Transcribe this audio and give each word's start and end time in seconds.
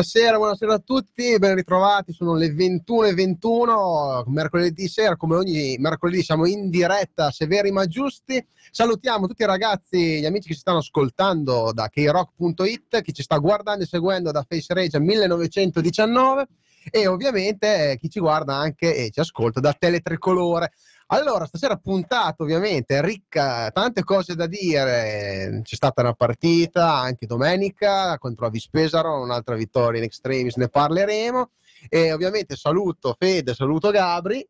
Buonasera, 0.00 0.38
buonasera 0.38 0.72
a 0.72 0.78
tutti, 0.78 1.38
ben 1.38 1.56
ritrovati, 1.56 2.14
sono 2.14 2.34
le 2.34 2.54
21.21, 2.54 4.22
mercoledì 4.28 4.88
sera, 4.88 5.14
come 5.14 5.36
ogni 5.36 5.76
mercoledì 5.78 6.22
siamo 6.22 6.46
in 6.46 6.70
diretta, 6.70 7.30
severi 7.30 7.70
ma 7.70 7.84
giusti. 7.84 8.42
Salutiamo 8.70 9.26
tutti 9.26 9.42
i 9.42 9.46
ragazzi, 9.46 10.20
gli 10.20 10.24
amici 10.24 10.48
che 10.48 10.54
ci 10.54 10.60
stanno 10.60 10.78
ascoltando 10.78 11.72
da 11.74 11.88
krock.it, 11.88 13.02
chi 13.02 13.12
ci 13.12 13.22
sta 13.22 13.36
guardando 13.36 13.84
e 13.84 13.86
seguendo 13.86 14.30
da 14.30 14.42
Face 14.48 14.72
Rage 14.72 14.98
1919 14.98 16.46
e 16.90 17.06
ovviamente 17.06 17.98
chi 18.00 18.08
ci 18.08 18.20
guarda 18.20 18.54
anche 18.54 18.96
e 18.96 19.10
ci 19.10 19.20
ascolta 19.20 19.60
da 19.60 19.74
Teletricolore. 19.78 20.72
Allora, 21.12 21.44
stasera 21.46 21.76
puntata 21.76 22.42
ovviamente 22.44 23.02
ricca, 23.02 23.68
tante 23.72 24.04
cose 24.04 24.36
da 24.36 24.46
dire. 24.46 25.60
C'è 25.64 25.74
stata 25.74 26.02
una 26.02 26.12
partita 26.12 26.98
anche 26.98 27.26
domenica 27.26 28.16
contro 28.18 28.44
la 28.44 28.50
Vispesaro, 28.52 29.20
un'altra 29.20 29.56
vittoria 29.56 29.98
in 29.98 30.04
extremis, 30.06 30.54
ne 30.54 30.68
parleremo. 30.68 31.50
E 31.88 32.12
ovviamente 32.12 32.54
saluto 32.54 33.16
Fede, 33.18 33.54
saluto 33.54 33.90
Gabri. 33.90 34.46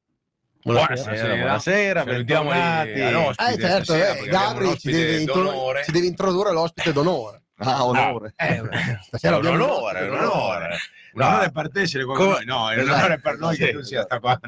Buonasera, 0.63 1.35
buonasera, 1.37 2.03
Salutiamo 2.05 2.51
bentornati. 2.51 2.91
i- 2.91 3.01
all'ospite 3.01 3.53
Eh 3.53 3.59
certo, 3.59 3.95
eh, 3.95 4.29
Gabri 4.29 4.79
ci 4.79 4.91
deve, 4.91 5.21
intro- 5.21 5.43
d'onore. 5.43 5.85
ci 5.85 5.93
deve 5.93 6.07
introdurre 6.07 6.53
l'ospite 6.53 6.93
d'onore. 6.93 7.43
Ah, 7.63 7.85
onore. 7.85 8.33
Eh, 8.37 8.61
È 8.61 8.99
stasera 9.03 9.37
un 9.37 9.47
onore, 9.47 10.09
un 10.09 10.17
onore. 10.17 10.79
Un 11.13 11.23
onore 11.23 11.51
per 11.51 11.71
te 11.71 11.81
essere 11.83 12.05
qua 12.05 12.15
con 12.15 12.27
Come- 12.33 12.45
noi. 12.45 12.47
No, 12.47 12.71
è 12.71 12.75
un 12.75 12.81
Esatto, 12.81 12.97
onore 12.99 13.21
per 13.21 13.39
noi 13.39 13.57
che 13.57 13.73
tu 13.73 13.83
sia 13.83 14.03
sta 14.03 14.19
qua. 14.21 14.39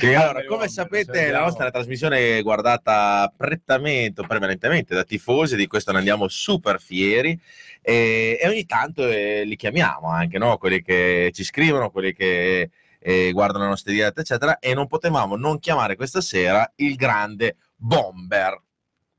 Che 0.00 0.14
Allora, 0.14 0.44
come 0.44 0.68
sapete, 0.68 1.30
la 1.30 1.40
nostra 1.40 1.70
trasmissione 1.70 2.38
è 2.38 2.42
guardata 2.42 3.32
prettamente 3.36 4.20
o 4.22 4.26
prevalentemente 4.26 4.94
da 4.94 5.04
tifosi, 5.04 5.56
di 5.56 5.66
questo 5.66 5.92
ne 5.92 5.98
andiamo 5.98 6.26
super 6.28 6.80
fieri 6.80 7.38
e, 7.82 8.38
e 8.40 8.48
ogni 8.48 8.64
tanto 8.66 9.06
eh, 9.08 9.44
li 9.44 9.56
chiamiamo 9.56 10.08
anche, 10.10 10.38
no? 10.38 10.56
quelli 10.58 10.82
che 10.82 11.30
ci 11.34 11.44
scrivono, 11.44 11.90
quelli 11.90 12.12
che 12.14 12.70
eh, 12.98 13.30
guardano 13.32 13.64
le 13.64 13.70
nostre 13.70 13.92
dirette, 13.92 14.22
eccetera, 14.22 14.58
e 14.58 14.74
non 14.74 14.86
potevamo 14.86 15.36
non 15.36 15.58
chiamare 15.58 15.96
questa 15.96 16.20
sera 16.20 16.70
il 16.76 16.94
grande 16.96 17.56
Bomber. 17.76 18.60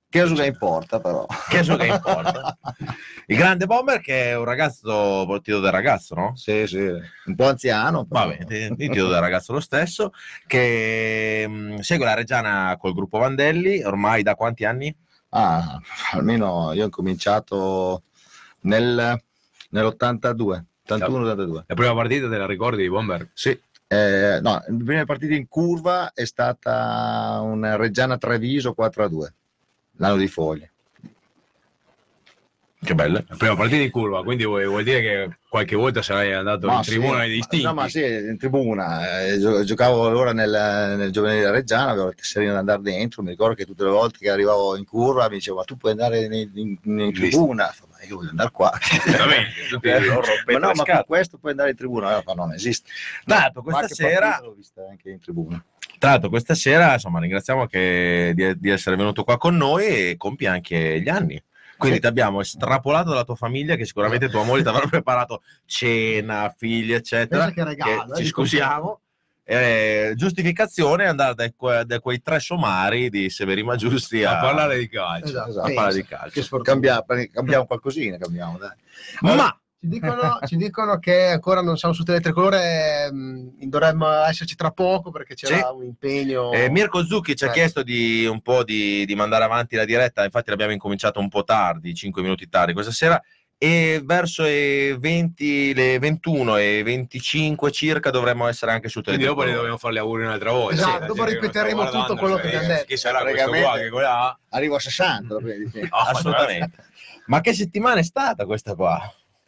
Che 0.09 0.25
gioca 0.25 0.43
in 0.43 0.57
porta, 0.57 0.99
però. 0.99 1.25
Che 1.49 1.61
gioca 1.61 1.85
in 1.85 1.99
porta. 2.01 2.57
Il 3.27 3.37
grande 3.37 3.67
Bomber 3.67 4.01
che 4.01 4.31
è 4.31 4.35
un 4.35 4.43
ragazzo, 4.43 5.39
ti 5.43 5.51
do 5.51 5.59
del 5.59 5.71
ragazzo, 5.71 6.15
no? 6.15 6.35
Sì, 6.35 6.65
sì, 6.65 6.79
un 6.79 7.35
po' 7.35 7.45
anziano. 7.45 8.05
però. 8.05 8.25
Vabbè, 8.25 8.45
ti, 8.45 8.75
ti 8.75 8.87
do 8.87 9.07
del 9.07 9.19
ragazzo 9.19 9.53
lo 9.53 9.59
stesso, 9.59 10.11
che 10.47 11.45
mh, 11.47 11.79
segue 11.79 12.05
la 12.05 12.15
Reggiana 12.15 12.75
col 12.79 12.93
gruppo 12.93 13.19
Vandelli, 13.19 13.83
ormai 13.83 14.23
da 14.23 14.33
quanti 14.33 14.65
anni? 14.65 14.95
Ah, 15.29 15.79
almeno 16.13 16.73
io 16.73 16.87
ho 16.87 16.89
cominciato 16.89 18.01
nel, 18.61 19.21
nell'82, 19.69 20.63
81-82. 20.87 21.63
La 21.67 21.75
prima 21.75 21.93
partita 21.93 22.27
te 22.27 22.37
la 22.37 22.47
ricordi 22.47 22.81
di 22.81 22.89
Bomber? 22.89 23.29
Sì. 23.33 23.57
Eh, 23.91 24.39
no, 24.41 24.51
la 24.51 24.83
prima 24.83 25.03
partita 25.05 25.33
in 25.33 25.47
curva 25.47 26.13
è 26.13 26.25
stata 26.25 27.39
una 27.43 27.75
Reggiana 27.75 28.17
Treviso 28.17 28.75
4-2, 28.77 29.27
l'anno 29.99 30.17
di 30.17 30.27
Foglie. 30.27 30.71
Che 32.81 32.95
bello. 32.95 33.21
La 33.27 33.35
prima 33.35 33.57
partita 33.57 33.83
in 33.83 33.91
curva, 33.91 34.23
quindi 34.23 34.45
vuol, 34.45 34.65
vuol 34.65 34.83
dire 34.83 35.01
che 35.01 35.37
qualche 35.49 35.75
volta 35.75 36.01
sarai 36.01 36.31
andato 36.31 36.65
Ma 36.67 36.77
in 36.77 36.83
sì, 36.83 36.91
tribuna 36.91 37.19
ai 37.19 37.29
distinti. 37.29 37.65
No, 37.65 37.73
ma 37.73 37.89
sì, 37.89 38.01
in 38.01 38.37
tribuna. 38.37 39.21
eh, 39.25 39.37
gio- 39.37 39.65
giocavo 39.65 40.07
allora 40.07 40.31
nel, 40.31 40.95
nel 40.97 41.11
giovanile 41.11 41.51
Reggiana, 41.51 41.91
avevo 41.91 42.07
il 42.07 42.15
tesserino 42.15 42.53
da 42.53 42.59
andare 42.59 42.81
dentro. 42.81 43.21
Mi 43.21 43.31
ricordo 43.31 43.55
che 43.55 43.65
tutte 43.65 43.83
le 43.83 43.89
volte 43.89 44.19
che 44.19 44.29
arrivavo 44.29 44.77
in 44.77 44.85
curva 44.85 45.27
mi 45.27 45.35
diceva: 45.35 45.57
Ma 45.57 45.63
tu 45.65 45.75
puoi 45.75 45.91
andare 45.91 46.21
in, 46.21 46.51
in- 46.53 46.77
in 46.99 47.13
tribuna? 47.13 47.65
Fa, 47.65 47.83
Ma 47.91 48.01
io 48.07 48.15
voglio 48.15 48.29
andare 48.29 48.51
qua. 48.51 48.71
Rompete 49.69 50.45
ma 50.45 50.57
no, 50.59 50.71
ma 50.73 50.83
con 50.85 51.03
questo 51.05 51.37
puoi 51.37 51.51
andare 51.51 51.71
in 51.71 51.75
tribuna? 51.75 52.07
Allora 52.07 52.21
fa, 52.21 52.33
no, 52.33 52.45
non 52.45 52.53
esiste. 52.53 52.89
Tanto 53.25 53.61
questa 53.61 53.89
sera, 53.89 54.39
l'ho 54.41 54.53
vista 54.53 54.87
anche 54.89 55.09
in 55.09 55.19
tribuna. 55.19 55.61
Tra 55.99 56.11
l'altro 56.11 56.29
questa 56.29 56.55
sera, 56.55 56.93
insomma, 56.93 57.19
ringraziamo 57.19 57.67
che 57.67 58.31
di, 58.33 58.57
di 58.57 58.69
essere 58.69 58.95
venuto 58.95 59.23
qua 59.23 59.37
con 59.37 59.55
noi 59.55 59.85
e 59.85 60.17
compie 60.17 60.47
anche 60.47 60.99
gli 60.99 61.09
anni. 61.09 61.41
Quindi 61.77 62.01
ti 62.01 62.07
abbiamo 62.07 62.41
estrapolato 62.41 63.09
dalla 63.09 63.23
tua 63.23 63.35
famiglia, 63.35 63.75
che 63.75 63.85
sicuramente 63.85 64.27
tua 64.27 64.43
moglie 64.43 64.63
ti 64.63 64.69
avrà 64.69 64.85
preparato 64.89 65.43
cena, 65.65 66.53
figli, 66.57 66.91
eccetera. 66.91 67.51
Che 67.51 67.63
regalo, 67.63 68.11
che 68.11 68.19
eh, 68.19 68.23
ci 68.23 68.25
scusiamo. 68.25 68.99
Eh, 69.43 70.13
giustificazione 70.15 71.05
è 71.05 71.07
andare 71.07 71.33
da, 71.33 71.51
que- 71.55 71.83
da 71.85 71.99
quei 71.99 72.21
tre 72.21 72.39
somari 72.39 73.09
di 73.09 73.29
Severima 73.29 73.75
Giusti 73.75 74.23
a, 74.23 74.37
a 74.37 74.41
parlare 74.41 74.77
di 74.77 74.87
calcio. 74.89 75.27
Esatto, 75.27 75.59
a 75.59 75.61
parlare 75.61 75.93
di 75.93 76.05
calcio. 76.05 76.59
Cambia- 76.59 77.03
cambiamo 77.31 77.65
qualcosina, 77.65 78.17
cambiamo, 78.17 78.57
dai. 78.57 78.75
Ma 79.21 79.59
Ci 79.81 79.87
dicono, 79.87 80.39
ci 80.45 80.57
dicono 80.57 80.99
che 80.99 81.27
ancora 81.27 81.61
non 81.61 81.77
siamo 81.77 81.93
su 81.93 82.03
Teletricolore, 82.03 83.09
mh, 83.09 83.67
dovremmo 83.69 84.09
esserci 84.25 84.55
tra 84.55 84.71
poco 84.71 85.09
perché 85.09 85.35
c'era 85.35 85.55
Sì. 85.55 85.63
un 85.73 85.83
impegno. 85.85 86.51
Eh, 86.51 86.69
Mirko 86.69 87.05
Zucchi 87.05 87.33
ci 87.33 87.45
ha 87.45 87.49
Eh. 87.49 87.53
chiesto 87.53 87.81
di 87.81 88.25
un 88.25 88.41
po' 88.41 88.65
di, 88.65 89.05
di 89.05 89.15
mandare 89.15 89.45
avanti 89.45 89.77
la 89.77 89.85
diretta, 89.85 90.25
infatti 90.25 90.49
l'abbiamo 90.49 90.73
incominciato 90.73 91.21
un 91.21 91.29
po' 91.29 91.45
tardi, 91.45 91.93
5 91.93 92.21
minuti 92.21 92.49
tardi 92.49 92.73
questa 92.73 92.91
sera, 92.91 93.21
e 93.57 94.01
verso 94.03 94.43
le 94.43 94.97
20, 94.99 95.73
le 95.73 95.97
21 95.97 96.57
e 96.57 96.83
25 96.83 97.71
circa 97.71 98.09
dovremmo 98.09 98.47
essere 98.47 98.71
anche 98.73 98.89
su 98.89 99.01
Quindi 99.01 99.23
dopo 99.23 99.43
Teletricolore. 99.43 99.55
dobbiamo 99.55 99.77
fare 99.77 99.93
gli 99.93 99.97
auguri 99.97 100.23
un'altra 100.23 100.51
volta. 100.51 100.73
Esatto, 100.73 101.01
Sì, 101.01 101.07
dopo 101.07 101.23
ripeteremo 101.23 101.79
tutto 101.85 101.91
guardando, 101.91 102.15
quello 102.17 102.35
che 102.35 102.41
cioè, 102.49 102.55
abbiamo 102.55 102.73
detto. 102.73 102.85
Chi 102.85 102.97
sarà 102.97 103.21
questo 103.21 103.49
qua, 103.49 103.77
che 103.77 103.89
quella... 103.89 104.39
Arrivo 104.49 104.75
a 104.75 104.79
60. 104.79 105.33
dopo 105.35 105.45
di- 105.47 105.87
Assolutamente. 105.89 106.83
Ma 107.27 107.39
che 107.41 107.53
settimana 107.53 107.99
è 108.01 108.03
stata 108.03 108.45
questa 108.45 108.75
qua? 108.75 108.99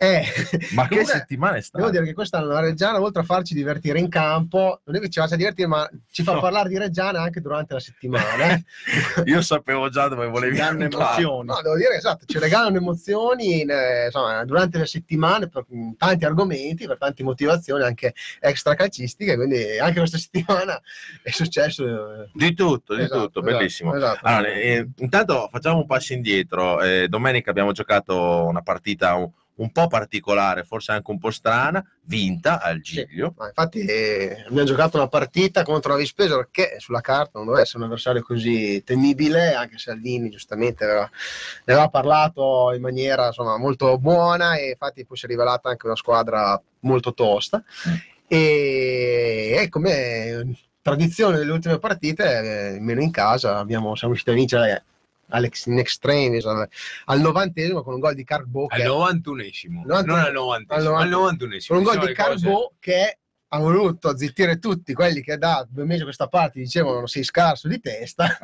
Eh, 0.04 0.24
Ma 0.74 0.88
che 0.88 1.06
settimana 1.06 1.58
è 1.58 1.62
stata? 1.62 1.78
Devo 1.84 1.92
dire 1.96 2.06
che 2.06 2.16
quest'anno 2.16 2.48
la 2.48 2.60
Reggiana, 2.60 3.00
oltre 3.00 3.22
a 3.22 3.24
farci 3.24 3.54
divertire 3.54 4.00
in 4.00 4.10
campo, 4.10 4.82
non 4.86 4.96
è 4.96 5.00
che 5.00 5.10
ci 5.10 5.20
faccia 5.20 5.36
divertire, 5.36 5.68
ma 5.68 5.88
ci 6.10 6.24
fa 6.24 6.34
No. 6.34 6.40
parlare 6.40 6.70
di 6.70 6.78
Reggiana 6.80 7.22
anche 7.22 7.40
durante 7.40 7.76
la 7.76 7.80
settimana. 7.80 8.50
eh. 8.56 8.64
Io 9.30 9.42
sapevo 9.44 9.90
già 9.90 10.08
dove 10.08 10.26
volevi 10.26 10.58
danno 10.58 10.84
andare. 10.86 11.04
emozioni. 11.04 11.48
No, 11.50 11.62
devo 11.62 11.78
dire 11.78 11.96
esatto, 11.98 12.26
ci 12.26 12.40
regalano 12.40 12.78
emozioni 12.78 13.62
eh, 13.62 14.06
insomma, 14.06 14.44
durante 14.44 14.80
le 14.80 14.88
settimane 14.88 15.48
per 15.50 15.66
tanti 15.98 16.26
argomenti, 16.26 16.88
per 16.88 16.98
tante 16.98 17.22
motivazioni 17.22 17.84
anche 17.84 18.16
extra 18.40 18.74
calcistiche, 18.74 19.36
quindi 19.36 19.78
anche 19.78 20.00
questa 20.00 20.18
settimana 20.18 20.82
è 21.22 21.30
successo. 21.30 22.24
eh, 22.24 22.30
Di 22.34 22.56
tutto, 22.56 22.96
di 22.96 23.04
esatto, 23.04 23.26
tutto, 23.26 23.40
esatto, 23.42 23.58
bellissimo. 23.58 23.94
esatto. 23.96 24.20
Allora, 24.24 24.48
eh, 24.52 24.88
intanto 24.98 25.48
facciamo 25.52 25.78
un 25.78 25.86
passo 25.86 26.14
indietro. 26.14 26.82
Eh, 26.82 27.08
domenica 27.08 27.52
abbiamo 27.52 27.72
giocato 27.72 28.46
una 28.48 28.64
partita 28.64 29.16
un, 29.62 29.72
po' 29.72 29.88
particolare, 29.88 30.64
forse 30.64 30.92
anche 30.92 31.12
un 31.12 31.20
po' 31.20 31.32
strana, 31.32 31.84
vinta 32.04 32.62
al 32.62 32.82
Sì. 32.84 33.06
Giglio. 33.06 33.34
Ma 33.38 33.48
infatti 33.48 33.80
eh, 33.80 34.44
abbiamo 34.48 34.68
giocato 34.68 34.98
una 34.98 35.08
partita 35.08 35.64
contro 35.64 35.92
la 35.92 35.98
Vispesaro 35.98 36.48
che 36.52 36.76
sulla 36.80 37.02
carta 37.02 37.32
non 37.36 37.46
doveva 37.46 37.64
essere 37.64 37.80
un 37.80 37.86
avversario 37.86 38.22
così 38.22 38.84
temibile, 38.84 39.54
anche 39.54 39.78
se 39.78 39.92
Aldini 39.92 40.30
giustamente 40.30 40.84
aveva, 40.84 41.10
ne 41.66 41.74
aveva 41.74 41.90
parlato 41.90 42.74
in 42.74 42.82
maniera 42.82 43.28
insomma, 43.28 43.58
molto 43.58 43.98
buona 43.98 44.56
e 44.56 44.72
infatti 44.72 45.06
poi 45.06 45.18
si 45.18 45.26
è 45.26 45.28
rivelata 45.30 45.70
anche 45.70 45.86
una 45.86 45.96
squadra 45.96 46.62
molto 46.82 47.14
tosta. 47.14 47.64
E, 48.28 49.58
e 49.60 49.70
come 49.70 50.56
tradizione 50.82 51.38
delle 51.38 51.52
ultime 51.52 51.78
partite, 51.80 52.24
eh, 52.24 52.68
almeno 52.76 53.02
in 53.02 53.12
casa, 53.12 53.58
abbiamo, 53.58 53.96
siamo 53.96 54.14
riusciti 54.14 54.32
a 54.32 54.40
vincere 54.40 54.84
Alex 55.32 55.66
in 55.68 55.80
extremis 55.80 56.46
al, 56.46 56.68
al 57.06 57.20
novantesimo 57.22 57.84
con 57.84 57.96
un 57.96 58.00
gol 58.00 58.14
di 58.16 58.24
Carbo 58.24 58.68
Al 58.68 58.80
che 58.80 58.86
91esimo, 58.86 59.82
Novanta- 59.86 60.06
non 60.06 60.20
al 60.20 60.32
90 60.34 60.76
al 60.76 60.86
al 60.88 61.10
90 61.10 61.46
91esimo. 61.46 61.68
con 61.68 61.78
un 61.78 61.84
gol 61.84 62.00
di 62.06 62.14
Carbo 62.14 62.74
che 62.80 63.18
ha 63.54 63.58
voluto 63.60 64.16
zittire 64.16 64.60
tutti 64.60 64.94
quelli 64.94 65.22
che 65.22 65.38
da 65.38 65.68
due 65.70 65.84
mesi 65.84 66.02
a 66.02 66.06
questa 66.06 66.28
parte 66.28 66.60
dicevano 66.60 67.06
sei 67.06 67.24
scarso 67.24 67.68
di 67.68 67.82
testa 67.82 68.38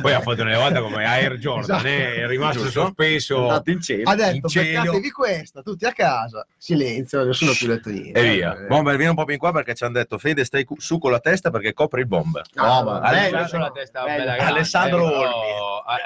Poi 0.00 0.12
ha 0.14 0.20
fatto 0.22 0.40
una 0.40 0.50
levata 0.52 0.80
come 0.80 1.04
Air 1.04 1.36
Jordan, 1.36 1.84
Esatto. 1.84 1.86
è 1.86 2.26
rimasto 2.26 2.62
Giusto. 2.62 2.80
sospeso. 2.80 3.42
Andato 3.42 3.70
in 3.70 3.80
cielo. 3.82 4.08
ha 4.08 4.14
detto 4.14 4.48
beccatevi 4.50 5.10
questa 5.10 5.60
tutti 5.60 5.84
a 5.84 5.92
casa 5.92 6.46
silenzio 6.56 7.24
nessuno 7.24 7.52
più 7.52 7.66
detto 7.66 7.90
niente 7.90 8.18
E 8.18 8.30
via. 8.36 8.56
Eh, 8.56 8.66
Bomber, 8.68 8.96
vieni 8.96 9.10
un 9.10 9.16
po' 9.16 9.24
più 9.24 9.34
in 9.34 9.38
qua 9.38 9.52
perché 9.52 9.74
ci 9.74 9.84
hanno 9.84 9.92
detto 9.94 10.16
Fede 10.16 10.44
stai 10.46 10.66
su 10.78 10.98
con 10.98 11.10
la 11.10 11.20
testa 11.20 11.50
perché 11.50 11.74
copri 11.74 12.00
il 12.00 12.06
bomber. 12.06 12.44
No, 12.54 12.62
ma- 12.64 12.82
vabbè, 13.00 13.10
Bello, 13.10 13.36
no, 13.36 13.42
Lascia 13.42 13.58
la 13.58 13.70
testa 13.70 14.04
bella 14.04 14.24
grande, 14.34 14.42
Alessandro 14.44 14.98
eh, 15.12 15.14
Olmi. 15.14 15.26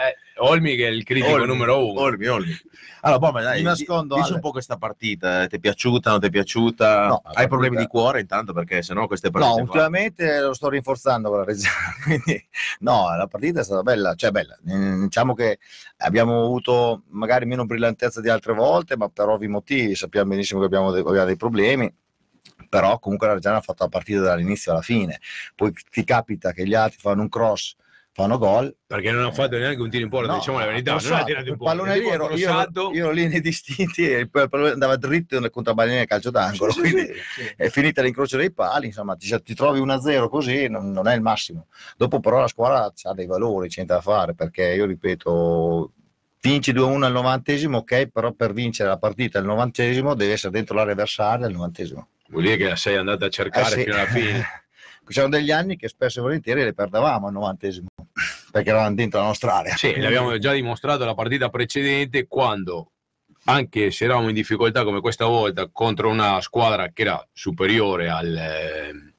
eh, 0.09 0.17
Olmi 0.39 0.75
che 0.77 0.87
è 0.89 0.91
il 0.91 1.05
critico 1.05 1.35
Olmi, 1.35 1.47
numero 1.47 1.87
uno. 1.87 2.01
Olmi, 2.01 2.27
Olmi. 2.27 2.57
Allora, 3.03 3.19
Bomber, 3.21 3.43
dai, 3.43 3.59
Mi 3.59 3.65
nascondo, 3.65 4.15
dici 4.15 4.27
Ale. 4.29 4.37
un 4.37 4.41
po' 4.41 4.51
questa 4.51 4.77
partita. 4.77 5.47
Ti 5.47 5.57
è 5.57 5.59
piaciuta, 5.59 6.11
non 6.11 6.21
ti 6.21 6.27
è 6.27 6.31
piaciuta? 6.31 7.07
No, 7.07 7.15
Hai 7.17 7.23
partita- 7.23 7.49
problemi 7.49 7.77
di 7.77 7.87
cuore 7.87 8.21
intanto 8.33 8.55
perché 8.55 8.83
sennò 8.83 9.07
queste 9.07 9.31
partite 9.31 9.61
No, 9.61 9.67
qua- 9.67 9.73
ultimamente 9.75 10.41
lo 10.41 10.55
sto 10.55 10.71
rinforzando 10.71 11.29
con 11.29 11.39
la 11.39 11.45
Reggiana, 11.45 11.93
quindi 12.03 12.49
no, 12.81 13.15
la 13.15 13.27
partita 13.27 13.61
è 13.61 13.65
stata 13.65 13.83
bella, 13.83 14.15
cioè 14.15 14.31
bella. 14.31 14.59
Eh, 14.67 15.01
Diciamo 15.03 15.35
che 15.35 15.59
abbiamo 15.99 16.43
avuto 16.43 17.03
magari 17.09 17.45
meno 17.45 17.67
brillantezza 17.67 18.21
di 18.21 18.31
altre 18.31 18.55
volte, 18.55 18.97
ma 18.97 19.09
per 19.09 19.29
ovvi 19.29 19.49
motivi 19.49 19.95
sappiamo 19.95 20.31
benissimo 20.31 20.61
che 20.61 20.67
abbiamo 20.67 20.91
dei, 20.91 21.03
abbiamo 21.03 21.27
dei 21.27 21.37
problemi. 21.37 21.95
Però 22.69 22.99
comunque 22.99 23.27
la 23.27 23.35
Reggiana 23.35 23.59
ha 23.59 23.61
fatto 23.61 23.83
la 23.83 23.91
partita 23.91 24.21
dall'inizio 24.23 24.73
alla 24.73 24.81
fine. 24.81 25.21
Poi 25.55 25.73
ti 25.91 26.05
capita 26.05 26.53
che 26.53 26.67
gli 26.67 26.75
altri 26.75 26.99
fanno 26.99 27.21
un 27.21 27.29
cross, 27.29 27.77
fanno 28.13 28.39
gol. 28.39 28.75
Perché 28.87 29.11
non 29.11 29.25
ha 29.25 29.33
fatto 29.33 29.57
neanche 29.57 29.81
un 29.81 29.89
tiro 29.89 30.05
in 30.05 30.11
porta, 30.11 30.33
No, 30.33 30.39
diciamo 30.39 30.59
la 30.59 30.67
verità. 30.67 30.97
Non 30.97 31.13
ha 31.13 31.25
tirato 31.25 31.49
in 31.49 31.57
porta. 31.57 31.77
pallone 31.77 31.99
lì 31.99 32.09
ero, 32.09 32.31
io, 32.35 32.69
io 32.93 33.05
ero 33.05 33.11
lì 33.11 33.27
nei 33.27 33.41
distinti 33.41 34.09
e 34.09 34.19
il 34.19 34.31
pallone 34.31 34.71
andava 34.71 34.97
dritto 34.97 35.41
nel 35.41 35.51
contrabbaglione 35.51 35.99
del 35.99 36.07
calcio 36.07 36.31
d'angolo. 36.31 36.73
quindi 36.75 37.09
è 37.57 37.69
finita 37.69 38.03
l'incrocio 38.03 38.37
dei 38.37 38.53
pali, 38.53 38.87
insomma, 38.87 39.17
ti, 39.17 39.29
ti 39.43 39.55
trovi 39.55 39.81
1-0 39.81 40.29
così, 40.29 40.69
non, 40.69 40.93
non 40.93 41.09
è 41.09 41.15
il 41.15 41.23
massimo. 41.23 41.67
Dopo 41.97 42.21
però 42.21 42.41
la 42.41 42.49
squadra 42.49 42.93
ha 43.03 43.15
dei 43.15 43.27
valori, 43.27 43.69
c'è 43.69 43.85
da 43.85 44.01
fare, 44.01 44.35
perché 44.35 44.63
io 44.75 44.85
ripeto, 44.85 45.93
vinci 46.43 46.73
2-1 46.73 47.03
al 47.05 47.13
novantesimo, 47.13 47.79
ok, 47.79 48.09
però 48.09 48.33
per 48.33 48.53
vincere 48.53 48.91
la 48.91 48.99
partita 48.99 49.39
al 49.39 49.45
novantesimo 49.47 50.15
devi 50.15 50.33
essere 50.33 50.53
dentro 50.53 50.75
l'area 50.75 50.93
avversaria 50.93 51.47
al 51.47 51.53
novantesimo. 51.53 52.09
Vuol 52.29 52.45
dire 52.45 52.57
che 52.57 52.69
la 52.69 52.77
sei 52.77 52.97
andata 52.97 53.27
a 53.27 53.29
cercare 53.31 53.67
Eh 53.67 53.79
sì. 53.79 53.83
fino 53.85 53.95
alla 53.95 54.07
fine. 54.07 54.47
C'erano 55.05 55.37
degli 55.37 55.51
anni 55.51 55.77
che 55.77 55.89
spesso 55.89 56.21
e 56.21 56.23
volentieri 56.23 56.63
le 56.65 56.73
perdevamo 56.73 57.27
al 57.27 57.33
novantesimo, 57.33 57.89
perché 58.53 58.69
eravamo 58.69 58.95
dentro 58.95 59.19
la 59.19 59.27
nostra 59.27 59.55
area. 59.57 59.75
Sì, 59.77 59.99
l'abbiamo 59.99 60.37
già 60.39 60.53
dimostrato 60.53 61.05
la 61.07 61.15
partita 61.15 61.49
precedente 61.49 62.27
quando, 62.29 62.93
anche 63.47 63.91
se 63.91 64.05
eravamo 64.05 64.29
in 64.29 64.35
difficoltà 64.35 64.85
come 64.85 65.01
questa 65.01 65.25
volta 65.25 65.69
contro 65.73 66.11
una 66.11 66.41
squadra 66.43 66.91
che 66.93 67.03
era 67.03 67.27
superiore 67.33 68.11
al, 68.11 68.37
eh, 68.37 69.15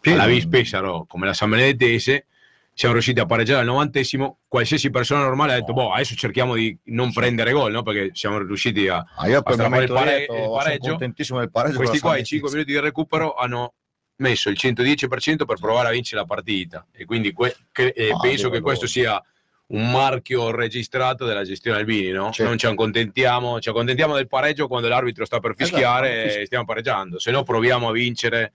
Sì. 0.00 0.10
alla 0.12 0.26
Vis 0.26 0.46
Pesaro 0.46 1.04
come 1.06 1.26
la 1.26 1.34
San 1.34 1.50
Benedettese, 1.50 2.26
siamo 2.72 2.94
riusciti 2.94 3.20
a 3.20 3.26
pareggiare 3.26 3.60
al 3.60 3.66
novantesimo. 3.66 4.38
Qualsiasi 4.48 4.90
persona 4.90 5.22
normale 5.22 5.52
ha 5.52 5.56
detto, 5.60 5.72
boh, 5.72 5.92
adesso 5.92 6.14
cerchiamo 6.14 6.54
di 6.54 6.76
non 6.84 7.12
prendere 7.12 7.52
gol, 7.52 7.72
no? 7.72 7.82
Perché 7.82 8.10
siamo 8.12 8.38
riusciti 8.38 8.86
a... 8.88 9.02
Ah, 9.16 9.28
io 9.28 9.40
Basta 9.42 9.68
fare 9.68 9.84
il 9.84 9.92
pare- 9.92 10.18
detto, 10.18 10.34
il 10.34 10.50
pareggio. 10.50 10.88
contentissimo 10.90 11.38
del 11.38 11.50
pareggio. 11.50 11.76
Questi 11.76 12.00
qua, 12.00 12.12
i 12.14 12.16
San 12.16 12.24
5 12.26 12.50
minuti 12.50 12.72
di 12.72 12.80
recupero, 12.80 13.34
hanno 13.34 13.72
messo 14.16 14.48
il 14.48 14.56
110% 14.58 15.44
per 15.44 15.58
provare 15.58 15.88
a 15.88 15.92
vincere 15.92 16.20
la 16.20 16.26
partita. 16.26 16.86
E 16.92 17.04
quindi 17.04 17.32
que- 17.32 17.56
eh, 17.72 18.10
Ah, 18.12 18.18
penso 18.18 18.48
che 18.50 18.60
questo 18.60 18.86
sia 18.86 19.22
un 19.68 19.90
marchio 19.90 20.50
registrato 20.52 21.24
della 21.26 21.42
gestione 21.42 21.78
Albini, 21.78 22.10
no? 22.10 22.26
Certo. 22.30 22.44
Non 22.44 22.56
ci 22.56 22.66
accontentiamo, 22.66 23.60
ci 23.60 23.68
accontentiamo 23.68 24.14
del 24.14 24.28
pareggio 24.28 24.68
quando 24.68 24.88
l'arbitro 24.88 25.24
sta 25.24 25.40
per 25.40 25.54
fischiare 25.56 26.24
Esatto, 26.24 26.40
e 26.42 26.46
stiamo 26.46 26.64
pareggiando, 26.64 27.18
se 27.18 27.30
no 27.32 27.42
proviamo 27.42 27.88
a 27.88 27.92
vincere 27.92 28.52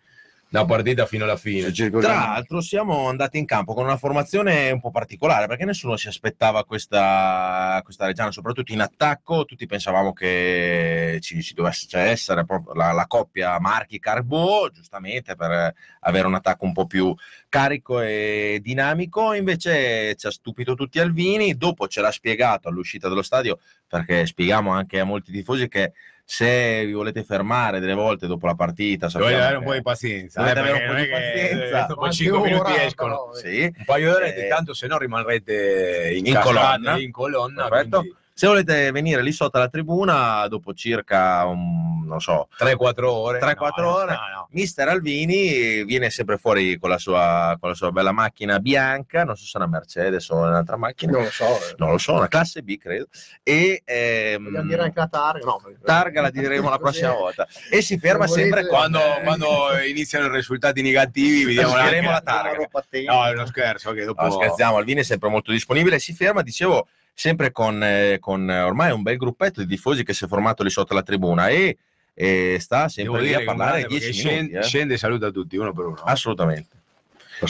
la 0.52 0.66
partita 0.66 1.06
fino 1.06 1.24
alla 1.24 1.38
fine. 1.38 1.72
Tra 1.72 2.00
l'altro 2.14 2.62
siamo 2.62 3.08
andati 3.08 3.38
in 3.38 3.46
campo 3.46 3.74
con 3.74 3.86
una 3.86 3.98
formazione 3.98 4.70
un 4.72 4.82
po' 4.82 4.92
particolare 4.92 5.48
perché 5.48 5.64
nessuno 5.64 5.96
si 5.96 6.08
aspettava 6.08 6.66
questa, 6.66 7.80
questa 7.84 8.06
Reggiana, 8.06 8.32
soprattutto 8.32 8.74
in 8.74 8.82
attacco, 8.82 9.46
tutti 9.46 9.66
pensavamo 9.66 10.12
che 10.12 11.20
ci, 11.22 11.42
ci 11.42 11.54
dovesse 11.54 11.88
cioè, 11.88 12.10
essere 12.10 12.46
proprio 12.46 12.74
la, 12.74 12.92
la 12.92 13.08
coppia 13.08 13.60
Marchi-Carbò, 13.60 14.70
giustamente 14.70 15.36
per 15.36 15.74
avere 16.02 16.28
un 16.28 16.36
attacco 16.36 16.66
un 16.66 16.74
po' 16.74 16.86
più 16.86 17.14
carico 17.48 18.02
e 18.02 18.60
dinamico, 18.62 19.34
invece 19.34 20.16
ci 20.16 20.28
ha 20.28 20.32
stupito 20.32 20.76
tutti 20.76 21.00
Alvini, 21.00 21.56
dopo 21.56 21.88
ce 21.88 22.02
l'ha 22.02 22.12
spiegato 22.12 22.68
all'uscita 22.68 23.08
dello 23.08 23.22
stadio 23.22 23.60
perché 23.88 24.26
spieghiamo 24.26 24.72
anche 24.72 25.00
a 25.00 25.04
molti 25.04 25.32
tifosi 25.34 25.68
che 25.68 25.92
se 26.34 26.86
vi 26.86 26.94
volete 26.94 27.26
fermare 27.26 27.82
delle 27.82 27.94
volte 27.94 28.26
dopo 28.26 28.46
la 28.46 28.56
partita, 28.56 29.08
Dovete 29.12 29.36
avere 29.36 29.58
un 29.58 29.64
po' 29.66 29.74
di 29.74 29.82
pazienza. 29.82 30.40
Dovete 30.40 30.60
eh, 30.60 30.62
avere 30.62 30.86
un 30.86 30.94
po' 30.96 31.02
di 31.02 31.08
pazienza. 31.10 31.84
eh, 31.84 31.88
Dopo 31.88 31.96
Qualche 31.96 32.16
5 32.16 32.40
minuti 32.50 32.72
escono. 32.78 33.10
però, 33.10 33.34
Sì. 33.34 33.64
Un 33.78 33.84
paio 33.86 34.10
di 34.10 34.16
ore, 34.16 34.36
Eh, 34.38 34.48
tanto 34.48 34.74
se 34.74 34.88
no 34.88 34.98
rimarrete 34.98 36.12
in, 36.16 36.26
in 36.28 36.40
colonna. 36.42 36.98
in 36.98 37.12
colonna. 37.12 37.68
Perfetto. 37.68 38.00
quindi 38.00 38.18
Se 38.42 38.48
volete 38.48 38.90
venire 38.90 39.22
lì 39.22 39.32
sotto 39.32 39.58
alla 39.58 39.68
tribuna, 39.68 40.48
dopo 40.48 40.74
circa, 40.74 41.46
un, 41.46 42.08
non 42.08 42.20
so, 42.20 42.48
3-4 42.58 43.04
ore. 43.04 43.40
3-4 43.40 43.82
No, 43.82 43.94
ore. 43.94 44.14
no, 44.14 44.20
no. 44.34 44.48
Mister 44.50 44.88
Alvini 44.88 45.84
viene 45.84 46.10
sempre 46.10 46.40
fuori 46.40 46.80
con 46.80 46.90
la, 46.90 46.98
sua, 46.98 47.56
con 47.60 47.70
la 47.70 47.76
sua 47.76 47.92
bella 47.92 48.12
macchina 48.12 48.58
bianca, 48.58 49.24
non 49.26 49.36
so 49.38 49.46
se 49.46 49.60
è 49.60 49.62
una 49.62 49.70
Mercedes 49.70 50.28
o 50.32 50.38
un'altra 50.38 50.76
macchina, 50.76 51.12
non 51.12 51.22
lo 51.22 51.30
so 51.30 51.46
eh. 51.46 51.76
non 51.78 51.92
lo 51.92 52.00
so, 52.00 52.14
una 52.14 52.28
classe 52.28 52.64
B 52.64 52.80
credo, 52.80 53.10
e 53.44 53.84
ehm, 53.86 54.44
vogliamo 54.46 54.68
dire 54.68 54.82
anche 54.82 55.00
la 55.00 55.08
targa 55.08 55.46
no, 55.46 55.62
targa 55.86 56.22
la 56.22 56.32
diremo 56.32 56.72
la 56.72 56.80
prossima 56.80 57.12
volta, 57.12 57.48
e 57.70 57.84
si 57.84 58.00
ferma 58.00 58.26
sempre 58.26 58.66
Quando, 58.66 58.98
con... 58.98 59.24
quando 59.24 59.48
iniziano 59.88 60.26
i 60.26 60.32
risultati 60.32 60.82
negativi, 60.82 61.46
vediamo 61.46 61.76
la 61.76 62.22
targa. 62.22 62.68
No, 63.06 63.26
è 63.28 63.34
uno 63.34 63.46
scherzo. 63.46 63.92
Che 63.92 64.04
dopo... 64.04 64.24
No, 64.24 64.32
scherziamo, 64.32 64.78
Alvini 64.78 65.02
è 65.02 65.04
sempre 65.04 65.30
molto 65.30 65.52
disponibile, 65.52 66.00
si 66.00 66.14
ferma, 66.14 66.42
dicevo, 66.42 66.88
sempre 67.14 67.52
con, 67.52 67.84
eh, 67.84 68.18
con, 68.20 68.50
eh, 68.50 68.62
ormai 68.62 68.92
un 68.92 69.02
bel 69.02 69.18
gruppetto 69.18 69.62
di 69.62 69.68
tifosi 69.68 70.04
che 70.04 70.14
si 70.14 70.26
è 70.26 70.28
formato 70.28 70.64
lì 70.64 70.70
sotto 70.70 70.94
la 70.94 71.04
tribuna 71.04 71.50
e, 71.50 71.78
e 72.14 72.58
sta 72.60 72.88
sempre 72.88 73.22
lì 73.22 73.34
a 73.34 73.44
parlare 73.44 73.86
guardate, 73.86 73.88
10 73.88 74.06
perché 74.06 74.18
minuti. 74.18 74.20
scende, 74.20 74.60
eh. 74.60 74.64
scende 74.64 74.94
e 74.94 74.98
saluta 74.98 75.32
tutti 75.32 75.58
uno 75.58 75.74
per 75.74 75.86
uno. 75.86 76.02
Assolutamente. 76.04 76.80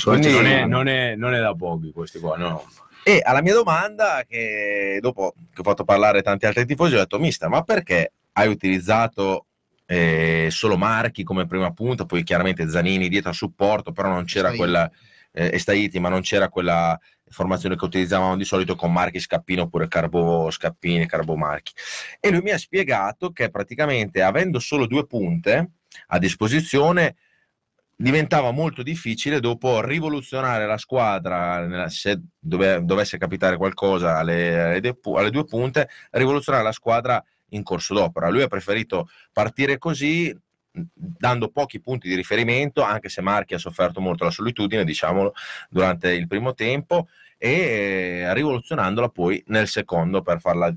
Quindi- 0.03 0.31
non, 0.31 0.45
è, 0.45 0.65
non, 0.65 0.87
è, 0.87 1.15
non 1.15 1.33
è 1.33 1.39
da 1.39 1.53
pochi 1.53 1.91
questi 1.91 2.19
qua, 2.19 2.37
no. 2.37 2.65
E 3.03 3.19
alla 3.23 3.41
mia 3.41 3.53
domanda, 3.53 4.23
che 4.27 4.99
dopo 5.01 5.33
che 5.53 5.61
ho 5.61 5.63
fatto 5.63 5.83
parlare 5.83 6.21
tanti 6.21 6.45
altri 6.45 6.65
tifosi, 6.65 6.95
ho 6.95 6.99
detto, 6.99 7.19
mister, 7.19 7.49
ma 7.49 7.63
perché 7.63 8.11
hai 8.33 8.47
utilizzato 8.47 9.47
eh, 9.85 10.47
solo 10.51 10.77
Marchi 10.77 11.23
come 11.23 11.47
prima 11.47 11.71
punta, 11.71 12.05
poi 12.05 12.23
chiaramente 12.23 12.69
Zanini 12.69 13.09
dietro 13.09 13.31
a 13.31 13.33
supporto, 13.33 13.91
però 13.91 14.07
non 14.07 14.23
c'era 14.25 14.49
Staiti. 14.49 14.57
quella, 14.57 14.91
eh, 15.33 15.49
e 15.53 15.59
Staiti, 15.59 15.99
ma 15.99 16.09
non 16.09 16.21
c'era 16.21 16.47
quella 16.47 16.97
formazione 17.31 17.75
che 17.75 17.85
utilizzavamo 17.85 18.37
di 18.37 18.45
solito 18.45 18.75
con 18.75 18.91
Marchi 18.91 19.19
Scappino 19.19 19.63
oppure 19.63 19.87
Carbo 19.87 20.49
Scappini, 20.51 21.07
Carbo 21.07 21.35
Marchi. 21.35 21.73
E 22.19 22.29
lui 22.29 22.41
mi 22.41 22.51
ha 22.51 22.57
spiegato 22.57 23.31
che 23.31 23.49
praticamente 23.49 24.21
avendo 24.21 24.59
solo 24.59 24.85
due 24.85 25.07
punte 25.07 25.71
a 26.07 26.19
disposizione 26.19 27.15
diventava 27.95 28.51
molto 28.51 28.81
difficile 28.81 29.39
dopo 29.39 29.81
rivoluzionare 29.81 30.65
la 30.65 30.77
squadra 30.77 31.87
se 31.87 32.19
dove- 32.39 32.83
dovesse 32.83 33.17
capitare 33.17 33.57
qualcosa 33.57 34.17
alle, 34.17 34.77
alle 34.77 34.97
alle 35.15 35.29
due 35.29 35.45
punte 35.45 35.87
rivoluzionare 36.11 36.63
la 36.63 36.71
squadra 36.71 37.23
in 37.49 37.63
corso 37.63 37.93
d'opera. 37.93 38.29
Lui 38.29 38.41
ha 38.41 38.47
preferito 38.47 39.09
partire 39.31 39.77
così, 39.77 40.35
dando 40.93 41.49
pochi 41.49 41.79
punti 41.79 42.07
di 42.07 42.15
riferimento, 42.15 42.81
anche 42.81 43.09
se 43.09 43.21
Marchi 43.21 43.53
ha 43.53 43.59
sofferto 43.59 43.99
molto 43.99 44.23
la 44.23 44.31
solitudine, 44.31 44.83
diciamolo, 44.83 45.33
durante 45.69 46.11
il 46.11 46.27
primo 46.27 46.53
tempo, 46.53 47.07
e 47.37 47.51
eh, 47.51 48.33
rivoluzionandola 48.33 49.09
poi 49.09 49.43
nel 49.47 49.67
secondo 49.67 50.21
per 50.21 50.39
farla 50.39 50.73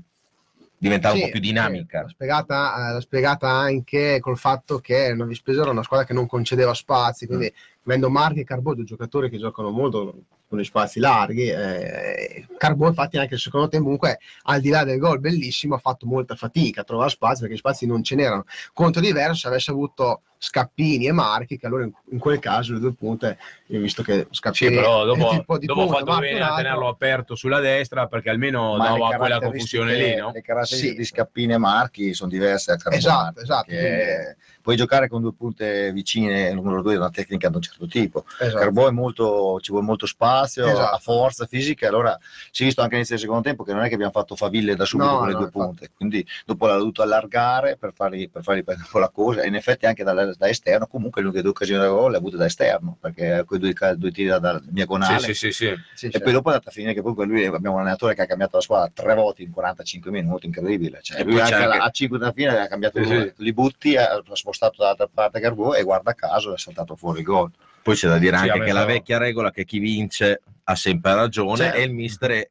diventare 0.77 1.15
Sì, 1.15 1.21
un 1.21 1.25
po' 1.27 1.31
più 1.31 1.41
dinamica. 1.41 2.01
l'ha, 2.01 2.09
spiegata, 2.09 2.89
eh, 2.89 2.93
l'ha 2.93 3.01
spiegata 3.01 3.49
anche 3.49 4.19
col 4.19 4.37
fatto 4.37 4.79
che 4.79 5.07
il 5.11 5.15
Novi 5.15 5.35
Spesa 5.35 5.61
era 5.61 5.71
una 5.71 5.83
squadra 5.83 6.05
che 6.05 6.13
non 6.13 6.27
concedeva 6.27 6.73
spazi, 6.73 7.27
quindi 7.27 7.51
avendo 7.85 8.09
Marchi 8.09 8.41
e 8.41 8.45
due 8.45 8.83
giocatori 8.83 9.29
che 9.29 9.37
giocano 9.37 9.69
molto 9.69 10.23
con 10.55 10.63
gli 10.63 10.65
spazi 10.65 10.99
larghi, 10.99 11.49
eh, 11.49 12.47
Carbò 12.57 12.87
infatti 12.87 13.17
anche 13.17 13.35
il 13.35 13.39
secondo 13.39 13.67
tempo 13.67 13.85
comunque 13.85 14.19
al 14.43 14.61
di 14.61 14.69
là 14.69 14.83
del 14.83 14.97
gol 14.97 15.19
bellissimo 15.19 15.75
ha 15.75 15.79
fatto 15.79 16.05
molta 16.05 16.35
fatica 16.35 16.81
a 16.81 16.83
trovare 16.83 17.09
spazi 17.09 17.41
perché 17.41 17.55
gli 17.55 17.59
spazi 17.59 17.85
non 17.85 18.01
ce 18.03 18.15
n'erano. 18.15 18.45
Conto 18.73 18.99
diverso 18.99 19.41
se 19.41 19.47
avesse 19.47 19.71
avuto 19.71 20.21
Scappini 20.37 21.07
e 21.07 21.11
Marchi 21.11 21.57
che 21.57 21.65
allora 21.65 21.83
in, 21.83 21.91
in 22.11 22.19
quel 22.19 22.39
caso 22.39 22.73
le 22.73 22.79
due 22.79 22.93
punte, 22.93 23.37
io 23.67 23.79
ho 23.79 23.81
visto 23.81 24.03
che 24.03 24.27
Sì, 24.29 24.35
Scappini 24.35 24.75
però 24.75 25.03
è 25.03 25.05
dopo, 25.05 25.29
tipo 25.29 25.57
di 25.57 25.65
dopo 25.65 25.85
punta, 25.85 25.97
fatto 26.05 26.19
bene 26.19 26.41
a 26.41 26.55
tenerlo 26.55 26.87
aperto 26.87 27.35
sulla 27.35 27.59
destra 27.59 28.07
perché 28.07 28.29
almeno 28.29 28.77
dava 28.77 29.15
quella 29.15 29.39
confusione 29.39 29.95
lì, 29.95 30.15
no? 30.15 30.31
Le 30.33 30.41
caratteristiche 30.41 30.91
Sì. 30.93 30.97
di 30.97 31.05
Scappini 31.05 31.53
e 31.53 31.57
Marchi 31.57 32.13
sono 32.13 32.29
diverse 32.29 32.71
da 32.75 32.77
Carbonaro, 32.77 32.99
Esatto, 33.29 33.41
esatto, 33.41 33.65
perché 33.67 34.37
Puoi 34.65 34.77
giocare 34.77 35.07
con 35.07 35.21
due 35.21 35.31
punte 35.31 35.91
vicine, 35.93 36.47
il 36.49 36.55
numero 36.55 36.81
due 36.81 36.95
è 36.95 36.97
una 36.97 37.11
tecnica 37.11 37.49
di 37.49 37.55
un 37.57 37.61
certo 37.61 37.85
tipo. 37.85 38.25
Esatto. 38.39 38.57
Carbò 38.57 38.87
è 38.87 38.91
molto, 38.91 39.59
ci 39.61 39.69
vuole 39.69 39.85
molto 39.85 40.07
spazio, 40.07 40.65
Esatto. 40.65 40.95
ha 40.95 40.97
forza 40.97 41.45
fisica, 41.45 41.87
allora 41.87 42.17
si 42.49 42.63
è 42.63 42.65
visto 42.65 42.81
anche 42.81 42.93
all'inizio 42.93 43.13
del 43.15 43.23
secondo 43.25 43.43
tempo 43.47 43.63
che 43.63 43.73
non 43.73 43.83
è 43.83 43.89
che 43.89 43.93
abbiamo 43.93 44.11
fatto 44.11 44.35
faville 44.35 44.75
da 44.75 44.83
subito 44.85 45.07
No, 45.11 45.17
con 45.17 45.27
le 45.27 45.33
no, 45.33 45.37
due 45.37 45.47
infatti. 45.53 45.65
punte, 45.67 45.91
quindi 45.95 46.27
dopo 46.47 46.65
l'ha 46.65 46.77
dovuto 46.77 47.03
allargare 47.03 47.77
per 47.77 47.93
fargli, 47.93 48.27
per 48.27 48.41
fargli 48.41 48.63
prendere 48.63 48.87
un 48.87 48.91
po' 48.91 48.97
la 48.97 49.09
cosa 49.13 49.41
e 49.43 49.47
in 49.47 49.53
effetti 49.53 49.85
anche 49.85 50.03
da, 50.25 50.33
da 50.37 50.49
esterno, 50.49 50.87
comunque 50.87 51.21
le 51.21 51.27
uniche 51.27 51.41
due 51.41 51.51
occasioni 51.51 51.81
da 51.81 51.89
gol 51.89 52.11
le 52.11 52.17
ha 52.17 52.19
avute 52.19 52.37
da 52.37 52.45
esterno, 52.45 52.97
perché 52.99 53.43
quei 53.45 53.59
due, 53.59 53.73
due 53.95 54.11
tiri 54.11 54.27
da, 54.29 54.39
da 54.39 54.61
diagonale. 54.63 55.19
Sì, 55.19 55.33
sì, 55.33 55.51
sì, 55.51 55.67
sì. 55.67 55.75
Sì, 55.93 56.05
E 56.07 56.19
poi 56.21 56.31
dopo 56.33 56.49
è 56.49 56.53
andata 56.53 56.69
a 56.69 56.73
finire 56.73 56.93
che 56.93 57.01
poi 57.01 57.25
lui 57.25 57.45
abbiamo 57.45 57.75
un 57.75 57.81
allenatore 57.81 58.15
che 58.15 58.21
ha 58.21 58.25
cambiato 58.25 58.57
la 58.57 58.61
squadra 58.61 58.91
tre 58.93 59.15
volte 59.15 59.43
in 59.43 59.51
45 59.51 60.11
minuti, 60.11 60.45
incredibile. 60.45 60.99
Cioè, 61.01 61.19
E 61.19 61.23
lui 61.23 61.33
poi 61.33 61.41
anche 61.41 61.55
anche- 61.55 61.77
a 61.77 61.89
5 61.89 62.17
dalla 62.17 62.31
fine 62.33 62.59
ha 62.59 62.67
cambiato 62.67 63.03
Sì, 63.03 63.09
sì. 63.09 63.33
li 63.37 63.53
butti, 63.53 63.95
ha 63.97 64.21
spostato 64.33 64.75
dall'altra 64.79 65.09
parte 65.13 65.39
Garbò 65.39 65.73
e 65.73 65.83
guarda 65.83 66.13
caso 66.13 66.53
è 66.53 66.57
saltato 66.57 66.95
fuori 66.95 67.19
il 67.19 67.25
gol. 67.25 67.51
Poi 67.81 67.95
c'è 67.95 68.07
da 68.07 68.17
dire 68.17 68.37
Sì, 68.37 68.49
anche 68.49 68.65
che 68.65 68.71
la 68.71 68.85
vecchia 68.85 69.17
regola 69.17 69.51
che 69.51 69.63
chi 69.63 69.77
vince 69.79 70.41
ha 70.63 70.75
sempre 70.75 71.13
ragione 71.13 71.57
Certo. 71.57 71.77
e 71.77 71.83
il 71.83 71.93
mister 71.93 72.31
è- 72.31 72.49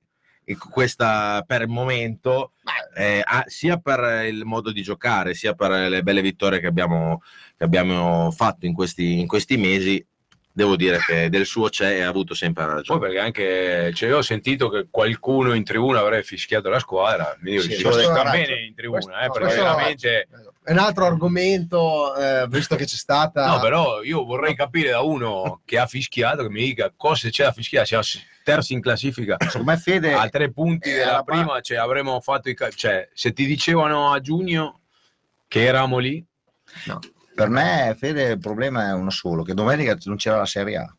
questa 0.70 1.42
per 1.46 1.62
il 1.62 1.68
momento 1.68 2.52
eh, 2.96 3.24
sia 3.46 3.78
per 3.78 4.24
il 4.26 4.44
modo 4.44 4.70
di 4.72 4.82
giocare 4.82 5.34
sia 5.34 5.54
per 5.54 5.88
le 5.88 6.02
belle 6.02 6.20
vittorie 6.20 6.60
che 6.60 6.66
abbiamo, 6.66 7.22
che 7.56 7.64
abbiamo 7.64 8.30
fatto 8.30 8.66
in 8.66 8.74
questi, 8.74 9.20
in 9.20 9.26
questi 9.26 9.56
mesi 9.56 10.04
devo 10.56 10.76
dire 10.76 10.98
che 10.98 11.28
del 11.30 11.46
suo 11.46 11.68
c'è 11.68 11.96
e 11.96 12.02
ha 12.02 12.08
avuto 12.08 12.32
sempre 12.32 12.64
Poi 12.64 12.74
ragione 12.74 13.00
perché 13.00 13.18
anche 13.18 13.92
cioè, 13.92 14.08
io 14.08 14.18
ho 14.18 14.22
sentito 14.22 14.68
che 14.68 14.86
qualcuno 14.88 15.52
in 15.52 15.64
tribuna 15.64 15.98
avrebbe 15.98 16.22
fischiato 16.22 16.68
la 16.68 16.78
squadra, 16.78 17.36
mi 17.40 17.50
dico, 17.50 17.62
Sì, 17.62 17.74
sta 17.74 18.22
è- 18.22 18.30
bene 18.30 18.60
in 18.64 18.74
tribuna, 18.74 19.00
questo- 19.00 19.20
eh, 19.20 19.26
no, 19.26 19.32
perché 19.32 19.54
veramente... 19.56 20.28
È 20.64 20.70
un 20.70 20.78
altro 20.78 21.04
argomento, 21.04 22.16
eh, 22.16 22.46
visto 22.48 22.74
che 22.76 22.86
c'è 22.86 22.96
stata... 22.96 23.46
No, 23.48 23.60
però 23.60 24.02
io 24.02 24.24
vorrei 24.24 24.54
capire 24.54 24.90
da 24.90 25.02
uno 25.02 25.60
che 25.64 25.78
ha 25.78 25.86
fischiato 25.86 26.42
che 26.42 26.48
mi 26.48 26.62
dica 26.62 26.90
cosa 26.96 27.28
c'è 27.28 27.44
da 27.44 27.52
fischiare. 27.52 27.84
Siamo 27.84 28.02
terzi 28.44 28.74
in 28.74 28.80
classifica 28.80 29.36
Secondo 29.48 29.72
me 29.72 29.76
Fede 29.78 30.12
a 30.12 30.28
tre 30.28 30.52
punti 30.52 30.92
della 30.92 31.12
la- 31.12 31.22
prima, 31.24 31.60
cioè 31.60 31.78
avremmo 31.78 32.20
fatto 32.20 32.48
i 32.48 32.54
ca- 32.54 32.70
cioè, 32.70 33.08
se 33.12 33.32
ti 33.32 33.46
dicevano 33.46 34.12
a 34.12 34.20
giugno 34.20 34.82
che 35.48 35.64
eravamo 35.64 35.98
lì, 35.98 36.24
Per 37.34 37.48
me, 37.48 37.96
Fede, 37.98 38.32
il 38.32 38.38
problema 38.38 38.88
è 38.88 38.92
uno 38.92 39.10
solo, 39.10 39.42
che 39.42 39.54
domenica 39.54 39.96
non 40.04 40.16
c'era 40.16 40.36
la 40.36 40.46
Serie 40.46 40.76
A. 40.76 40.96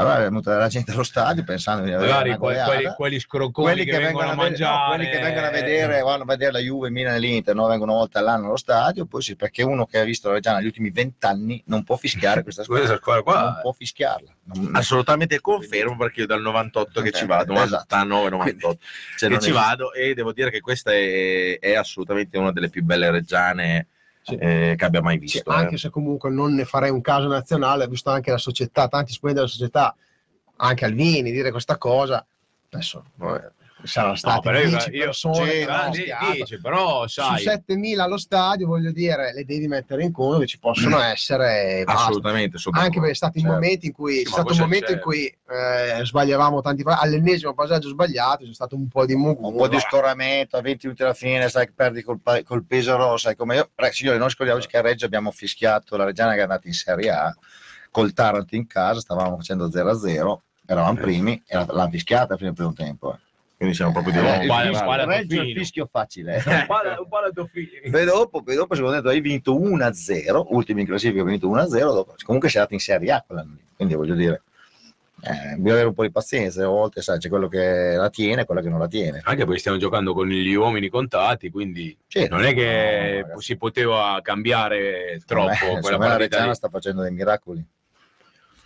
Allora 0.00 0.18
è 0.18 0.22
venuta 0.22 0.56
la 0.56 0.68
gente 0.68 0.92
allo 0.92 1.02
stadio 1.02 1.44
pensando 1.44 1.84
di 1.84 1.92
avere 1.92 2.08
magari 2.10 2.28
una 2.30 2.38
que- 2.38 2.46
goleata. 2.48 2.70
quelli, 2.72 2.94
quelli 2.94 3.18
scrocconi 3.20 3.66
quelli 3.66 3.84
che, 3.84 3.90
che, 3.92 3.98
vengono, 3.98 4.26
vengono 4.28 4.42
a 4.42 4.48
vedere, 4.48 4.64
no, 4.64 4.68
mangiare, 4.70 4.94
quelli 4.96 5.10
che 5.10 5.18
vengono 5.22 5.46
a 5.46 5.50
vedere, 5.50 6.00
vanno 6.02 6.22
a 6.22 6.26
vedere 6.26 6.52
la 6.52 6.58
Juve, 6.58 6.86
il 6.88 6.92
Milan 6.92 7.14
e 7.14 7.18
l'Inter, 7.18 7.54
no? 7.54 7.66
vengono 7.66 7.90
una 7.92 8.00
volta 8.00 8.18
all'anno 8.18 8.46
allo 8.46 8.56
stadio, 8.56 9.06
poi 9.06 9.22
sì, 9.22 9.36
perché 9.36 9.62
uno 9.62 9.86
che 9.86 9.98
ha 9.98 10.04
visto 10.04 10.28
la 10.28 10.34
Reggiana 10.34 10.56
negli 10.58 10.66
ultimi 10.66 10.90
vent'anni 10.90 11.62
non 11.66 11.84
può 11.84 11.96
fischiare 11.96 12.42
questa 12.42 12.62
squadra. 12.64 12.86
questa 12.86 13.02
squadra 13.02 13.22
qua 13.22 13.42
non 13.42 13.58
può 13.62 13.72
fischiarla. 13.72 14.34
Non- 14.52 14.74
assolutamente 14.74 15.40
confermo 15.40 15.96
perché 15.96 16.20
io 16.20 16.26
dal 16.26 16.40
98 16.40 17.00
che 17.02 17.10
ci 17.12 17.24
vado 17.26 17.52
Esatto. 17.54 17.94
99 17.96 18.30
98 18.30 18.78
Cioè, 19.16 19.28
che 19.30 19.38
ci 19.38 19.50
vado 19.52 19.92
e 19.92 20.14
devo 20.14 20.32
dire 20.32 20.50
che 20.50 20.60
questa 20.60 20.92
è, 20.92 21.58
è 21.60 21.74
assolutamente 21.74 22.36
una 22.38 22.50
delle 22.50 22.68
più 22.68 22.82
belle 22.82 23.10
reggiane 23.10 23.86
Sì. 24.22 24.34
eh, 24.36 24.74
che 24.76 24.84
abbia 24.84 25.00
mai 25.00 25.14
Sì, 25.14 25.20
visto 25.20 25.50
anche 25.50 25.76
eh. 25.76 25.78
se 25.78 25.90
comunque 25.90 26.30
non 26.30 26.54
ne 26.54 26.64
farei 26.64 26.90
un 26.90 27.00
caso 27.00 27.26
nazionale, 27.26 27.88
visto 27.88 28.10
anche 28.10 28.30
la 28.30 28.38
società, 28.38 28.88
tanti 28.88 29.12
esponenti 29.12 29.40
della 29.40 29.52
società, 29.52 29.94
anche 30.56 30.84
Alvini, 30.84 31.32
dire 31.32 31.50
questa 31.50 31.78
cosa, 31.78 32.24
adesso 32.70 33.04
eh, 33.20 33.50
saranno 33.84 34.14
state 34.16 34.40
però 34.40 34.58
io- 34.60 34.68
10 34.68 34.90
io- 34.90 35.04
persone, 35.04 35.34
sì, 35.36 35.42
che 35.58 35.64
no, 35.66 35.72
hanno 35.72 35.90
di- 35.90 35.96
fischiato. 35.98 36.32
dice, 36.34 36.60
però 36.60 37.06
su 37.06 37.20
sai, 37.20 37.38
7000 37.42 38.04
allo 38.04 38.18
stadio, 38.18 38.66
voglio 38.66 38.90
dire, 38.92 39.32
le 39.32 39.44
devi 39.44 39.66
mettere 39.68 40.02
in 40.04 40.12
conto 40.12 40.38
che 40.38 40.46
ci 40.46 40.58
possono 40.58 40.98
essere 41.00 41.78
e 41.80 41.84
basta. 41.84 42.02
assolutamente 42.02 42.58
Anche 42.72 42.98
perché 42.98 43.10
è 43.12 43.14
stato 43.14 43.38
Certo. 43.38 43.52
momenti 43.54 43.86
in 43.86 43.92
cui, 43.92 44.16
Sì, 44.18 44.24
c'è 44.24 44.30
stato 44.30 44.52
un 44.52 44.58
momento 44.58 44.86
c'è? 44.86 44.92
in 44.92 45.00
cui 45.00 45.24
eh, 45.26 46.04
sbagliavamo 46.04 46.60
tanti 46.60 46.82
all'ennesimo 46.86 47.54
passaggio 47.54 47.88
sbagliato, 47.88 48.44
c'è 48.44 48.52
stato 48.54 48.76
un 48.76 48.88
po' 48.88 49.04
di 49.06 49.14
mugu. 49.16 49.48
un 49.48 49.56
po' 49.56 49.68
di 49.68 49.78
scoramento 49.80 50.56
a 50.56 50.60
20 50.60 50.86
minuti 50.86 51.02
alla 51.02 51.14
fine, 51.14 51.48
sai 51.48 51.66
che 51.66 51.72
perdi 51.74 52.02
col, 52.02 52.20
col 52.44 52.64
peso 52.64 52.96
rosso, 52.96 53.26
sai 53.26 53.36
come 53.36 53.56
io, 53.56 53.70
signori, 53.90 54.18
non 54.18 54.28
scordiamoci 54.28 54.68
che 54.68 54.76
a 54.78 54.80
Reggio 54.82 55.06
abbiamo 55.06 55.30
fischiato 55.30 55.96
la 55.96 56.04
Reggiana 56.04 56.32
che 56.32 56.38
è 56.38 56.42
andata 56.42 56.66
in 56.68 56.74
Serie 56.74 57.10
A 57.10 57.34
col 57.90 58.12
Taranto 58.12 58.54
in 58.54 58.66
casa, 58.68 59.00
stavamo 59.00 59.36
facendo 59.36 59.68
0-0, 59.68 60.42
eravamo 60.66 61.00
primi 61.00 61.42
e 61.46 61.56
l'hanno 61.56 61.88
fischiata 61.90 62.36
fino 62.36 62.50
al 62.50 62.54
primo 62.54 62.72
tempo. 62.72 63.12
eh. 63.14 63.18
Quindi 63.60 63.74
siamo 63.76 63.92
proprio 63.92 64.14
di 64.14 64.18
Eh, 64.20 64.22
nuovo 64.22 65.04
Reggio 65.04 65.42
è 65.42 65.44
il 65.44 65.54
fischio 65.54 65.84
facile. 65.84 66.42
un 66.46 66.64
palo- 66.66 67.02
un 67.02 67.08
palo 67.10 67.26
a 67.26 67.30
tuo 67.30 67.44
figlio. 67.44 67.90
Poi 67.90 68.04
dopo, 68.06 68.42
poi 68.42 68.54
dopo 68.54 68.74
secondo 68.74 69.02
me 69.02 69.10
hai 69.10 69.20
vinto 69.20 69.54
1-0, 69.54 70.46
ultimi 70.54 70.80
in 70.80 70.86
classifica, 70.86 71.20
hai 71.20 71.26
vinto 71.28 71.46
1-0, 71.46 71.92
dopo, 71.92 72.14
comunque 72.24 72.48
sei 72.48 72.56
andato 72.62 72.72
in 72.74 72.80
Serie 72.80 73.12
A 73.12 73.22
quell'anno 73.26 73.52
lì, 73.56 73.62
quindi 73.76 73.94
voglio 73.96 74.14
dire, 74.14 74.42
eh, 75.24 75.56
bisogna 75.56 75.72
avere 75.72 75.88
un 75.88 75.92
po' 75.92 76.04
di 76.04 76.10
pazienza, 76.10 76.64
a 76.64 76.68
volte 76.68 77.02
sai, 77.02 77.18
c'è 77.18 77.28
quello 77.28 77.48
che 77.48 77.96
la 77.96 78.08
tiene 78.08 78.40
e 78.40 78.44
quello 78.46 78.62
che 78.62 78.70
non 78.70 78.78
la 78.78 78.88
tiene. 78.88 79.20
Anche 79.24 79.44
perché 79.44 79.58
stiamo 79.58 79.76
giocando 79.76 80.14
con 80.14 80.26
gli 80.26 80.54
uomini 80.54 80.88
contati, 80.88 81.50
quindi 81.50 81.94
Sì, 82.06 82.28
non 82.28 82.42
è 82.42 82.54
che 82.54 83.18
no, 83.20 83.20
ragazzi. 83.26 83.42
si 83.44 83.56
poteva 83.58 84.18
cambiare 84.22 85.20
troppo 85.26 85.48
me- 85.74 85.80
quella 85.82 85.98
me 85.98 86.04
la 86.04 86.10
partita 86.12 86.36
Reggiana 86.36 86.54
sta 86.54 86.70
facendo 86.70 87.02
dei 87.02 87.12
miracoli. 87.12 87.62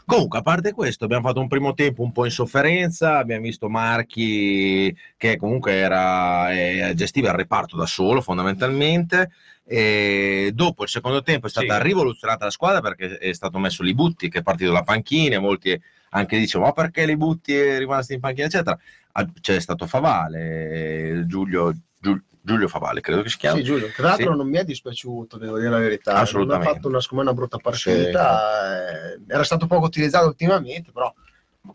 Comunque, 0.07 0.39
a 0.39 0.43
parte 0.43 0.73
questo, 0.73 1.05
abbiamo 1.05 1.27
fatto 1.27 1.41
un 1.41 1.49
primo 1.49 1.73
tempo 1.73 2.03
un 2.03 2.13
po' 2.13 2.25
in 2.27 2.31
sofferenza. 2.31 3.19
Abbiamo 3.19 3.43
visto 3.43 3.69
Marchi 3.71 4.95
che 5.17 5.37
comunque 5.37 5.73
era, 5.75 6.53
eh, 6.53 6.93
gestiva 6.95 7.31
il 7.31 7.37
reparto 7.37 7.77
da 7.77 7.87
solo, 7.87 8.21
fondamentalmente. 8.21 9.31
E 9.67 10.51
dopo 10.53 10.83
il 10.83 10.91
secondo 10.91 11.23
tempo 11.23 11.47
è 11.47 11.51
stata 11.51 11.77
Sì. 11.79 11.83
rivoluzionata 11.83 12.45
la 12.45 12.51
squadra 12.51 12.83
perché 12.83 13.17
è 13.17 13.33
stato 13.33 13.59
messo 13.59 13.83
Libutti 13.83 14.29
che 14.29 14.41
è 14.41 14.43
partito 14.43 14.73
da 14.73 14.83
panchina. 14.83 15.39
Molti 15.41 15.81
anche 16.11 16.39
dicevano: 16.39 16.69
Ma 16.69 16.75
perché 16.83 17.07
Libutti 17.07 17.55
è 17.55 17.79
rimasto 17.79 18.13
in 18.13 18.21
panchina? 18.21 18.47
eccetera. 18.47 18.79
C'è 19.41 19.59
stato 19.61 19.87
Favale, 19.87 21.25
Giulio, 21.27 21.73
Giul- 21.99 22.23
Giulio 22.47 22.69
Favale, 22.69 23.01
credo 23.01 23.23
che 23.23 23.31
si 23.31 23.39
chiami. 23.39 23.59
Sì, 23.61 23.65
Giulio, 23.65 23.91
tra 23.91 24.09
l'altro 24.09 24.33
Sì. 24.33 24.37
non 24.37 24.49
mi 24.49 24.59
è 24.59 24.65
dispiaciuto, 24.65 25.39
devo 25.39 25.57
dire 25.59 25.71
la 25.71 25.79
verità. 25.79 26.17
Assolutamente. 26.17 26.65
Non 26.65 26.71
ha 26.73 26.75
fatto 26.77 26.89
una, 26.89 27.01
secondo 27.01 27.25
me, 27.25 27.31
una 27.31 27.39
brutta 27.39 27.57
partita. 27.57 28.79
eh, 29.15 29.21
era 29.27 29.45
stato 29.45 29.67
poco 29.67 29.87
utilizzato 29.87 30.27
ultimamente, 30.27 30.93
però 30.93 31.13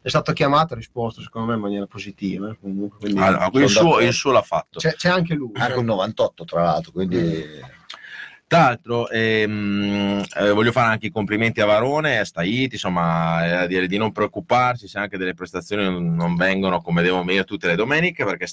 è 0.04 0.08
stato 0.10 0.32
chiamato 0.34 0.74
e 0.74 0.78
risposto, 0.78 1.22
secondo 1.22 1.48
me, 1.48 1.56
in 1.56 1.62
maniera 1.62 1.88
positiva. 1.88 2.50
eh, 2.52 2.58
comunque, 2.62 3.00
quindi 3.00 3.20
Ah, 3.20 3.50
no, 3.52 3.60
il, 3.60 3.68
suo, 3.68 4.00
il 4.00 4.14
suo 4.14 4.32
l'ha 4.32 4.44
fatto. 4.44 4.78
c'è, 4.80 4.94
c'è 4.94 5.10
anche 5.10 5.34
lui. 5.34 5.52
Anche 5.56 5.80
un 5.80 5.86
98 5.86 6.46
tra 6.46 6.62
l'altro, 6.62 6.92
quindi 6.92 7.44
Tra 8.50 8.62
l'altro, 8.62 9.08
ehm, 9.12 10.24
eh, 10.38 10.50
voglio 10.50 10.72
fare 10.72 10.88
anche 10.88 11.06
i 11.06 11.12
complimenti 11.12 11.62
a 11.62 11.68
Varone 11.68 12.18
a 12.18 12.26
Staiti, 12.26 12.74
insomma, 12.74 13.46
eh, 13.46 13.52
a 13.52 13.68
dire 13.68 13.86
di 13.86 13.98
non 13.98 14.12
preoccuparsi 14.12 14.88
se 14.88 14.98
anche 14.98 15.20
delle 15.20 15.36
prestazioni 15.36 15.84
non, 15.84 16.36
vengono 16.36 16.82
come 16.82 17.04
devono 17.04 17.24
venire 17.24 17.44
tutte 17.44 17.68
le 17.68 17.76
domeniche, 17.76 18.26
perché 18.26 18.48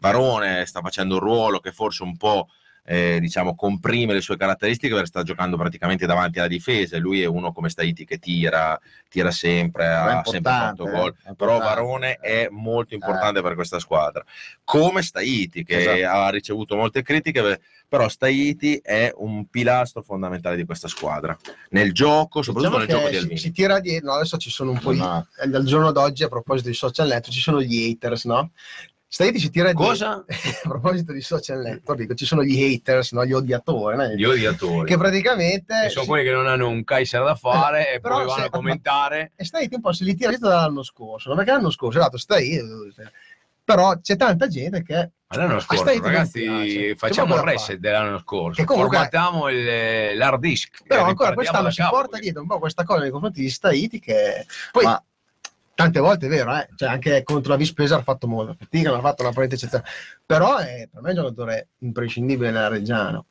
Varone 0.00 0.64
sta 0.64 0.80
facendo 0.80 1.16
un 1.16 1.20
ruolo 1.20 1.60
che 1.60 1.70
forse 1.70 2.02
un 2.02 2.16
po'. 2.16 2.48
Eh, 2.84 3.18
diciamo 3.20 3.54
comprime 3.54 4.12
le 4.12 4.20
sue 4.20 4.36
caratteristiche 4.36 4.92
perché 4.92 5.06
sta 5.08 5.22
giocando 5.22 5.56
praticamente 5.56 6.04
davanti 6.04 6.38
alla 6.40 6.48
difesa 6.48 6.98
lui 6.98 7.22
è 7.22 7.26
uno 7.26 7.52
come 7.52 7.68
Staiti 7.68 8.04
che 8.04 8.18
tira 8.18 8.78
tira 9.08 9.30
sempre 9.30 9.86
ha 9.86 10.22
sempre 10.24 10.50
fatto 10.50 10.84
gol 10.90 11.14
eh, 11.24 11.30
è 11.30 11.34
però. 11.34 11.58
Varone 11.58 12.16
è 12.16 12.48
molto 12.50 12.94
importante 12.94 13.38
Eh. 13.38 13.42
per 13.42 13.54
questa 13.54 13.78
squadra 13.78 14.24
come 14.64 15.02
Staiti 15.02 15.62
che 15.62 15.78
Esatto. 16.00 16.16
ha 16.16 16.30
ricevuto 16.30 16.74
molte 16.76 17.02
critiche 17.02 17.60
però 17.88 18.08
Staiti 18.08 18.80
è 18.82 19.12
un 19.16 19.46
pilastro 19.48 20.02
fondamentale 20.02 20.56
di 20.56 20.64
questa 20.64 20.88
squadra 20.88 21.36
nel 21.70 21.92
gioco, 21.92 22.40
soprattutto 22.42 22.78
diciamo 22.78 22.78
nel 22.78 22.88
gioco 22.88 23.10
di 23.10 23.16
Alvini. 23.16 23.38
si 23.38 23.52
tira 23.52 23.80
dietro. 23.80 24.08
no, 24.08 24.14
adesso 24.14 24.38
ci 24.38 24.48
sono 24.50 24.70
un 24.70 24.78
po' 24.80 24.92
No. 24.92 25.26
i- 25.38 25.42
eh, 25.44 25.48
dal 25.48 25.64
giorno 25.64 25.92
d'oggi, 25.92 26.24
a 26.24 26.28
proposito 26.28 26.68
di 26.68 26.74
social 26.74 27.06
network, 27.08 27.30
ci 27.34 27.40
sono 27.40 27.60
gli 27.60 27.90
haters, 27.90 28.24
no? 28.24 28.52
Staiti 29.14 29.38
ci 29.38 29.50
tira. 29.50 29.74
Cosa? 29.74 30.24
a 30.26 30.68
proposito 30.68 31.12
di 31.12 31.20
social 31.20 31.60
network, 31.60 32.00
dico, 32.00 32.14
ci 32.14 32.24
sono 32.24 32.42
gli 32.42 32.62
haters, 32.62 33.12
no? 33.12 33.26
gli 33.26 33.32
odiatori, 33.34 33.94
no? 33.94 34.06
Gli 34.06 34.24
odiatori. 34.24 34.88
che 34.88 34.96
praticamente... 34.96 35.82
Che 35.82 35.88
sono 35.90 36.04
si- 36.04 36.08
quelli 36.10 36.24
che 36.24 36.30
non 36.32 36.46
hanno 36.46 36.68
un 36.70 36.82
Kaiser 36.82 37.22
da 37.22 37.34
fare 37.34 37.90
Eh, 37.90 37.94
e 37.96 38.00
poi 38.00 38.10
vanno 38.24 38.30
se- 38.30 38.40
a 38.44 38.48
commentare. 38.48 39.32
E 39.36 39.44
Staiti 39.44 39.74
un 39.74 39.82
po' 39.82 39.92
se 39.92 40.04
li 40.04 40.14
tira 40.14 40.34
dall'anno 40.38 40.82
scorso, 40.82 41.28
no? 41.28 41.34
perché 41.36 41.50
l'anno 41.50 41.70
scorso, 41.70 41.98
esatto, 41.98 42.16
stai 42.16 42.58
però 43.64 43.98
c'è 44.00 44.16
tanta 44.16 44.48
gente 44.48 44.82
che 44.82 45.10
l'anno 45.28 45.60
scorso, 45.60 45.82
Staiti 45.82 46.00
non 46.00 46.10
ragazzi, 46.10 46.40
piace. 46.40 46.94
facciamo 46.96 47.34
il 47.36 47.42
reset 47.42 47.76
dell'anno 47.78 48.18
scorso. 48.18 48.60
Che 48.60 48.66
comunque- 48.66 48.96
Formatiamo 48.96 49.48
il- 49.50 50.16
l'hard 50.16 50.40
disk. 50.40 50.84
però 50.86 51.04
e 51.04 51.08
ancora 51.10 51.34
quest'anno 51.34 51.70
si 51.70 51.82
capo, 51.82 51.96
porta 51.96 52.18
dietro 52.18 52.40
un 52.40 52.48
po' 52.48 52.58
questa 52.58 52.82
cosa 52.84 53.00
nei 53.02 53.10
confronti 53.10 53.40
di 53.42 53.50
Staiti 53.50 54.00
che 54.00 54.46
poi 54.72 54.84
Ma- 54.84 55.04
tante 55.82 56.00
volte 56.00 56.26
è 56.26 56.28
vero, 56.28 56.54
eh? 56.56 56.68
cioè 56.76 56.88
anche 56.88 57.22
contro 57.22 57.52
la 57.52 57.58
Vispesa 57.58 57.96
ha 57.96 58.02
fatto 58.02 58.26
molto 58.26 58.54
fatica, 58.58 58.90
non 58.90 58.98
ha 58.98 59.02
fatto 59.02 59.22
una 59.22 59.32
partita 59.32 59.54
eccezionale, 59.56 59.90
però 60.24 60.56
è 60.56 60.88
per 60.92 61.02
me 61.02 61.08
è 61.08 61.12
un 61.12 61.18
giocatore 61.18 61.68
imprescindibile 61.78 62.50
nella 62.50 62.68
Reggiana. 62.68 63.24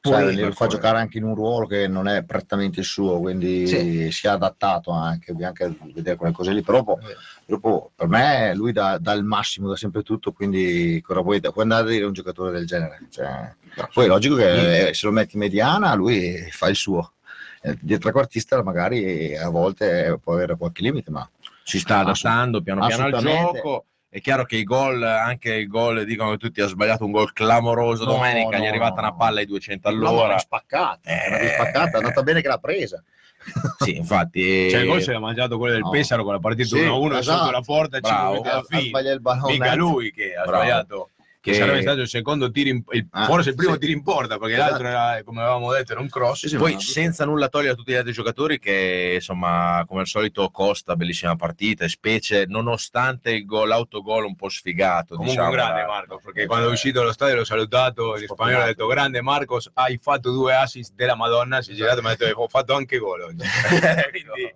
Sai, 0.00 0.24
Poi, 0.24 0.34
li 0.36 0.52
fa 0.52 0.66
giocare 0.66 0.98
anche 0.98 1.16
in 1.18 1.24
un 1.24 1.34
ruolo 1.34 1.66
che 1.66 1.88
non 1.88 2.06
è 2.06 2.22
prettamente 2.24 2.80
il 2.80 2.86
suo, 2.86 3.18
quindi 3.20 3.66
Sì. 3.66 4.10
si 4.12 4.26
è 4.26 4.30
adattato 4.30 4.90
anche, 4.90 5.34
anche 5.40 5.74
vedere 5.94 6.16
quelle 6.16 6.34
cose 6.34 6.52
lì. 6.52 6.62
Però 6.62 6.84
po- 6.84 6.98
dopo, 7.46 7.90
per 7.94 8.06
me 8.06 8.54
lui 8.54 8.72
dà, 8.72 8.98
dà 8.98 9.12
il 9.12 9.24
massimo 9.24 9.68
da 9.68 9.76
sempre 9.76 10.02
tutto, 10.02 10.32
quindi 10.32 11.00
cosa 11.02 11.22
puoi, 11.22 11.40
puoi 11.40 11.52
andare 11.56 11.84
a 11.84 11.90
dire 11.90 12.04
un 12.04 12.12
giocatore 12.12 12.52
del 12.52 12.66
genere? 12.66 13.00
Cioè, 13.08 13.54
poi 13.94 14.04
è 14.04 14.08
logico 14.08 14.36
che 14.36 14.88
eh, 14.88 14.94
se 14.94 15.06
lo 15.06 15.12
metti 15.12 15.36
in 15.36 15.40
mediana 15.40 15.94
lui 15.94 16.48
fa 16.50 16.68
il 16.68 16.76
suo. 16.76 17.14
Eh, 17.62 17.76
Di 17.80 17.98
trequartista 17.98 18.62
magari 18.62 19.34
a 19.36 19.48
volte 19.48 20.20
può 20.22 20.34
avere 20.34 20.54
qualche 20.56 20.82
limite, 20.82 21.10
ma 21.10 21.26
si 21.64 21.78
sta 21.80 21.98
adattando 22.00 22.62
piano 22.62 22.86
piano 22.86 23.04
al 23.06 23.18
gioco. 23.20 23.86
È 24.08 24.20
chiaro 24.20 24.44
che 24.44 24.54
i 24.56 24.62
gol, 24.62 25.02
anche 25.02 25.54
il 25.54 25.66
gol, 25.66 26.04
dicono 26.04 26.30
che 26.30 26.36
tutti 26.36 26.60
ha 26.60 26.68
sbagliato 26.68 27.04
un 27.04 27.10
gol 27.10 27.32
clamoroso 27.32 28.04
No, 28.04 28.12
domenica, 28.12 28.58
gli 28.58 28.60
è 28.60 28.64
no, 28.64 28.68
arrivata 28.68 28.94
no. 28.94 29.08
una 29.08 29.14
palla 29.14 29.40
ai 29.40 29.46
200 29.46 29.90
No, 29.90 29.96
ma 29.96 30.08
all'ora. 30.08 30.34
è 30.36 30.38
spaccata, 30.38 31.00
è 31.02 31.38
Eh. 31.42 31.48
spaccata, 31.48 31.90
è 31.90 31.96
andata 31.96 32.22
bene 32.22 32.40
che 32.40 32.46
l'ha 32.46 32.58
presa. 32.58 33.02
Sì, 33.84 33.96
infatti. 33.96 34.40
Cioè, 34.70 34.80
il 34.82 34.86
gol 34.86 35.02
se 35.02 35.10
l'ha 35.12 35.18
mangiato 35.18 35.58
quello 35.58 35.72
del 35.74 35.82
No. 35.82 35.90
Pesaro 35.90 36.22
con 36.22 36.32
la 36.32 36.38
partita 36.38 36.76
Sì, 36.76 36.82
1-1 36.82 37.16
esatto. 37.18 37.38
sotto 37.38 37.50
la 37.50 37.60
porta, 37.60 38.00
5 38.00 38.24
minuti 38.30 38.48
Ha, 38.48 38.52
alla 38.52 38.60
ha 38.60 38.64
fine. 38.78 39.52
Mica 39.52 39.74
lui 39.74 40.12
che 40.12 40.34
ha 40.36 40.44
Bravo. 40.44 40.62
sbagliato. 40.62 41.08
Che, 41.44 41.52
sarebbe 41.54 41.82
stato 41.82 42.00
il 42.00 42.08
secondo 42.08 42.50
tiro 42.50 42.70
in, 42.70 42.82
il- 42.92 43.06
Ah, 43.10 43.26
forse 43.26 43.50
il 43.50 43.54
primo 43.54 43.74
sì. 43.74 43.80
tiro 43.80 43.92
in 43.92 44.02
porta 44.02 44.38
perché 44.38 44.54
Esatto. 44.54 44.70
l'altro 44.82 44.88
era 44.88 45.22
come 45.24 45.40
avevamo 45.42 45.70
detto 45.72 45.92
era 45.92 46.00
un 46.00 46.08
cross. 46.08 46.46
Sì, 46.46 46.56
Poi 46.56 46.72
ma- 46.72 46.80
senza 46.80 47.26
nulla 47.26 47.48
togliere 47.48 47.72
a 47.72 47.74
tutti 47.74 47.92
gli 47.92 47.96
altri 47.96 48.12
giocatori 48.12 48.58
che 48.58 49.12
insomma 49.16 49.84
come 49.86 50.00
al 50.00 50.06
solito 50.06 50.48
Costa 50.50 50.96
bellissima 50.96 51.36
partita 51.36 51.86
specie 51.86 52.46
nonostante 52.46 53.32
il 53.32 53.44
gol, 53.44 53.68
l'autogol 53.68 54.24
un 54.24 54.34
po' 54.36 54.48
sfigato 54.48 55.16
comunque 55.16 55.32
diciamo, 55.42 55.48
un 55.50 55.54
grande 55.54 55.84
Marcos 55.86 56.22
perché 56.24 56.46
quando 56.46 56.68
è 56.68 56.70
uscito 56.72 57.00
dallo 57.00 57.12
stadio 57.12 57.36
l'ho 57.36 57.44
salutato 57.44 58.16
in 58.18 58.26
spagnolo 58.26 58.62
ha 58.62 58.66
detto 58.66 58.86
grande 58.86 59.20
Marcos 59.20 59.70
hai 59.74 59.98
fatto 60.00 60.30
due 60.30 60.54
assist 60.54 60.94
della 60.94 61.14
Madonna 61.14 61.60
si 61.60 61.72
è 61.72 61.74
girato 61.74 61.98
e 61.98 62.02
mi 62.02 62.08
ha 62.08 62.14
detto 62.16 62.40
ho 62.40 62.48
fatto 62.48 62.72
anche 62.74 62.96
gol 62.96 63.20
oggi 63.20 63.44
quindi 64.10 64.54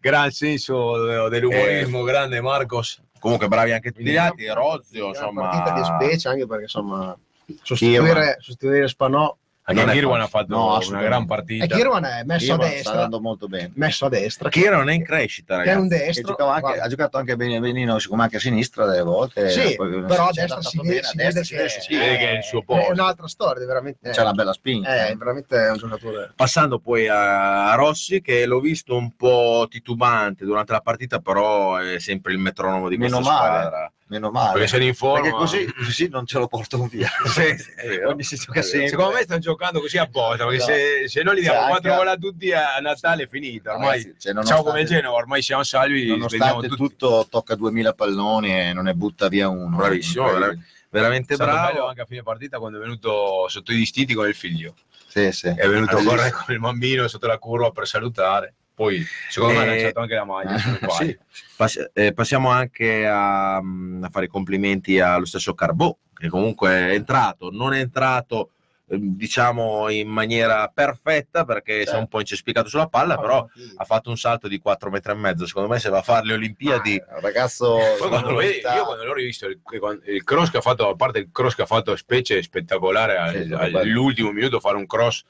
gran 0.00 0.30
senso 0.30 1.28
dell'umorismo 1.28 2.02
grande 2.04 2.40
Marcos 2.40 3.00
comunque 3.22 3.46
bravi 3.46 3.70
anche 3.70 3.92
tutti 3.92 4.04
gli 4.04 4.16
altri 4.16 4.46
Una 4.46 4.54
Rozio 4.54 5.08
insomma 5.08 5.48
partita 5.48 5.72
di 5.74 5.84
specie 5.84 6.28
anche 6.28 6.46
perché 6.46 6.64
insomma 6.64 7.16
sostituire, 7.62 8.36
sostituire 8.40 8.88
Spanò 8.88 9.34
anche 9.64 9.82
è 9.82 9.86
Kirwan 9.92 10.20
ha 10.20 10.26
fatto 10.26 10.54
No, 10.56 10.78
una 10.88 11.00
gran 11.02 11.22
e 11.22 11.26
partita 11.26 11.66
Kirwan 11.66 12.04
è 12.04 12.22
messo 12.24 12.46
Kirwan 12.46 12.60
a 12.60 12.64
sta 12.64 12.74
destra 12.74 12.92
andando 12.94 13.20
molto 13.20 13.46
bene. 13.46 13.70
messo 13.74 14.06
a 14.06 14.08
destra 14.08 14.48
che 14.48 14.64
erano 14.64 14.90
in 14.92 15.04
crescita 15.04 15.62
che 15.62 15.70
è 15.70 15.74
un 15.74 15.88
ragazzi 15.88 15.98
Che 15.98 16.04
destro 16.22 16.46
anche- 16.48 16.80
ha 16.80 16.88
giocato 16.88 17.16
anche 17.18 17.36
bene, 17.36 17.60
benino, 17.60 17.98
siccome 18.00 18.22
anche 18.24 18.36
a 18.36 18.40
sinistra 18.40 18.86
delle 18.86 19.02
volte. 19.02 19.50
Sì, 19.50 19.74
poi 19.76 20.02
però 20.02 20.26
a 20.26 20.28
è 20.30 20.32
destra 20.32 20.62
si 20.62 20.78
vede, 20.78 20.88
bene, 20.88 21.02
si 21.04 21.16
vede 21.16 21.40
che, 21.42 21.56
vede, 21.56 21.68
si 21.68 21.96
vede 21.96 22.16
che 22.16 22.30
è 22.30 22.36
il 22.38 22.42
suo 22.42 22.58
è 22.60 22.64
posto. 22.64 22.92
un'altra 22.92 23.28
storia, 23.28 23.66
veramente. 23.66 24.10
C'è 24.10 24.20
una 24.22 24.32
bella 24.32 24.52
spinta. 24.52 25.06
è 25.06 25.14
veramente 25.16 25.56
un 25.56 25.76
giocatore. 25.76 26.32
passando 26.34 26.78
poi 26.80 27.06
a, 27.08 27.70
a 27.70 27.74
Rossi 27.76 28.20
che 28.20 28.44
l'ho 28.46 28.58
visto 28.60 28.96
un 28.96 29.12
po' 29.14 29.66
titubante 29.70 30.44
durante 30.44 30.72
la 30.72 30.80
partita 30.80 31.20
però 31.20 31.76
è 31.76 31.98
sempre 32.00 32.32
il 32.32 32.38
metronomo 32.38 32.88
di 32.88 32.96
Meno 32.96 33.16
questa 33.18 33.32
male. 33.32 33.58
squadra 33.60 33.92
Meno 34.06 34.30
male. 34.30 34.52
perché 34.52 34.68
se 34.68 34.78
ne 34.78 34.84
informa 34.86 35.20
Perché 35.22 35.36
così, 35.36 35.72
così 35.72 36.08
non 36.08 36.26
ce 36.26 36.38
lo 36.38 36.46
portano 36.46 36.86
via. 36.86 37.08
Sì. 37.32 37.54
Ogni 38.06 38.22
si 38.22 38.36
gioca 38.36 38.60
sempre. 38.62 38.88
Secondo 38.88 39.12
me 39.12 39.22
stanno 39.22 39.40
giocando 39.40 39.80
così 39.80 39.96
apposta, 39.98 40.44
perché 40.44 40.58
No. 40.58 40.64
se, 40.64 41.08
se 41.08 41.22
noi 41.22 41.36
gli 41.38 41.40
diamo 41.40 41.66
quattro 41.68 41.92
anche- 41.92 42.04
gol 42.04 42.08
a 42.08 42.16
tutti 42.16 42.52
a 42.52 42.78
Natale 42.80 43.22
è 43.22 43.28
finita. 43.28 43.72
Ormai 43.72 44.14
cioè, 44.18 44.34
siamo 44.44 44.62
come 44.62 44.80
il 44.82 44.86
Genova, 44.86 45.16
ormai 45.16 45.40
siamo 45.42 45.62
salvi, 45.62 46.06
Nonostante 46.08 46.68
tutto, 46.68 47.26
tocca 47.30 47.54
2000 47.54 47.92
palloni 47.94 48.58
e 48.60 48.72
non 48.72 48.84
ne 48.84 48.94
butta 48.94 49.28
via 49.28 49.48
uno. 49.48 49.76
Bravissimo, 49.76 50.28
veramente 50.90 51.34
stato 51.34 51.50
bello 51.50 51.72
bravo 51.72 51.86
anche 51.88 52.02
a 52.02 52.04
fine 52.04 52.22
partita 52.22 52.58
quando 52.58 52.76
è 52.76 52.80
venuto 52.82 53.46
sotto 53.48 53.72
i 53.72 53.76
distinti 53.76 54.12
con 54.12 54.28
il 54.28 54.34
figlio. 54.34 54.74
Sì, 55.06 55.32
sì. 55.32 55.46
È 55.48 55.66
venuto 55.68 55.96
a 55.96 56.02
correre 56.02 56.30
con 56.30 56.52
il 56.54 56.60
bambino 56.60 57.08
sotto 57.08 57.26
la 57.26 57.38
curva 57.38 57.70
per 57.70 57.86
salutare. 57.86 58.54
Poi, 58.82 59.04
secondo 59.28 59.54
me, 59.54 59.60
ha 59.60 59.64
Eh, 59.64 59.66
lanciato 59.68 60.00
anche 60.00 60.14
la 60.14 60.24
maglia. 60.24 60.56
Sì. 60.90 61.18
Pass- 61.56 61.90
eh, 61.92 62.12
passiamo 62.12 62.50
anche 62.50 63.06
a, 63.06 63.60
mm, 63.62 64.02
a 64.04 64.08
fare 64.10 64.24
i 64.24 64.28
complimenti 64.28 64.98
allo 64.98 65.24
stesso 65.24 65.54
Carbò, 65.54 65.96
che 66.14 66.28
comunque 66.28 66.70
è 66.70 66.92
entrato, 66.94 67.50
non 67.50 67.72
è 67.74 67.78
entrato 67.78 68.50
eh, 68.88 68.96
diciamo 69.00 69.88
in 69.88 70.08
maniera 70.08 70.66
perfetta 70.68 71.44
perché 71.44 71.86
si 71.86 71.94
è 71.94 71.98
un 71.98 72.08
po' 72.08 72.18
incespicato 72.18 72.68
sulla 72.68 72.88
palla, 72.88 73.16
però 73.16 73.46
ha 73.76 73.84
fatto 73.84 74.10
un 74.10 74.16
salto 74.18 74.48
di 74.48 74.58
4 74.58 74.90
metri 74.90 75.12
e 75.12 75.14
mezzo. 75.14 75.46
Secondo 75.46 75.68
me 75.68 75.78
se 75.78 75.88
va 75.88 75.98
a 75.98 76.02
fare 76.02 76.26
le 76.26 76.34
Olimpiadi 76.34 77.00
Ah, 77.08 77.20
ragazzo, 77.20 77.76
Poi 77.98 78.08
quando 78.08 78.30
lo 78.30 78.36
vedi, 78.38 78.58
io 78.58 78.84
quando 78.84 79.04
l'ho 79.04 79.14
rivisto, 79.14 79.46
il, 79.46 79.60
il 80.06 80.24
cross 80.24 80.50
che 80.50 80.56
ha 80.56 80.60
fatto, 80.60 80.88
a 80.88 80.96
parte 80.96 81.20
il 81.20 81.28
cross 81.30 81.54
che 81.54 81.62
ha 81.62 81.66
fatto 81.66 81.94
Specie, 81.94 82.42
spettacolare. 82.42 83.30
Sì, 83.30 83.42
sì, 83.44 83.48
bello. 83.48 83.78
all'ultimo 83.78 84.32
minuto 84.32 84.58
fare 84.58 84.76
un 84.76 84.86
cross 84.86 85.22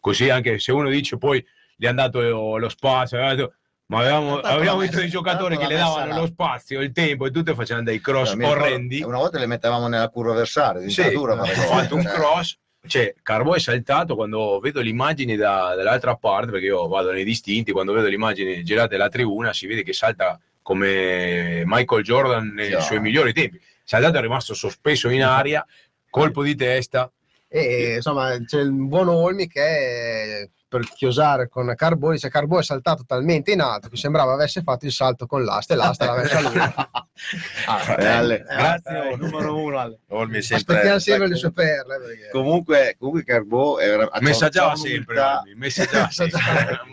così, 0.00 0.30
anche 0.30 0.58
se 0.58 0.72
uno 0.72 0.88
dice 0.88 1.16
poi 1.18 1.44
gli 1.84 1.86
hanno 1.86 2.00
dato 2.08 2.56
lo 2.56 2.68
spazio, 2.70 3.18
detto- 3.18 3.52
ma 3.86 3.98
avevamo, 4.00 4.38
avevamo 4.38 4.80
visto 4.80 4.96
dei 4.96 5.10
giocatori 5.10 5.58
che 5.58 5.66
le 5.66 5.76
davano 5.76 6.06
là. 6.06 6.18
lo 6.20 6.26
spazio, 6.26 6.80
il 6.80 6.90
tempo 6.92 7.26
e 7.26 7.30
tutti 7.30 7.52
facevano 7.54 7.84
dei 7.84 8.00
cross 8.00 8.32
Mi 8.32 8.44
ricordo- 8.44 8.64
orrendi. 8.64 9.02
Una 9.02 9.18
volta 9.18 9.38
le 9.38 9.46
mettevamo 9.46 9.88
nella 9.88 10.08
curva 10.08 10.32
avversaria, 10.32 10.88
Sì, 10.88 11.10
dura 11.10 11.36
fare 11.36 11.52
fatto 11.54 11.94
un 11.94 12.02
cioè, 12.02 12.12
cross. 12.12 12.56
Cioè, 12.86 13.14
Carbo 13.22 13.54
è 13.54 13.58
saltato 13.58 14.14
quando 14.14 14.58
vedo 14.60 14.80
le 14.80 14.88
immagini 14.88 15.36
da- 15.36 15.74
dall'altra 15.76 16.16
parte, 16.16 16.50
perché 16.50 16.66
io 16.66 16.86
vado 16.88 17.12
nei 17.12 17.24
distinti, 17.24 17.72
quando 17.72 17.92
vedo 17.92 18.08
le 18.08 18.14
immagini 18.14 18.62
girate 18.64 18.96
dalla 18.96 19.08
tribuna 19.10 19.52
si 19.52 19.66
vede 19.66 19.82
che 19.82 19.92
salta 19.92 20.38
come 20.62 21.62
Michael 21.66 22.02
Jordan 22.02 22.48
nei 22.54 22.70
Sì. 22.72 22.80
suoi 22.80 23.00
migliori 23.00 23.32
tempi. 23.34 23.60
Saltato 23.84 24.16
è 24.16 24.20
rimasto 24.22 24.54
sospeso 24.54 25.10
in 25.10 25.22
aria, 25.22 25.64
colpo 26.10 26.42
di 26.42 26.54
testa. 26.54 27.10
E 27.48 27.96
insomma 27.96 28.36
c'è 28.44 28.60
il 28.60 28.72
buon 28.72 29.08
Olmi 29.08 29.46
che 29.46 30.50
per 30.74 30.88
chiosare 30.92 31.48
con 31.48 31.72
Carbò 31.76 32.10
dice 32.10 32.28
Carbò 32.28 32.58
è 32.58 32.62
saltato 32.64 33.04
talmente 33.06 33.52
in 33.52 33.60
alto 33.60 33.88
che 33.88 33.96
sembrava 33.96 34.32
avesse 34.32 34.62
fatto 34.62 34.86
il 34.86 34.90
salto 34.90 35.24
con 35.26 35.44
l'asta 35.44 35.74
e 35.74 35.76
l'asta 35.76 36.04
l'ha 36.06 36.16
messa 36.16 36.40
lui. 36.40 36.52
Ah, 37.66 37.94
eh, 37.96 38.06
Ale, 38.06 38.34
Eh, 38.40 38.56
grazie, 38.56 39.10
eh, 39.12 39.16
numero 39.16 39.56
uno 39.56 39.78
Ale. 39.78 40.00
Olmi 40.08 40.38
è 40.38 40.40
sempre 40.42 40.74
Aspettiamo 40.74 40.98
sempre 40.98 41.28
le 41.28 41.34
sue 41.36 41.52
perle. 41.52 41.98
Perché... 41.98 42.28
Comunque, 42.32 42.96
comunque 42.98 43.22
Carbò 43.22 43.78
era, 43.78 44.08
c'ha- 44.10 44.18
Messaggiava 44.20 44.74
sempre, 44.74 45.20
Olmi, 45.20 45.54
messaggiava 45.54 46.10
sempre. 46.10 46.40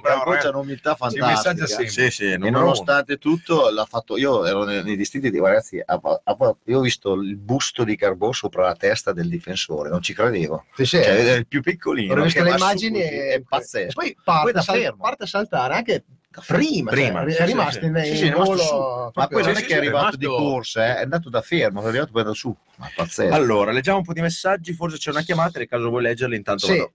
Carbò 0.03 0.29
ragazzo. 0.31 0.49
un'umiltà 0.49 0.93
fantastica. 0.95 1.65
sempre. 1.67 1.87
Sì, 1.87 2.09
sì, 2.11 2.25
E 2.25 2.37
numero 2.37 2.49
uno. 2.57 2.59
nonostante 2.59 3.17
tutto 3.17 3.71
l'ha 3.71 3.85
fatto 3.85 4.15
io 4.15 4.45
ero 4.45 4.63
nei, 4.63 4.83
nei 4.83 4.95
distinti 4.95 5.31
dico 5.31 5.47
ragazzi 5.47 5.81
a- 5.83 5.99
a- 6.23 6.55
io 6.65 6.77
ho 6.77 6.81
visto 6.81 7.13
il 7.13 7.35
busto 7.37 7.83
di 7.83 7.95
Carbò 7.95 8.31
sopra 8.31 8.63
la 8.67 8.75
testa 8.75 9.11
del 9.13 9.27
difensore 9.27 9.89
non 9.89 10.01
ci 10.03 10.13
credevo 10.13 10.65
Sì, 10.75 10.85
sì, 10.85 10.97
cioè, 11.01 11.09
eh. 11.13 11.33
è 11.33 11.37
il 11.37 11.47
più 11.47 11.61
piccolino 11.61 12.13
Ho 12.13 12.21
visto 12.23 12.43
le 12.43 12.51
immagini 12.51 13.01
e, 13.01 13.33
è 13.33 13.41
pazzesco 13.41 13.70
e 13.79 13.87
poi 13.93 14.15
parte, 14.23 14.51
Poi 14.51 14.61
sal- 14.61 14.95
parte 14.97 15.23
a 15.23 15.27
saltare 15.27 15.73
anche 15.75 16.03
prima, 16.47 16.91
Prima, 16.91 17.21
cioè, 17.23 17.31
sì, 17.31 17.41
è 17.41 17.45
rimasto 17.45 17.79
sì. 17.79 17.85
in, 17.85 17.99
Sì, 18.03 18.09
in 18.09 18.15
sì, 18.15 18.23
rimasto 18.23 18.43
volo 18.45 18.61
su. 18.63 19.11
ma 19.19 19.27
poi 19.27 19.43
non 19.43 19.43
sì, 19.43 19.49
è 19.49 19.55
sì, 19.63 19.65
che 19.67 19.73
è 19.73 19.77
arrivato 19.77 20.15
di 20.15 20.25
rimasto- 20.25 20.43
corsa 20.43 20.85
eh, 20.85 20.97
è 20.99 21.01
andato 21.01 21.29
da 21.29 21.41
fermo 21.41 21.81
è 21.83 21.87
arrivato 21.87 22.11
poi 22.11 22.23
da 22.23 22.33
su 22.33 22.55
ma 22.77 22.89
pazzesco 22.95 23.33
Allora, 23.35 23.71
leggiamo 23.71 23.97
un 23.97 24.03
po' 24.05 24.13
di 24.13 24.21
messaggi, 24.21 24.71
forse 24.73 24.97
c'è 24.97 25.09
una 25.11 25.21
chiamata, 25.23 25.59
nel 25.59 25.67
caso 25.67 25.89
vuoi 25.89 26.01
leggerli 26.03 26.35
intanto 26.37 26.65
Sì. 26.67 26.77
vado. 26.77 26.93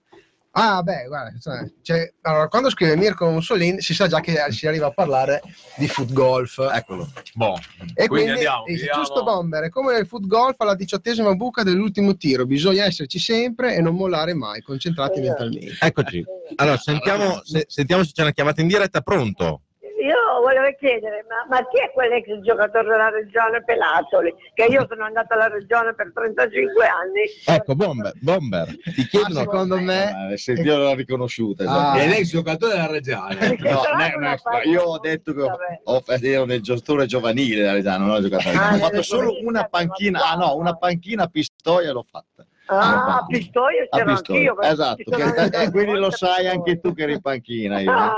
Ah, 0.58 0.82
beh, 0.82 1.04
guarda, 1.06 1.38
cioè, 1.38 1.70
cioè, 1.82 2.14
allora, 2.22 2.48
quando 2.48 2.70
scrive 2.70 2.96
Mirko 2.96 3.28
Mussolini 3.28 3.82
si 3.82 3.92
sa 3.92 4.06
già 4.06 4.20
che 4.20 4.42
si 4.48 4.66
arriva 4.66 4.86
a 4.86 4.90
parlare 4.90 5.42
di 5.76 5.86
foot 5.86 6.10
golf. 6.14 6.58
eccolo 6.72 7.10
Boh, 7.34 7.58
E 7.92 8.06
quindi, 8.08 8.30
andiamo, 8.30 8.64
dice, 8.64 8.78
vediamo. 8.78 9.02
giusto 9.02 9.22
Bomber, 9.22 9.64
è 9.64 9.68
come 9.68 9.92
nel 9.92 10.06
foot 10.06 10.26
golf 10.26 10.58
alla 10.60 10.74
diciottesima 10.74 11.34
buca 11.34 11.62
dell'ultimo 11.62 12.16
tiro, 12.16 12.46
bisogna 12.46 12.84
esserci 12.84 13.18
sempre 13.18 13.74
e 13.74 13.82
non 13.82 13.96
mollare 13.96 14.32
mai, 14.32 14.62
concentrati 14.62 15.20
mentalmente. 15.20 15.76
Eccoci. 15.78 16.24
Allora, 16.54 16.78
sentiamo 16.78 17.42
se, 17.44 17.66
sentiamo 17.68 18.02
se 18.02 18.12
c'è 18.14 18.22
una 18.22 18.32
chiamata 18.32 18.62
in 18.62 18.68
diretta. 18.68 19.02
Pronto? 19.02 19.60
Io 20.06 20.40
volevo 20.40 20.70
chiedere, 20.78 21.24
ma, 21.28 21.46
ma 21.56 21.66
chi 21.66 21.78
è 21.80 21.90
quell'ex 21.92 22.38
giocatore 22.42 22.88
della 22.88 23.08
regione 23.10 23.64
Pelazzoli? 23.64 24.32
Che 24.54 24.64
io 24.64 24.86
sono 24.88 25.04
andata 25.04 25.34
alla 25.34 25.48
regione 25.48 25.94
per 25.94 26.12
35 26.14 26.86
anni. 26.86 27.22
Ecco, 27.44 27.74
Bomber, 27.74 28.12
Bomber 28.20 28.66
ti 28.82 29.00
Ah, 29.00 29.06
chiedono 29.08 29.40
secondo 29.40 29.76
me 29.80 30.32
Eh, 30.32 30.36
se 30.36 30.52
io 30.52 30.76
l'ho 30.76 30.94
riconosciuta. 30.94 31.64
Ah. 31.64 31.66
esatto. 31.66 31.98
È 31.98 32.06
l'ex 32.08 32.30
giocatore 32.30 32.76
della. 32.76 33.34
Perché 33.36 33.68
No, 33.70 33.80
ha 33.80 34.36
fatto- 34.36 34.68
io 34.68 34.82
ho 34.82 34.98
detto 34.98 35.32
che 35.32 35.40
Vabbè. 35.42 35.80
ho, 35.84 36.02
ero 36.22 36.44
nel 36.44 36.62
giocatore 36.62 37.06
giovanile 37.06 37.60
della 37.62 37.72
Reggiana, 37.72 38.04
non 38.04 38.14
ho 38.14 38.20
giocato 38.20 38.48
Ah, 38.48 38.74
ho 38.74 38.78
fatto 38.78 39.02
solo 39.02 39.32
una 39.42 39.64
panchina, 39.64 40.20
ah 40.30 40.36
no, 40.36 40.54
una 40.56 40.76
panchina 40.76 41.24
a 41.24 41.26
Pistoia 41.28 41.90
l'ho 41.92 42.04
fatta. 42.08 42.44
Ah, 42.68 43.18
a 43.18 43.24
Pistoia 43.26 43.86
A 43.88 43.96
c'ero 43.96 44.12
Pistoia. 44.12 44.50
anch'io. 44.52 44.60
Esatto, 44.70 45.10
che- 45.10 45.62
eh, 45.62 45.70
quindi 45.70 45.98
lo 45.98 46.10
sai 46.10 46.46
anche 46.48 46.78
tu 46.80 46.92
che 46.94 47.02
eri 47.02 47.12
in 47.14 47.20
panchina. 47.22 47.80
Io. 47.80 47.90
Ah, 47.90 47.94
vabbè. 47.96 48.14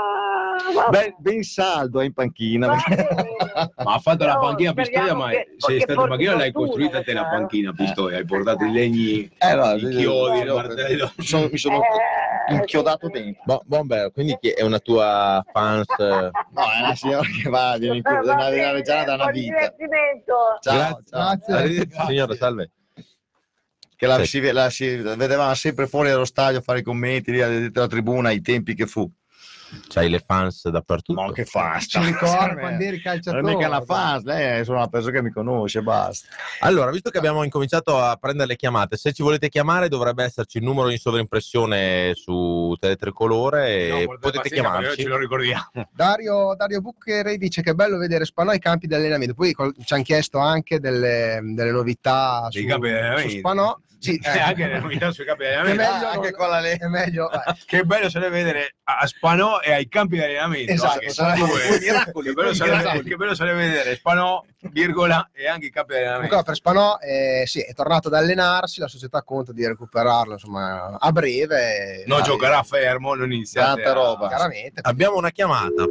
Ben, 0.89 1.15
ben 1.19 1.43
saldo 1.43 1.99
è 2.01 2.05
in 2.05 2.13
panchina. 2.13 2.67
Ma 3.77 3.93
ha 3.93 3.99
fatto 3.99 4.25
la 4.25 4.33
No, 4.33 4.39
panchina 4.39 4.71
a 4.71 4.73
Pistoia, 4.73 5.13
ma 5.13 5.29
che- 5.29 5.55
sei 5.57 5.79
stato 5.81 6.01
in 6.01 6.07
panchina 6.07 6.35
l'hai 6.35 6.51
costruita 6.51 7.01
te 7.01 7.13
la 7.13 7.25
panchina 7.25 7.69
a 7.69 7.73
Pistoia? 7.73 8.17
Hai 8.17 8.25
portato 8.25 8.63
i 8.65 8.71
legni, 8.71 9.29
Eh, 9.37 9.53
no, 9.55 9.73
i 9.73 9.89
chiodi, 9.89 10.39
il 10.39 10.45
io- 10.45 10.55
martello. 10.55 11.11
mi 11.15 11.23
sono, 11.25 11.47
mi 11.51 11.57
sono 11.57 11.81
Eh, 12.47 12.53
inchiodato 12.53 13.07
sì, 13.07 13.11
dentro. 13.13 13.41
Bo- 13.45 13.61
Bomber, 13.65 14.11
quindi 14.11 14.37
chi 14.39 14.49
è 14.49 14.63
una 14.63 14.79
tua 14.79 15.43
fans? 15.51 15.87
eh? 15.99 16.31
No, 16.51 16.61
è 16.61 16.79
una 16.83 16.95
signora 16.95 17.27
che 17.27 17.49
va 17.49 17.75
viene 17.77 17.97
in 17.97 18.01
Eh, 18.05 18.23
va 18.23 18.33
una 18.33 18.71
Reggiana 18.71 19.03
da 19.03 19.13
una 19.15 19.31
vita. 19.31 19.73
Ciao, 20.61 20.99
Grazie. 21.07 21.87
ciao. 21.89 22.05
Signora, 22.07 22.35
salve. 22.35 22.71
Che 23.95 24.07
la, 24.07 24.17
Sì. 24.19 24.25
si, 24.41 24.51
la 24.51 24.69
si 24.69 24.95
vedevamo 24.95 25.53
sempre 25.55 25.85
fuori 25.85 26.09
dallo 26.09 26.23
stadio 26.25 26.59
a 26.59 26.61
fare 26.61 26.79
i 26.79 26.83
commenti 26.83 27.31
lì 27.31 27.37
dietro 27.37 27.81
la 27.81 27.87
tribuna 27.87 28.29
ai 28.29 28.41
tempi 28.41 28.73
che 28.73 28.85
fu. 28.85 29.09
C'hai 29.87 30.09
le 30.09 30.19
fans 30.19 30.67
dappertutto. 30.69 31.21
Ma 31.21 31.31
che 31.31 31.45
fa? 31.45 31.77
ci 31.79 31.99
ricorda 31.99 32.55
quando 32.57 32.83
eri 32.83 32.93
Non 32.95 33.01
calciatore. 33.01 33.39
è 33.51 33.55
mica 33.55 33.67
una 33.67 33.81
fans, 33.81 34.23
lei 34.23 34.59
è 34.59 34.63
solo 34.63 34.77
una 34.77 34.87
persona 34.87 35.13
che 35.13 35.21
mi 35.21 35.31
conosce, 35.31 35.81
basta. 35.81 36.27
Allora, 36.61 36.91
visto 36.91 37.09
che 37.09 37.17
abbiamo 37.17 37.43
incominciato 37.43 37.97
a 37.99 38.15
prendere 38.15 38.47
le 38.49 38.55
chiamate, 38.55 38.97
se 38.97 39.11
ci 39.13 39.21
volete 39.23 39.49
chiamare 39.49 39.87
dovrebbe 39.89 40.23
esserci 40.23 40.57
il 40.57 40.63
numero 40.63 40.89
in 40.89 40.97
sovraimpressione 40.97 42.13
su 42.15 42.75
Teletricolore 42.79 43.69
e 43.75 44.05
No, 44.07 44.17
potete 44.17 44.41
perché 44.49 44.61
noi 44.61 44.71
chiamarci. 44.71 45.01
Ce 45.01 45.07
lo 45.07 45.17
ricordiamo. 45.17 45.69
Dario, 45.91 46.55
Dario 46.55 46.81
Buccheri 46.81 47.37
dice 47.37 47.61
che 47.61 47.71
è 47.71 47.73
bello 47.73 47.97
vedere 47.97 48.25
Spanò 48.25 48.51
ai 48.51 48.59
campi 48.59 48.87
di 48.87 48.93
allenamento. 48.95 49.33
Poi 49.33 49.55
ci 49.83 49.93
hanno 49.93 50.03
chiesto 50.03 50.37
anche 50.39 50.79
delle, 50.79 51.39
delle 51.43 51.71
novità 51.71 52.47
su, 52.49 52.59
su 52.59 53.29
Spanò. 53.29 53.77
Sì, 53.99 54.15
E 54.23 54.29
eh, 54.29 54.39
anche 54.39 54.65
le 54.67 54.79
novità 54.79 55.11
sui 55.11 55.25
campi 55.25 55.43
di 55.43 55.49
che 55.49 55.55
allenamento. 55.55 55.91
meglio 55.93 56.07
Ah, 56.07 56.11
anche 56.11 56.29
non- 56.29 56.39
con 56.39 56.49
la 56.49 56.59
Lega. 56.61 56.85
È 56.85 56.89
meglio. 56.89 57.27
vai. 57.27 57.55
Che 57.65 57.83
bello 57.83 58.09
sarebbe 58.09 58.37
vedere 58.43 58.75
a 58.83 59.05
Spanò 59.05 59.59
e 59.59 59.73
ai 59.73 59.87
campi 59.89 60.15
di 60.15 60.23
allenamento. 60.23 60.71
Esatto, 60.71 60.93
anche, 60.93 61.09
sarebbe- 61.09 61.39
due. 61.45 61.67
Due 61.67 61.79
miracoli, 61.79 62.27
Che 62.27 62.33
bello, 62.33 62.53
sarebbe, 62.53 63.03
che 63.03 63.15
bello 63.15 63.35
sarebbe 63.35 63.57
vedere 63.67 63.95
Spanò, 63.95 64.43
virgola, 64.71 65.29
e 65.33 65.47
anche 65.47 65.65
i 65.65 65.69
campi 65.69 65.91
di 65.93 65.97
allenamento. 65.99 66.27
Comunque, 66.29 66.51
per 66.53 66.55
Spanò 66.55 66.97
eh, 67.01 67.43
sì, 67.45 67.59
è 67.61 67.73
tornato 67.73 68.07
ad 68.07 68.13
allenarsi, 68.13 68.79
la 68.79 68.87
società 68.87 69.21
conta 69.21 69.51
di 69.51 69.67
recuperarlo 69.67 70.33
insomma, 70.33 70.95
a 70.97 71.11
breve. 71.11 72.03
Non 72.07 72.19
Dai, 72.19 72.27
giocherà 72.27 72.63
fermo, 72.63 73.15
non 73.15 73.31
iniziate 73.31 73.81
Tanta 73.83 73.93
roba. 73.99 74.27
Chiaramente. 74.29 74.79
Abbiamo 74.83 75.17
una 75.17 75.31
chiamata. 75.31 75.83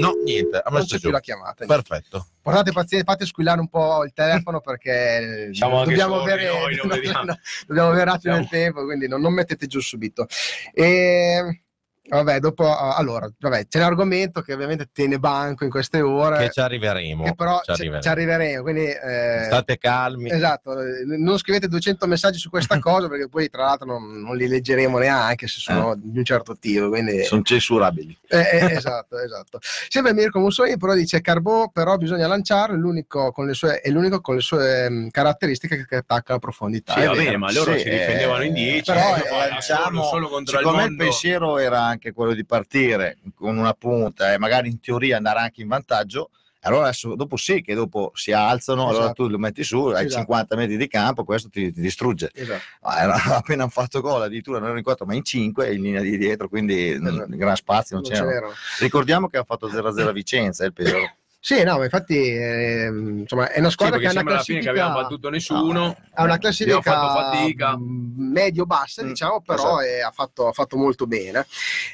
No, 0.00 0.12
niente, 0.24 0.56
ha 0.58 0.62
Non 0.70 0.74
messo 0.80 0.86
c'è 0.86 0.94
giù. 0.96 1.00
più 1.02 1.10
la 1.10 1.20
chiamata. 1.20 1.66
Perfetto. 1.66 2.26
Portate 2.42 2.72
pazienza, 2.72 3.10
fate 3.12 3.26
squillare 3.26 3.60
un 3.60 3.68
po' 3.68 4.04
il 4.04 4.12
telefono 4.12 4.60
perché 4.60 5.50
anche 5.58 5.84
dobbiamo 5.84 6.20
avere, 6.20 6.44
noi, 6.52 6.76
non 6.76 6.88
vediamo. 6.96 7.36
dobbiamo 7.66 7.88
avere 7.90 8.02
un 8.10 8.16
attimo 8.16 8.34
Siamo- 8.34 8.40
il 8.40 8.48
tempo, 8.48 8.84
quindi 8.84 9.08
non, 9.08 9.20
non 9.20 9.32
mettete 9.32 9.66
giù 9.66 9.80
subito. 9.80 10.26
E, 10.72 11.62
vabbè, 12.10 12.38
dopo, 12.40 12.74
allora, 12.76 13.28
vabbè, 13.38 13.66
c'è 13.68 13.78
un 13.78 13.84
argomento 13.84 14.40
che 14.42 14.52
ovviamente 14.52 14.88
tiene 14.92 15.18
banco 15.18 15.64
in 15.64 15.70
queste 15.70 16.00
ore, 16.00 16.38
Che 16.38 16.50
ci 16.50 16.60
arriveremo. 16.60 17.24
che 17.24 17.34
però 17.34 17.60
ci 17.64 17.70
arriveremo. 17.70 18.02
ci 18.02 18.08
arriveremo. 18.08 18.62
Quindi, 18.62 18.84
eh, 18.86 19.42
State 19.44 19.78
calmi. 19.78 20.30
Esatto, 20.30 20.80
eh, 20.80 21.04
non 21.04 21.38
scrivete 21.38 21.68
200 21.68 22.06
messaggi 22.06 22.38
su 22.38 22.50
questa 22.50 22.78
cosa 22.80 23.08
perché 23.08 23.28
poi 23.28 23.48
tra 23.48 23.64
l'altro 23.64 23.86
non, 23.86 24.20
non 24.22 24.36
li 24.36 24.46
leggeremo 24.48 24.98
neanche 24.98 25.46
se 25.46 25.60
sono 25.60 25.94
di 25.96 26.18
un 26.18 26.24
certo 26.24 26.56
tipo. 26.58 26.88
Quindi, 26.88 27.24
Sono 27.24 27.42
censurabili. 27.42 28.16
eh, 28.28 28.38
eh, 28.38 28.72
esatto, 28.72 29.18
esatto. 29.20 29.58
Sempre 29.88 30.12
Mirko 30.14 30.38
Mussolini 30.40 30.76
però 30.76 30.94
dice 30.94 31.20
Carbò 31.20 31.68
però 31.70 31.96
bisogna 31.96 32.26
lanciarlo, 32.26 32.74
è 32.74 32.78
l'unico 32.78 33.32
con 33.32 33.46
le 33.46 33.54
sue, 33.54 33.80
è 33.80 33.90
l'unico 33.90 34.20
con 34.20 34.34
le 34.36 34.40
sue 34.40 34.88
mm, 34.90 35.08
caratteristiche 35.08 35.84
che 35.86 35.96
attacca 35.96 36.32
la 36.34 36.38
profondità. 36.38 36.94
Sì, 36.94 37.04
va 37.06 37.12
bene, 37.14 37.36
ma 37.36 37.52
loro 37.52 37.72
Sì, 37.72 37.80
si 37.80 37.90
difendevano 37.90 38.42
in 38.44 38.52
eh, 38.52 38.54
10, 38.54 38.92
però, 38.92 39.16
eh, 39.16 39.20
eh, 39.20 39.54
diciamo, 39.54 40.02
solo, 40.04 40.28
contro 40.28 40.58
il 40.58 40.64
me 40.66 40.72
il 40.72 40.78
mondo. 40.78 41.04
pensiero 41.04 41.58
era 41.58 41.80
anche 41.82 41.99
quello 42.12 42.34
di 42.34 42.44
partire 42.44 43.18
con 43.34 43.56
una 43.56 43.74
punta 43.74 44.32
e 44.32 44.38
magari 44.38 44.68
in 44.68 44.80
teoria 44.80 45.16
andare 45.18 45.40
anche 45.40 45.60
in 45.62 45.68
vantaggio. 45.68 46.30
Allora 46.62 46.82
adesso, 46.88 47.14
dopo 47.14 47.38
sì, 47.38 47.62
che 47.62 47.74
dopo 47.74 48.10
si 48.14 48.32
alzano, 48.32 48.88
allora 48.88 49.04
Esatto. 49.04 49.24
tu 49.24 49.30
lo 49.30 49.38
metti 49.38 49.64
su, 49.64 49.86
hai 49.86 50.04
Esatto. 50.04 50.20
50 50.24 50.56
metri 50.56 50.76
di 50.76 50.88
campo, 50.88 51.24
questo 51.24 51.48
ti, 51.48 51.72
ti 51.72 51.80
distrugge. 51.80 52.30
Esatto. 52.34 52.60
Era 52.86 53.14
appena 53.36 53.62
hanno 53.62 53.70
fatto 53.72 54.02
gol, 54.02 54.20
addirittura 54.20 54.58
non 54.58 54.68
ero 54.68 54.76
in 54.76 54.82
4 54.84 55.06
ma 55.06 55.14
in 55.14 55.24
5 55.24 55.72
in 55.72 55.80
linea 55.80 56.02
di 56.02 56.18
dietro, 56.18 56.48
quindi 56.48 56.90
Esatto. 56.90 57.24
gran 57.28 57.56
spazio 57.56 57.98
non 57.98 58.04
Non 58.10 58.20
c'era. 58.20 58.48
Ricordiamo 58.78 59.28
che 59.28 59.38
ha 59.38 59.44
fatto 59.44 59.68
0-0 59.70 60.06
a 60.08 60.12
Vicenza, 60.12 60.64
il 60.66 60.72
peggio. 60.74 60.98
Sì, 61.42 61.62
no, 61.62 61.78
ma 61.78 61.84
infatti 61.84 62.18
ehm, 62.18 63.20
insomma, 63.20 63.50
è 63.50 63.58
una 63.60 63.68
Sì, 63.68 63.72
squadra 63.72 63.96
perché 63.96 64.12
che 64.12 64.18
ha 64.18 64.20
una 64.22 64.30
sembra 64.30 64.34
alla 64.34 64.42
fine 64.42 64.58
che 64.58 64.64
classifica 64.64 64.84
abbiamo 64.86 65.00
battuto 65.02 65.30
nessuno. 65.30 65.96
ha 66.12 66.22
una 66.24 66.36
classifica 66.38 66.82
fatto 66.82 67.08
fatica. 67.08 67.76
mm, 67.78 68.30
medio-bassa, 68.30 69.02
Mm, 69.02 69.06
diciamo, 69.08 69.40
però 69.40 69.80
esatto. 69.80 69.80
eh, 69.80 70.02
ha, 70.02 70.10
fatto, 70.10 70.48
ha 70.48 70.52
fatto 70.52 70.76
molto 70.76 71.06
bene. 71.06 71.46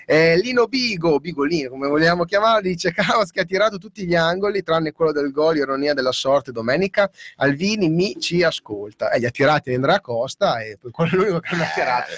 Eh, 0.04 0.36
Lino 0.38 0.66
Bigo, 0.66 1.20
Bigolino, 1.20 1.70
come 1.70 1.86
vogliamo 1.86 2.24
chiamarlo, 2.24 2.62
dice 2.68 2.90
Caos 2.92 3.30
che 3.30 3.40
ha 3.40 3.44
tirato 3.44 3.78
tutti 3.78 4.04
gli 4.04 4.16
angoli, 4.16 4.64
tranne 4.64 4.90
quello 4.90 5.12
del 5.12 5.30
gol, 5.30 5.58
ironia 5.58 5.94
della 5.94 6.10
sorte 6.12 6.50
domenica. 6.50 7.08
Alvini 7.36 7.88
mi 7.88 8.16
ci 8.18 8.42
ascolta. 8.42 9.12
E 9.12 9.20
li 9.20 9.26
ha 9.26 9.30
tirati 9.30 9.72
Andrea 9.72 10.00
Costa 10.00 10.58
e 10.58 10.76
poi 10.76 10.90
quello 10.90 11.12
è 11.12 11.14
l'unico 11.14 11.38
che 11.38 11.54
non 11.54 11.60
ha 11.64 11.70
tirato. 11.72 12.10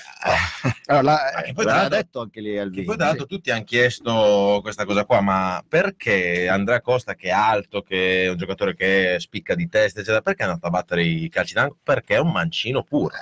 Allora, 0.86 1.02
la- 1.02 1.30
Ma 1.34 1.42
che 1.42 1.52
poi 1.52 1.64
l'altro- 1.66 1.96
detto 1.96 2.20
anche 2.22 2.40
lì 2.40 2.58
al 2.58 2.70
Che 2.70 2.82
poi 2.84 2.96
tra 2.96 3.04
l'altro 3.06 3.26
tutti 3.26 3.50
hanno 3.50 3.64
chiesto 3.64 4.60
questa 4.62 4.86
cosa 4.86 5.04
qua, 5.04 5.20
ma 5.20 5.62
perché 5.68 6.48
Andrea 6.48 6.80
Costa 6.80 7.14
che 7.18 7.28
è 7.28 7.32
alto, 7.32 7.82
che 7.82 8.24
è 8.24 8.30
un 8.30 8.36
giocatore 8.36 8.74
che 8.74 9.16
spicca 9.18 9.54
di 9.54 9.68
testa, 9.68 10.00
eccetera, 10.00 10.22
perché 10.22 10.44
è 10.44 10.46
andato 10.46 10.66
a 10.66 10.70
battere 10.70 11.02
i 11.02 11.28
calci 11.28 11.52
d'angolo? 11.52 11.78
Perché 11.82 12.14
è 12.14 12.18
un 12.18 12.30
mancino 12.32 12.82
puro. 12.82 13.14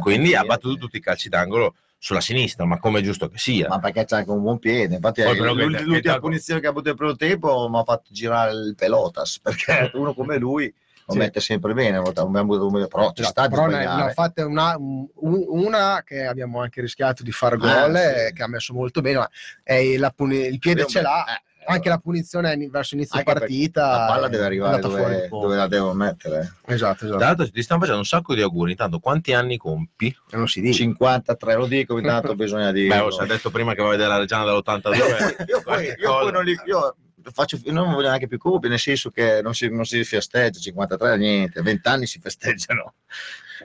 Quindi 0.00 0.34
ha 0.34 0.44
battuto 0.44 0.76
tutti 0.78 0.96
i 0.96 1.00
calci 1.00 1.28
d'angolo 1.28 1.74
sulla 1.98 2.20
sinistra, 2.20 2.64
ma 2.64 2.78
come 2.80 2.98
è 2.98 3.02
giusto 3.02 3.28
che 3.28 3.38
sia. 3.38 3.68
Ma 3.68 3.78
perché 3.78 4.04
c'ha 4.04 4.16
anche 4.16 4.30
un 4.30 4.40
buon 4.42 4.58
piede? 4.58 4.96
Infatti, 4.96 5.22
Poi 5.22 5.36
però 5.36 5.52
l'ultima 5.54 6.00
tal- 6.00 6.20
punizione 6.20 6.58
che 6.60 6.66
ha 6.66 6.70
avuto 6.70 6.88
il 6.88 6.96
primo 6.96 7.14
tempo 7.14 7.68
mi 7.68 7.78
ha 7.78 7.84
fatto 7.84 8.08
girare 8.10 8.50
il 8.52 8.74
pelotas 8.76 9.38
perché 9.40 9.90
uno 9.94 10.12
come 10.12 10.36
lui 10.38 10.74
lo 11.06 11.12
Sì. 11.12 11.18
mette 11.18 11.40
sempre 11.40 11.74
bene. 11.74 12.00
Però 12.02 13.12
ci 13.12 13.22
sta 13.24 13.48
però 13.48 13.66
ne, 13.66 13.84
ne 13.86 14.10
fatte 14.12 14.42
una, 14.42 14.74
un- 14.76 15.06
una 15.14 16.02
che 16.04 16.24
abbiamo 16.26 16.60
anche 16.60 16.80
rischiato 16.80 17.22
di 17.22 17.30
far 17.32 17.56
gol, 17.56 17.94
Ah, 17.94 18.00
eh, 18.00 18.26
sì. 18.28 18.32
che 18.34 18.42
ha 18.42 18.48
messo 18.48 18.72
molto 18.74 19.00
bene, 19.00 19.18
ma 19.18 19.30
è 19.62 19.96
la 19.96 20.10
puni- 20.10 20.46
il 20.46 20.58
piede 20.58 20.86
ce 20.86 21.02
l'ha. 21.02 21.24
Eh, 21.24 21.42
Anche 21.66 21.88
la 21.88 21.98
punizione 21.98 22.56
verso 22.70 22.94
inizio 22.94 23.22
partita. 23.22 23.90
la 23.90 24.06
palla 24.06 24.28
deve 24.28 24.44
arrivare 24.44 24.80
dove, 24.80 25.28
dove 25.28 25.56
la 25.56 25.68
devo 25.68 25.92
mettere. 25.92 26.54
Esatto, 26.66 27.04
esatto. 27.04 27.20
l'altro 27.20 27.50
ti 27.50 27.62
stanno 27.62 27.80
facendo 27.80 28.00
un 28.00 28.06
sacco 28.06 28.34
di 28.34 28.42
auguri, 28.42 28.72
intanto 28.72 28.98
quanti 28.98 29.32
anni 29.32 29.56
compi? 29.56 30.14
Non 30.30 30.48
si 30.48 30.60
dice. 30.60 30.80
53 30.82 31.54
lo 31.54 31.66
dico, 31.66 31.98
intanto 31.98 32.34
bisogna 32.36 32.72
dire. 32.72 32.88
Beh, 32.88 33.10
si 33.10 33.22
è 33.22 33.26
detto 33.26 33.50
prima 33.50 33.74
che 33.74 33.82
va 33.82 33.88
a 33.88 33.90
vedere 33.92 34.08
la 34.08 34.18
Reggiana 34.18 34.44
dell'82. 34.44 35.48
io 35.48 35.62
poi, 35.62 35.86
io 35.86 36.18
poi 36.18 36.32
non 36.32 36.44
li 36.44 36.58
io 36.66 36.96
faccio 37.30 37.58
non 37.66 37.92
voglio 37.92 38.08
neanche 38.08 38.26
più 38.26 38.38
colpi 38.38 38.68
nel 38.68 38.80
senso 38.80 39.10
che 39.10 39.40
non 39.42 39.54
si, 39.54 39.68
non 39.68 39.84
si 39.84 40.02
festeggia 40.02 40.58
53 40.58 41.16
niente 41.16 41.62
20 41.62 41.88
anni 41.88 42.06
si 42.06 42.18
festeggiano 42.18 42.94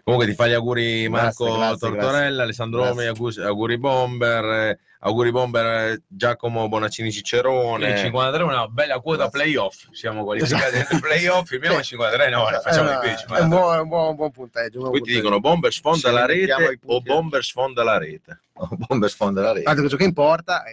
Comunque 0.04 0.28
ti 0.30 0.36
fa 0.36 0.48
gli 0.48 0.54
auguri 0.54 1.08
Marco 1.10 1.46
Grazie, 1.46 1.60
grazie, 1.60 1.78
Tortorella, 1.90 2.20
grazie. 2.28 2.42
Alessandro 2.44 2.80
Romi, 2.80 3.04
Grazie. 3.04 3.10
auguri, 3.10 3.42
auguri 3.44 3.78
Bomber, 3.78 4.46
eh, 4.46 4.80
auguri 5.00 5.32
Bomber 5.32 5.66
eh, 5.92 6.02
Giacomo 6.08 6.68
Bonaccini 6.68 7.08
Il 7.10 7.14
Cicerone. 7.14 7.98
53 7.98 8.42
è 8.42 8.46
una 8.46 8.68
bella 8.68 9.00
quota 9.00 9.24
Grazie. 9.28 9.40
playoff. 9.42 9.86
Siamo 9.92 10.24
qualificati 10.24 10.72
dentro 10.72 10.98
i 10.98 11.00
playoff, 11.00 11.52
il 11.52 11.62
53, 11.82 12.30
no, 12.30 12.48
ne 12.50 12.60
facciamo 12.60 12.90
di 12.90 12.98
più. 13.00 13.10
Eh, 13.10 13.12
il 13.12 13.18
è 13.18 13.22
un 13.22 13.28
53. 13.28 13.48
buon, 13.48 13.80
un 13.80 13.88
buon, 13.88 14.08
un 14.10 14.16
buon 14.16 14.32
punteggio. 14.32 14.78
un 14.78 14.84
buon 14.84 14.92
Qui 14.92 15.02
ti 15.02 15.14
dicono 15.14 15.40
Bomber 15.40 15.74
sfonda 15.74 16.12
la 16.12 16.26
rete 16.26 16.80
o 16.86 17.02
Bomber 17.02 17.44
sfonda 17.44 17.84
la 17.84 17.98
rete. 17.98 18.40
bombe 18.88 19.08
sfonda 19.10 19.42
la 19.42 19.52
rete 19.52 19.64
Tanto 19.66 19.82
che 19.84 19.88
gioca 19.88 20.04
in 20.04 20.14
porta. 20.14 20.64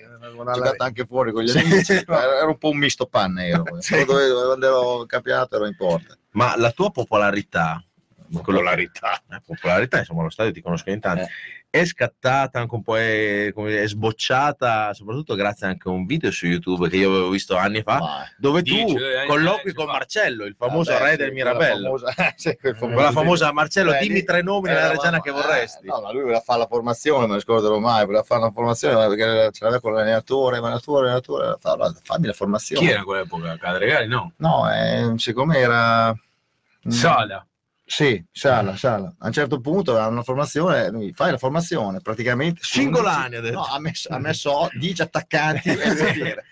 giocato 0.55 0.83
anche 0.85 1.05
fuori 1.05 1.33
con 1.33 1.43
gli 1.43 1.49
Sì, 1.49 1.59
amici 1.59 1.93
era, 1.93 2.47
un 2.47 2.57
po' 2.59 2.71
un 2.71 2.79
misto 2.79 3.07
panne 3.07 3.49
ero. 3.49 3.65
Sì. 3.81 4.05
Dove, 4.05 4.27
dove 4.29 4.67
ero 4.67 5.03
il 5.03 5.07
campionato 5.09 5.57
ero 5.57 5.67
in 5.67 5.77
porta 5.77 6.17
Ma 6.31 6.57
la 6.57 6.71
tua 6.71 6.91
popolarità 6.91 7.83
popolarità. 8.43 9.23
Eh, 9.31 9.41
popolarità, 9.45 9.99
insomma, 9.99 10.21
allo 10.21 10.31
stadio 10.31 10.53
ti 10.53 10.61
conoscono 10.61 10.95
in 10.95 11.01
tanti. 11.01 11.23
Eh. 11.23 11.29
È 11.75 11.85
scattata 11.85 12.61
anche 12.61 12.73
un 12.77 12.83
po', 12.85 12.97
è, 12.97 13.51
come 13.53 13.83
è 13.83 13.89
sbocciata, 13.89 14.95
soprattutto 14.95 15.35
grazie 15.35 15.67
anche 15.67 15.89
a 15.89 15.91
un 15.91 16.07
video 16.07 16.31
su 16.31 16.47
YouTube 16.47 16.89
che 16.89 16.99
io 16.99 17.11
avevo 17.11 17.31
visto 17.31 17.57
anni 17.57 17.83
fa, 17.83 17.99
Ma- 17.99 18.25
dove 18.39 18.63
Dici, 18.63 18.85
tu 18.87 18.97
dai, 18.97 19.27
colloqui 19.27 19.71
si 19.71 19.75
con. 19.75 19.87
Marcello, 19.87 20.45
il 20.45 20.55
famoso 20.57 20.93
Vabbè, 20.93 21.03
re 21.05 21.17
del 21.17 21.33
quella 21.33 21.51
Mirabello. 21.53 21.85
famosa- 21.99 22.15
sì, 22.37 22.57
quel 22.61 22.77
famoso- 22.77 22.95
Quella 22.95 23.11
famosa 23.11 23.53
Marcello, 23.53 23.93
Eh, 23.93 23.99
dimmi 23.99 24.23
tre 24.23 24.43
nomi 24.43 24.69
eh, 24.69 24.73
nella 24.73 24.87
ma- 24.87 24.93
reggiana 24.93 25.21
che 25.21 25.31
eh, 25.31 25.33
vorresti. 25.33 25.87
no, 25.89 26.01
ma 26.01 26.13
lui 26.13 26.21
voleva 26.23 26.41
fare 26.41 26.61
la 26.61 26.67
formazione, 26.69 27.27
ne 27.27 27.41
scorderò 27.41 27.79
mai, 27.81 28.05
voleva 28.07 28.23
fare 28.23 28.41
la 28.43 28.51
formazione 28.53 29.09
perché 29.09 29.51
ce 29.51 29.65
l'aveva 29.65 29.81
con 29.81 29.95
l'allenatore, 29.95 30.61
l'allenatore, 30.61 31.07
l'allenatore, 31.09 31.93
fammi 32.05 32.27
la 32.29 32.33
formazione. 32.35 32.87
Chi 32.87 32.93
era 32.93 33.03
quell'epoca? 33.03 33.57
Cadregali? 33.59 34.07
No. 34.07 34.33
No, 34.37 34.73
eh, 34.73 35.13
siccome 35.17 35.59
era... 35.59 36.13
mm, 36.13 36.89
Sala. 36.89 37.45
Sì, 37.87 38.25
Sala, 38.33 38.77
Sala. 38.77 39.15
A 39.19 39.27
un 39.27 39.33
certo 39.33 39.61
punto 39.61 39.91
aveva 39.93 40.07
una 40.07 40.23
formazione, 40.23 40.89
lui 40.91 41.13
fai 41.13 41.31
la 41.31 41.39
formazione 41.39 42.01
praticamente. 42.01 42.61
Cingolani, 42.63 43.37
11 43.37 43.37
ha 43.37 43.41
detto. 43.43 43.55
No, 43.59 43.65
ha 43.65 43.79
messo, 43.79 44.09
ha 44.09 44.19
messo 44.19 44.69
10 44.73 45.03
attaccanti 45.03 45.69
e 45.69 45.77
portiere. 45.77 46.45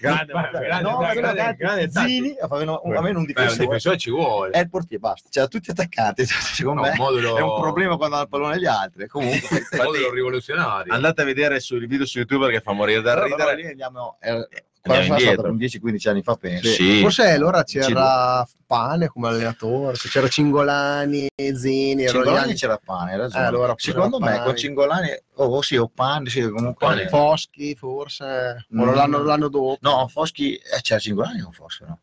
Grande, 0.00 0.32
grande, 0.32 0.80
no, 0.80 0.98
grande, 0.98 1.06
avevano 1.06 1.34
grande, 1.34 1.56
grande 1.56 1.90
Zini, 1.92 2.36
avevano 2.40 2.80
un, 2.82 2.96
avevano 2.96 3.06
un 3.06 3.12
Beh, 3.12 3.18
un 3.20 3.26
difensore 3.26 3.64
difensore 3.64 3.98
ci 3.98 4.10
vuole. 4.10 4.52
e 4.52 4.60
il 4.60 4.68
portiere, 4.68 4.98
basta. 5.00 5.28
C'era 5.30 5.46
tutti 5.46 5.70
attaccanti, 5.70 6.26
secondo 6.26 6.82
No, 6.82 6.88
me 6.88 6.94
modulo, 6.96 7.36
è 7.36 7.40
un 7.40 7.60
problema 7.60 7.96
quando 7.96 8.16
hanno 8.16 8.24
il 8.24 8.30
pallone 8.30 8.58
gli 8.58 8.66
altri. 8.66 9.06
Comunque, 9.06 9.58
un 9.70 9.84
modulo 9.84 10.10
rivoluzionario. 10.12 10.92
Andate 10.92 11.22
a 11.22 11.24
vedere 11.24 11.60
sul 11.60 11.86
video 11.86 12.04
su 12.04 12.18
YouTube 12.18 12.46
perché 12.46 12.60
fa 12.60 12.72
morire 12.72 13.00
da 13.00 13.14
ridere. 13.22 13.36
però 13.36 13.54
lì 13.54 13.66
andiamo, 13.66 14.16
eh, 14.20 14.48
Andiamo 14.82 15.18
stato? 15.18 15.52
10-15 15.52 16.08
anni 16.08 16.22
fa 16.22 16.36
penso. 16.36 16.68
Sì. 16.68 17.00
Forse 17.00 17.30
allora 17.30 17.62
c'era 17.64 18.46
Pane 18.66 19.08
come 19.08 19.28
allenatore, 19.28 19.96
se 19.96 20.08
c'era 20.08 20.28
Cingolani, 20.28 21.28
Zini, 21.54 22.06
Cingolani 22.06 22.54
c'era 22.54 22.78
pane, 22.82 23.12
hai 23.12 23.18
ragione. 23.18 23.42
Eh, 23.44 23.46
allora, 23.46 23.74
Secondo 23.76 24.20
me 24.20 24.30
Pane. 24.30 24.44
con 24.44 24.56
Cingolani, 24.56 25.08
oh, 25.34 25.44
oh, 25.56 25.62
sì, 25.62 25.76
o 25.76 25.88
pane, 25.92 26.28
sì, 26.30 26.48
comunque. 26.48 26.86
Pane. 26.86 27.08
Foschi 27.08 27.74
forse, 27.74 28.66
Mm. 28.74 28.80
o 28.80 28.92
l'anno, 28.94 29.22
l'anno 29.24 29.48
dopo. 29.48 29.76
No, 29.80 30.06
Foschi, 30.08 30.54
eh, 30.54 30.80
c'era 30.82 31.00
Cingolani 31.00 31.40
o 31.42 31.50
Foschi, 31.50 31.84
no? 31.84 31.98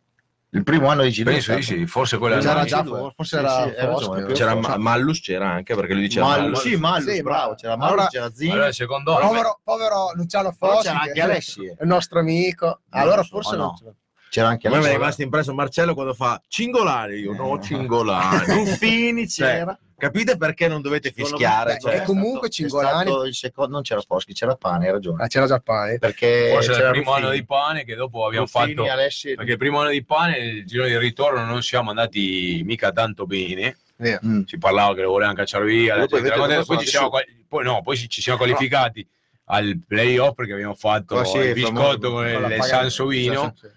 Il 0.57 0.63
primo 0.63 0.89
anno 0.89 1.03
di 1.03 1.13
Cingolani. 1.13 1.43
Penso 1.43 1.55
di 1.73 1.79
sì, 1.79 1.85
forse 1.85 2.17
quella 2.17 2.39
C'era 2.39 2.65
già 2.65 2.83
forse 2.83 3.37
era 3.37 3.49
sì, 3.63 3.73
ragione, 3.75 4.33
C'era 4.33 4.55
Ma- 4.55 4.77
Mallus, 4.77 5.21
c'era 5.21 5.49
anche 5.51 5.75
perché 5.75 5.93
lui 5.93 6.01
diceva 6.03 6.25
Malus, 6.27 6.41
Mallus. 6.43 6.59
sì, 6.61 6.75
Malus, 6.75 7.11
Sì, 7.13 7.21
bravo, 7.21 7.49
ma- 7.49 7.55
c'era 7.55 7.77
Malus, 7.77 7.91
allora- 7.93 8.07
c'era 8.07 8.33
Zini, 8.33 8.51
Allora, 8.51 8.71
secondo 8.71 9.13
me, 9.13 9.19
povero, 9.27 9.59
povero 9.63 10.11
Luciano 10.15 10.51
Foschi, 10.51 10.83
c'era 10.87 10.99
che 11.01 11.07
anche 11.09 11.21
Alessi. 11.21 11.65
è 11.65 11.81
il 11.81 11.87
nostro 11.87 12.19
amico. 12.19 12.79
Allora 12.89 13.23
forse 13.23 13.55
no. 13.55 13.77
C'era. 14.29 14.47
Anche 14.49 14.67
A 14.67 14.71
me 14.71 14.79
mi 14.79 14.85
è 14.85 14.91
rimasto 14.91 15.21
impresso 15.21 15.53
Marcello 15.53 15.93
quando 15.93 16.13
fa 16.13 16.41
Cingolani, 16.47 17.15
io 17.15 17.33
no 17.33 17.57
Eh. 17.57 17.61
Cingolani. 17.63 18.45
Ruffini 18.53 19.27
c'era. 19.27 19.77
Capite 19.99 20.37
perché 20.37 20.67
non 20.67 20.81
dovete 20.83 21.11
fischiare? 21.11 21.79
cioè- 21.79 21.95
e 21.95 22.01
comunque 22.03 22.49
Cingolani- 22.49 23.33
secondo, 23.33 23.71
non 23.71 23.81
c'era 23.81 23.99
Foschi, 24.01 24.31
c'era 24.33 24.53
Pane, 24.55 24.85
hai 24.85 24.91
ragione. 24.91 25.23
Ah, 25.23 25.27
c'era 25.27 25.47
già 25.47 25.59
Pane. 25.59 25.97
Perché 25.97 26.49
forse 26.53 26.69
era 26.69 26.77
c'era 26.77 26.87
il 26.89 26.93
primo 26.93 27.09
Ruffini. 27.11 27.25
anno 27.27 27.35
di 27.35 27.45
pane 27.45 27.83
che 27.83 27.95
dopo 27.95 28.25
abbiamo 28.27 28.45
Ruffini, 28.51 28.75
fatto 28.75 28.91
Alessi, 28.91 29.33
perché 29.33 29.51
il 29.53 29.57
primo 29.57 29.79
anno 29.81 29.89
di 29.89 30.05
pane 30.05 30.37
il 30.37 30.65
giro 30.67 30.85
di 30.85 30.95
ritorno 30.99 31.43
non 31.45 31.63
siamo 31.63 31.89
andati 31.89 32.61
mica 32.63 32.91
tanto 32.91 33.25
bene 33.25 33.77
Vero. 33.95 34.19
Mm. 34.23 34.43
si 34.43 34.59
parlava 34.59 34.93
che 34.93 35.01
lo 35.01 35.09
volevano 35.09 35.35
cacciare 35.35 35.65
via 35.65 35.95
invece 35.95 36.31
poi, 36.31 36.53
dopo 36.53 36.77
ci 36.77 36.85
siamo, 36.85 37.09
quali- 37.09 37.45
poi 37.47 37.63
no 37.63 37.81
poi 37.81 37.97
ci 37.97 38.21
siamo 38.21 38.37
qualificati 38.37 39.07
al 39.45 39.79
playoff 39.87 40.35
perché 40.35 40.53
abbiamo 40.53 40.75
fatto 40.75 41.15
Oh, 41.15 41.23
sì, 41.23 41.37
il 41.39 41.53
biscotto 41.53 41.73
famoso- 41.79 41.99
con 42.11 42.11
Con 42.41 42.51
il, 42.51 42.57
la. 42.57 42.61
Sansovino 42.63 43.53
sì. 43.59 43.67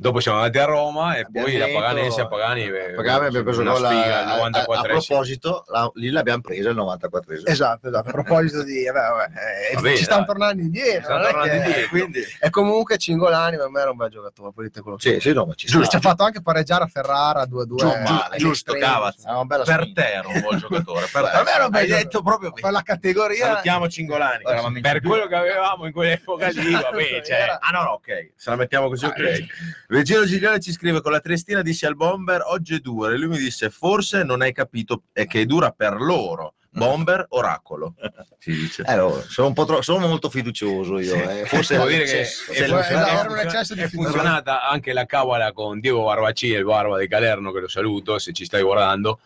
Dopo 0.00 0.20
siamo 0.20 0.38
andati 0.38 0.58
a 0.58 0.64
Roma 0.64 1.16
e 1.16 1.20
Abbiamo 1.22 1.46
poi 1.48 1.56
la 1.56 1.64
vinto- 1.66 1.80
Paganese 1.80 2.20
a 2.20 2.28
Pagani 2.28 2.62
eh, 2.62 2.92
Pagani 2.94 3.26
abbiamo 3.26 3.44
preso 3.44 3.60
una 3.62 3.72
gol 3.72 3.84
a, 3.84 3.88
sfiga 3.88 4.04
il 4.06 4.12
a- 4.12 4.18
a- 4.18 4.32
a 4.32 4.36
94 4.36 4.88
proposito, 4.98 5.64
la- 5.68 5.90
lì 5.94 6.10
l'abbiamo 6.10 6.40
presa 6.40 6.68
il 6.70 6.76
94 6.76 7.34
Esatto, 7.44 7.88
esatto. 7.88 8.08
A 8.08 8.12
proposito 8.12 8.62
di... 8.62 8.84
Vabbè, 8.84 8.98
vabbè, 8.98 9.24
eh, 9.70 9.74
Va 9.74 9.80
bene, 9.80 9.96
ci 9.96 10.04
stanno 10.04 10.24
tornando 10.24 10.62
indietro. 10.62 11.02
Stanno 11.02 11.24
tornando 11.24 11.48
che- 11.50 11.56
indietro. 11.56 11.88
quindi 11.88 12.20
E 12.40 12.50
comunque 12.50 12.96
Cingolani 12.96 13.56
per 13.56 13.68
me 13.70 13.80
era 13.80 13.90
un 13.90 13.96
bel 13.96 14.10
giocatore, 14.10 14.52
poi 14.54 14.64
dite 14.66 14.80
quello 14.80 14.96
che 14.96 15.14
sì, 15.14 15.20
sì, 15.20 15.32
no, 15.32 15.44
ma 15.46 15.54
ci 15.54 15.66
Giusto, 15.66 15.88
ci 15.90 15.96
ha 15.96 16.00
fatto 16.00 16.22
anche 16.22 16.40
pareggiare 16.40 16.84
a 16.84 16.86
Ferrara 16.86 17.42
2-2. 17.42 17.76
Giu- 17.76 17.88
eh, 18.32 18.36
giusto, 18.36 18.72
estremi. 18.74 18.80
Cavaz. 18.80 19.16
Per 19.56 19.64
spinta. 19.80 20.02
te 20.02 20.12
era 20.12 20.28
un 20.28 20.40
buon 20.40 20.58
giocatore. 20.58 21.06
Per 21.12 21.22
Beh, 21.22 21.30
te. 21.30 21.42
me 21.42 21.52
era 21.52 21.64
un 21.64 21.70
bel 21.70 21.86
detto 21.88 22.22
proprio 22.22 22.52
Per 22.52 22.70
la 22.70 22.82
categoria... 22.82 23.46
Salutiamo 23.46 23.88
Cingolani. 23.88 24.42
Per 24.80 25.00
quello 25.02 25.26
che 25.26 25.34
avevamo 25.34 25.86
in 25.86 25.92
quell'epoca 25.92 26.48
lì 26.48 26.70
vabbè 26.72 27.22
cioè, 27.24 27.56
Ah 27.60 27.70
no, 27.72 27.82
no, 27.82 27.90
ok. 27.92 28.30
Se 28.36 28.50
la 28.50 28.56
mettiamo 28.56 28.88
così, 28.88 29.04
Ah, 29.06 29.08
ok. 29.08 29.46
Regino 29.90 30.26
Giglione 30.26 30.60
ci 30.60 30.70
scrive 30.72 31.00
con 31.00 31.12
la 31.12 31.20
Triestina 31.20 31.62
dissi 31.62 31.86
al 31.86 31.96
bomber 31.96 32.42
oggi 32.44 32.74
è 32.74 32.78
dura 32.78 33.10
e 33.12 33.16
lui 33.16 33.28
mi 33.28 33.38
disse 33.38 33.70
forse 33.70 34.22
non 34.22 34.42
hai 34.42 34.52
capito 34.52 35.04
è 35.12 35.26
che 35.26 35.40
è 35.40 35.44
dura 35.46 35.70
per 35.70 35.94
loro. 36.00 36.54
Bomber 36.70 37.24
oracolo. 37.30 37.94
Si 38.40 38.52
dice. 38.52 38.84
Eh, 38.86 38.94
no, 38.94 39.20
sono, 39.26 39.48
un 39.48 39.52
po' 39.54 39.64
tro- 39.64 39.82
sono 39.82 40.06
molto 40.06 40.30
fiducioso 40.30 41.00
io. 41.00 41.14
eh. 41.14 41.44
Forse 41.46 41.74
Devo 41.76 41.88
dire 41.88 42.04
che 42.04 42.20
è, 42.20 42.24
Se 42.24 42.66
funzionata- 42.66 43.20
era 43.20 43.30
un 43.32 43.38
eccesso 43.38 43.74
di 43.74 43.80
è 43.80 43.88
fiducia. 43.88 44.10
funzionata 44.10 44.68
anche 44.68 44.92
la 44.92 45.04
cavola 45.06 45.52
con 45.52 45.80
Diego 45.80 46.04
Barbaci, 46.04 46.46
il 46.46 46.64
barba 46.64 46.98
di 46.98 47.08
Calerno, 47.08 47.50
che 47.50 47.60
lo 47.60 47.68
saluto 47.68 48.18
se 48.20 48.32
ci 48.32 48.44
stai 48.44 48.62
guardando, 48.62 49.18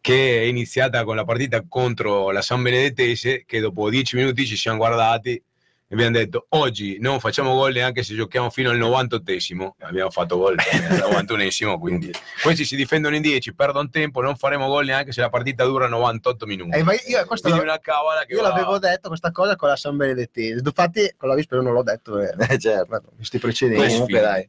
che 0.00 0.42
è 0.42 0.44
iniziata 0.44 1.02
con 1.02 1.16
la 1.16 1.24
partita 1.24 1.64
contro 1.68 2.30
la 2.30 2.40
San 2.42 2.62
Benedettese, 2.62 3.42
che 3.46 3.58
dopo 3.58 3.90
dieci 3.90 4.14
minuti 4.14 4.46
ci 4.46 4.56
siamo 4.56 4.76
guardati 4.78 5.42
abbiamo 5.92 6.10
detto 6.16 6.46
oggi 6.50 6.98
non 7.00 7.20
facciamo 7.20 7.54
gol 7.54 7.72
neanche 7.72 8.02
se 8.02 8.14
giochiamo 8.14 8.50
fino 8.50 8.70
al 8.70 8.78
98esimo, 8.78 9.70
abbiamo 9.80 10.10
fatto 10.10 10.36
gol 10.38 10.56
al 10.58 11.24
91esimo, 11.24 11.78
quindi 11.78 12.10
questi 12.42 12.64
si 12.64 12.76
difendono 12.76 13.14
in 13.16 13.22
10, 13.22 13.54
perdono 13.54 13.88
tempo, 13.90 14.20
non 14.20 14.36
faremo 14.36 14.66
gol 14.68 14.84
neanche 14.86 15.12
se 15.12 15.20
la 15.20 15.28
partita 15.28 15.64
dura 15.64 15.86
98 15.88 16.46
minuti. 16.46 16.76
Eh, 16.76 16.82
ma 16.82 16.92
io, 16.92 17.24
questo 17.26 17.48
Quindi 17.48 17.66
lo- 17.66 17.72
una 17.72 17.80
cavola 17.80 18.24
che 18.24 18.34
io 18.34 18.42
va- 18.42 18.48
l'avevo 18.48 18.78
detto 18.78 19.08
questa 19.08 19.30
cosa 19.30 19.56
con 19.56 19.68
la 19.68 19.76
San 19.76 19.96
Benedettese. 19.96 20.62
Infatti 20.64 21.14
con 21.16 21.28
la 21.28 21.34
Vispera 21.34 21.60
non 21.62 21.72
l'ho 21.72 21.82
detto. 21.82 22.18
Eh. 22.20 22.30
Eh, 22.52 22.58
certo. 22.58 23.02
Questi 23.16 23.38
precedenti. 23.38 23.86
Comunque 23.88 24.20
dai. 24.20 24.46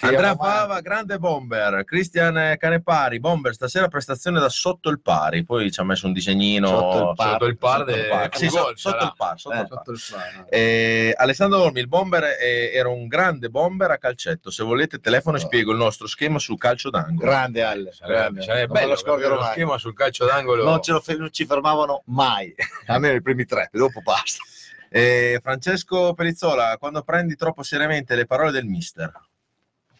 Andrea. 0.00 0.34
Fava, 0.36 0.80
grande 0.80 1.18
bomber. 1.18 1.84
Cristian 1.84 2.54
Canepari, 2.58 3.18
bomber 3.18 3.54
stasera 3.54 3.88
prestazione 3.88 4.38
da 4.38 4.48
sotto 4.48 4.88
il 4.88 5.00
pari. 5.00 5.44
Poi 5.44 5.70
ci 5.72 5.80
ha 5.80 5.84
messo 5.84 6.06
un 6.06 6.12
disegnino 6.12 6.68
Sotto 6.68 7.08
il 7.10 7.14
par. 7.16 7.30
sotto 7.32 7.44
il 7.46 7.58
par 7.58 7.78
Sotto 7.78 7.90
il 7.90 7.96
de- 7.96 8.08
par. 8.08 8.28
Sotto 8.76 9.04
il 9.04 9.12
par. 9.16 9.38
Sotto 9.40 9.54
Eh. 9.54 9.60
il 9.60 9.68
par. 9.68 10.44
Eh, 10.80 11.14
Alessandro 11.14 11.62
Olmi, 11.62 11.80
il 11.80 11.88
bomber 11.88 12.24
eh, 12.40 12.70
era 12.72 12.88
un 12.88 13.06
grande 13.06 13.50
bomber 13.50 13.90
a 13.90 13.98
calcetto. 13.98 14.50
Se 14.50 14.64
volete, 14.64 14.98
telefono 14.98 15.36
e 15.36 15.40
spiego 15.40 15.72
il 15.72 15.76
nostro 15.76 16.06
schema 16.06 16.38
sul 16.38 16.56
calcio 16.56 16.88
d'angolo. 16.88 17.28
Grande 17.28 17.62
Alle. 17.62 17.92
Sarebbe, 17.92 18.20
grande. 18.20 18.42
sarebbe 18.42 18.72
bello 18.72 18.88
lo 18.88 18.96
scorderò 18.96 19.34
lo 19.34 19.44
schema 19.44 19.78
sul 19.78 19.94
calcio 19.94 20.24
d'angolo. 20.24 20.64
Non, 20.64 20.82
ce 20.82 20.92
lo 20.92 21.02
non 21.18 21.30
ci 21.30 21.44
fermavano 21.44 22.02
mai, 22.06 22.54
almeno 22.86 23.16
i 23.16 23.22
primi 23.22 23.44
tre, 23.44 23.68
dopo 23.72 24.00
basta. 24.00 24.42
Eh, 24.88 25.38
Francesco 25.42 26.14
Perizzola, 26.14 26.76
quando 26.78 27.02
prendi 27.02 27.36
troppo 27.36 27.62
seriamente 27.62 28.16
le 28.16 28.26
parole 28.26 28.50
del 28.50 28.64
mister, 28.64 29.12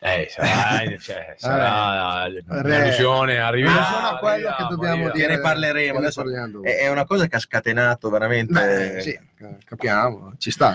Eh, 0.02 0.28
sarà, 0.30 0.96
cioè, 0.98 1.34
sarà 1.36 2.24
l'illusione, 2.62 3.38
arriverà. 3.38 3.84
Sono 3.84 4.18
quello 4.18 4.54
che 4.56 4.62
dobbiamo 4.68 5.06
arriviamo. 5.08 5.12
dire. 5.12 5.34
ne 5.36 5.40
parleremo, 5.40 5.92
ne 5.92 5.98
adesso 5.98 6.22
parliamo 6.22 6.62
è, 6.62 6.88
una 6.88 7.04
cosa 7.04 7.26
che 7.26 7.36
ha 7.36 7.38
scatenato 7.38 8.08
veramente. 8.08 8.52
Beh, 8.52 9.00
sì, 9.02 9.18
capiamo, 9.64 10.32
ci 10.38 10.50
sta. 10.50 10.74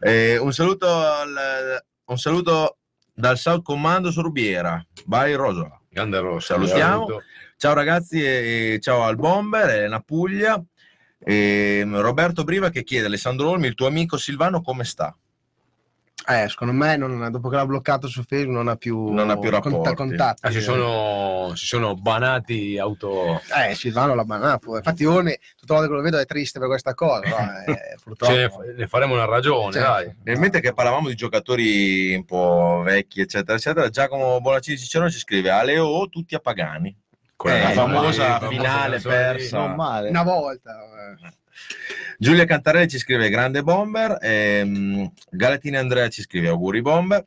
Eh, 0.00 0.38
un 0.38 0.52
saluto 0.52 0.88
al- 0.88 1.84
un 2.06 2.18
saluto 2.18 2.78
dal 3.12 3.36
South 3.36 3.62
Commando 3.62 4.10
su 4.10 4.22
Rubiera. 4.22 4.82
Vai 5.06 5.34
Rosa. 5.34 5.78
Grande 5.90 6.18
rossa, 6.20 6.54
Salutiamo. 6.54 7.06
saluto. 7.06 7.22
Ciao 7.56 7.74
ragazzi 7.74 8.20
e 8.24 8.72
e 8.74 8.80
ciao 8.80 9.02
al 9.04 9.16
Bomber, 9.16 9.68
Elena 9.68 10.00
Puglia. 10.00 10.60
E 11.26 11.82
Roberto 11.86 12.44
Briva 12.44 12.70
che 12.70 12.82
chiede 12.82 13.06
Alessandro 13.06 13.50
Olmi, 13.50 13.66
il 13.68 13.74
tuo 13.74 13.86
amico 13.86 14.16
Silvano 14.16 14.60
come 14.62 14.84
sta? 14.84 15.14
Eh, 16.26 16.48
secondo 16.48 16.72
me, 16.72 16.96
non- 16.96 17.28
dopo 17.30 17.48
che 17.50 17.56
l'ha 17.56 17.66
bloccato 17.66 18.06
su 18.08 18.22
Facebook, 18.26 18.54
non 18.56 18.68
ha 18.68 18.76
più, 18.76 19.12
Non 19.12 19.28
ha 19.28 19.36
più 19.38 19.50
rapporti. 19.50 19.94
contatti. 19.94 20.46
Ah, 20.46 20.50
si, 20.50 20.60
sono, 20.62 21.52
si 21.54 21.66
sono 21.66 21.94
banati 21.94 22.78
auto. 22.78 23.40
Eh, 23.68 23.74
Silvano 23.74 24.14
l'ha 24.14 24.24
banato. 24.24 24.74
Infatti, 24.76 25.04
One, 25.04 25.38
tutte 25.56 25.72
le 25.72 25.78
volte 25.80 25.88
che 25.88 25.94
lo 25.94 26.00
vedo 26.00 26.18
è 26.18 26.24
triste 26.24 26.58
per 26.58 26.68
questa 26.68 26.94
cosa. 26.94 27.28
no? 27.28 27.72
Eh, 27.74 27.96
purtroppo. 28.02 28.32
Ce 28.32 28.74
ne, 28.76 28.86
faremo 28.86 29.12
una 29.14 29.26
ragione, 29.26 29.72
Cioè, 29.72 29.82
dai. 29.82 30.14
Nel 30.24 30.38
mentre 30.38 30.60
che 30.60 30.72
parlavamo 30.72 31.08
di 31.08 31.14
giocatori 31.14 32.14
un 32.14 32.24
po' 32.24 32.80
vecchi, 32.84 33.20
eccetera, 33.20 33.56
eccetera, 33.58 33.88
Giacomo 33.90 34.40
Bonaccini 34.40 34.78
Cicerone 34.78 35.10
ci 35.10 35.18
scrive 35.18 35.50
Aleo 35.50 36.08
tutti 36.08 36.34
a 36.34 36.38
Pagani. 36.38 36.96
Quella 37.36 37.56
Eh, 37.58 37.74
la 37.74 37.80
famosa 37.82 38.38
famosa 38.38 38.48
finale 38.48 39.00
persa. 39.00 39.58
Non 39.58 39.74
male. 39.74 40.08
Una 40.08 40.22
volta. 40.22 40.70
eh. 40.72 41.32
Giulia 42.18 42.44
Cantarelli 42.44 42.88
ci 42.88 42.98
scrive 42.98 43.28
grande 43.28 43.62
bomber, 43.62 44.18
ehm, 44.20 45.12
Galatini 45.30 45.76
Andrea 45.76 46.08
ci 46.08 46.22
scrive 46.22 46.48
auguri 46.48 46.80
bomber, 46.80 47.24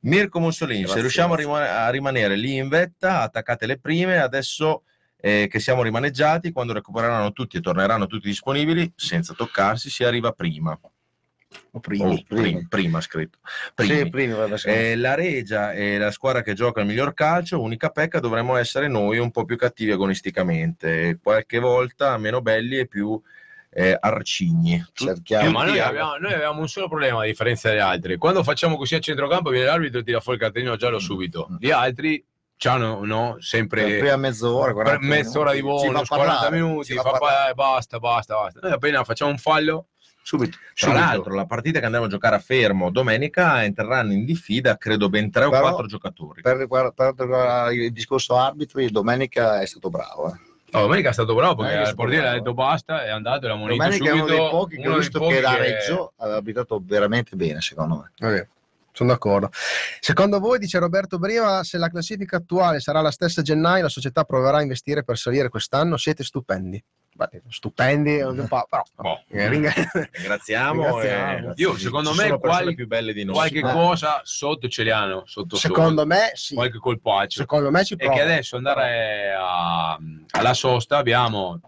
Mirko 0.00 0.40
Mussolini, 0.40 0.80
Grazie, 0.80 0.96
se 0.96 1.00
riusciamo 1.00 1.34
a, 1.34 1.36
rima- 1.36 1.84
a 1.84 1.90
rimanere 1.90 2.36
lì 2.36 2.56
in 2.56 2.68
vetta, 2.68 3.22
attaccate 3.22 3.66
le 3.66 3.78
prime, 3.78 4.18
adesso 4.18 4.82
eh, 5.16 5.48
che 5.50 5.58
siamo 5.58 5.82
rimaneggiati, 5.82 6.52
quando 6.52 6.72
recupereranno 6.72 7.32
tutti 7.32 7.56
e 7.56 7.60
torneranno 7.60 8.06
tutti 8.06 8.28
disponibili, 8.28 8.92
senza 8.94 9.34
toccarsi, 9.34 9.90
si 9.90 10.04
arriva 10.04 10.32
prima. 10.32 10.78
O 11.72 11.80
primi. 11.80 12.02
Oh, 12.04 12.22
prim- 12.26 12.68
prima 12.68 13.00
scritto. 13.00 13.38
Sì. 13.74 14.68
Eh, 14.68 14.96
la 14.96 15.14
Regia 15.14 15.72
è 15.72 15.96
la 15.96 16.10
squadra 16.10 16.42
che 16.42 16.54
gioca 16.54 16.80
il 16.80 16.86
miglior 16.86 17.14
calcio, 17.14 17.60
unica 17.60 17.88
pecca 17.90 18.20
dovremmo 18.20 18.56
essere 18.56 18.88
noi 18.88 19.18
un 19.18 19.30
po' 19.30 19.44
più 19.44 19.56
cattivi 19.56 19.90
agonisticamente, 19.90 21.18
qualche 21.22 21.58
volta 21.58 22.16
meno 22.18 22.40
belli 22.42 22.78
e 22.78 22.86
più 22.86 23.20
eh, 23.78 23.94
arcigni. 24.00 24.74
Eh, 24.74 24.86
cerchiamo 24.94 25.50
ma 25.50 25.64
noi 25.66 25.78
abbiamo, 25.78 26.16
noi 26.16 26.32
abbiamo 26.32 26.60
un 26.60 26.68
solo 26.68 26.88
problema 26.88 27.22
a 27.22 27.26
differenza 27.26 27.68
degli 27.68 27.78
altri. 27.78 28.16
Quando 28.16 28.42
facciamo 28.42 28.76
così 28.76 28.94
a 28.94 29.00
centrocampo 29.00 29.50
viene 29.50 29.66
l'arbitro 29.66 29.98
e 29.98 30.02
tira 30.02 30.20
fuori 30.20 30.38
il 30.38 30.44
cartellino 30.44 30.76
giallo 30.76 30.98
subito. 30.98 31.48
Gli 31.60 31.70
altri 31.70 32.24
hanno 32.64 33.04
no, 33.04 33.34
per 33.34 33.42
sempre 33.42 33.98
prima 33.98 34.16
mezz'ora, 34.16 34.72
per 34.72 34.98
40 34.98 35.06
mezz'ora 35.06 35.52
di 35.52 35.60
minuti. 35.60 35.86
Bonus, 35.88 36.08
40 36.08 36.32
parlare, 36.32 36.56
minuti, 36.56 36.94
fa 36.94 37.02
fa 37.02 37.52
basta, 37.54 37.98
basta, 37.98 38.34
basta. 38.34 38.60
Noi 38.62 38.72
appena 38.72 39.04
facciamo 39.04 39.30
un 39.30 39.36
fallo, 39.36 39.88
subito. 40.22 40.56
Tra 40.56 40.70
subito. 40.72 40.98
l'altro, 40.98 41.34
la 41.34 41.44
partita 41.44 41.78
che 41.78 41.84
andremo 41.84 42.06
a 42.06 42.08
giocare 42.08 42.36
a 42.36 42.38
Fermo 42.38 42.90
domenica 42.90 43.62
entreranno 43.62 44.12
in 44.14 44.24
diffida, 44.24 44.78
credo, 44.78 45.10
ben 45.10 45.30
tre 45.30 45.44
o 45.44 45.50
quattro 45.50 45.84
giocatori. 45.84 46.40
Per 46.40 46.56
per 46.56 46.56
riguardo 46.56 47.70
il 47.72 47.92
discorso 47.92 48.38
arbitri, 48.38 48.90
domenica 48.90 49.60
è 49.60 49.66
stato 49.66 49.90
bravo. 49.90 50.32
eh. 50.32 50.54
Oh, 50.78 50.82
domenica 50.82 51.10
è 51.10 51.12
stato 51.12 51.34
bravo 51.34 51.62
perché 51.62 51.82
è 51.82 51.88
il 51.88 51.94
portiere 51.94 52.28
ha 52.28 52.32
detto 52.32 52.54
basta, 52.54 53.04
è 53.04 53.10
andato 53.10 53.46
l'ha 53.46 53.54
monito 53.54 53.82
Domenica 53.82 54.04
è 54.04 54.08
subito. 54.08 54.24
uno 54.24 54.34
dei 54.34 54.50
pochi 54.50 54.76
che 54.76 54.88
ho 54.88 54.96
visto 54.96 55.18
pochi 55.18 55.34
che 55.34 55.40
da 55.40 55.56
Reggio 55.56 56.12
aveva 56.16 56.36
abitato 56.36 56.82
veramente 56.84 57.36
bene, 57.36 57.60
secondo 57.60 57.96
me. 57.96 58.12
Vabbè, 58.18 58.46
sono 58.92 59.10
d'accordo. 59.10 59.50
Secondo 60.00 60.38
voi, 60.38 60.58
dice 60.58 60.78
Roberto 60.78 61.18
Briva, 61.18 61.62
se 61.62 61.76
la 61.76 61.88
classifica 61.88 62.38
attuale 62.38 62.80
sarà 62.80 63.00
la 63.00 63.10
stessa 63.10 63.40
a 63.40 63.44
gennaio, 63.44 63.82
la 63.82 63.88
società 63.90 64.24
proverà 64.24 64.58
a 64.58 64.62
investire 64.62 65.04
per 65.04 65.18
salire 65.18 65.48
quest'anno? 65.48 65.96
Siete 65.96 66.24
stupendi. 66.24 66.82
Beh, 67.16 67.42
stupendi, 67.48 68.20
un 68.20 68.46
po', 68.46 68.66
però. 68.68 68.82
Boh. 68.96 69.22
eh, 69.30 69.48
Ringraziamo. 69.48 69.90
Ringraziamo. 70.12 71.00
e- 71.00 71.52
Io, 71.56 71.76
secondo 71.78 72.10
ci 72.12 72.18
me, 72.18 72.38
quali- 72.38 72.74
più 72.74 72.86
belle 72.86 73.14
di 73.14 73.24
noi. 73.24 73.34
qualche 73.34 73.58
Eh. 73.60 73.62
cosa 73.72 74.20
sotto 74.22 74.68
ce 74.68 74.82
li 74.82 74.90
hanno, 74.90 75.22
sotto 75.26 75.56
Secondo 75.56 76.02
sotto. 76.02 76.06
me 76.06 76.30
sì. 76.34 76.54
qualche 76.54 76.78
colpaccio. 76.78 77.40
Secondo 77.40 77.70
me 77.70 77.84
ci 77.84 77.94
e 77.94 77.96
prova. 77.96 78.14
che 78.14 78.20
adesso 78.20 78.56
andare 78.56 79.32
a- 79.34 79.98
alla 80.32 80.52
sosta 80.54 80.98
abbiamo 80.98 81.58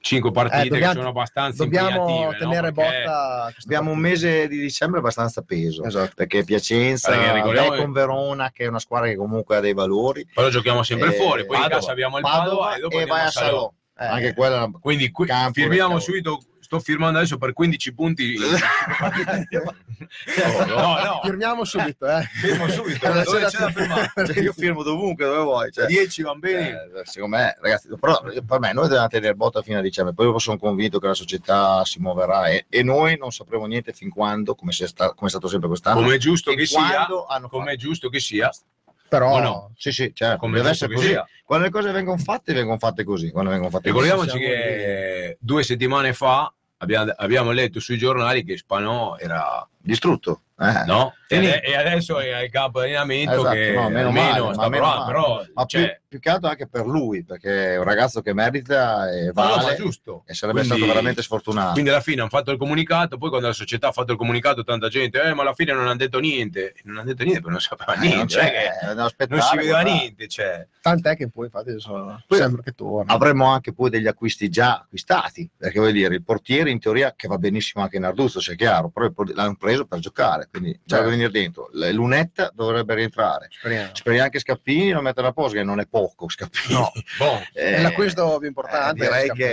cinque 0.00 0.30
partite 0.30 0.66
Eh, 0.66 0.68
dobbiamo- 0.68 0.92
che 0.92 0.98
sono 0.98 1.08
abbastanza 1.08 1.64
Dobbiamo 1.64 2.24
no? 2.24 2.36
tenere 2.38 2.72
Perché- 2.72 3.02
botta. 3.04 3.52
Abbiamo 3.64 3.90
un 3.90 3.98
mese 3.98 4.46
di 4.46 4.58
dicembre 4.60 5.00
abbastanza 5.00 5.42
peso, 5.42 5.84
Esatto. 5.84 6.12
perché 6.14 6.44
Piacenza, 6.44 7.10
Perché 7.10 7.76
con 7.76 7.92
Verona, 7.92 8.50
che 8.52 8.64
è 8.64 8.66
una 8.68 8.78
squadra 8.78 9.08
che 9.08 9.16
comunque 9.16 9.56
ha 9.56 9.60
dei 9.60 9.74
valori, 9.74 10.26
Però 10.32 10.48
giochiamo 10.50 10.82
sempre 10.82 11.08
Eh, 11.08 11.12
fuori, 11.18 11.44
poi 11.46 11.56
in 11.56 11.62
Padova, 11.62 11.80
casa 11.80 11.90
abbiamo 11.92 12.16
il 12.18 12.22
Padova, 12.22 12.44
Padova 12.44 12.74
e 12.76 12.80
dopo 12.80 13.00
e 13.00 13.06
vai 13.06 13.24
a 13.24 13.30
Salò. 13.30 13.72
Eh, 14.00 14.06
Anche 14.06 14.34
quella 14.34 14.70
Quindi 14.80 15.10
qui- 15.10 15.26
firmiamo 15.52 15.76
cavolo. 15.94 15.98
subito, 16.00 16.40
sto 16.60 16.78
firmando 16.78 17.18
adesso 17.18 17.36
per 17.38 17.52
15 17.52 17.94
punti. 17.94 18.36
no, 20.66 20.98
no, 21.02 21.20
Firmiamo 21.24 21.64
subito, 21.64 22.06
eh. 22.06 22.22
firmo 22.32 22.68
subito, 22.68 23.10
dove 23.10 23.44
c'è 23.46 23.58
da 23.58 23.70
firmare? 23.70 24.12
Cioè, 24.14 24.38
io 24.40 24.52
firmo 24.52 24.82
dovunque 24.82 25.24
dove 25.24 25.42
vuoi. 25.42 25.72
Cioè, 25.72 25.86
10 25.86 26.22
van 26.22 26.38
bene. 26.38 26.68
eh, 26.70 27.02
secondo 27.04 27.36
me, 27.36 27.56
ragazzi, 27.60 27.88
però 27.98 28.20
per 28.22 28.58
me 28.60 28.72
noi 28.72 28.84
dobbiamo 28.86 29.08
tenere 29.08 29.34
botta 29.34 29.62
fino 29.62 29.78
a 29.78 29.82
dicembre. 29.82 30.14
Poi 30.14 30.26
dopo 30.26 30.38
sono 30.38 30.58
convinto 30.58 30.98
che 30.98 31.06
la 31.08 31.14
società 31.14 31.84
si 31.84 31.98
muoverà 32.00 32.46
e, 32.48 32.66
e 32.68 32.82
noi 32.82 33.16
non 33.18 33.30
sapremo 33.32 33.66
niente 33.66 33.92
fin 33.92 34.10
quando, 34.10 34.54
come, 34.54 34.72
sta- 34.72 35.12
come 35.14 35.26
è 35.26 35.30
stato 35.30 35.48
sempre 35.48 35.68
quest'anno. 35.68 36.00
Come 36.02 36.14
è 36.14 36.18
giusto 36.18 36.52
che 36.54 36.66
sia, 36.66 37.06
come 37.48 37.72
è 37.72 37.76
giusto 37.76 38.08
che 38.08 38.20
sia, 38.20 38.50
Però 39.08 39.40
no? 39.40 39.72
Sì, 39.76 39.90
sì, 39.92 40.12
certo. 40.14 40.38
come 40.38 40.56
deve 40.56 40.70
essere 40.70 40.94
così. 40.94 41.16
Quando 41.44 41.64
le 41.64 41.70
cose 41.72 41.90
vengono 41.92 42.18
fatte, 42.18 42.52
vengono 42.52 42.78
fatte 42.78 43.04
così. 43.04 43.30
Quando 43.30 43.50
vengono 43.50 43.70
fatte 43.70 43.88
Ricordiamoci 43.88 44.30
Siamo 44.30 44.44
che 44.44 45.38
due 45.40 45.62
settimane 45.62 46.12
fa 46.12 46.52
abbiamo, 46.78 47.12
abbiamo 47.16 47.50
letto 47.52 47.80
sui 47.80 47.96
giornali 47.96 48.44
che 48.44 48.56
Spanò 48.56 49.16
era 49.18 49.60
così. 49.60 49.80
distrutto. 49.80 50.42
Eh. 50.58 50.84
no? 50.84 51.14
E, 51.30 51.36
ade- 51.36 51.60
e 51.62 51.76
adesso 51.76 52.18
è 52.18 52.30
al 52.32 52.48
campo 52.48 52.80
di 52.80 52.86
allenamento 52.86 53.32
Esatto, 53.40 53.54
che 53.54 53.72
no, 53.72 53.88
meno 53.90 54.10
male, 54.10 54.52
sta 54.54 54.62
ma 54.62 54.68
meno 54.68 54.82
provando, 54.84 55.00
male. 55.00 55.12
però 55.12 55.42
Ma 55.54 55.64
cioè, 55.66 55.82
più, 55.82 55.94
più 56.08 56.18
che 56.20 56.30
altro 56.30 56.48
anche 56.48 56.66
per 56.68 56.86
lui, 56.86 57.22
perché 57.24 57.74
è 57.74 57.76
un 57.76 57.84
ragazzo 57.84 58.22
che 58.22 58.32
merita 58.32 59.10
e 59.10 59.24
no, 59.24 59.26
no, 59.26 59.32
vale 59.56 59.62
ma 59.62 59.74
giusto. 59.74 60.22
e 60.26 60.32
sarebbe 60.34 60.60
Quindi- 60.60 60.76
stato 60.78 60.90
veramente 60.92 61.22
sfortunato. 61.22 61.72
Quindi 61.72 61.90
alla 61.90 62.00
fine 62.00 62.20
hanno 62.22 62.30
fatto 62.30 62.50
il 62.50 62.56
comunicato, 62.56 63.18
poi 63.18 63.28
quando 63.28 63.46
la 63.48 63.52
società 63.52 63.88
ha 63.88 63.92
fatto 63.92 64.12
il 64.12 64.18
comunicato 64.18 64.64
tanta 64.64 64.88
gente, 64.88 65.20
eh, 65.22 65.34
ma 65.34 65.42
alla 65.42 65.52
fine 65.52 65.72
non 65.74 65.82
hanno 65.86 65.96
detto 65.96 66.18
niente, 66.18 66.74
non 66.84 66.96
hanno 66.96 67.06
detto 67.06 67.22
niente 67.24 67.40
perché 67.42 67.50
non 67.52 67.60
sapeva 67.60 67.94
Eh, 67.94 67.98
niente, 67.98 68.16
non, 68.16 68.28
cioè 68.28 68.50
c'è, 68.50 69.26
non 69.28 69.40
si 69.42 69.56
vedeva 69.56 69.82
guardare. 69.82 69.90
niente, 69.98 70.28
cioè. 70.28 70.66
tant'è 70.80 71.14
che 71.16 71.28
poi 71.28 71.44
infatti 71.44 71.78
sono, 71.78 72.22
Poi- 72.26 72.38
sembra 72.38 72.62
che 72.62 72.72
torna. 72.72 73.12
Avremmo 73.12 73.46
anche 73.52 73.74
poi 73.74 73.90
degli 73.90 74.06
acquisti 74.06 74.48
già 74.48 74.76
acquistati, 74.80 75.50
perché 75.56 75.78
vuol 75.78 75.92
dire 75.92 76.14
il 76.14 76.22
portiere 76.24 76.70
in 76.70 76.78
teoria 76.80 77.12
che 77.14 77.28
va 77.28 77.36
benissimo 77.36 77.82
anche 77.84 77.98
in 77.98 78.04
Arduzzo, 78.04 78.40
sia 78.40 78.54
chiaro, 78.54 78.88
però 78.88 79.04
il 79.06 79.12
l'hanno 79.34 79.56
preso 79.56 79.84
per 79.84 79.98
giocare, 79.98 80.48
quindi 80.50 80.70
Certo. 80.86 81.04
Venire 81.18 81.30
dentro. 81.30 81.68
L- 81.72 81.90
Lunetta 81.92 82.50
dovrebbe 82.54 82.94
rientrare. 82.94 83.48
Speriamo. 83.50 83.90
Speriamo 83.92 84.28
che 84.30 84.38
Scappini 84.38 84.90
lo 84.92 85.00
metta 85.02 85.26
a 85.26 85.32
posto, 85.32 85.56
che 85.56 85.62
non 85.64 85.80
è 85.80 85.86
poco 85.86 86.28
Scappini. 86.28 86.74
No, 86.74 86.90
Boh, 87.18 87.40
Eh, 87.54 87.82
l'acquisto 87.82 88.36
più 88.38 88.48
importante. 88.48 89.02
eh, 89.04 89.06
direi 89.08 89.26
Scappini. 89.26 89.46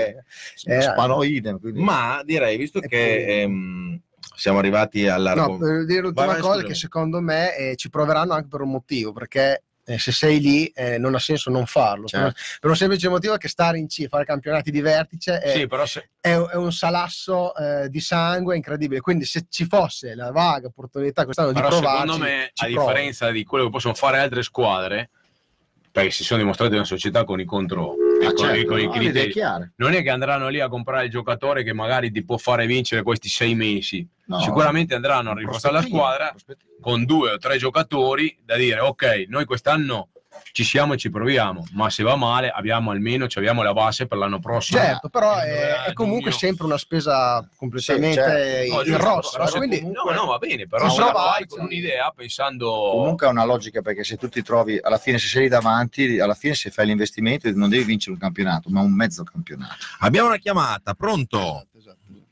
che 0.63 0.75
Eh, 0.77 0.81
Spano 0.81 1.23
idem. 1.23 1.59
Quindi... 1.59 1.81
Ma 1.81 2.21
direi, 2.23 2.57
visto 2.57 2.79
E 2.81 2.87
che 2.87 3.23
poi- 3.25 3.41
ehm, 3.41 3.99
siamo 4.35 4.57
arrivati 4.59 5.03
No, 5.03 5.13
all'argomento. 5.13 5.65
per 5.65 5.85
dire 5.85 6.01
l'ultima 6.01 6.25
cosa 6.35 6.41
scusami. 6.41 6.63
che 6.67 6.73
secondo 6.73 7.21
me 7.21 7.55
eh, 7.55 7.75
ci 7.75 7.89
proveranno 7.89 8.33
anche 8.33 8.47
per 8.49 8.61
un 8.61 8.71
motivo, 8.71 9.11
perché 9.13 9.63
eh, 9.87 9.99
se 9.99 10.11
sei 10.11 10.39
lì 10.39 10.65
eh, 10.67 10.97
non 10.97 11.13
ha 11.15 11.19
senso 11.19 11.49
non 11.51 11.65
farlo. 11.65 12.07
Certo. 12.07 12.31
Per, 12.33 12.35
per 12.59 12.69
un 12.71 12.75
semplice 12.75 13.07
motivo 13.07 13.37
che 13.37 13.47
stare 13.47 13.77
in 13.77 13.87
C, 13.87 14.07
fare 14.07 14.25
campionati 14.25 14.71
di 14.71 14.81
vertice 14.81 15.39
è, 15.39 15.57
sì, 15.57 15.67
però 15.67 15.85
se, 15.85 16.09
è 16.19 16.35
un- 16.35 16.49
è 16.51 16.55
un 16.55 16.71
salasso 16.73 17.55
eh, 17.55 17.89
di 17.89 17.99
sangue 17.99 18.55
incredibile. 18.55 18.99
Quindi 19.01 19.25
se 19.25 19.45
ci 19.49 19.65
fosse 19.65 20.15
la 20.15 20.31
vaga 20.31 20.67
opportunità 20.67 21.23
quest'anno 21.23 21.49
di 21.51 21.55
però 21.55 21.67
provarci, 21.69 22.01
secondo 22.01 22.23
me, 22.25 22.51
a 22.53 22.65
provo. 22.65 22.87
differenza 22.87 23.29
di 23.31 23.43
quello 23.43 23.65
che 23.65 23.71
possono 23.71 23.93
fare 23.93 24.17
altre 24.19 24.41
squadre, 24.43 25.09
perché 25.91 26.11
si 26.11 26.23
sono 26.23 26.39
dimostrate 26.39 26.75
una 26.75 26.83
società 26.83 27.23
con 27.23 27.39
i 27.39 27.45
contro 27.45 27.95
e 28.21 28.25
Ah, 28.25 28.33
con, 28.33 28.37
certo, 28.37 28.67
con 28.67 28.79
i 28.79 28.85
no, 28.85 28.91
è 28.93 28.97
criteri. 28.97 29.31
chiara. 29.31 29.71
Non 29.77 29.93
è 29.93 30.01
che 30.03 30.09
andranno 30.09 30.47
lì 30.49 30.59
a 30.59 30.67
comprare 30.67 31.05
il 31.05 31.11
giocatore 31.11 31.63
che 31.63 31.73
magari 31.73 32.11
ti 32.11 32.23
può 32.23 32.37
fare 32.37 32.65
vincere 32.65 33.03
questi 33.03 33.29
sei 33.29 33.55
mesi. 33.55 34.07
No, 34.27 34.39
Sicuramente 34.39 34.95
andranno 34.95 35.31
a 35.31 35.35
riportare 35.35 35.73
la 35.73 35.81
squadra 35.81 36.33
con 36.81 37.05
due 37.05 37.31
o 37.33 37.37
tre 37.37 37.57
giocatori 37.57 38.35
da 38.43 38.55
dire 38.55 38.79
ok, 38.79 39.25
noi 39.27 39.45
quest'anno 39.45 40.09
ci 40.51 40.63
siamo 40.63 40.93
e 40.93 40.97
ci 40.97 41.09
proviamo, 41.09 41.65
ma 41.73 41.89
se 41.89 42.01
va 42.03 42.15
male 42.15 42.49
abbiamo 42.49 42.91
almeno 42.91 43.27
ci 43.27 43.37
abbiamo 43.37 43.61
la 43.61 43.73
base 43.73 44.07
per 44.07 44.17
l'anno 44.17 44.39
prossimo. 44.39 44.79
Certo, 44.79 45.09
però 45.09 45.39
Eh, 45.41 45.45
è, 45.45 45.83
è 45.89 45.93
comunque 45.93 46.31
giugno. 46.31 46.37
sempre 46.37 46.65
una 46.65 46.77
spesa 46.77 47.47
completamente 47.57 48.13
Sì, 48.21 48.29
certo. 48.29 48.73
No, 48.73 48.79
in 48.79 48.85
giusto, 48.85 49.03
rosso. 49.03 49.31
però 49.33 49.47
se 49.47 49.57
quindi 49.57 49.79
comunque- 49.79 50.13
no, 50.13 50.21
no, 50.21 50.25
va 50.27 50.37
bene, 50.37 50.67
però 50.67 50.89
so, 50.89 51.05
la 51.05 51.11
va, 51.11 51.31
fai 51.33 51.45
con 51.47 51.57
cioè. 51.59 51.67
un'idea 51.67 52.13
pensando 52.15 52.69
Comunque 52.91 53.27
ha 53.27 53.29
una 53.29 53.43
logica 53.45 53.81
perché 53.81 54.03
se 54.03 54.15
tu 54.17 54.29
ti 54.29 54.41
trovi 54.41 54.79
alla 54.81 54.97
fine, 54.97 55.17
se 55.17 55.27
sei 55.27 55.43
lì 55.43 55.47
davanti, 55.49 56.19
alla 56.19 56.33
fine 56.35 56.53
se 56.53 56.69
fai 56.69 56.85
l'investimento 56.85 57.49
non 57.53 57.69
devi 57.69 57.83
vincere 57.83 58.13
un 58.13 58.19
campionato, 58.19 58.69
ma 58.69 58.81
un 58.81 58.93
mezzo 58.93 59.23
campionato. 59.23 59.75
Abbiamo 59.99 60.27
una 60.27 60.37
chiamata, 60.37 60.93
pronto? 60.93 61.65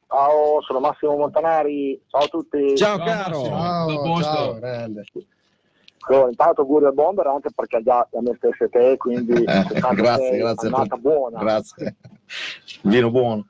Ciao, 0.07 0.61
sono 0.61 0.79
Massimo 0.79 1.15
Montanari, 1.17 1.99
ciao 2.07 2.21
a 2.21 2.27
tutti. 2.27 2.77
Ciao, 2.77 2.97
Ciao, 2.97 3.05
caro. 3.05 3.37
Massimo. 3.49 3.59
Ciao, 3.59 3.87
Tutto 3.87 3.99
a 3.99 4.03
posto? 4.03 4.59
ciao. 4.61 5.23
Allora, 6.07 6.29
intanto 6.29 6.61
auguri 6.61 6.85
al 6.85 6.93
bomber 6.93 7.27
anche 7.27 7.49
perché 7.55 7.81
già 7.83 7.99
a 7.99 8.21
me 8.21 8.33
stesso 8.37 8.63
e 8.65 8.69
te, 8.69 8.97
quindi 8.97 9.33
Eh, 9.43 9.63
grazie, 9.95 10.37
grazie 10.37 10.69
a 10.69 10.81
tutti. 10.83 10.99
buona. 10.99 11.39
Grazie. 11.39 11.95
Vino 12.83 13.09
buono. 13.11 13.45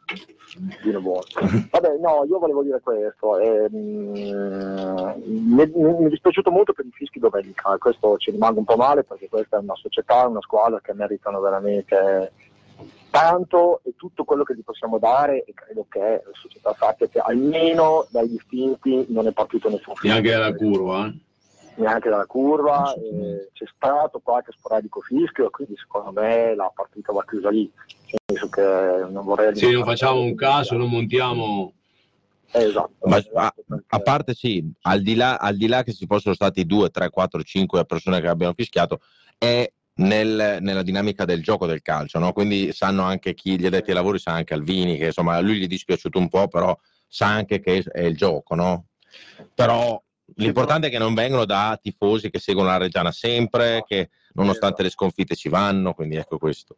Vino 0.84 1.02
buono. 1.02 1.24
Vabbè, 1.72 1.98
no, 2.00 2.26
io 2.28 2.38
volevo 2.38 2.62
dire 2.62 2.80
questo. 2.82 3.40
ehm, 3.40 5.22
mi, 5.26 5.62
è 5.62 6.10
dispiaciuto 6.10 6.52
molto 6.52 6.74
per 6.74 6.86
i 6.86 6.92
fischi 6.92 7.18
domenica, 7.20 7.76
questo 7.80 8.18
ci 8.18 8.30
rimango 8.32 8.60
un 8.60 8.66
po' 8.66 8.76
male 8.76 9.04
perché 9.04 9.28
questa 9.30 9.58
è 9.58 9.62
una 9.62 9.76
società, 9.76 10.28
una 10.28 10.42
squadra 10.42 10.80
che 10.82 10.94
meritano 10.94 11.40
veramente 11.40 12.32
tanto 13.10 13.82
e 13.84 13.94
tutto 13.96 14.24
quello 14.24 14.44
che 14.44 14.56
gli 14.56 14.64
possiamo 14.64 14.98
dare 14.98 15.44
e 15.44 15.54
credo 15.54 15.86
che 15.90 16.00
la 16.00 16.32
società 16.34 16.76
sappia 16.78 17.08
che 17.08 17.20
almeno 17.20 18.06
dai 18.10 18.28
distinti 18.30 19.06
non 19.10 19.28
è 19.28 19.32
partito 19.32 19.70
nessun 19.70 19.94
fischio. 19.96 20.10
neanche 20.10 20.32
dalla 20.32 20.54
curva. 20.56 21.08
eh. 21.08 21.14
Neanche 21.76 22.10
dalla 22.10 22.26
curva, 22.26 22.94
eh, 22.94 23.50
c'è 23.54 23.66
stato 23.76 24.20
qualche 24.20 24.52
sporadico 24.56 25.02
fischio, 25.02 25.50
quindi 25.50 25.76
secondo 25.78 26.12
me 26.20 26.54
la 26.56 26.72
partita 26.74 27.12
va 27.12 27.24
chiusa 27.26 27.50
lì. 27.50 27.72
Nel 27.76 28.20
senso 28.26 28.50
che 28.50 29.12
non 29.12 29.24
vorrei 29.26 29.56
Se 29.56 29.72
non 29.72 29.84
facciamo 29.84 30.22
un 30.22 30.36
caso, 30.36 30.76
non 30.76 30.90
montiamo 30.90 31.74
Eh, 32.56 32.66
esatto, 32.66 33.08
Ma- 33.08 33.18
esatto, 33.18 33.36
a- 33.40 33.54
perché- 33.68 33.86
A 33.88 34.00
parte 34.00 34.34
sì, 34.36 34.64
al 34.82 35.02
di, 35.02 35.16
là, 35.16 35.38
al 35.38 35.58
di 35.58 35.66
là 35.68 35.82
che 35.82 35.92
ci 35.92 36.06
possono 36.06 36.36
stati 36.36 36.68
2, 36.68 36.90
3, 36.92 37.10
4, 37.10 37.42
5 37.42 37.84
persone 37.86 38.22
che 38.22 38.28
abbiano 38.28 38.54
fischiato, 38.56 39.00
è 39.40 39.68
nel- 39.96 40.58
nella 40.62 40.84
dinamica 40.84 41.26
del 41.26 41.42
gioco 41.42 41.66
del 41.66 41.82
calcio, 41.82 42.20
no? 42.20 42.32
quindi 42.32 42.72
sanno 42.72 43.02
anche 43.04 43.34
chi 43.34 43.60
gli 43.60 43.66
addetti 43.66 43.90
ai 43.90 43.96
lavori, 43.96 44.20
sa 44.20 44.34
anche 44.34 44.54
Alvini, 44.54 44.98
che 44.98 45.06
insomma 45.08 45.36
a 45.36 45.40
lui 45.40 45.58
gli 45.58 45.64
è 45.64 45.68
dispiaciuto 45.68 46.20
un 46.20 46.30
po', 46.30 46.48
però 46.48 46.78
sa 47.08 47.26
anche 47.28 47.60
che 47.60 47.84
è 47.92 48.02
il 48.02 48.16
gioco, 48.16 48.54
no? 48.54 48.86
Però 49.56 50.00
l'importante 50.36 50.88
è 50.88 50.90
che 50.90 50.98
non 50.98 51.14
vengono 51.14 51.46
da 51.46 51.78
tifosi 51.82 52.30
che 52.30 52.40
seguono 52.40 52.70
la 52.70 52.78
Reggiana 52.78 53.12
sempre, 53.12 53.84
che 53.88 54.10
nonostante 54.34 54.84
le 54.84 54.90
sconfitte 54.90 55.36
ci 55.36 55.50
vanno, 55.50 55.94
quindi 55.94 56.16
ecco 56.16 56.38
questo. 56.38 56.78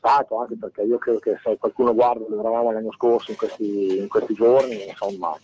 Tanto 0.00 0.38
anche 0.38 0.56
perché 0.58 0.82
io 0.82 0.96
credo 0.98 1.18
che 1.18 1.38
se 1.42 1.56
qualcuno 1.58 1.92
guarda 1.92 2.24
dove 2.28 2.40
eravamo 2.40 2.70
l'anno 2.70 2.92
scorso 2.92 3.32
in 3.32 3.36
questi, 3.36 3.98
in 3.98 4.08
questi 4.08 4.32
giorni, 4.34 4.86
insomma, 4.88 5.36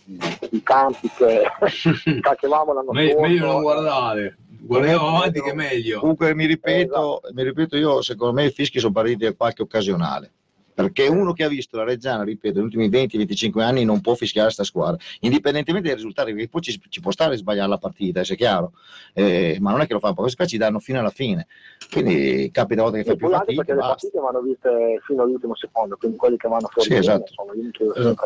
i 0.51 0.63
campi 0.63 1.09
che 1.17 1.43
cacchiavamo 2.21 2.73
l'anno 2.73 2.91
Me- 2.91 3.11
scorso. 3.11 3.21
meglio 3.21 3.45
non 3.45 3.61
guardare, 3.61 4.37
guardiamo 4.61 5.07
avanti 5.09 5.41
che 5.41 5.51
è 5.51 5.53
meglio. 5.53 5.99
Comunque 5.99 6.33
mi 6.33 6.45
ripeto, 6.45 7.21
Esatto. 7.21 7.33
mi 7.33 7.43
ripeto 7.43 7.75
io, 7.77 8.01
secondo 8.01 8.33
me 8.33 8.45
i 8.45 8.51
fischi 8.51 8.79
sono 8.79 8.93
partiti 8.93 9.25
da 9.25 9.33
qualche 9.33 9.61
occasionale. 9.61 10.31
Perché 10.75 11.07
uno 11.07 11.31
che 11.31 11.45
ha 11.45 11.47
visto 11.47 11.77
la 11.77 11.85
Reggiana, 11.85 12.23
ripeto, 12.23 12.55
negli 12.61 12.65
ultimi 12.75 12.89
20-25 12.89 13.61
anni 13.61 13.85
non 13.85 14.01
può 14.01 14.13
fischiare 14.13 14.49
sta 14.49 14.65
squadra, 14.65 15.01
indipendentemente 15.21 15.87
dai 15.87 15.95
risultati, 15.95 16.33
perché 16.33 16.49
poi 16.49 16.61
ci, 16.61 16.81
ci 16.89 16.99
può 16.99 17.11
stare 17.11 17.35
a 17.35 17.37
sbagliare 17.37 17.69
la 17.69 17.77
partita, 17.77 18.23
se 18.25 18.33
è 18.33 18.37
chiaro, 18.37 18.73
Eh, 19.13 19.57
ma 19.61 19.71
non 19.71 19.79
è 19.79 19.87
che 19.87 19.93
lo 19.93 19.99
fanno, 19.99 20.13
questi 20.15 20.35
qua 20.35 20.45
ci 20.45 20.57
danno 20.57 20.79
fino 20.79 20.99
alla 20.99 21.09
fine. 21.11 21.47
Quindi 21.89 22.49
capita 22.51 22.81
a 22.81 22.83
volte 22.83 22.97
che 22.99 23.03
fai 23.05 23.15
più 23.15 23.29
fatica. 23.29 23.55
perché 23.55 23.71
le 23.71 23.77
basta. 23.77 23.93
partite 23.95 24.19
vanno 24.19 24.41
viste 24.41 24.99
fino 25.05 25.23
all'ultimo 25.23 25.55
secondo, 25.55 25.95
quindi 25.95 26.17
quelli 26.17 26.35
che 26.35 26.47
vanno 26.49 26.67
fuori 26.69 26.89
Sì, 26.89 26.95
esatto. 26.95 27.29
insomma, 27.29 27.53
io 27.53 27.63
mi 27.63 27.71
chiedo 27.71 27.93
sempre 27.93 28.25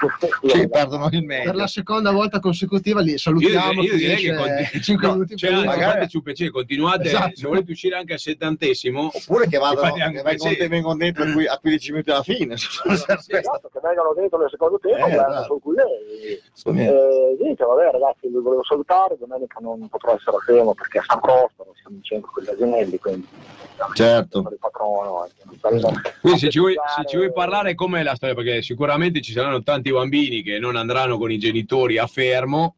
Sì, 0.60 0.68
perdono 0.70 1.04
il 1.04 1.10
Per 1.10 1.22
meglio. 1.22 1.52
la 1.52 1.66
seconda 1.66 2.10
volta 2.12 2.40
consecutiva 2.40 3.00
li 3.02 3.10
Io, 3.12 3.18
salutiamo. 3.18 3.82
io 3.82 3.96
direi 3.96 4.16
che 4.16 4.34
conti- 4.34 4.80
5 4.80 5.06
no, 5.06 5.12
minuti 5.12 5.36
cioè, 5.36 5.50
magari- 5.64 6.08
un 6.16 6.22
piacere, 6.22 6.50
continuate, 6.50 7.08
Esatto. 7.08 7.32
se 7.36 7.46
volete 7.46 7.72
uscire 7.72 7.96
anche 7.96 8.14
al 8.14 8.18
settantesimo, 8.18 9.10
Oppure 9.12 9.46
che 9.48 9.58
che 10.56 10.68
vengono, 10.68 10.96
dentro 10.96 11.24
a 11.24 11.32
qui- 11.32 11.46
a 11.90 11.92
15 11.92 11.92
minuti 11.92 12.10
alla 12.10 12.22
fine. 12.22 12.56
Sì, 13.20 13.32
esatto, 13.36 13.68
che 13.72 13.80
vengano 13.82 14.12
dentro 14.14 14.38
nel 14.38 14.48
secondo 14.50 14.78
tempo, 14.78 15.06
Eh, 15.06 15.10
esatto. 15.12 15.44
sul 15.44 15.60
culé. 15.60 15.82
Eh, 15.82 17.36
niente, 17.40 17.64
vabbè 17.64 17.90
ragazzi, 17.90 18.28
vi 18.28 18.38
volevo 18.38 18.64
salutare, 18.64 19.16
domenica 19.18 19.58
non 19.60 19.88
potrò 19.88 20.14
essere 20.14 20.36
a 20.36 20.40
Fermo 20.40 20.74
perché 20.74 20.98
a 20.98 21.04
San 21.06 21.20
Prospero 21.20 21.72
siamo 21.80 21.96
in 21.96 22.02
centro 22.02 22.30
con 22.32 22.42
gli 22.42 22.48
asinelli, 22.48 22.98
quindi 22.98 23.26
Certo. 23.94 24.38
il 24.50 24.58
patrono. 24.58 25.24
eh, 25.26 25.30
Quindi 26.20 26.38
se 26.38 26.50
ci, 26.50 26.58
vuoi, 26.58 26.74
se 26.96 27.04
ci 27.06 27.16
vuoi 27.16 27.32
parlare 27.32 27.74
com'è 27.74 28.02
la 28.02 28.14
storia, 28.14 28.34
perché 28.34 28.62
sicuramente 28.62 29.20
ci 29.20 29.32
saranno 29.32 29.62
tanti 29.62 29.90
bambini 29.90 30.42
che 30.42 30.58
non 30.58 30.76
andranno 30.76 31.18
con 31.18 31.30
i 31.30 31.38
genitori 31.38 31.98
a 31.98 32.06
fermo, 32.06 32.76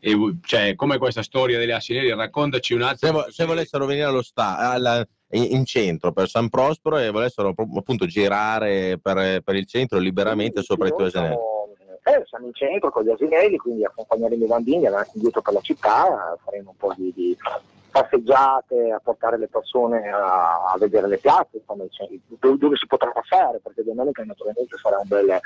e, 0.00 0.16
cioè 0.44 0.74
com'è 0.74 0.98
questa 0.98 1.22
storia 1.22 1.58
delle 1.58 1.74
asinelli? 1.74 2.12
Raccontaci 2.12 2.74
un 2.74 2.80
Se, 2.80 2.86
attimo. 2.86 3.12
vo- 3.22 3.30
se 3.30 3.44
volessero 3.44 3.86
venire 3.86 4.06
allo 4.06 4.22
sta- 4.22 4.58
alla- 4.58 5.06
in, 5.32 5.64
centro 5.64 6.12
per 6.12 6.28
San 6.28 6.48
Prospero 6.48 6.98
e 6.98 7.10
volessero 7.10 7.54
appunto 7.56 8.06
girare 8.06 8.98
per, 9.00 9.42
per 9.42 9.54
il 9.54 9.66
centro 9.66 9.98
liberamente 9.98 10.60
Sì, 10.60 10.66
sopra 10.66 10.88
i 10.88 10.90
tuoi 10.90 11.10
siamo, 11.10 11.68
eh, 12.02 12.22
siamo 12.26 12.46
in 12.46 12.54
centro 12.54 12.90
con 12.90 13.04
gli 13.04 13.10
asinelli, 13.10 13.56
quindi 13.56 13.84
accompagneremo 13.84 14.44
i 14.44 14.48
bambini 14.48 14.86
avanti 14.86 15.10
e 15.10 15.12
indietro 15.16 15.40
per 15.40 15.54
la 15.54 15.60
città, 15.60 16.36
faremo 16.44 16.70
un 16.70 16.76
po' 16.76 16.92
di, 16.96 17.12
di 17.14 17.36
passeggiate, 17.92 18.90
a 18.90 19.00
portare 19.02 19.38
le 19.38 19.48
persone 19.48 20.08
a, 20.08 20.72
a 20.72 20.76
vedere 20.78 21.06
le 21.06 21.18
piazze, 21.18 21.58
insomma, 21.58 21.84
cioè, 21.90 22.08
dove, 22.40 22.56
dove 22.58 22.76
si 22.76 22.86
potrà 22.86 23.10
passare, 23.10 23.60
perché 23.62 23.84
domenica 23.84 24.24
naturalmente 24.24 24.76
sarà 24.78 24.98
un 24.98 25.06
bel, 25.06 25.38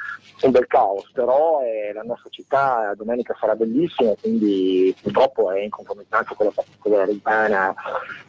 un 0.43 0.51
bel 0.51 0.67
caos, 0.67 1.11
però 1.13 1.61
eh, 1.63 1.93
la 1.93 2.03
nostra 2.03 2.31
città 2.31 2.93
domenica 2.97 3.37
sarà 3.39 3.55
bellissima, 3.55 4.15
quindi 4.21 4.95
purtroppo 5.03 5.51
è 5.51 5.61
in 5.61 5.71
concomitanza 5.71 6.35
con 6.35 6.47
la 6.85 7.05
Reggiana 7.05 7.75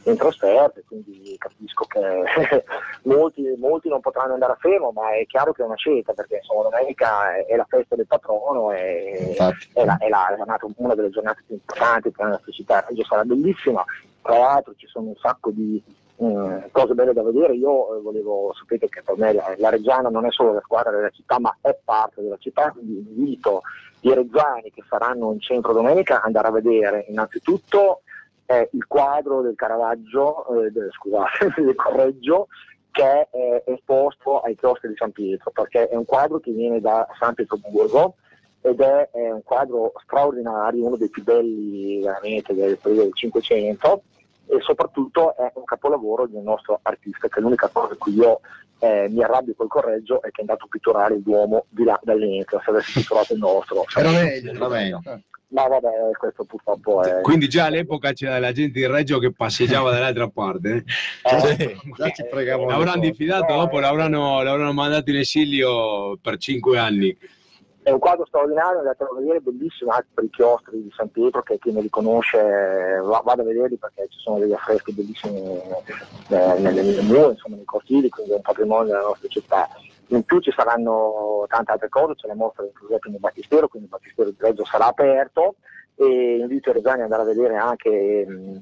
in 0.03 0.18
trasferta, 0.18 0.82
quindi 0.88 1.36
capisco 1.38 1.86
che 1.86 2.63
molti, 3.03 3.43
molti 3.57 3.89
non 3.89 4.01
potranno 4.01 4.34
andare 4.34 4.53
a 4.53 4.57
Fermo, 4.59 4.91
ma 4.91 5.11
è 5.11 5.26
chiaro 5.26 5.51
che 5.51 5.61
è 5.61 5.65
una 5.65 5.76
scelta, 5.76 6.13
perché 6.13 6.38
insomma 6.38 6.63
domenica 6.63 7.36
è, 7.36 7.45
è 7.45 7.55
la 7.55 7.65
festa 7.70 7.95
del 7.95 8.07
patrono 8.07 8.72
Infatti. 8.72 9.70
è, 9.74 9.86
la- 9.86 9.97
è 9.97 10.09
la 10.09 10.34
giornata- 10.36 10.68
una 10.78 10.95
delle 10.95 11.09
giornate 11.09 11.43
più 11.45 11.55
importanti 11.55 12.09
per 12.09 12.26
la 12.26 12.32
nostra 12.32 12.51
città. 12.51 12.86
Sarà 13.07 13.24
bellissima, 13.24 13.86
tra 14.28 14.38
l'altro 14.39 14.73
ci 14.75 14.88
sono 14.88 15.07
un 15.07 15.15
sacco 15.15 15.51
di 15.51 15.82
eh, 16.17 16.69
cose 16.71 16.93
belle 16.93 17.13
da 17.13 17.23
vedere. 17.23 17.55
Io 17.55 17.95
eh, 17.95 18.01
volevo, 18.01 18.53
sapete 18.59 18.89
che 18.89 19.01
per 19.01 19.17
me 19.17 19.32
la, 19.32 19.55
la 19.57 19.69
Reggiana 19.69 20.09
non 20.09 20.25
è 20.25 20.32
solo 20.32 20.51
la 20.51 20.61
squadra 20.61 20.91
della 20.91 21.09
città, 21.09 21.39
ma 21.39 21.55
è 21.61 21.78
parte 21.82 22.21
della 22.21 22.38
città, 22.38 22.71
quindi 22.71 22.97
invito 22.97 23.61
i 24.01 24.13
reggiani 24.13 24.69
che 24.71 24.84
saranno 24.88 25.32
in 25.32 25.39
centro 25.39 25.73
domenica 25.73 26.17
ad 26.17 26.25
andare 26.25 26.47
a 26.49 26.51
vedere 26.51 27.05
innanzitutto 27.07 28.01
eh, 28.45 28.69
il 28.73 28.86
quadro 28.86 29.41
del 29.41 29.55
Caravaggio, 29.55 30.65
eh, 30.65 30.71
del- 30.71 30.91
scusate, 30.91 31.53
del 31.63 31.75
Correggio, 31.75 32.47
che 32.91 33.30
è 33.30 33.63
esposto 33.65 34.41
ai 34.41 34.55
chiostri 34.55 34.89
di 34.89 34.95
San 34.97 35.11
Pietro, 35.11 35.51
perché 35.51 35.88
è 35.88 35.95
un 35.95 36.05
quadro 36.05 36.39
che 36.39 36.51
viene 36.51 36.82
da 36.82 37.07
San 37.17 37.34
Pietroburgo 37.34 38.15
ed 38.61 38.82
è, 38.82 39.09
è 39.11 39.32
un 39.32 39.43
quadro 39.43 39.93
straordinario, 40.03 40.86
uno 40.86 40.97
dei 40.97 41.09
più 41.09 41.23
belli 41.23 42.01
veramente 42.01 42.53
del 42.53 42.78
periodo 42.78 43.03
del 43.03 43.13
Cinquecento 43.13 44.01
e 44.50 44.62
soprattutto 44.62 45.36
è 45.36 45.52
un 45.56 45.64
capolavoro 45.64 46.28
di 46.28 46.36
un 46.36 46.43
nostro 46.43 46.80
artista, 46.82 47.28
che 47.28 47.39
è 47.39 47.41
l'unica 47.41 47.70
cosa 47.72 47.93
in 47.93 48.00
cui 48.00 48.14
io 48.14 48.39
eh, 48.80 49.08
mi 49.10 49.24
arrabbio 49.24 49.54
col 49.56 49.68
correggio 49.68 50.22
è 50.22 50.30
che 50.30 50.38
è 50.38 50.41
andato 50.41 50.66
a 50.66 50.68
pitturare 50.70 51.16
il 51.16 51.22
Duomo 51.22 51.66
di 51.70 51.84
là 51.84 52.00
dall'inizio, 52.04 52.62
se 52.64 52.70
avesse 52.70 53.00
pitturato 53.00 53.34
il 53.34 53.39
nostro. 53.39 53.86
Era 53.95 54.12
meglio. 54.12 54.54
Va 54.58 54.68
bene. 54.68 55.00
Ma 55.50 55.66
vabbè, 55.66 55.88
questo 56.18 56.43
purtroppo 56.43 57.02
è... 57.04 57.22
Quindi 57.22 57.48
già 57.48 57.66
all'epoca 57.66 58.12
c'era 58.12 58.38
la 58.38 58.52
gente 58.52 58.80
di 58.80 58.86
Reggio 58.86 59.18
che 59.18 59.32
passeggiava 59.32 59.91
dall'altra 59.91 60.28
parte. 60.28 60.84
eh, 61.24 61.39
Sì. 61.39 61.91
Già 61.95 62.10
ci. 62.10 62.24
L'avranno 62.32 63.00
diffidato, 63.00 63.54
dopo 63.54 63.80
l'avranno, 63.80 64.41
l'avranno 64.41 64.74
mandato 64.74 65.10
in 65.10 65.18
esilio 65.18 66.18
per 66.22 66.36
cinque 66.38 66.78
anni. 66.78 67.18
È 67.88 67.92
un 67.92 68.00
quadro 68.00 68.26
straordinario, 68.26 68.80
andatelo 68.80 69.12
a 69.12 69.16
vedere, 69.16 69.40
bellissimo 69.40 69.92
anche 69.92 70.08
per 70.14 70.26
i 70.26 70.30
chiostri 70.30 70.84
di 70.84 70.92
San 70.94 71.10
Pietro, 71.10 71.42
che 71.42 71.58
chi 71.58 71.72
non 71.72 71.82
li 71.82 71.90
conosce 71.90 72.38
eh, 72.38 73.00
va- 73.00 73.22
vada 73.24 73.44
a 73.44 73.46
vederli 73.46 73.78
perché 73.78 74.08
ci 74.10 74.20
sono 74.20 74.40
degli 74.40 74.52
affreschi 74.52 74.92
bellissimi 74.92 75.40
eh, 75.40 76.60
nelle, 76.60 76.82
nelle 76.82 77.02
mura, 77.04 77.30
insomma 77.30 77.56
nei 77.56 77.64
cortili, 77.64 78.10
quindi 78.10 78.34
è 78.34 78.36
un 78.36 78.42
patrimonio 78.42 78.88
della 78.88 79.06
nostra 79.06 79.30
città. 79.30 79.70
In 80.08 80.22
più 80.24 80.42
ci 80.42 80.52
saranno 80.52 81.46
tante 81.48 81.72
altre 81.72 81.88
cose, 81.88 82.16
c'è 82.16 82.28
la 82.28 82.36
mostra 82.36 82.64
del 82.64 82.74
progetto 82.74 83.10
nel 83.10 83.22
Battistero, 83.22 83.70
quindi 83.70 83.88
il 83.88 83.98
Battistero 83.98 84.30
di 84.32 84.38
Reggio 84.38 84.66
sarà 84.66 84.88
aperto 84.88 85.56
e 85.96 86.40
invito 86.42 86.72
i 86.72 86.74
reggiani 86.74 87.04
ad 87.04 87.10
andare 87.10 87.22
a 87.22 87.34
vedere 87.34 87.56
anche 87.56 88.26
mh, 88.28 88.62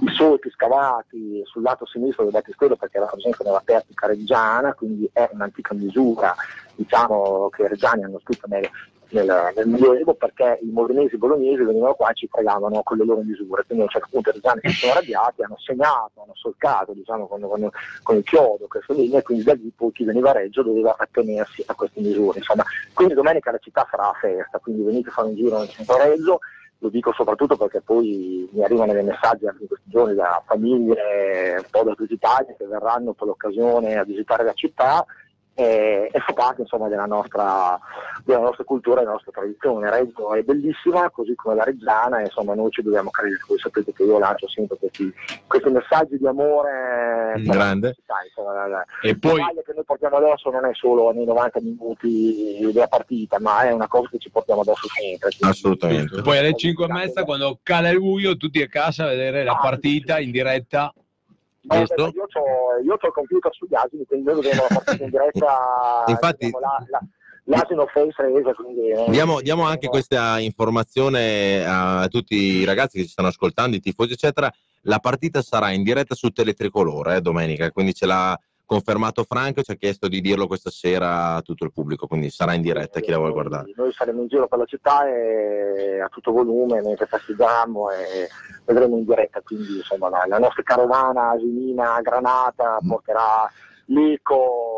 i 0.00 0.12
solchi 0.14 0.50
scavati 0.50 1.40
sul 1.46 1.62
lato 1.62 1.86
sinistro 1.86 2.24
del 2.24 2.32
battistero 2.32 2.76
perché 2.76 2.98
rappresentano 2.98 3.50
la 3.50 3.62
pertica 3.64 4.06
reggiana, 4.06 4.74
quindi 4.74 5.08
è 5.10 5.26
un'antica 5.32 5.72
misura 5.72 6.34
diciamo, 6.78 7.48
che 7.50 7.66
reggiani 7.66 8.04
hanno 8.04 8.20
scritto 8.20 8.46
nel, 8.46 8.68
nel, 9.10 9.52
nel 9.56 9.66
Medioevo 9.66 10.14
perché 10.14 10.60
i 10.62 10.70
modenesi 10.70 11.16
bolognesi 11.16 11.64
venivano 11.64 11.94
qua 11.94 12.10
e 12.10 12.14
ci 12.14 12.28
fregavano 12.30 12.82
con 12.82 12.98
le 12.98 13.04
loro 13.04 13.22
misure, 13.22 13.64
quindi 13.66 13.82
a 13.84 13.86
un 13.86 13.90
certo 13.90 14.08
punto 14.10 14.30
i 14.30 14.32
reggiani 14.34 14.60
si 14.62 14.70
sono 14.70 14.92
arrabbiati, 14.92 15.42
hanno 15.42 15.58
segnato, 15.58 16.22
hanno 16.22 16.34
solcato 16.34 16.92
diciamo, 16.92 17.26
con, 17.26 17.40
con- 17.40 17.70
con 18.02 18.16
il 18.16 18.22
chiodo 18.22 18.66
queste 18.68 18.94
linee 18.94 19.18
e 19.18 19.22
quindi 19.22 19.42
da 19.42 19.54
lì 19.54 19.72
poi 19.74 19.90
chi 19.92 20.04
veniva 20.04 20.30
a 20.30 20.34
Reggio 20.34 20.62
doveva 20.62 20.94
attenersi 20.96 21.64
a 21.66 21.74
queste 21.74 22.00
misure. 22.00 22.38
Insomma. 22.38 22.64
Quindi 22.92 23.14
domenica 23.14 23.50
la 23.50 23.58
città 23.58 23.86
sarà 23.90 24.10
a 24.10 24.18
festa, 24.20 24.58
quindi 24.58 24.82
venite 24.82 25.08
a 25.08 25.12
fare 25.12 25.28
un 25.28 25.34
giro 25.34 25.58
nel 25.58 25.68
centro 25.68 25.96
Reggio, 25.96 26.38
lo 26.80 26.88
dico 26.90 27.12
soprattutto 27.12 27.56
perché 27.56 27.80
poi 27.80 28.48
mi 28.52 28.62
arrivano 28.62 28.92
dei 28.92 29.02
messaggi 29.02 29.46
anche 29.46 29.62
in 29.62 29.68
questi 29.68 29.90
giorni 29.90 30.14
da 30.14 30.40
famiglie 30.46 31.56
un 31.56 31.64
po' 31.70 31.82
da 31.82 31.94
tutta 31.94 32.14
Italia 32.14 32.54
che 32.56 32.66
verranno 32.66 33.14
per 33.14 33.26
l'occasione 33.26 33.96
a 33.96 34.04
visitare 34.04 34.44
la 34.44 34.52
città 34.52 35.04
e, 35.58 36.08
e 36.12 36.18
fa 36.20 36.32
parte 36.34 36.60
insomma 36.60 36.86
della 36.86 37.06
nostra, 37.06 37.76
della 38.24 38.38
nostra 38.38 38.62
cultura 38.62 38.98
e 38.98 39.00
della 39.00 39.14
nostra 39.14 39.32
tradizione. 39.32 39.90
Reggio 39.90 40.32
è 40.32 40.42
bellissima, 40.42 41.10
così 41.10 41.34
come 41.34 41.56
la 41.56 41.64
Reggiana, 41.64 42.20
e 42.20 42.26
insomma 42.26 42.54
noi 42.54 42.70
ci 42.70 42.80
dobbiamo 42.80 43.10
credere, 43.10 43.40
voi 43.48 43.58
sapete 43.58 43.92
che 43.92 44.04
io 44.04 44.20
lancio 44.20 44.46
sempre 44.48 44.76
questi, 44.78 45.12
questi 45.48 45.68
messaggi 45.70 46.16
di 46.16 46.26
amore 46.28 47.42
la 47.44 47.52
Grande. 47.52 47.94
città, 47.94 48.14
insomma, 48.24 48.52
la- 48.54 48.66
la- 48.68 48.84
E 49.02 49.08
la 49.10 49.16
poi, 49.18 49.40
maglia 49.40 49.62
che 49.62 49.72
noi 49.74 49.84
portiamo 49.84 50.16
addosso 50.18 50.48
non 50.50 50.64
è 50.64 50.70
solo 50.74 51.10
nei 51.10 51.24
90 51.24 51.60
minuti 51.60 52.70
della 52.72 52.86
partita, 52.86 53.40
ma 53.40 53.62
è 53.62 53.72
una 53.72 53.88
cosa 53.88 54.08
che 54.10 54.18
ci 54.18 54.30
portiamo 54.30 54.60
addosso 54.60 54.86
sempre. 54.86 55.30
Quindi- 55.30 55.48
Assolutamente. 55.56 56.22
poi 56.22 56.38
alle 56.38 56.54
5 56.54 56.84
e 56.84 56.92
mezza, 56.92 57.24
quando 57.24 57.58
cala 57.64 57.88
il 57.88 57.98
buio, 57.98 58.36
tutti 58.36 58.62
a 58.62 58.68
casa 58.68 59.06
a 59.06 59.08
vedere 59.08 59.42
la 59.42 59.54
Ah, 59.54 59.58
partita 59.60 60.20
in 60.20 60.30
diretta. 60.30 60.92
Eh, 61.68 61.78
Giusto. 61.78 62.12
io 62.14 62.22
ho 62.22 62.82
io 62.82 62.96
c'ho 62.96 63.06
il 63.06 63.12
computer 63.12 63.52
sugli 63.54 63.74
asini, 63.74 64.04
quindi 64.06 64.26
noi 64.26 64.40
vedremo 64.40 64.66
la 64.68 64.74
partita 64.74 65.04
in 65.04 65.10
diretta. 65.10 66.04
Infatti- 66.08 66.44
vediamo 66.46 66.60
la, 66.60 66.84
la, 66.88 67.00
l'asino 67.44 67.86
face 67.86 68.22
resa, 68.22 68.52
quindi, 68.54 68.90
eh, 68.90 69.04
Diamo, 69.10 69.40
diamo 69.40 69.62
anche 69.64 69.86
vedremo- 69.88 69.90
questa 69.90 70.38
informazione 70.38 71.64
a 71.66 72.06
tutti 72.08 72.34
i 72.34 72.64
ragazzi 72.64 72.98
che 72.98 73.04
ci 73.04 73.10
stanno 73.10 73.28
ascoltando, 73.28 73.76
i 73.76 73.80
tifosi, 73.80 74.12
eccetera. 74.12 74.52
La 74.82 74.98
partita 74.98 75.42
sarà 75.42 75.70
in 75.70 75.82
diretta 75.82 76.14
su 76.14 76.28
Teletricolore 76.30 77.16
eh, 77.16 77.20
domenica, 77.20 77.70
quindi 77.70 77.94
ce 77.94 78.06
l'ha 78.06 78.38
confermato 78.68 79.24
Franco, 79.24 79.62
ci 79.62 79.70
ha 79.70 79.76
chiesto 79.76 80.08
di 80.08 80.20
dirlo 80.20 80.46
questa 80.46 80.68
sera 80.68 81.36
a 81.36 81.40
tutto 81.40 81.64
il 81.64 81.72
pubblico, 81.72 82.06
quindi 82.06 82.28
sarà 82.28 82.52
in 82.52 82.60
diretta 82.60 83.00
chi 83.00 83.10
la 83.10 83.16
vuole 83.16 83.32
guardare. 83.32 83.72
Noi 83.74 83.90
saremo 83.92 84.20
in 84.20 84.28
giro 84.28 84.46
per 84.46 84.58
la 84.58 84.66
città 84.66 85.08
e 85.08 86.00
a 86.00 86.08
tutto 86.08 86.32
volume 86.32 86.82
mentre 86.82 87.06
festeggiamo 87.06 87.90
e 87.90 88.28
vedremo 88.66 88.98
in 88.98 89.06
diretta, 89.06 89.40
quindi 89.40 89.78
insomma 89.78 90.10
la, 90.10 90.24
la 90.28 90.38
nostra 90.38 90.62
carovana 90.62 91.30
asinina 91.30 91.98
granata 92.02 92.76
porterà 92.86 93.50
l'eco 93.86 94.77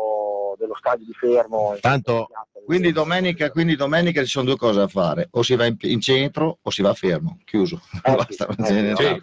dello 0.57 0.75
stadio 0.77 1.05
di 1.05 1.13
Fermo. 1.13 1.75
Tanto- 1.79 2.27
Quindi 2.65 2.91
domenica, 2.91 3.49
quindi 3.49 3.75
domenica 3.75 4.21
ci 4.21 4.27
sono 4.29 4.45
due 4.45 4.55
cose 4.55 4.79
da 4.79 4.87
fare, 4.87 5.27
o 5.31 5.41
si 5.41 5.55
va 5.55 5.65
in, 5.65 5.75
in 5.81 5.99
centro 5.99 6.59
o 6.61 6.69
si 6.69 6.81
va 6.83 6.93
fermo, 6.93 7.39
chiuso. 7.43 7.81
Eh, 8.03 8.11
Basta, 8.15 8.47
eh, 8.47 8.93
Sì. 8.95 9.21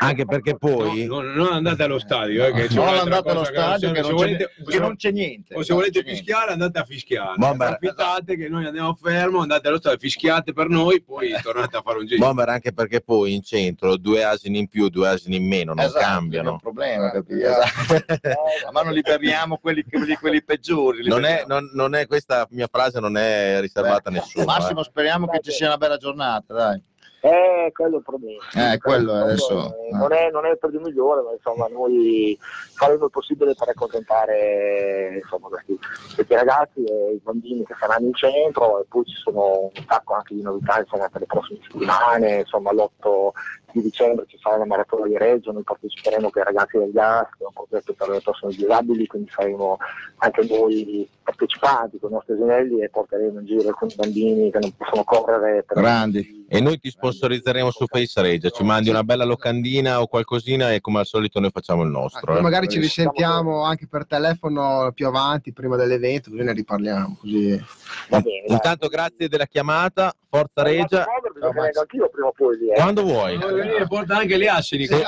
Anche 0.00 0.26
perché 0.26 0.56
poi... 0.56 1.06
No, 1.06 1.20
no, 1.22 1.32
non 1.32 1.52
andate 1.54 1.82
allo 1.82 1.98
stadio, 1.98 2.44
eh, 2.46 2.52
che 2.52 2.68
Non 2.74 2.86
andate 2.88 3.30
allo 3.30 3.42
stadio 3.44 3.90
che 3.90 4.00
non, 4.00 4.10
c'è, 4.10 4.14
volete- 4.16 4.50
che 4.68 4.78
non 4.78 4.96
c'è 4.96 5.10
niente. 5.10 5.54
O 5.56 5.62
se 5.62 5.72
volete 5.74 6.04
fischiare 6.04 6.52
andate 6.52 6.78
a 6.78 6.84
fischiare, 6.84 7.32
Bomber. 7.36 7.68
approfittate 7.72 8.36
che 8.36 8.48
noi 8.48 8.66
andiamo 8.66 8.94
fermo, 8.94 9.40
andate 9.40 9.66
allo 9.68 9.78
stadio, 9.78 9.98
fischiate 9.98 10.52
per 10.52 10.68
noi, 10.68 11.02
poi 11.02 11.30
tornate 11.42 11.76
a 11.78 11.82
fare 11.82 11.98
un 11.98 12.06
giro. 12.06 12.24
Bomber 12.24 12.48
anche 12.50 12.72
perché 12.72 13.00
poi 13.00 13.34
in 13.34 13.42
centro 13.42 13.96
due 13.96 14.22
asini 14.22 14.58
in 14.58 14.68
più, 14.68 14.88
due 14.88 15.08
asini 15.08 15.36
in 15.36 15.48
meno 15.48 15.72
non 15.74 15.84
Esatto, 15.84 15.98
è 15.98 16.06
un 16.06 16.12
cambiano. 16.14 16.58
problema, 16.60 17.10
capito? 17.10 17.46
Esatto. 17.46 18.14
Ma 18.72 18.82
non 18.82 18.92
liberiamo 18.92 19.56
quelli, 19.56 19.82
quelli, 19.88 20.14
quelli 20.16 20.42
peggiori. 20.48 21.06
Non 21.06 21.26
è, 21.26 21.44
non, 21.46 21.70
non 21.74 21.94
è 21.94 22.06
questa 22.06 22.46
mia 22.50 22.68
frase 22.70 23.00
non 23.00 23.18
è 23.18 23.60
riservata 23.60 24.08
a 24.08 24.12
nessuno. 24.12 24.46
Massimo, 24.46 24.80
eh. 24.80 24.84
speriamo 24.84 25.28
che 25.28 25.40
ci 25.40 25.50
sia 25.50 25.66
una 25.66 25.76
bella 25.76 25.98
giornata, 25.98 26.54
dai. 26.54 26.82
Eh, 27.20 27.70
quello 27.72 27.96
è 27.96 27.98
il 27.98 28.04
problema. 28.04 28.42
Eh, 28.54 28.78
quello 28.78 29.10
Quello 29.10 29.24
adesso- 29.24 29.74
è- 29.74 29.92
non, 29.96 30.12
è, 30.12 30.30
non 30.30 30.46
è 30.46 30.50
il 30.50 30.58
periodo 30.58 30.86
migliore, 30.86 31.22
ma 31.22 31.32
insomma 31.32 31.66
noi 31.66 32.38
faremo 32.74 33.06
il 33.06 33.10
possibile 33.10 33.54
per 33.54 33.68
accontentare 33.68 35.20
insomma, 35.20 35.48
questi, 35.48 35.76
questi 36.14 36.34
ragazzi 36.34 36.84
e 36.84 37.14
i 37.14 37.20
bambini 37.22 37.64
che 37.64 37.74
saranno 37.78 38.06
in 38.06 38.14
centro 38.14 38.80
e 38.80 38.84
poi 38.88 39.04
ci 39.04 39.16
sono 39.16 39.70
un 39.74 39.84
sacco 39.86 40.14
anche 40.14 40.34
di 40.34 40.42
novità 40.42 40.78
insomma, 40.78 41.08
per 41.08 41.20
le 41.20 41.26
prossime 41.26 41.58
settimane, 41.62 42.38
insomma 42.38 42.72
l'8 42.72 43.30
di 43.78 43.82
dicembre 43.82 44.26
ci 44.28 44.38
sarà 44.40 44.58
la 44.58 44.66
maratona 44.66 45.06
di 45.06 45.16
Reggio, 45.16 45.52
noi 45.52 45.62
parteciperemo 45.62 46.30
con 46.30 46.42
i 46.42 46.44
ragazzi 46.44 46.78
del 46.78 46.90
GAS, 46.92 47.28
che 47.36 47.44
è 47.44 47.46
un 47.46 47.52
progetto 47.52 47.92
per 47.94 48.08
le 48.08 48.20
persone 48.22 48.54
disabili, 48.54 49.06
quindi 49.06 49.30
saremo 49.30 49.78
anche 50.18 50.46
noi 50.48 51.08
partecipanti 51.22 51.98
con 51.98 52.10
i 52.10 52.14
nostri 52.14 52.34
esenelli 52.34 52.80
e 52.82 52.88
porteremo 52.88 53.40
in 53.40 53.46
giro 53.46 53.68
alcuni 53.68 53.94
bambini 53.94 54.50
che 54.50 54.58
non 54.58 54.72
possono 54.76 55.04
correre 55.04 55.62
per 55.62 55.76
Grandi. 55.76 56.46
E 56.50 56.60
noi 56.60 56.78
ti 56.78 56.88
sponsorizzeremo 56.88 57.70
su 57.70 57.84
Face 57.86 58.22
Rage, 58.22 58.50
ci 58.50 58.64
mandi 58.64 58.88
una 58.88 59.04
bella 59.04 59.24
locandina 59.24 60.00
o 60.00 60.06
qualcosina 60.06 60.72
e 60.72 60.80
come 60.80 61.00
al 61.00 61.06
solito 61.06 61.40
noi 61.40 61.50
facciamo 61.50 61.82
il 61.82 61.90
nostro. 61.90 62.38
Eh. 62.38 62.40
magari 62.40 62.68
ci 62.68 62.80
risentiamo 62.80 63.64
anche 63.64 63.86
per 63.86 64.06
telefono 64.06 64.90
più 64.94 65.06
avanti, 65.06 65.52
prima 65.52 65.76
dell'evento, 65.76 66.30
così 66.30 66.42
ne 66.42 66.52
riparliamo. 66.54 67.18
Così. 67.20 67.62
Va 68.08 68.20
bene, 68.20 68.44
dai. 68.46 68.54
Intanto 68.54 68.88
grazie 68.88 69.28
della 69.28 69.44
chiamata, 69.44 70.14
Forza 70.30 70.62
Regia, 70.62 71.04
eh. 71.04 72.74
quando 72.74 73.02
vuoi. 73.02 73.38
Vuoi 73.68 73.80
venire, 73.80 73.86
porta 73.86 74.16
anche 74.16 74.36
le 74.36 74.48
assini. 74.48 74.86
Se- 74.86 75.04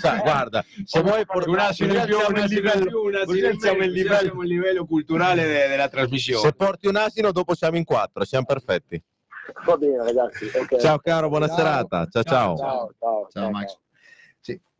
sa, 0.00 0.16
guarda, 0.18 0.64
se 0.84 1.00
vuoi 1.00 1.18
un 1.18 1.24
portare 1.26 1.62
assino 1.70 1.94
in 1.94 2.04
più, 2.04 2.16
un 2.16 2.36
assino 2.36 2.72
in 2.72 2.86
più, 2.86 2.98
un 3.00 3.14
assino 3.14 3.32
in 3.32 3.40
più, 3.40 3.48
alziamo 3.50 3.82
il 4.42 4.48
livello. 4.48 4.84
culturale 4.86 5.44
de- 5.46 5.66
della 5.68 5.88
trasmissione. 5.88 6.42
se 6.42 6.52
porti 6.54 6.86
un 6.86 6.96
asino 6.96 7.32
dopo 7.32 7.54
siamo 7.54 7.76
in 7.76 7.84
quattro, 7.84 8.24
siamo 8.24 8.44
perfetti. 8.44 9.02
Va 9.64 9.76
bene 9.76 9.98
ragazzi. 9.98 10.44
ok. 10.54 10.76
Ciao 10.78 10.98
caro, 10.98 11.28
buona 11.28 11.46
Ciao. 11.48 11.56
serata. 11.56 12.06
Ciao 12.10 12.22
ciao. 12.22 12.56
Ciao, 12.56 12.90
ciao, 12.98 13.28
Ciao, 13.30 13.50
Max. 13.50 13.78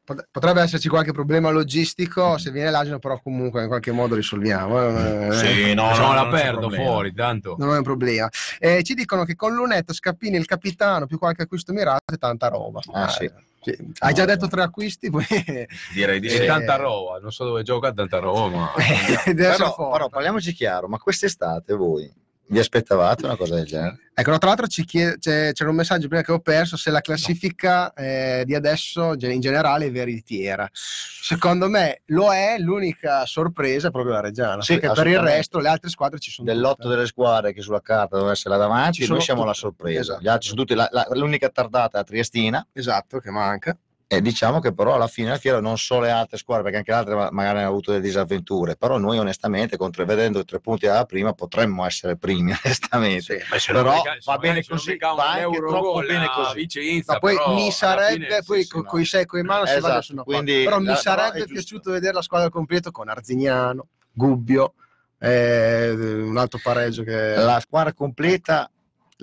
Potrebbe 0.04 0.60
esserci 0.62 0.88
qualche 0.88 1.12
problema 1.12 1.50
logistico, 1.50 2.36
se 2.36 2.50
viene 2.50 2.70
l'asino 2.70 2.98
però 2.98 3.20
comunque 3.22 3.62
in 3.62 3.68
qualche 3.68 3.92
modo 3.92 4.16
risolviamo. 4.16 5.28
eh. 5.28 5.32
Sì, 5.32 5.74
no, 5.74 5.88
Facciamo 5.88 6.08
no, 6.08 6.14
l'aperto 6.14 6.58
problema. 6.58 6.84
fuori, 6.84 7.14
tanto. 7.14 7.54
Non 7.56 7.72
è 7.74 7.76
un 7.76 7.84
problema. 7.84 8.28
Eh, 8.58 8.82
ci 8.82 8.94
dicono 8.94 9.24
che 9.24 9.36
con 9.36 9.54
Lunetto, 9.54 9.92
Scappini, 9.92 10.36
il 10.36 10.46
capitano, 10.46 11.06
più 11.06 11.18
qualche 11.18 11.42
acquisto 11.42 11.72
mirato 11.72 12.12
e 12.12 12.16
tanta 12.16 12.48
roba. 12.48 12.80
Ah, 12.92 13.08
sì. 13.08 13.30
Sì. 13.60 13.76
Hai 14.00 14.12
già 14.12 14.24
detto 14.24 14.48
tre 14.48 14.62
acquisti, 14.62 15.08
poi 15.08 15.24
Direi 15.94 16.18
di 16.18 16.28
sì. 16.28 16.44
tanta 16.46 16.74
roba, 16.74 17.18
non 17.20 17.30
so 17.30 17.44
dove 17.44 17.62
gioca 17.62 17.92
tanta 17.92 18.18
roba, 18.18 18.56
ma... 18.74 18.74
essere 18.76 19.34
Però, 19.34 19.90
però 19.92 20.08
parliamoci 20.08 20.52
chiaro, 20.52 20.88
ma 20.88 20.98
quest'estate 20.98 21.72
voi 21.74 22.12
vi 22.46 22.58
aspettavate 22.58 23.24
una 23.24 23.36
cosa 23.36 23.54
del 23.54 23.64
genere? 23.66 23.98
Ecco, 24.14 24.36
tra 24.36 24.48
l'altro 24.48 24.66
ci 24.66 24.84
chiede- 24.84 25.16
c'era 25.18 25.70
un 25.70 25.76
messaggio 25.76 26.06
prima 26.06 26.22
che 26.22 26.32
ho 26.32 26.38
perso 26.40 26.76
se 26.76 26.90
la 26.90 27.00
classifica 27.00 27.94
eh, 27.94 28.42
di 28.44 28.54
adesso 28.54 29.14
in 29.18 29.40
generale 29.40 29.86
è 29.86 29.90
veritiera. 29.90 30.68
Secondo 30.72 31.68
me 31.68 32.02
lo 32.06 32.30
è, 32.32 32.56
l'unica 32.58 33.24
sorpresa 33.24 33.88
è 33.88 33.90
proprio 33.90 34.12
la 34.12 34.20
Reggiana, 34.20 34.60
Sì, 34.60 34.78
perché 34.78 34.92
per 34.94 35.06
il 35.06 35.18
resto 35.18 35.60
le 35.60 35.68
altre 35.68 35.88
squadre 35.88 36.18
ci 36.18 36.30
sono 36.30 36.46
Dell'otto 36.46 36.82
tutte. 36.82 36.88
delle 36.94 37.06
squadre 37.06 37.52
che 37.54 37.62
sulla 37.62 37.80
carta 37.80 38.16
devono 38.16 38.32
essere 38.32 38.50
là 38.54 38.60
davanti, 38.60 39.06
noi 39.06 39.20
siamo 39.22 39.44
la 39.44 39.52
tutte. 39.52 39.60
sorpresa. 39.60 40.00
Esatto. 40.00 40.20
Gli 40.20 40.28
altri 40.28 40.48
sono 40.48 40.60
tutti 40.60 40.74
la- 40.74 40.88
la- 40.92 41.06
l'unica 41.12 41.48
tardata 41.48 41.96
è 41.96 42.00
la 42.00 42.04
Triestina. 42.04 42.66
Esatto, 42.72 43.18
che 43.18 43.30
manca. 43.30 43.74
E 44.12 44.20
diciamo 44.20 44.58
che 44.60 44.74
però 44.74 44.94
alla 44.94 45.06
fine 45.06 45.28
della 45.28 45.38
fiera 45.38 45.58
non 45.58 45.78
solo 45.78 46.02
le 46.02 46.10
altre 46.10 46.36
squadre, 46.36 46.64
perché 46.64 46.76
anche 46.76 46.90
le 46.90 46.96
altre 46.98 47.14
ma- 47.14 47.30
magari 47.32 47.60
hanno 47.60 47.68
avuto 47.68 47.92
delle 47.92 48.02
disavventure, 48.02 48.76
però 48.76 48.98
noi 48.98 49.18
onestamente, 49.18 49.78
contro, 49.78 50.04
vedendo 50.04 50.40
i 50.40 50.44
tre 50.44 50.60
punti 50.60 50.84
dalla 50.84 51.06
prima, 51.06 51.32
potremmo 51.32 51.86
essere 51.86 52.16
primi, 52.18 52.52
onestamente. 52.62 53.40
Se 53.56 53.72
Però 53.72 53.82
non 53.82 53.94
becca- 54.02 54.18
va 54.24 54.36
bene 54.36 54.62
così, 54.62 54.98
va 54.98 55.30
anche 55.30 55.56
troppo 55.56 56.00
bene 56.06 56.28
così. 56.34 56.54
Vicenza, 56.56 57.14
Ma 57.14 57.18
poi 57.20 57.36
però 57.36 57.54
mi 57.54 57.62
alla 57.62 57.70
sarebbe, 57.70 58.24
fine, 58.26 58.42
poi 58.44 58.56
sì, 58.58 58.62
sì, 58.64 58.68
co- 58.68 58.80
no. 58.82 58.84
coi 58.84 59.04
secco 59.06 59.38
in 59.38 59.46
mano 59.46 59.64
si 59.64 59.76
Esatto, 59.78 60.02
sono 60.02 60.24
qua. 60.24 60.32
quindi 60.34 60.62
però 60.62 60.78
mi 60.78 60.84
la- 60.84 60.90
però 60.92 61.00
sarebbe 61.00 61.38
giusto. 61.38 61.52
piaciuto 61.54 61.90
vedere 61.92 62.12
la 62.12 62.22
squadra 62.22 62.46
al 62.48 62.52
completo 62.52 62.90
con 62.90 63.08
Arzignano, 63.08 63.86
Gubbio, 64.12 64.74
eh, 65.18 65.90
un 65.90 66.36
altro 66.36 66.60
pareggio 66.62 67.02
che 67.02 67.34
La 67.36 67.60
squadra 67.60 67.94
completa 67.94 68.70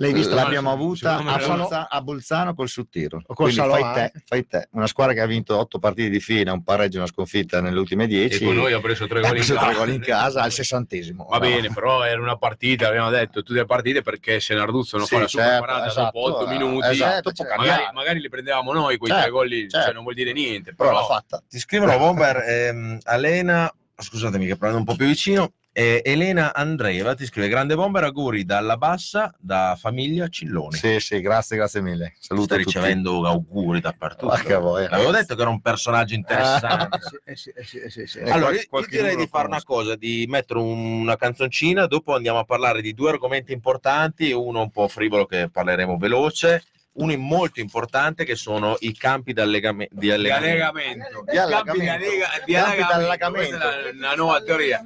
l'hai 0.00 0.12
visto 0.14 0.34
l'abbiamo 0.34 0.72
avuta 0.72 1.16
a, 1.16 1.34
era- 1.38 1.56
Bolza- 1.56 1.88
a 1.90 2.00
Bolzano 2.00 2.54
col 2.54 2.68
Suttiro. 2.68 3.20
Quindi 3.26 3.54
fai 3.56 3.68
te, 3.82 4.00
anche. 4.00 4.22
fai 4.24 4.46
te. 4.46 4.68
Una 4.72 4.86
squadra 4.86 5.12
che 5.12 5.20
ha 5.20 5.26
vinto 5.26 5.58
otto 5.58 5.78
partite 5.78 6.08
di 6.08 6.20
fila, 6.20 6.52
un 6.52 6.64
pareggio 6.64 6.96
e 6.96 7.00
una 7.00 7.08
sconfitta 7.08 7.60
nelle 7.60 7.78
ultime 7.78 8.04
E 8.04 8.06
dieci. 8.06 8.44
con 8.44 8.54
noi 8.54 8.72
ha 8.72 8.80
preso 8.80 9.06
tre 9.06 9.20
gol 9.20 9.28
in 9.30 9.34
preso 9.36 9.54
tre 9.56 9.66
casa. 9.66 9.78
gol 9.78 9.88
in 9.90 10.00
casa 10.00 10.40
al 10.42 10.52
sessantesimo. 10.52 11.26
Va 11.28 11.36
No. 11.36 11.40
bene, 11.40 11.70
però 11.72 12.02
era 12.04 12.20
una 12.20 12.36
partita, 12.36 12.88
abbiamo 12.88 13.10
detto, 13.10 13.42
tutte 13.42 13.58
le 13.60 13.66
partite 13.66 14.00
perché 14.02 14.40
se 14.40 14.54
Narduzzo 14.54 14.96
non 14.96 15.06
Sì, 15.06 15.14
fa 15.14 15.20
la 15.20 15.28
super 15.28 15.46
certo, 15.46 15.64
parata 15.66 15.86
esatto, 15.86 16.18
dopo 16.18 16.36
8 16.36 16.44
eh, 16.46 16.48
minuti, 16.50 16.88
esatto, 16.88 17.32
certo. 17.32 17.54
magari, 17.56 17.82
magari 17.92 18.20
li 18.20 18.28
prendevamo 18.28 18.72
noi 18.72 18.96
quei 18.96 19.10
Certo, 19.10 19.24
tre 19.24 19.32
gol 19.32 19.48
lì, 19.48 19.60
certo. 19.68 19.84
cioè 19.84 19.94
non 19.94 20.02
vuol 20.02 20.14
dire 20.14 20.32
niente, 20.32 20.74
Però 20.74 20.88
però, 20.88 21.00
l'ha 21.00 21.06
fatta. 21.06 21.42
Ti 21.48 21.58
scrivono 21.58 21.96
Bomber, 21.98 22.36
ehm, 22.46 22.98
Alena, 23.04 23.70
scusatemi 23.98 24.46
che 24.46 24.56
prendo 24.56 24.78
un 24.78 24.84
po' 24.84 24.96
più 24.96 25.04
vicino, 25.06 25.52
eh, 25.80 26.02
Elena 26.04 26.52
Andreeva 26.52 27.14
ti 27.14 27.24
scrive 27.24 27.48
grande 27.48 27.74
Bomber, 27.74 28.04
auguri 28.04 28.44
dalla 28.44 28.76
bassa, 28.76 29.34
da 29.38 29.76
famiglia 29.80 30.28
Cilloni. 30.28 30.76
Sì, 30.76 31.00
sì, 31.00 31.20
grazie, 31.22 31.56
grazie 31.56 31.80
mille. 31.80 32.14
Saluto 32.18 32.52
Stai 32.54 32.64
ricevendo 32.64 33.26
auguri 33.26 33.80
dappertutto. 33.80 34.26
Porca 34.34 34.60
boia. 34.60 34.90
Avevo 34.90 35.10
detto 35.10 35.34
che 35.34 35.40
era 35.40 35.48
un 35.50 35.60
personaggio 35.62 36.14
interessante. 36.14 36.98
Eh 37.24 37.36
sì, 37.36 37.52
sì, 37.62 37.82
sì, 37.88 38.06
sì. 38.06 38.18
Allora, 38.20 38.52
io, 38.52 38.60
io 38.70 38.86
direi 38.88 39.16
di 39.16 39.26
fare 39.26 39.46
una 39.46 39.62
cosa, 39.62 39.96
di 39.96 40.26
mettere 40.28 40.58
un- 40.60 41.00
una 41.00 41.16
canzoncina, 41.16 41.86
dopo 41.86 42.14
andiamo 42.14 42.38
a 42.40 42.44
parlare 42.44 42.82
di 42.82 42.92
due 42.92 43.10
argomenti 43.10 43.52
importanti, 43.52 44.32
uno 44.32 44.60
un 44.60 44.70
po' 44.70 44.86
frivolo 44.88 45.24
che 45.24 45.48
parleremo 45.50 45.96
veloce, 45.96 46.62
uno 46.92 47.16
molto 47.16 47.60
importante 47.60 48.24
che 48.24 48.34
sono 48.34 48.76
i 48.80 48.94
campi 48.96 49.32
di 49.32 49.40
allegame- 49.40 49.88
di 49.90 50.10
allegamento. 50.10 50.46
allegamento, 50.66 51.24
Di 51.24 51.32
I 51.32 51.36
campi 51.36 51.52
allagamento. 51.52 51.82
di 51.82 51.88
allega- 51.88 52.42
di 52.44 52.52
Campi 52.52 52.80
allagamento, 52.92 53.56
è 53.56 53.58
la, 53.58 54.08
la 54.08 54.14
nuova 54.14 54.42
teoria. 54.42 54.82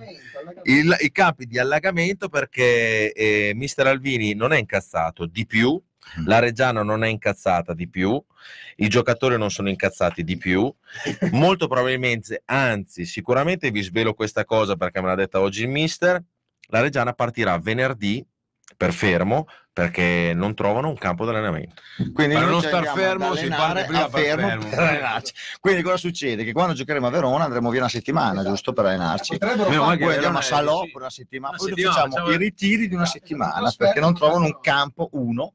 Il- 0.64 0.96
I 1.00 1.10
campi 1.12 1.46
di 1.46 1.58
allagamento 1.58 2.28
perché 2.28 3.12
eh, 3.12 3.52
Mister 3.54 3.86
Alvini 3.86 4.34
non 4.34 4.52
è 4.52 4.58
incazzato 4.58 5.24
di 5.26 5.46
più, 5.46 5.80
la 6.26 6.38
Reggiana 6.38 6.82
non 6.82 7.02
è 7.02 7.08
incazzata 7.08 7.72
di 7.72 7.88
più, 7.88 8.22
i 8.76 8.88
giocatori 8.88 9.38
non 9.38 9.50
sono 9.50 9.70
incazzati 9.70 10.22
di 10.22 10.36
più, 10.36 10.72
molto 11.30 11.66
probabilmente, 11.66 12.42
anzi 12.44 13.06
sicuramente 13.06 13.70
vi 13.70 13.80
svelo 13.82 14.12
questa 14.12 14.44
cosa 14.44 14.76
perché 14.76 15.00
me 15.00 15.08
l'ha 15.08 15.14
detta 15.14 15.40
oggi 15.40 15.62
il 15.62 15.68
Mister, 15.68 16.22
la 16.68 16.80
Reggiana 16.80 17.14
partirà 17.14 17.56
venerdì 17.58 18.24
per 18.76 18.92
fermo 18.92 19.46
perché 19.74 20.30
non 20.36 20.54
trovano 20.54 20.88
un 20.88 20.94
campo 20.96 21.24
di 21.24 21.30
allenamento. 21.30 21.74
Quindi 22.12 22.36
Per 22.36 22.46
non 22.46 22.62
star 22.62 22.86
fermo, 22.94 23.34
si 23.34 23.48
parte 23.48 23.84
prima 23.86 24.08
fermo 24.08 24.46
fermo. 24.48 24.68
per 24.70 24.78
allenarci. 24.78 25.32
Quindi 25.58 25.82
cosa 25.82 25.96
succede? 25.96 26.44
Che 26.44 26.52
quando 26.52 26.74
giocheremo 26.74 27.08
a 27.08 27.10
Verona 27.10 27.42
andremo 27.44 27.70
via 27.70 27.80
una 27.80 27.88
settimana, 27.88 28.44
giusto, 28.44 28.72
per 28.72 28.84
allenarci. 28.86 29.36
Poi 29.36 29.50
andiamo 29.50 30.38
a 30.38 30.40
è- 30.40 30.42
Salò 30.44 30.82
sì. 30.84 30.92
per 30.92 31.00
una 31.00 31.10
settimana, 31.10 31.48
Una 31.54 31.58
poi 31.58 31.68
settimana, 31.70 31.94
facciamo 31.96 32.14
facciamo- 32.14 32.32
i 32.34 32.36
ritiri 32.38 32.88
di 32.88 32.94
una 32.94 33.06
settimana 33.06 33.54
Aspetta. 33.66 33.84
perché 33.90 34.00
non 34.00 34.14
trovano 34.14 34.44
un 34.44 34.58
campo, 34.60 35.08
uno, 35.12 35.54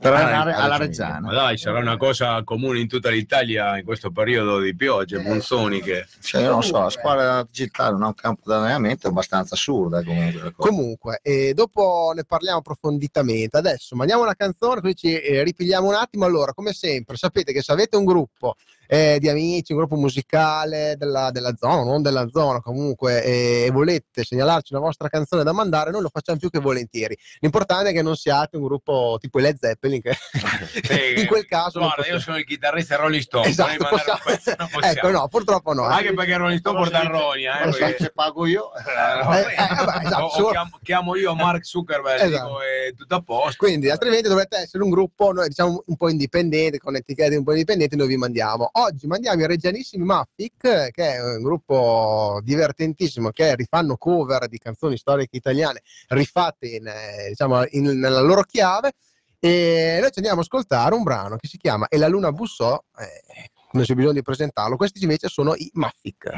alla 0.00 0.44
ragione. 0.44 0.78
Reggiana. 0.78 1.20
Ma 1.20 1.32
dai, 1.32 1.58
sarà 1.58 1.78
una 1.78 1.96
cosa 1.96 2.42
comune 2.44 2.78
in 2.78 2.86
tutta 2.88 3.10
l'Italia 3.10 3.78
in 3.78 3.84
questo 3.84 4.10
periodo 4.10 4.60
di 4.60 4.74
piogge, 4.76 5.18
monzoni 5.18 5.80
che... 5.80 6.06
Cioè, 6.20 6.42
io 6.42 6.50
non 6.50 6.62
so, 6.62 6.78
la 6.78 6.90
squadra 6.90 7.22
della 7.22 7.48
città 7.50 7.90
non 7.90 8.02
ha 8.02 8.06
un 8.06 8.14
campo 8.14 8.42
di 8.44 8.52
allenamento 8.52 9.06
è 9.08 9.10
abbastanza 9.10 9.54
assurda 9.54 10.02
comunque. 10.04 10.52
cosa. 10.52 10.68
Comunque, 10.68 11.20
e 11.22 11.52
dopo 11.54 12.12
ne 12.14 12.24
parliamo 12.24 12.58
approfonditamente. 12.58 13.56
Adesso 13.56 13.96
mandiamo 13.96 14.22
una 14.22 14.34
canzone, 14.34 14.80
così 14.80 14.94
ci 14.94 15.20
eh, 15.20 15.42
ripigliamo 15.42 15.88
un 15.88 15.94
attimo. 15.94 16.24
Allora, 16.24 16.52
come 16.54 16.72
sempre, 16.72 17.16
sapete 17.16 17.52
che 17.52 17.62
se 17.62 17.72
avete 17.72 17.96
un 17.96 18.04
gruppo 18.04 18.54
eh, 18.88 19.18
di 19.20 19.28
amici, 19.28 19.72
un 19.72 19.78
gruppo 19.78 19.96
musicale 19.96 20.94
della, 20.96 21.30
della 21.30 21.54
zona, 21.56 21.84
non 21.84 22.00
della 22.02 22.26
zona 22.32 22.60
comunque, 22.60 23.22
e 23.22 23.68
volete 23.70 24.24
segnalarci 24.24 24.72
una 24.72 24.82
vostra 24.82 25.08
canzone 25.08 25.42
da 25.44 25.52
mandare, 25.52 25.90
noi 25.90 26.00
lo 26.02 26.08
facciamo 26.10 26.38
più 26.38 26.48
che 26.50 26.58
volentieri. 26.58 27.16
L'importante 27.40 27.90
è 27.90 27.92
che 27.92 28.02
non 28.02 28.16
siate 28.16 28.56
un 28.56 28.64
gruppo 28.64 29.18
tipo 29.20 29.38
i 29.38 29.42
Led 29.42 29.58
Zeppelin, 29.60 30.00
che 30.00 30.16
Sì, 30.82 31.20
in 31.20 31.26
quel 31.26 31.44
caso... 31.46 31.80
Guarda, 31.80 32.06
io 32.06 32.18
sono 32.18 32.38
il 32.38 32.44
chitarrista 32.44 32.96
Rolling 32.96 33.22
Stone. 33.22 33.46
Esatto, 33.48 33.86
possiamo- 33.88 34.18
possiamo. 34.22 34.68
Ecco, 34.80 35.10
no, 35.10 35.28
purtroppo 35.28 35.72
no. 35.74 35.84
Anche 35.84 36.14
perché 36.14 36.36
Rolling 36.36 36.58
Stone 36.58 36.78
porta 36.78 37.02
Ronia. 37.02 37.60
Eh, 37.60 37.70
perché- 37.70 37.96
se 38.04 38.10
pago 38.14 38.46
io? 38.46 38.70
Eh, 38.74 38.80
Eh, 38.80 39.40
eh, 39.52 39.84
vabbè, 39.84 40.06
esatto, 40.06 40.24
o- 40.42 40.42
o 40.46 40.50
chiamo, 40.50 40.78
chiamo 40.82 41.14
io 41.16 41.34
Mark 41.34 41.64
Zuckerberg 41.66 42.22
Esatto. 42.22 42.46
dico, 42.46 42.60
è 42.62 42.94
tutto 42.96 43.14
a 43.14 43.20
posto. 43.22 43.56
Quindi, 43.66 43.90
altrimenti 43.90 44.28
dovete 44.28 44.56
essere 44.56 44.82
un 44.82 44.90
gruppo, 44.90 45.32
noi 45.32 45.48
diciamo 45.48 45.82
un 45.86 45.96
po' 45.96 46.08
indipendente, 46.08 46.78
con 46.78 46.96
etichette 46.96 47.36
un 47.36 47.44
po' 47.44 47.52
indipendenti, 47.52 47.96
noi 47.96 48.08
vi 48.08 48.16
mandiamo. 48.16 48.70
Oggi 48.78 49.08
mandiamo 49.08 49.42
i 49.42 49.46
Reggianissimi 49.48 50.04
Maffic, 50.04 50.90
che 50.92 51.14
è 51.14 51.20
un 51.20 51.42
gruppo 51.42 52.38
divertentissimo, 52.44 53.30
che 53.30 53.56
rifanno 53.56 53.96
cover 53.96 54.46
di 54.46 54.56
canzoni 54.58 54.96
storiche 54.96 55.36
italiane, 55.36 55.82
rifatte 56.08 56.68
in, 56.68 56.86
eh, 56.86 57.26
diciamo, 57.30 57.64
in- 57.70 57.98
nella 57.98 58.20
loro 58.20 58.42
chiave. 58.42 58.92
E 59.40 59.98
noi 60.00 60.12
ci 60.12 60.18
andiamo 60.18 60.38
a 60.38 60.42
ascoltare 60.42 60.94
un 60.94 61.02
brano 61.02 61.36
che 61.36 61.48
si 61.48 61.58
chiama 61.58 61.88
E 61.88 61.96
la 61.96 62.06
luna 62.06 62.30
bussò, 62.30 62.80
eh, 62.98 63.50
non 63.72 63.82
c'è 63.82 63.94
bisogno 63.94 64.12
di 64.12 64.22
presentarlo, 64.22 64.76
questi 64.76 65.02
invece 65.02 65.26
sono 65.26 65.56
i 65.56 65.68
Maffic. 65.72 66.30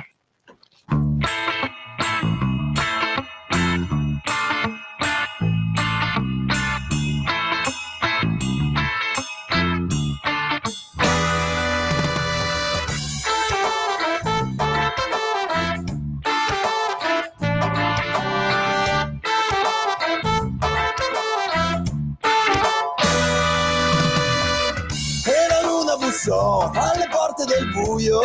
Bussò 26.21 26.71
alle 26.75 27.09
porte 27.09 27.47
del 27.47 27.71
buio. 27.73 28.21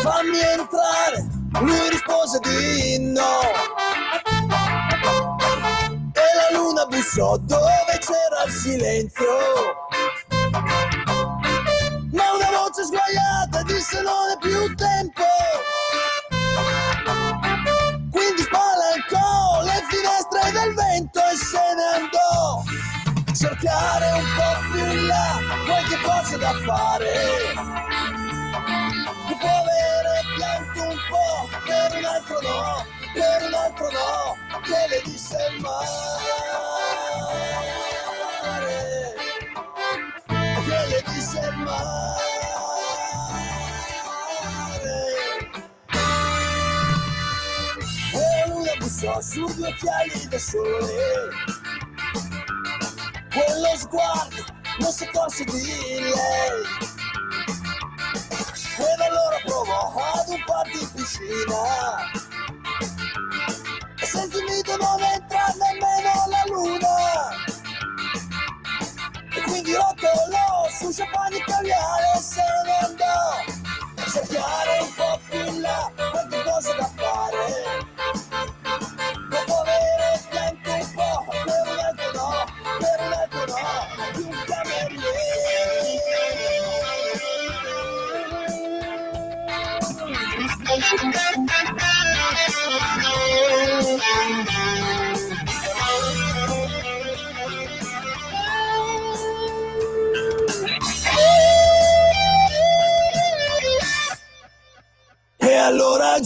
Fammi 0.00 0.40
entrare, 0.40 1.26
lui 1.60 1.90
rispose 1.90 2.38
di 2.40 2.98
no. 3.12 3.40
E 6.14 6.26
la 6.34 6.58
luna 6.58 6.86
bussò 6.86 7.36
dove 7.36 7.98
c'era 8.00 8.44
il 8.46 8.52
silenzio. 8.52 9.36
Ma 12.12 12.32
una 12.32 12.50
voce 12.56 12.84
sguaiata 12.84 13.62
disse 13.64 14.00
non 14.00 14.30
è 14.30 14.38
più 14.40 14.74
tempo. 14.74 15.24
Quindi 18.10 18.42
spalancò 18.42 19.62
le 19.62 19.84
finestre 19.90 20.52
del 20.52 20.74
vento 20.74 21.20
e 21.20 21.36
se 21.36 21.74
ne 21.76 22.02
andò 22.02 22.62
cercare 23.34 24.12
un 24.12 24.24
po' 24.36 24.51
là 25.12 25.40
qualche 25.66 25.98
cosa 26.00 26.36
da 26.36 26.52
fare. 26.64 27.54
Dopo 29.28 29.46
avere 29.46 30.14
pianto 30.36 30.82
un 30.82 30.98
po', 31.10 31.48
per 31.66 31.98
un 31.98 32.04
altro 32.04 32.40
no, 32.40 32.86
per 33.12 33.42
un 33.46 33.54
altro 33.54 33.90
no, 33.90 34.60
che 34.62 34.86
le 34.88 35.02
disse 35.04 35.36
il 35.50 35.60
mare. 35.60 35.90
Che 40.66 40.86
le 40.88 41.02
disse 41.12 41.50
mare. 41.56 42.20
E 48.14 48.48
lui 48.48 48.64
la 48.64 48.74
bussò 48.78 49.20
su 49.20 49.44
due 49.54 49.68
occhiali 49.68 50.28
da 50.28 50.38
sole 50.38 51.30
quello 53.32 53.76
sguardo 53.76 54.61
non 54.78 54.92
si 54.92 55.08
di 55.44 56.00
lei 56.00 56.62
ed 58.78 59.00
allora 59.00 59.38
provò 59.44 59.92
ad 60.14 60.28
un 60.28 60.42
po' 60.44 60.62
di 60.64 60.88
piscina. 60.94 62.10
E 64.00 64.06
senza 64.06 64.38
mito 64.42 64.76
non 64.76 65.02
entra 65.02 65.54
nemmeno 65.58 66.10
la 66.28 66.42
luna. 66.46 66.96
E 69.34 69.40
quindi 69.42 69.74
rotolò 69.74 70.68
su 70.70 70.90
champagne 70.90 71.44
e 72.16 72.20
se 72.20 72.42
ne 72.64 72.76
andò 72.86 73.51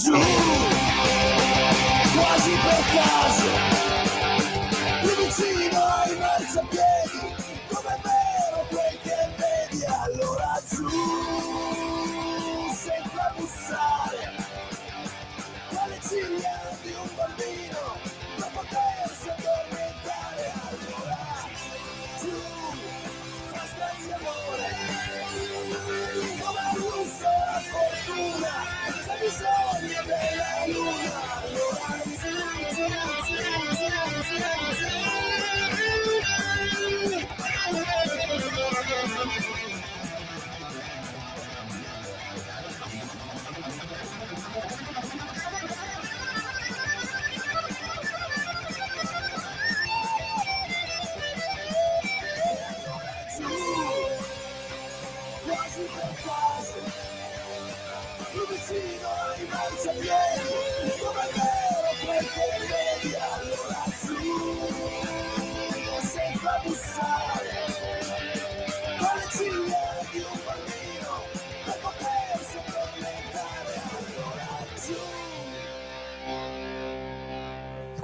allora 0.05 0.36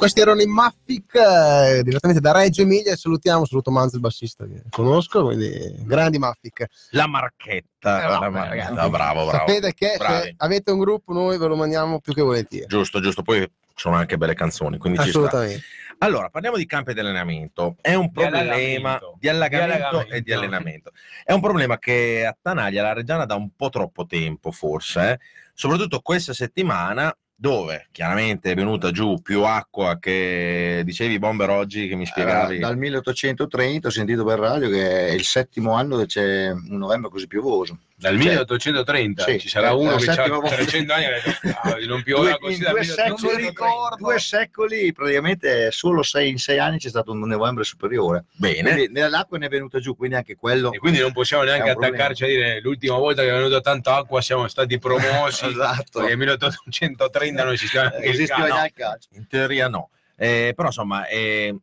Questi 0.03 0.19
erano 0.19 0.41
i 0.41 0.47
Maffic 0.47 1.15
eh, 1.15 1.81
direttamente 1.85 2.21
da 2.21 2.33
Reggio 2.33 2.63
Emilia. 2.63 2.97
Salutiamo, 2.97 3.45
saluto 3.47 3.71
Manzo 3.71 3.95
il 3.95 4.01
bassista 4.01 4.45
che 4.47 4.65
conosco, 4.69 5.23
quindi 5.27 5.77
grandi 5.85 6.19
Maffic. 6.19 6.67
La 6.91 7.07
marchetta. 7.07 8.03
Eh, 8.03 8.09
la 8.09 8.29
marchetta. 8.29 8.49
ragazzi. 8.49 8.91
bravo, 8.91 9.27
bravo. 9.27 9.31
Sapete 9.31 9.73
che 9.75 9.95
Bravi. 9.99 10.23
se 10.25 10.35
avete 10.39 10.73
un 10.73 10.81
gruppo, 10.81 11.13
noi 11.13 11.39
ve 11.39 11.47
lo 11.47 11.55
mandiamo 11.55 12.01
più 12.01 12.15
che 12.15 12.21
volentieri. 12.21 12.67
Giusto, 12.67 13.01
giusto. 13.01 13.23
Poi 13.23 13.49
sono 13.77 13.95
anche 13.95 14.17
belle 14.19 14.35
canzoni, 14.35 14.77
quindi 14.77 14.99
ci 14.99 15.11
sta. 15.11 15.19
Assolutamente. 15.21 15.63
Allora, 15.99 16.31
parliamo 16.31 16.57
di 16.57 16.67
campi 16.67 16.95
di 16.95 16.99
allenamento. 16.99 17.77
È 17.81 17.95
un 17.95 18.11
problema 18.11 18.41
allagamento. 18.41 19.15
di 19.21 19.29
allagamento, 19.29 19.67
Di 19.69 19.73
allagamento. 19.77 20.15
e 20.17 20.21
di 20.21 20.33
allenamento. 20.33 20.91
È 21.23 21.33
un 21.33 21.41
problema 21.41 21.79
che 21.79 22.27
attanaglia 22.27 22.83
la 22.83 22.93
Reggiana 22.93 23.25
da 23.25 23.37
un 23.37 23.51
po' 23.55 23.69
troppo 23.69 24.05
tempo, 24.07 24.51
forse. 24.51 25.11
eh. 25.13 25.19
Soprattutto 25.55 26.01
questa 26.01 26.33
settimana 26.33 27.15
dove 27.43 27.89
chiaramente 27.91 28.53
è 28.53 28.55
venuta 28.55 28.93
giù 28.93 29.21
più 29.21 29.43
acqua 29.43 29.99
che 29.99 30.83
dicevi 30.85 31.19
Bomber 31.19 31.51
oggi 31.51 31.89
che 31.89 31.97
mi 31.97 32.05
Eh, 32.05 32.07
spiegavi. 32.07 32.61
dal 32.61 32.79
1830 32.79 33.89
ho 33.89 33.91
sentito 33.91 34.23
per 34.25 34.39
radio 34.39 34.71
che 34.71 35.09
è 35.09 35.11
il 35.11 35.25
settimo 35.25 35.73
anno 35.73 35.97
che 35.97 36.07
c'è 36.07 36.51
un 36.53 36.79
novembre 36.79 37.11
così 37.11 37.27
piovoso. 37.27 37.79
Dal 38.03 38.15
Cioè, 38.21 38.29
1830 38.31 39.23
sì, 39.23 39.39
ci 39.39 39.49
sarà 39.49 39.69
eh, 39.69 39.75
uno 39.75 39.97
che 39.97 40.11
ha 40.11 40.15
settima 40.15 40.39
volta. 40.39 40.57
300 40.57 40.93
anni 40.93 41.05
e 41.05 41.07
ha 41.07 41.11
detto, 41.13 41.59
"Ah, 41.63 41.69
non 41.87 41.87
Due, 41.87 42.03
pioveva 42.03 42.39
così 42.39 42.55
in 42.55 42.61
dal 42.63 42.73
due 42.73 42.81
1830. 42.81 43.65
secoli, 43.65 43.97
due 43.99 44.19
secoli, 44.19 44.93
praticamente 44.93 45.71
solo 45.71 46.03
sei, 46.03 46.29
in 46.31 46.39
sei 46.39 46.59
anni 46.59 46.79
c'è 46.79 46.89
stato 46.89 47.13
un 47.13 47.21
novembre 47.21 47.63
superiore. 47.63 48.25
Bene, 48.33 48.73
Quindi 48.75 49.01
l'acqua 49.01 49.39
ne 49.39 49.47
è 49.47 49.49
venuta 49.49 49.79
giù, 49.79 49.95
quindi 49.97 50.17
anche 50.17 50.35
quello 50.35 50.73
E 50.73 50.79
quindi 50.79 50.99
non 50.99 51.13
possiamo 51.13 51.45
neanche 51.45 51.63
un 51.69 51.71
problema. 51.77 51.95
attaccarci 51.95 52.25
a 52.25 52.27
dire 52.27 52.61
l'ultima 52.61 52.97
volta 52.97 53.23
che 53.23 53.29
è 53.29 53.33
venuta 53.33 53.61
tanta 53.61 53.95
acqua 53.95 54.21
siamo 54.21 54.49
stati 54.49 54.79
promossi 54.81 55.47
esatto. 55.49 56.01
perché 56.01 56.09
nel 56.09 56.19
1830 56.19 57.45
non 57.45 57.53
esisteva 57.53 57.89
neanche 57.89 58.07
il 58.09 58.13
esisteva 58.15 58.41
calcio. 58.41 58.55
già 58.57 58.65
il 58.67 58.73
calcio. 58.75 59.09
in 59.13 59.27
teoria 59.29 59.69
no. 59.69 59.91
Eh, 60.17 60.53
però 60.57 60.69
insomma, 60.69 61.07
eh, 61.07 61.55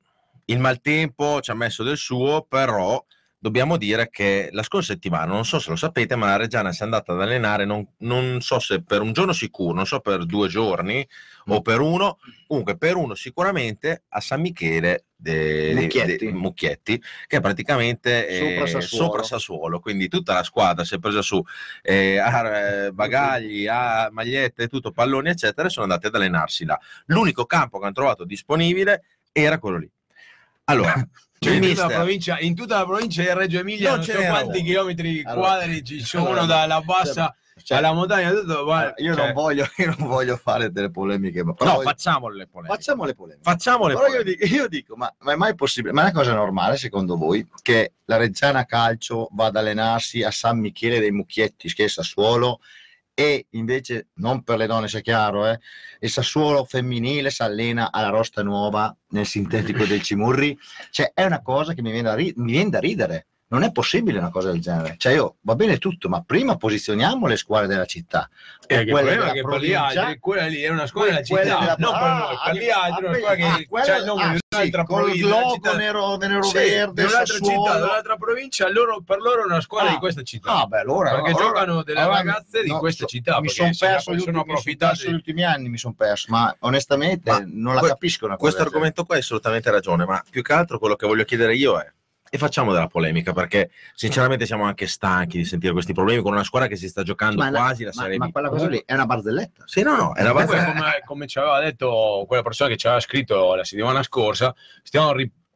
il 0.45 0.59
maltempo 0.59 1.41
ci 1.41 1.51
ha 1.51 1.53
messo 1.53 1.83
del 1.83 1.97
suo, 1.97 2.45
però 2.47 3.03
dobbiamo 3.39 3.77
dire 3.77 4.09
che 4.09 4.49
la 4.51 4.63
scorsa 4.63 4.91
settimana, 4.93 5.31
non 5.31 5.45
so 5.45 5.59
se 5.59 5.69
lo 5.69 5.77
sapete, 5.77 6.15
ma 6.15 6.27
la 6.27 6.35
Reggiana 6.35 6.73
si 6.73 6.81
è 6.81 6.83
andata 6.83 7.13
ad 7.13 7.21
allenare, 7.21 7.63
non, 7.63 7.87
non 7.99 8.41
so 8.41 8.59
se 8.59 8.83
per 8.83 9.01
un 9.01 9.13
giorno 9.13 9.31
sicuro, 9.31 9.73
non 9.73 9.85
so 9.85 10.01
per 10.01 10.25
due 10.25 10.49
giorni 10.49 11.07
o 11.47 11.61
per 11.61 11.79
uno, 11.79 12.19
comunque 12.45 12.77
per 12.77 12.95
uno 12.95 13.15
sicuramente 13.15 14.03
a 14.09 14.19
San 14.19 14.41
Michele 14.41 15.05
de- 15.15 15.73
Mucchietti. 15.73 16.25
de- 16.25 16.31
Mucchietti, 16.33 17.01
che 17.27 17.37
è 17.37 17.41
praticamente 17.41 18.27
eh, 18.27 18.37
Sopra 18.37 18.67
Sassuolo. 18.67 19.05
sopra 19.05 19.23
Sassuolo, 19.23 19.79
quindi 19.79 20.09
tutta 20.09 20.33
la 20.33 20.43
squadra 20.43 20.83
si 20.83 20.95
è 20.95 20.99
presa 20.99 21.21
su 21.21 21.41
eh, 21.81 22.17
a, 22.17 22.85
eh, 22.85 22.91
bagagli, 22.91 23.67
a 23.67 24.09
magliette, 24.11 24.67
tutto, 24.67 24.91
palloni 24.91 25.29
eccetera, 25.29 25.67
e 25.67 25.71
sono 25.71 25.85
andati 25.85 26.07
ad 26.07 26.15
allenarsi 26.15 26.65
là. 26.65 26.77
L'unico 27.05 27.45
campo 27.45 27.79
che 27.79 27.85
hanno 27.85 27.93
trovato 27.93 28.25
disponibile 28.25 29.03
era 29.31 29.57
quello 29.59 29.77
lì. 29.77 29.89
Allora, 30.65 30.93
Cioè, 31.39 31.53
in, 31.53 31.61
tutta 31.61 31.87
provincia, 31.87 32.39
in 32.39 32.55
tutta 32.55 32.77
la 32.79 32.85
provincia 32.85 33.21
di 33.21 33.33
Reggio 33.33 33.59
Emilia 33.59 33.89
Non 33.89 33.97
non, 33.99 34.05
ce 34.05 34.11
so 34.13 34.21
quanti 34.27 34.61
chilometri 34.61 35.23
Allora, 35.25 35.47
quadri 35.47 35.83
ci 35.85 36.01
sono 36.01 36.25
allora, 36.27 36.45
dalla 36.45 36.81
bassa 36.81 37.33
Cioè, 37.63 37.77
alla 37.77 37.93
montagna 37.93 38.31
tutto, 38.31 38.63
guarda, 38.63 38.93
io, 38.97 39.13
cioè, 39.15 39.25
non 39.25 39.33
voglio, 39.33 39.65
io 39.77 39.95
non 39.97 40.07
voglio 40.07 40.37
fare 40.37 40.71
delle 40.71 40.91
polemiche, 40.91 41.43
ma 41.43 41.53
però 41.53 41.75
no, 41.75 41.81
facciamo 41.81 42.27
le 42.29 42.47
polemiche. 42.47 42.75
facciamo 42.75 43.05
le 43.05 43.15
polemiche. 43.15 43.49
Facciamo 43.49 43.87
le 43.87 43.93
Però 43.93 44.05
io 44.07 44.11
polemiche. 44.17 44.45
dico, 44.45 44.55
io 44.55 44.67
dico, 44.67 44.95
ma, 44.95 45.13
ma 45.19 45.31
è 45.33 45.35
mai 45.35 45.55
possibile? 45.55 45.93
Ma 45.93 46.01
è 46.01 46.03
una 46.05 46.13
cosa 46.13 46.33
normale 46.33 46.77
secondo 46.77 47.15
voi 47.17 47.47
che 47.61 47.93
la 48.05 48.17
Reggiana 48.17 48.65
Calcio 48.65 49.27
vada 49.31 49.59
ad 49.59 49.65
allenarsi 49.65 50.23
a 50.23 50.31
San 50.31 50.59
Michele 50.59 50.99
dei 50.99 51.11
Mucchietti, 51.11 51.73
che 51.73 51.85
è 51.85 51.87
Sassuolo, 51.87 52.59
e 53.19 53.47
invece, 53.49 54.11
non 54.15 54.43
per 54.43 54.57
le 54.57 54.65
donne 54.65 54.87
sia 54.87 55.01
chiaro, 55.01 55.45
eh, 55.45 55.59
il 55.99 56.09
Sassuolo 56.09 56.63
femminile 56.63 57.29
si 57.29 57.41
allena 57.41 57.91
alla 57.91 58.07
Rosta 58.07 58.43
Nuova 58.43 58.95
nel 59.09 59.25
sintetico 59.25 59.83
del 59.83 60.01
Cimurri? 60.01 60.57
Cioè 60.89 61.11
è 61.13 61.25
una 61.25 61.41
cosa 61.41 61.73
che 61.73 61.81
mi 61.81 61.91
viene 61.91 62.07
da, 62.07 62.15
ri- 62.15 62.31
mi 62.37 62.53
viene 62.53 62.69
da 62.69 62.79
ridere. 62.79 63.27
Non 63.51 63.63
è 63.63 63.71
possibile 63.71 64.19
una 64.19 64.29
cosa 64.29 64.51
del 64.51 64.61
genere. 64.61 64.93
Cioè, 64.99 65.13
io 65.13 65.37
va 65.41 65.55
bene 65.55 65.79
tutto, 65.79 66.07
ma 66.07 66.21
prima 66.21 66.55
posizioniamo 66.55 67.25
le 67.25 67.35
squadre 67.35 67.65
della 67.67 67.85
città. 67.85 68.29
eh, 68.67 68.75
o 68.81 68.83
che 68.83 68.91
il 68.91 68.95
è 68.97 69.03
della 69.03 69.31
che 69.31 69.41
provincia, 69.41 69.85
altri 69.87 70.19
quella 70.19 70.45
lì 70.45 70.61
è 70.61 70.69
una 70.69 70.85
squadra 70.85 71.13
della 71.13 71.23
città 71.23 71.41
della- 71.41 71.75
per 71.75 71.85
ah, 71.87 72.27
ah, 72.29 72.43
altri 72.43 72.65
è 72.65 72.69
una 72.69 73.09
ah, 73.09 73.15
squadra 73.15 73.31
ah, 73.31 73.55
che 73.57 73.67
quello- 73.67 73.85
c'ha 73.87 73.95
il 73.97 74.05
nome 74.05 74.23
ah, 74.23 74.27
di 74.29 74.37
sì, 74.37 74.55
un'altra 74.55 74.83
col 74.83 74.95
provincia 75.03 75.25
della 75.25 75.39
globo 75.39 75.53
città. 75.55 75.75
nero, 75.77 76.17
nero 76.17 76.43
Sì, 76.43 76.53
verde, 76.53 76.93
di 76.93 77.01
un'altra 77.11 77.25
Sassuolo. 77.25 77.63
città, 77.65 77.75
di 77.77 77.81
un'altra 77.81 78.15
provincia, 78.17 78.69
loro, 78.69 79.01
per 79.01 79.17
loro 79.19 79.41
è 79.41 79.45
una 79.45 79.61
squadra 79.61 79.89
Ah, 79.89 79.93
di 79.93 79.97
questa 79.97 80.21
città. 80.21 80.51
Ah, 80.53 80.65
beh, 80.67 80.79
allora, 80.81 81.09
perché 81.15 81.29
allora- 81.31 81.43
giocano 81.45 81.81
delle 81.83 81.99
allora, 81.99 82.17
ragazze 82.17 82.61
di 82.61 82.69
no, 82.69 82.77
questa 82.77 83.01
so- 83.03 83.07
città. 83.09 83.41
Mi 83.41 83.49
sono 83.49 83.69
perso, 83.79 83.87
gli 83.87 83.89
sono 83.89 84.11
ultimi, 84.11 84.19
mi 84.19 84.31
son 84.33 84.39
approfittati. 84.41 84.95
perso 84.95 85.09
gli 85.09 85.13
ultimi 85.15 85.43
anni, 85.43 85.69
mi 85.69 85.77
sono 85.79 85.93
perso, 85.97 86.25
ma 86.29 86.55
onestamente 86.59 87.43
non 87.47 87.73
la 87.73 87.81
capisco. 87.81 88.27
Questo 88.37 88.61
argomento 88.61 89.05
qua 89.05 89.15
hai 89.15 89.21
assolutamente 89.21 89.71
ragione, 89.71 90.05
ma 90.05 90.23
più 90.29 90.43
che 90.43 90.53
altro 90.53 90.77
quello 90.77 90.95
che 90.95 91.07
voglio 91.07 91.23
chiedere 91.23 91.55
io 91.55 91.79
è 91.79 91.91
e 92.29 92.37
facciamo 92.37 92.71
della 92.71 92.87
polemica 92.87 93.33
perché 93.33 93.71
sinceramente 93.93 94.45
siamo 94.45 94.63
anche 94.65 94.87
stanchi 94.87 95.37
di 95.37 95.45
sentire 95.45 95.73
questi 95.73 95.93
problemi 95.93 96.21
con 96.21 96.33
una 96.33 96.43
squadra 96.43 96.67
che 96.67 96.75
si 96.75 96.87
sta 96.87 97.03
giocando 97.03 97.37
Ma 97.41 97.49
la- 97.49 97.57
quasi 97.59 97.83
la 97.83 97.91
ma, 97.95 98.01
Serie 98.03 98.17
ma 98.17 98.27
B. 98.27 98.31
quella 98.31 98.49
cosa 98.49 98.67
lì 98.67 98.81
è 98.85 98.93
una 98.93 99.05
barzelletta. 99.05 99.63
Sì, 99.65 99.81
no, 99.81 99.95
no, 99.95 100.13
è 100.15 100.21
una 100.21 100.33
base. 100.33 100.63
come, 100.65 101.01
come 101.05 101.27
ci 101.27 101.39
aveva 101.39 101.59
detto 101.59 102.23
quella 102.27 102.43
persona 102.43 102.69
che 102.69 102.77
ci 102.77 102.85
aveva 102.87 103.01
scritto 103.01 103.55
la 103.55 103.63
settimana 103.63 104.03
scorsa, 104.03 104.53
stiamo 104.83 105.13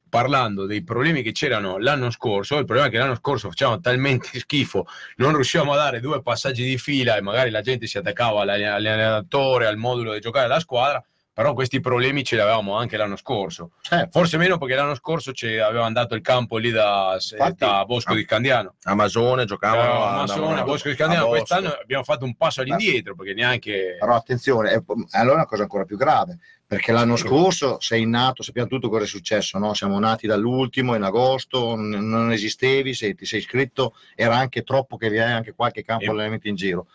parlando 0.10 0.68
dei 0.68 0.84
problemi 0.84 1.24
che 1.24 1.32
c'erano 1.32 1.80
l'anno 1.80 2.12
scorso. 2.12 2.58
Il 2.60 2.66
problema 2.66 2.88
è 2.88 2.92
che 2.92 2.98
l'anno 3.00 3.16
scorso 3.16 3.50
facevamo 3.50 3.80
talmente 3.80 4.28
schifo, 4.40 4.86
non 5.18 5.34
riuscivamo 5.34 5.74
a 5.74 5.76
dare 5.76 6.00
due 6.00 6.22
passaggi 6.22 6.64
di 6.64 6.78
fila 6.78 7.16
e 7.18 7.22
magari 7.22 7.50
la 7.50 7.62
gente 7.62 7.88
si 7.88 7.98
attaccava 7.98 8.42
all'allen- 8.42 8.74
all'allenatore, 8.74 9.66
al 9.68 9.78
modulo 9.78 10.14
di 10.14 10.20
giocare 10.20 10.48
della 10.48 10.60
squadra. 10.60 11.04
Però 11.34 11.54
questi 11.56 11.80
problemi 11.80 12.24
ce 12.24 12.36
li 12.36 12.42
avevamo 12.42 12.76
anche 12.78 12.96
l'anno 12.96 13.16
scorso. 13.16 13.72
Certo. 13.82 14.10
Forse 14.12 14.38
meno 14.38 14.60
perché 14.60 14.76
l'anno 14.76 14.94
scorso 14.94 15.32
ci 15.32 15.58
avevano 15.58 15.92
dato 15.92 16.14
il 16.14 16.22
campo 16.22 16.58
lì 16.58 16.70
da, 16.70 17.14
Infatti- 17.20 17.56
da 17.58 17.84
Bosco 17.86 18.14
di 18.14 18.22
Scandiano. 18.22 18.76
Amazone 18.84 19.46
giocavano 19.46 20.04
a 20.06 20.12
Masone, 20.18 20.60
a 20.60 20.64
Bosco 20.64 20.90
di. 20.90 21.26
Bosco. 21.26 21.30
Quest'anno 21.30 21.70
abbiamo 21.82 22.04
fatto 22.04 22.26
un 22.26 22.36
passo 22.36 22.62
all'indietro 22.62 23.16
perché 23.16 23.34
neanche. 23.34 23.98
Però 24.00 24.14
attenzione, 24.16 24.72
è- 24.74 24.84
allora 25.12 25.32
è 25.32 25.36
una 25.38 25.46
cosa 25.48 25.64
ancora 25.64 25.86
più 25.86 25.98
grave, 25.98 26.38
perché 26.66 26.92
l'anno 26.92 27.16
scorso 27.16 27.80
sei 27.80 28.06
nato, 28.08 28.42
sappiamo 28.42 28.68
tutto 28.68 28.90
cosa 28.90 29.04
è 29.04 29.08
successo, 29.08 29.58
no? 29.60 29.74
siamo 29.74 30.00
nati 30.00 30.26
dall'ultimo 30.28 30.96
in 30.96 31.04
agosto, 31.04 31.76
n- 31.76 32.08
non 32.10 32.32
esistevi, 32.32 32.94
se 32.94 33.14
ti 33.14 33.26
sei 33.26 33.40
iscritto 33.40 33.94
era 34.16 34.36
anche 34.38 34.64
troppo 34.64 34.98
che 34.98 35.10
vi 35.10 35.20
hai 35.20 35.32
anche 35.32 35.54
qualche 35.54 35.84
campo 35.84 36.06
E- 36.06 36.10
allenamento 36.10 36.48
in 36.48 36.56
giro. 36.56 36.88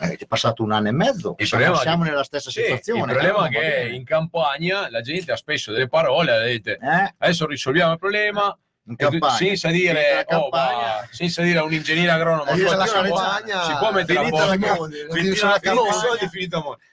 Eh, 0.00 0.16
è 0.16 0.26
passato 0.26 0.62
un 0.62 0.72
anno 0.72 0.88
e 0.88 0.92
mezzo, 0.92 1.34
siamo, 1.38 1.74
siamo 1.76 2.04
nella 2.04 2.22
stessa 2.24 2.50
Sì, 2.50 2.62
situazione. 2.62 3.12
il 3.12 3.18
problema 3.18 3.46
eh, 3.48 3.48
è 3.48 3.88
che 3.88 3.94
in 3.94 4.04
campagna 4.04 4.88
la 4.90 5.00
gente 5.00 5.32
ha 5.32 5.36
spesso 5.36 5.72
delle 5.72 5.88
parole, 5.88 6.32
ha 6.32 6.38
detto 6.40 6.70
Eh, 6.70 7.14
adesso 7.18 7.46
risolviamo 7.46 7.92
il 7.92 7.98
problema 7.98 8.56
campagna. 8.94 9.32
senza 9.34 9.68
dire, 9.70 10.24
oh, 10.28 10.48
ma- 10.50 11.06
senza 11.10 11.42
dire 11.42 11.58
a 11.58 11.64
un 11.64 11.72
ingegnere 11.72 12.10
agronomo 12.10 12.50
Eh, 12.50 12.56
si 12.56 12.62
può- 12.62 12.76
campagna, 12.76 13.62
si 13.64 13.72
può 13.78 13.92
mettere 13.92 14.18
a 14.18 14.22
finita 14.24 14.44
la 14.44 14.56
posto 14.56 14.66
campagna, 14.66 14.96
finita 15.08 15.46
la 15.46 15.58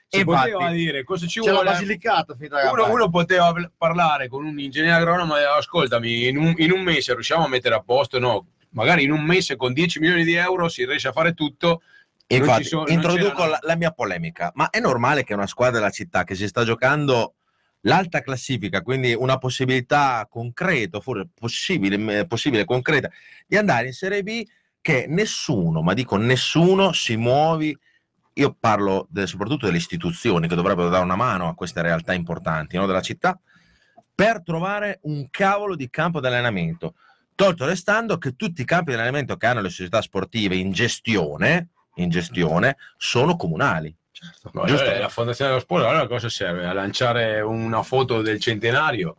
si 0.07 0.19
E 0.19 0.23
poteva 0.23 0.47
infatti- 0.47 0.75
dire. 0.75 1.03
cosa 1.03 1.27
ci 1.27 1.39
vuole? 1.39 1.63
Basilicata 1.63 2.35
uno, 2.71 2.91
uno 2.91 3.09
poteva 3.09 3.53
parlare 3.77 4.27
con 4.27 4.43
un 4.45 4.59
ingegnere 4.59 4.93
agronomo 4.93 5.37
e 5.37 5.43
ascoltami 5.43 6.27
in 6.27 6.37
un, 6.37 6.53
in 6.57 6.71
un 6.71 6.81
mese 6.81 7.13
riusciamo 7.13 7.45
a 7.45 7.47
mettere 7.47 7.75
a 7.75 7.81
posto? 7.81 8.17
No 8.19 8.47
magari 8.73 9.03
in 9.03 9.11
un 9.11 9.21
mese 9.21 9.55
con 9.55 9.71
10 9.71 9.99
milioni 9.99 10.23
di 10.23 10.33
euro 10.33 10.67
si 10.67 10.83
riesce 10.85 11.07
a 11.07 11.11
fare 11.11 11.33
tutto. 11.35 11.83
Infatti, 12.25 12.63
sono- 12.63 12.87
introduco 12.87 13.45
la, 13.45 13.59
la 13.61 13.75
mia 13.75 13.91
polemica. 13.91 14.51
Ma 14.55 14.69
è 14.71 14.79
normale 14.79 15.23
che 15.23 15.35
una 15.35 15.45
squadra 15.45 15.77
della 15.77 15.91
città 15.91 16.23
che 16.23 16.33
si 16.33 16.47
sta 16.47 16.63
giocando 16.63 17.35
l'alta 17.83 18.21
classifica, 18.21 18.81
quindi 18.81 19.13
una 19.13 19.37
possibilità 19.37 20.27
concreta, 20.29 20.99
forse 20.99 21.29
possibile, 21.33 22.19
eh, 22.19 22.27
possibile 22.27 22.65
concreta, 22.65 23.09
di 23.47 23.57
andare 23.57 23.87
in 23.87 23.93
Serie 23.93 24.23
B, 24.23 24.43
che 24.81 25.05
nessuno, 25.07 25.81
ma 25.81 25.93
dico 25.93 26.17
nessuno, 26.17 26.91
si 26.91 27.15
muovi. 27.15 27.77
Io 28.33 28.55
parlo 28.59 29.07
de- 29.09 29.27
soprattutto 29.27 29.65
delle 29.65 29.77
istituzioni 29.77 30.47
che 30.47 30.55
dovrebbero 30.55 30.89
dare 30.89 31.03
una 31.03 31.15
mano 31.15 31.47
a 31.47 31.55
queste 31.55 31.81
realtà 31.81 32.13
importanti 32.13 32.75
no, 32.75 32.85
della 32.85 33.01
città 33.01 33.39
per 34.15 34.43
trovare 34.43 34.99
un 35.03 35.27
cavolo 35.29 35.75
di 35.75 35.89
campo 35.89 36.19
di 36.19 36.27
allenamento. 36.27 36.95
Tolto 37.35 37.65
restando 37.65 38.17
che 38.17 38.35
tutti 38.35 38.61
i 38.61 38.65
campi 38.65 38.91
di 38.91 38.97
allenamento 38.97 39.37
che 39.37 39.45
hanno 39.45 39.61
le 39.61 39.69
società 39.69 40.01
sportive 40.01 40.55
in 40.55 40.71
gestione, 40.71 41.69
in 41.95 42.09
gestione 42.09 42.77
sono 42.97 43.35
comunali. 43.35 43.95
Certo. 44.23 44.49
No, 44.53 44.65
Giusto. 44.65 44.85
eh, 44.85 44.99
la 44.99 45.09
fondazione 45.09 45.51
dello 45.51 45.61
sport 45.63 45.83
allora 45.85 46.07
cosa 46.07 46.29
serve? 46.29 46.65
A 46.65 46.73
lanciare 46.73 47.41
una 47.41 47.83
foto 47.83 48.21
del 48.21 48.39
centenario? 48.39 49.17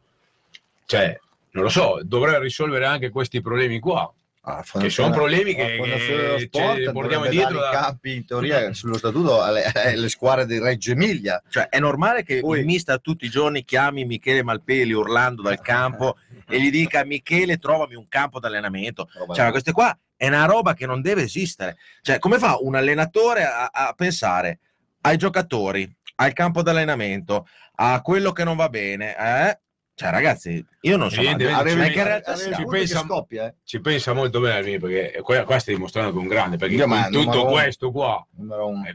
Cioè, 0.86 1.18
non 1.52 1.64
lo 1.64 1.68
so, 1.68 2.00
dovrei 2.02 2.40
risolvere 2.40 2.86
anche 2.86 3.10
questi 3.10 3.40
problemi 3.40 3.78
qua. 3.80 4.10
Ah, 4.46 4.62
Che 4.78 4.90
sono 4.90 5.10
problemi 5.10 5.54
che- 5.54 5.62
la 5.78 5.82
Fondazione 5.82 6.16
dello 6.20 6.34
che 6.34 6.40
Sport 6.52 6.76
ci 6.82 6.92
portiamo 6.92 7.26
dietro 7.28 7.60
da- 7.60 7.68
i 7.70 7.72
campi 7.72 8.14
in 8.16 8.26
teoria 8.26 8.72
sullo 8.74 8.98
statuto 8.98 9.40
alle, 9.40 9.64
alle 9.72 10.08
squadre 10.10 10.44
di 10.44 10.58
Reggio 10.58 10.90
Emilia 10.92 11.42
Cioè, 11.48 11.68
è 11.70 11.78
normale 11.78 12.24
che 12.24 12.40
Poi- 12.40 12.58
il 12.58 12.66
mister 12.66 13.00
tutti 13.00 13.24
i 13.24 13.30
giorni 13.30 13.64
chiami 13.64 14.04
Michele 14.04 14.42
Malpeli 14.42 14.92
urlando 14.92 15.40
dal 15.40 15.58
campo 15.62 16.18
e 16.46 16.60
gli 16.60 16.70
dica 16.70 17.04
Michele 17.06 17.56
trovami 17.56 17.94
un 17.94 18.06
campo 18.06 18.38
di 18.38 18.44
allenamento. 18.44 19.08
Cioè, 19.32 19.50
queste 19.50 19.72
qua 19.72 19.96
è 20.14 20.26
una 20.26 20.44
roba 20.44 20.74
che 20.74 20.84
non 20.84 21.00
deve 21.00 21.22
esistere. 21.22 21.78
Cioè, 22.02 22.18
come 22.18 22.36
fa 22.38 22.58
un 22.60 22.74
allenatore 22.74 23.44
a, 23.44 23.70
a 23.72 23.94
pensare 23.96 24.58
ai 25.06 25.16
giocatori, 25.16 25.90
al 26.16 26.32
campo 26.32 26.62
di 26.62 26.70
allenamento, 26.70 27.46
a 27.76 28.00
quello 28.02 28.32
che 28.32 28.44
non 28.44 28.56
va 28.56 28.68
bene? 28.68 29.16
eh? 29.16 29.58
Cioè, 29.96 30.10
ragazzi, 30.10 30.64
io 30.80 30.96
non 30.96 31.08
so. 31.08 31.20
Evidentemente 31.20 31.76
ma 31.76 31.84
ci 31.84 31.90
che 31.90 31.94
pensa- 31.94 32.04
realtà 32.04 32.36
ci 32.36 32.64
pensa- 32.64 32.98
scoppia 33.04 33.46
eh. 33.46 33.54
Ci 33.62 33.80
pensa 33.80 34.12
molto 34.12 34.40
bene 34.40 34.78
perché 34.78 35.20
qua, 35.22 35.44
qua 35.44 35.58
stai 35.60 35.74
dimostrando 35.74 36.10
che 36.10 36.16
è 36.18 36.20
un 36.20 36.26
grande 36.26 36.56
perché 36.56 36.74
Io, 36.74 36.86
tutto 37.10 37.44
questo 37.46 37.92
qua 37.92 38.26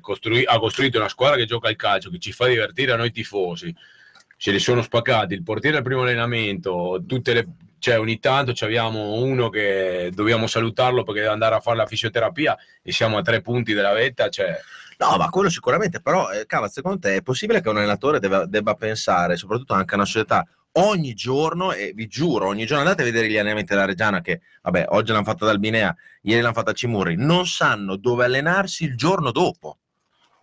costrui- 0.01 0.43
ha 0.45 0.59
costruito 0.59 0.97
una 0.97 1.07
squadra 1.07 1.37
che 1.37 1.45
gioca 1.45 1.69
al 1.69 1.77
calcio, 1.77 2.09
che 2.09 2.19
ci 2.19 2.33
fa 2.33 2.47
divertire 2.47 2.91
a 2.91 2.95
noi 2.97 3.11
tifosi. 3.11 3.73
Ce 4.35 4.51
li 4.51 4.59
sono 4.59 4.81
spaccati, 4.81 5.33
il 5.33 5.43
portiere 5.43 5.77
al 5.77 5.83
primo 5.83 6.01
allenamento, 6.01 7.01
tutte 7.05 7.33
le 7.33 7.47
cioè 7.79 7.99
ogni 7.99 8.19
tanto 8.19 8.53
abbiamo 8.63 9.13
uno 9.13 9.49
che 9.49 10.11
dobbiamo 10.13 10.47
salutarlo 10.47 11.03
perché 11.03 11.21
deve 11.21 11.33
andare 11.33 11.55
a 11.55 11.59
fare 11.59 11.77
la 11.77 11.85
fisioterapia 11.85 12.57
e 12.81 12.91
siamo 12.91 13.17
a 13.17 13.21
tre 13.21 13.41
punti 13.41 13.73
della 13.73 13.93
vetta, 13.93 14.29
cioè 14.29 14.59
No, 14.99 15.15
ma 15.15 15.29
quello 15.29 15.49
sicuramente, 15.49 16.01
però, 16.01 16.29
eh, 16.29 16.45
Cava, 16.45 16.67
secondo 16.67 16.99
te 16.99 17.15
è 17.15 17.21
possibile 17.21 17.61
che 17.61 17.69
un 17.69 17.77
allenatore 17.77 18.19
debba, 18.19 18.45
debba 18.45 18.73
pensare, 18.73 19.37
soprattutto 19.37 19.73
anche 19.73 19.93
a 19.93 19.95
una 19.95 20.05
società, 20.05 20.45
ogni 20.73 21.13
giorno, 21.13 21.71
e 21.71 21.93
vi 21.95 22.07
giuro, 22.07 22.47
ogni 22.47 22.65
giorno 22.65 22.83
andate 22.83 23.03
a 23.03 23.05
vedere 23.05 23.29
gli 23.29 23.37
allenamenti 23.37 23.73
della 23.73 23.85
Reggiana, 23.85 24.19
che 24.19 24.41
vabbè, 24.61 24.87
oggi 24.89 25.13
l'hanno 25.13 25.23
fatta 25.23 25.45
ad 25.45 25.51
Albinea, 25.51 25.95
ieri 26.23 26.41
l'hanno 26.41 26.53
fatta 26.53 26.71
a 26.71 26.73
Cimurri, 26.73 27.15
non 27.15 27.47
sanno 27.47 27.95
dove 27.95 28.25
allenarsi 28.25 28.83
il 28.83 28.97
giorno 28.97 29.31
dopo. 29.31 29.77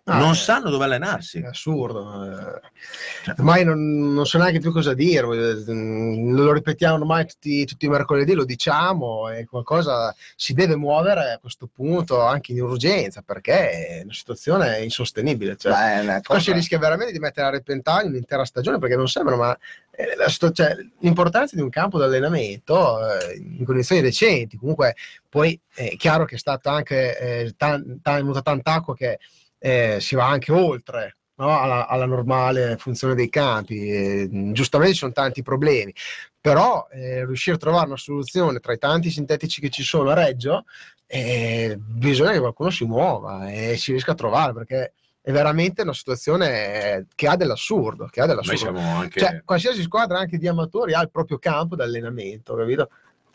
Ah, 0.09 0.19
non 0.19 0.31
eh. 0.31 0.35
sanno 0.35 0.69
dove 0.69 0.85
allenarsi. 0.85 1.39
È 1.39 1.45
assurdo. 1.47 2.23
eh. 2.23 3.31
Ormai 3.37 3.65
non, 3.65 4.13
non 4.13 4.25
so 4.25 4.37
neanche 4.37 4.59
più 4.59 4.71
cosa 4.71 4.93
dire. 4.93 5.27
mm, 5.27 6.33
Lo 6.33 6.53
ripetiamo 6.53 6.95
ormai 6.95 7.25
tutti, 7.27 7.65
tutti 7.65 7.85
i 7.85 7.89
mercoledì, 7.89 8.33
lo 8.33 8.45
diciamo 8.45 9.29
e 9.29 9.45
qualcosa 9.45 10.15
si 10.35 10.53
deve 10.53 10.77
muovere 10.77 11.33
a 11.33 11.37
questo 11.39 11.67
punto 11.73 12.21
anche 12.21 12.53
in 12.53 12.61
urgenza 12.61 13.21
perché 13.21 14.03
la 14.05 14.13
situazione 14.13 14.77
è 14.77 14.79
insostenibile. 14.79 15.57
Cioè, 15.57 15.97
è 15.97 16.01
una 16.01 16.21
qua 16.21 16.39
si 16.39 16.45
cosa- 16.45 16.53
rischia 16.53 16.79
veramente 16.79 17.11
di 17.11 17.19
mettere 17.19 17.47
a 17.47 17.51
repentaglio 17.51 18.07
un'intera 18.07 18.45
stagione 18.45 18.79
perché 18.79 18.95
non 18.95 19.09
sembra, 19.09 19.35
ma 19.35 19.57
eh, 19.91 20.51
cioè, 20.53 20.75
l'importanza 20.99 21.55
di 21.55 21.61
un 21.61 21.69
campo 21.69 21.97
d'allenamento 21.97 22.99
eh, 23.19 23.35
in 23.35 23.65
condizioni 23.65 24.01
decenti. 24.01 24.55
Comunque, 24.55 24.95
poi 25.27 25.59
è 25.73 25.95
chiaro 25.97 26.23
che 26.23 26.35
è 26.35 26.39
stata 26.39 26.71
anche 26.71 27.17
eh, 27.19 27.53
tan- 27.57 27.99
tan- 28.01 28.15
venuta 28.17 28.41
tanta 28.41 28.73
acqua 28.73 28.95
che 28.95 29.19
eh, 29.67 29.99
si 29.99 30.15
va 30.15 30.29
anche 30.29 30.53
oltre 30.53 31.17
no, 31.35 31.59
alla, 31.59 31.87
alla 31.87 32.05
normale 32.05 32.77
funzione 32.77 33.15
dei 33.15 33.29
campi. 33.29 33.89
E, 33.89 34.27
mh, 34.29 34.53
giustamente 34.53 34.93
ci 34.93 34.99
sono 34.99 35.11
tanti 35.11 35.41
problemi, 35.43 35.93
però 36.39 36.87
eh, 36.89 37.25
riuscire 37.25 37.57
a 37.57 37.59
trovare 37.59 37.87
una 37.87 37.97
soluzione 37.97 38.59
tra 38.59 38.73
i 38.73 38.77
tanti 38.77 39.09
sintetici 39.09 39.59
che 39.59 39.69
ci 39.69 39.83
sono 39.83 40.09
a 40.09 40.13
Reggio, 40.13 40.63
eh, 41.05 41.77
bisogna 41.77 42.31
che 42.31 42.39
qualcuno 42.39 42.69
si 42.69 42.85
muova 42.85 43.49
e 43.49 43.77
si 43.77 43.91
riesca 43.91 44.11
a 44.11 44.15
trovare 44.15 44.53
perché 44.53 44.93
è 45.21 45.31
veramente 45.31 45.81
una 45.81 45.93
situazione 45.93 47.07
che 47.13 47.27
ha 47.27 47.35
dell'assurdo. 47.35 48.05
Che 48.05 48.21
ha 48.21 48.25
dell'assurdo. 48.25 48.79
anche... 48.79 49.19
Cioè, 49.19 49.41
qualsiasi 49.43 49.81
squadra, 49.81 50.19
anche 50.19 50.37
di 50.37 50.47
amatori, 50.47 50.93
ha 50.93 51.01
il 51.01 51.11
proprio 51.11 51.37
campo 51.37 51.75
d'allenamento, 51.75 52.55
capito? 52.55 52.89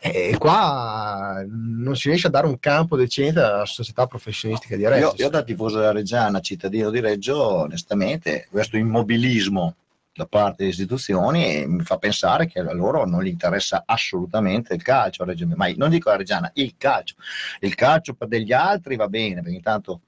E 0.05 0.35
qua 0.37 1.41
non 1.47 1.95
si 1.95 2.09
riesce 2.09 2.27
a 2.27 2.29
dare 2.29 2.45
un 2.45 2.59
campo 2.59 2.97
decente 2.97 3.39
alla 3.39 3.65
società 3.65 4.05
professionistica 4.05 4.75
di 4.75 4.85
Reggio. 4.85 5.13
Io, 5.15 5.23
io 5.23 5.29
da 5.29 5.43
tifoso 5.43 5.77
della 5.77 5.93
Reggiana, 5.93 6.41
cittadino 6.41 6.89
di 6.89 6.99
Reggio, 6.99 7.41
onestamente, 7.61 8.47
questo 8.51 8.75
immobilismo 8.75 9.75
da 10.13 10.25
parte 10.25 10.57
delle 10.57 10.71
istituzioni 10.71 11.65
mi 11.65 11.83
fa 11.83 11.97
pensare 11.97 12.47
che 12.47 12.59
a 12.59 12.73
loro 12.73 13.05
non 13.05 13.23
gli 13.23 13.27
interessa 13.27 13.83
assolutamente 13.85 14.73
il 14.73 14.81
calcio 14.83 15.23
a 15.23 15.25
Reggio 15.25 15.47
ma 15.55 15.67
non 15.75 15.89
dico 15.89 16.09
la 16.09 16.17
Reggiana, 16.17 16.51
il 16.55 16.75
calcio. 16.77 17.15
Il 17.61 17.73
calcio 17.73 18.13
per 18.13 18.27
degli 18.27 18.51
altri 18.51 18.97
va 18.97 19.07
bene, 19.07 19.35
perché 19.41 19.55
intanto 19.55 20.01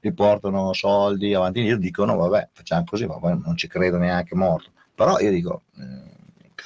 riportano 0.00 0.72
soldi 0.72 1.34
avanti 1.34 1.60
io 1.60 1.78
dicono 1.78 2.16
vabbè 2.16 2.48
facciamo 2.52 2.82
così, 2.84 3.06
ma 3.06 3.18
poi 3.18 3.40
non 3.40 3.56
ci 3.56 3.68
credo 3.68 3.96
neanche 3.96 4.34
morto. 4.34 4.70
Però 4.92 5.20
io 5.20 5.30
dico, 5.30 5.62
eh, 5.78 6.15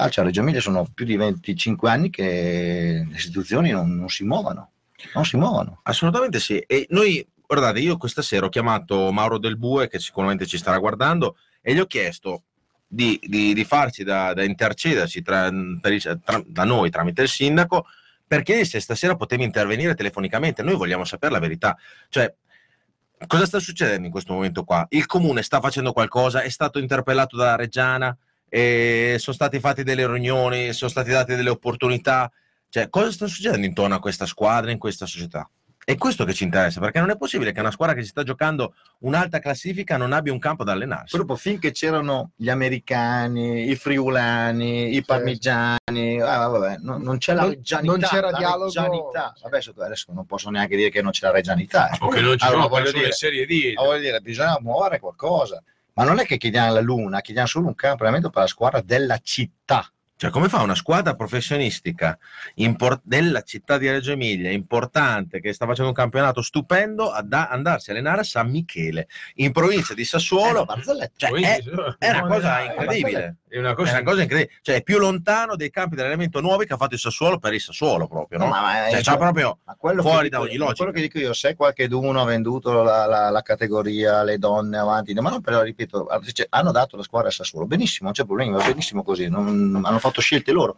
calcio 0.00 0.22
a 0.22 0.24
Reggio 0.24 0.40
Emilia 0.40 0.62
sono 0.62 0.86
più 0.94 1.04
di 1.04 1.16
25 1.16 1.90
anni 1.90 2.08
che 2.08 3.04
le 3.06 3.16
istituzioni 3.16 3.70
non, 3.70 3.94
non 3.94 4.08
si 4.08 4.24
muovono, 4.24 4.70
non 5.14 5.26
si 5.26 5.36
muovono. 5.36 5.80
Assolutamente 5.82 6.40
sì. 6.40 6.58
E 6.58 6.86
noi, 6.88 7.26
guardate, 7.46 7.80
io 7.80 7.98
questa 7.98 8.22
sera 8.22 8.46
ho 8.46 8.48
chiamato 8.48 9.12
Mauro 9.12 9.38
Del 9.38 9.58
Bue, 9.58 9.88
che 9.88 9.98
sicuramente 9.98 10.46
ci 10.46 10.56
starà 10.56 10.78
guardando, 10.78 11.36
e 11.60 11.74
gli 11.74 11.80
ho 11.80 11.84
chiesto 11.84 12.44
di, 12.86 13.20
di- 13.22 13.52
di 13.52 13.64
farci 13.64 14.02
da, 14.02 14.32
da 14.32 14.42
intercederci 14.42 15.20
tra- 15.20 15.50
tra- 16.24 16.42
da 16.46 16.64
noi 16.64 16.88
tramite 16.88 17.22
il 17.22 17.28
sindaco, 17.28 17.84
perché 18.26 18.64
se 18.64 18.80
stasera 18.80 19.16
potevi 19.16 19.44
intervenire 19.44 19.94
telefonicamente, 19.94 20.62
noi 20.62 20.76
vogliamo 20.76 21.04
sapere 21.04 21.32
la 21.32 21.40
verità. 21.40 21.76
Cioè, 22.08 22.32
cosa 23.26 23.44
sta 23.44 23.58
succedendo 23.58 24.06
in 24.06 24.12
questo 24.12 24.32
momento 24.32 24.64
qua? 24.64 24.86
Il 24.88 25.04
comune 25.04 25.42
sta 25.42 25.60
facendo 25.60 25.92
qualcosa, 25.92 26.40
è 26.40 26.48
stato 26.48 26.78
interpellato 26.78 27.36
dalla 27.36 27.56
Reggiana, 27.56 28.16
e 28.50 29.16
sono 29.18 29.34
state 29.34 29.58
fatte 29.60 29.82
delle 29.84 30.06
riunioni, 30.06 30.74
sono 30.74 30.90
state 30.90 31.10
date 31.10 31.36
delle 31.36 31.48
opportunità. 31.50 32.30
Cioè, 32.68 32.90
cosa 32.90 33.10
sta 33.10 33.26
succedendo 33.26 33.66
intorno 33.66 33.94
a 33.94 34.00
questa 34.00 34.26
squadra, 34.26 34.70
in 34.70 34.78
questa 34.78 35.06
società? 35.06 35.48
È 35.82 35.96
questo 35.96 36.24
che 36.24 36.34
ci 36.34 36.44
interessa, 36.44 36.78
perché 36.78 37.00
non 37.00 37.10
è 37.10 37.16
possibile 37.16 37.50
che 37.52 37.58
una 37.58 37.72
squadra 37.72 37.96
che 37.96 38.02
si 38.02 38.08
sta 38.08 38.22
giocando 38.22 38.74
un'alta 39.00 39.40
classifica 39.40 39.96
non 39.96 40.12
abbia 40.12 40.32
un 40.32 40.38
campo 40.38 40.62
da 40.62 40.70
allenarsi. 40.72 41.16
Dopo, 41.16 41.34
finché 41.34 41.72
c'erano 41.72 42.30
gli 42.36 42.48
americani, 42.48 43.68
i 43.70 43.74
friulani, 43.74 44.94
i 44.94 45.02
parmigiani, 45.04 46.20
ah, 46.20 46.46
vabbè, 46.46 46.76
non, 46.82 47.02
non 47.02 47.18
c'è 47.18 47.34
la 47.34 47.46
reggianità. 47.48 47.90
non 47.92 48.00
c'era 48.02 48.30
la 48.30 48.38
dialogo. 48.38 48.64
reggianità. 48.66 49.32
Adesso, 49.42 49.74
adesso 49.78 50.12
non 50.12 50.26
posso 50.26 50.50
neanche 50.50 50.76
dire 50.76 50.90
che 50.90 51.02
non 51.02 51.10
c'è 51.10 51.26
la 51.26 51.32
reggianità. 51.32 51.90
eh. 51.90 51.96
o 52.00 52.08
che 52.08 52.20
non 52.20 52.38
ci 52.38 52.44
Allora, 52.44 52.62
sono 52.64 52.68
voglio 52.68 52.92
dire- 52.92 53.12
serie 53.12 53.46
D. 53.46 53.72
Ma 53.74 53.82
voglio 53.82 54.00
dire, 54.00 54.20
bisogna 54.20 54.58
muovere 54.60 55.00
qualcosa. 55.00 55.60
Ma 56.00 56.06
non 56.06 56.18
è 56.18 56.24
che 56.24 56.38
chiediamo 56.38 56.72
la 56.72 56.80
luna, 56.80 57.20
chiediamo 57.20 57.46
solo 57.46 57.66
un 57.66 57.74
campo 57.74 58.04
allenamento 58.04 58.30
per 58.30 58.40
la 58.40 58.48
squadra 58.48 58.80
della 58.80 59.18
città. 59.18 59.86
Cioè, 60.20 60.28
come 60.28 60.50
fa 60.50 60.60
una 60.60 60.74
squadra 60.74 61.14
professionistica 61.14 62.18
impor- 62.56 63.00
della 63.02 63.40
città 63.40 63.78
di 63.78 63.88
Reggio 63.88 64.12
Emilia, 64.12 64.50
importante, 64.50 65.40
che 65.40 65.54
sta 65.54 65.64
facendo 65.64 65.88
un 65.88 65.94
campionato 65.96 66.42
stupendo, 66.42 67.10
ad 67.10 67.32
andarsi 67.32 67.88
a 67.88 67.94
allenare 67.94 68.20
a 68.20 68.24
San 68.24 68.50
Michele, 68.50 69.08
in 69.36 69.50
provincia 69.50 69.94
di 69.94 70.04
Sassuolo? 70.04 70.66
Eh. 70.68 71.10
Cioè, 71.16 71.30
Quindi, 71.30 71.48
è, 71.48 71.62
è 71.96 72.10
una 72.10 72.20
no, 72.20 72.26
cosa 72.28 72.58
no, 72.58 72.64
incredibile. 72.64 73.36
è 73.48 73.58
una 73.60 73.70
È 73.70 73.74
cosa, 73.74 73.92
una 73.92 74.02
cosa 74.02 74.20
incredibile. 74.20 74.58
Cioè, 74.60 74.74
è 74.74 74.82
più 74.82 74.98
lontano 74.98 75.56
dei 75.56 75.70
campi 75.70 75.94
di 75.94 76.02
allenamento 76.02 76.42
nuovi 76.42 76.66
che 76.66 76.74
ha 76.74 76.76
fatto 76.76 76.92
il 76.92 77.00
Sassuolo 77.00 77.38
per 77.38 77.54
il 77.54 77.60
Sassuolo 77.62 78.06
proprio, 78.06 78.40
no? 78.40 78.46
Ma- 78.48 78.60
ma- 78.60 78.90
Cioè, 78.90 79.00
c'ha 79.00 79.16
proprio 79.16 79.60
Ma 79.64 79.74
quello 79.78 80.02
fuori 80.02 80.28
da 80.28 80.40
ogni 80.40 80.56
logica. 80.56 80.74
Quello 80.76 80.92
che 80.92 81.00
dico 81.00 81.18
io, 81.18 81.32
se 81.32 81.56
qualcheduno 81.56 82.20
ha 82.20 82.26
venduto 82.26 82.82
la, 82.82 83.06
la- 83.06 83.30
la 83.30 83.40
categoria, 83.40 84.22
le 84.22 84.36
donne 84.36 84.76
avanti, 84.76 85.14
ma 85.14 85.30
non 85.30 85.40
però, 85.40 85.62
ripeto, 85.62 86.08
hanno 86.50 86.72
dato 86.72 86.98
la 86.98 87.02
squadra 87.04 87.28
a 87.28 87.32
Sassuolo, 87.32 87.64
benissimo, 87.66 88.04
non 88.04 88.12
c'è 88.12 88.26
problema, 88.26 88.58
va 88.58 88.66
benissimo 88.66 89.02
così, 89.02 89.26
non- 89.30 89.80
hanno 89.82 89.98
fatto 89.98 90.08
scelte 90.20 90.50
loro. 90.52 90.76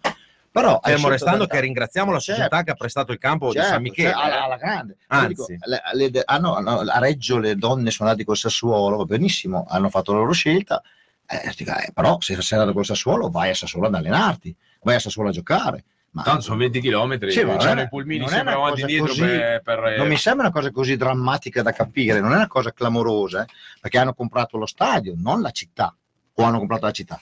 Però 0.51 0.79
Fermo 0.83 1.09
restando 1.09 1.47
che 1.47 1.59
ringraziamo 1.61 2.13
la 2.13 2.19
società 2.19 2.49
Certo. 2.51 2.65
che 2.65 2.71
ha 2.73 2.75
prestato 2.75 3.11
il 3.13 3.19
campo 3.19 3.47
di 3.49 3.55
Certo, 3.55 3.71
San 3.71 3.81
Michele. 3.81 4.13
cioè, 4.13 4.23
alla, 4.23 4.35
eh. 4.35 4.45
alla 4.45 4.57
grande. 4.59 4.97
Anzi. 5.07 5.29
Dico, 5.29 5.47
le- 5.95 6.11
le- 6.11 6.23
hanno- 6.27 6.55
hanno- 6.57 6.81
a 6.81 6.99
Reggio 6.99 7.39
le 7.39 7.57
donne 7.57 7.91
sono 7.91 8.11
andate 8.11 8.27
col 8.27 8.37
Sassuolo, 8.37 8.99
va 8.99 9.05
benissimo, 9.05 9.65
hanno 9.67 9.89
fatto 9.89 10.13
la 10.13 10.19
loro 10.19 10.33
scelta, 10.33 10.83
eh, 11.27 11.55
dico, 11.57 11.71
eh, 11.71 11.91
però 11.95 12.19
se 12.21 12.39
sei 12.43 12.59
andato 12.59 12.75
col 12.77 12.85
Sassuolo 12.85 13.31
vai 13.31 13.49
a 13.49 13.55
Sassuolo 13.55 13.87
ad 13.87 13.95
allenarti, 13.95 14.55
vai 14.83 14.97
a 14.97 14.99
Sassuolo 15.01 15.31
a 15.31 15.33
giocare. 15.33 15.85
Ma 16.11 16.23
tanto 16.23 16.43
sono 16.43 16.59
20 16.59 16.83
km, 16.83 17.27
Sì, 17.31 17.43
ma 17.45 17.57
è- 17.57 17.83
i 17.85 17.89
pulmini 17.89 18.29
sempre 18.29 18.53
avanti 18.53 18.85
dietro 18.85 19.07
così- 19.07 19.21
per, 19.23 19.63
per- 19.63 19.97
non 19.97 20.07
mi 20.09 20.19
sembra 20.19 20.49
una 20.49 20.55
cosa 20.55 20.71
così 20.71 20.99
drammatica 20.99 21.63
da 21.63 21.73
capire, 21.73 22.21
non 22.21 22.33
è 22.33 22.37
una 22.37 22.47
cosa 22.49 22.71
clamorosa, 22.75 23.45
eh, 23.45 23.47
perché 23.81 23.97
hanno 23.97 24.13
comprato 24.13 24.59
lo 24.59 24.67
stadio, 24.67 25.15
non 25.17 25.41
la 25.41 25.51
città, 25.53 25.97
o 26.35 26.43
hanno 26.45 26.59
comprato 26.59 26.85
la 26.85 26.93
città. 26.93 27.19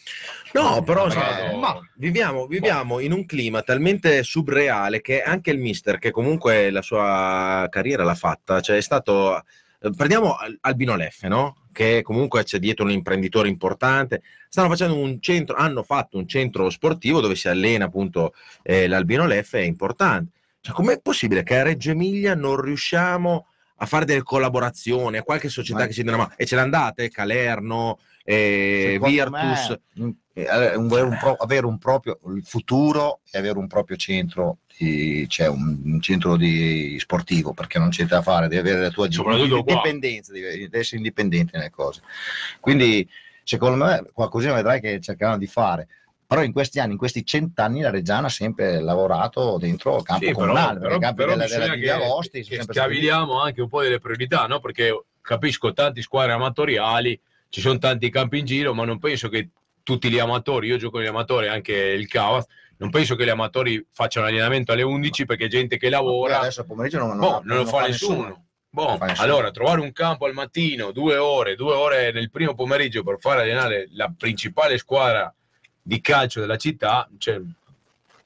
No, 0.52 0.82
però 0.82 1.04
Ma- 1.06 1.10
sai, 1.12 1.58
ma- 1.58 1.80
viviamo, 1.94 2.46
viviamo 2.46 2.98
in 2.98 3.12
un 3.12 3.24
clima 3.24 3.62
talmente 3.62 4.22
subreale 4.22 5.00
che 5.00 5.22
anche 5.22 5.50
il 5.50 5.58
mister, 5.58 5.98
che 5.98 6.10
comunque 6.10 6.70
la 6.70 6.82
sua 6.82 7.66
carriera 7.70 8.02
l'ha 8.04 8.14
fatta, 8.14 8.60
cioè 8.60 8.76
è 8.76 8.80
stato... 8.82 9.36
eh, 9.80 9.90
Prendiamo 9.96 10.34
Al- 10.34 10.58
Albino 10.62 10.96
Leffe, 10.96 11.28
no? 11.28 11.56
Che 11.72 12.02
comunque 12.02 12.42
c'è 12.42 12.58
dietro 12.58 12.84
un 12.84 12.90
imprenditore 12.90 13.48
importante. 13.48 14.22
Stanno 14.48 14.68
facendo 14.68 14.96
un 14.96 15.20
centro, 15.20 15.54
hanno 15.54 15.84
fatto 15.84 16.18
un 16.18 16.26
centro 16.26 16.68
sportivo 16.68 17.20
dove 17.20 17.36
si 17.36 17.48
allena 17.48 17.84
appunto 17.84 18.34
eh, 18.62 18.88
l'Albino 18.88 19.26
Leffe, 19.26 19.60
è 19.60 19.64
importante. 19.64 20.32
Cioè, 20.60 20.74
com'è 20.74 21.00
possibile 21.00 21.44
che 21.44 21.58
a 21.58 21.62
Reggio 21.62 21.90
Emilia 21.92 22.34
non 22.34 22.60
riusciamo 22.60 23.46
a 23.76 23.86
fare 23.86 24.04
delle 24.04 24.22
collaborazioni, 24.22 25.16
a 25.16 25.22
qualche 25.22 25.48
società 25.48 25.78
Ma- 25.80 25.86
che 25.86 25.92
si 25.92 26.02
dia 26.02 26.12
una 26.12 26.22
mano? 26.24 26.34
E 26.36 26.44
ce 26.44 26.54
le 26.56 26.60
andate? 26.60 27.08
Calerno, 27.08 27.98
eh, 28.24 28.98
Virtus. 29.00 29.78
me, 29.94 30.14
un, 30.48 30.86
avere 30.86 31.06
un 31.06 31.16
pro- 31.18 31.36
avere 31.38 31.66
un 31.66 31.78
proprio 31.78 32.18
futuro 32.42 33.20
e 33.30 33.38
avere 33.38 33.58
un 33.58 33.66
proprio 33.66 33.96
centro 33.96 34.58
di, 34.76 35.26
cioè 35.28 35.48
un, 35.48 35.80
un 35.84 36.00
centro 36.00 36.36
di 36.36 36.96
sportivo 36.98 37.52
perché 37.52 37.78
non 37.78 37.90
c'è 37.90 38.04
da 38.04 38.22
fare 38.22 38.48
devi 38.48 38.68
avere 38.68 38.82
la 38.82 38.90
tua 38.90 39.06
indipendenza 39.06 40.32
devi 40.32 40.68
essere 40.72 40.96
indipendente 40.98 41.56
nelle 41.56 41.70
cose. 41.70 42.02
Quindi 42.60 43.08
secondo 43.42 43.84
me 43.84 44.04
qualcosina 44.12 44.54
vedrai 44.54 44.80
che 44.80 45.00
cercheranno 45.00 45.38
di 45.38 45.46
fare. 45.46 45.88
Però 46.30 46.44
in 46.44 46.52
questi 46.52 46.78
anni, 46.78 46.92
in 46.92 46.98
questi 46.98 47.26
cent'anni, 47.26 47.80
la 47.80 47.90
Reggiana 47.90 48.28
ha 48.28 48.30
sempre 48.30 48.80
lavorato 48.80 49.58
dentro 49.58 49.96
il 49.96 50.04
campo 50.04 50.26
Sì, 50.26 50.30
però, 50.30 50.46
comunale, 50.46 50.78
però, 50.78 50.98
campi 50.98 51.16
però 51.16 51.32
della, 51.32 51.46
della 51.48 51.74
che, 51.74 51.90
Agosti 51.90 52.44
che 52.44 52.54
stati 52.62 52.70
stabiliamo 52.70 53.40
anche 53.42 53.60
un 53.60 53.68
po' 53.68 53.82
delle 53.82 53.98
priorità, 53.98 54.46
no? 54.46 54.60
Perché 54.60 55.06
capisco 55.20 55.72
tanti 55.72 56.02
squadre 56.02 56.34
amatoriali, 56.34 57.20
ci 57.48 57.60
sono 57.60 57.78
tanti 57.78 58.10
campi 58.10 58.38
in 58.38 58.44
giro, 58.44 58.72
ma 58.74 58.84
non 58.84 59.00
penso 59.00 59.28
che 59.28 59.48
tutti 59.90 60.08
gli 60.10 60.18
amatori, 60.18 60.68
io 60.68 60.76
gioco 60.76 60.92
con 60.92 61.02
gli 61.02 61.06
amatori, 61.06 61.48
anche 61.48 61.72
il 61.74 62.06
Cavas, 62.06 62.44
non 62.76 62.90
penso 62.90 63.14
che 63.16 63.24
gli 63.24 63.28
amatori 63.30 63.84
facciano 63.92 64.26
allenamento 64.26 64.72
alle 64.72 64.82
11 64.82 65.26
perché 65.26 65.48
gente 65.48 65.76
che 65.78 65.88
lavora, 65.90 66.40
adesso 66.40 66.64
pomeriggio 66.64 66.98
non, 66.98 67.18
boh, 67.18 67.40
non 67.44 67.56
lo 67.58 67.66
fa 67.66 67.86
nessuno. 67.86 68.44
Boh, 68.72 68.86
Non 68.86 68.98
fa 68.98 69.06
nessuno. 69.06 69.26
allora, 69.26 69.50
trovare 69.50 69.80
un 69.80 69.92
campo 69.92 70.26
al 70.26 70.32
mattino, 70.32 70.92
due 70.92 71.16
ore, 71.16 71.56
due 71.56 71.74
ore 71.74 72.12
nel 72.12 72.30
primo 72.30 72.54
pomeriggio 72.54 73.02
per 73.02 73.16
fare 73.18 73.42
allenare 73.42 73.88
la 73.92 74.12
principale 74.16 74.78
squadra 74.78 75.34
di 75.82 76.00
calcio 76.00 76.38
della 76.40 76.56
città, 76.56 77.08
cioè, 77.18 77.40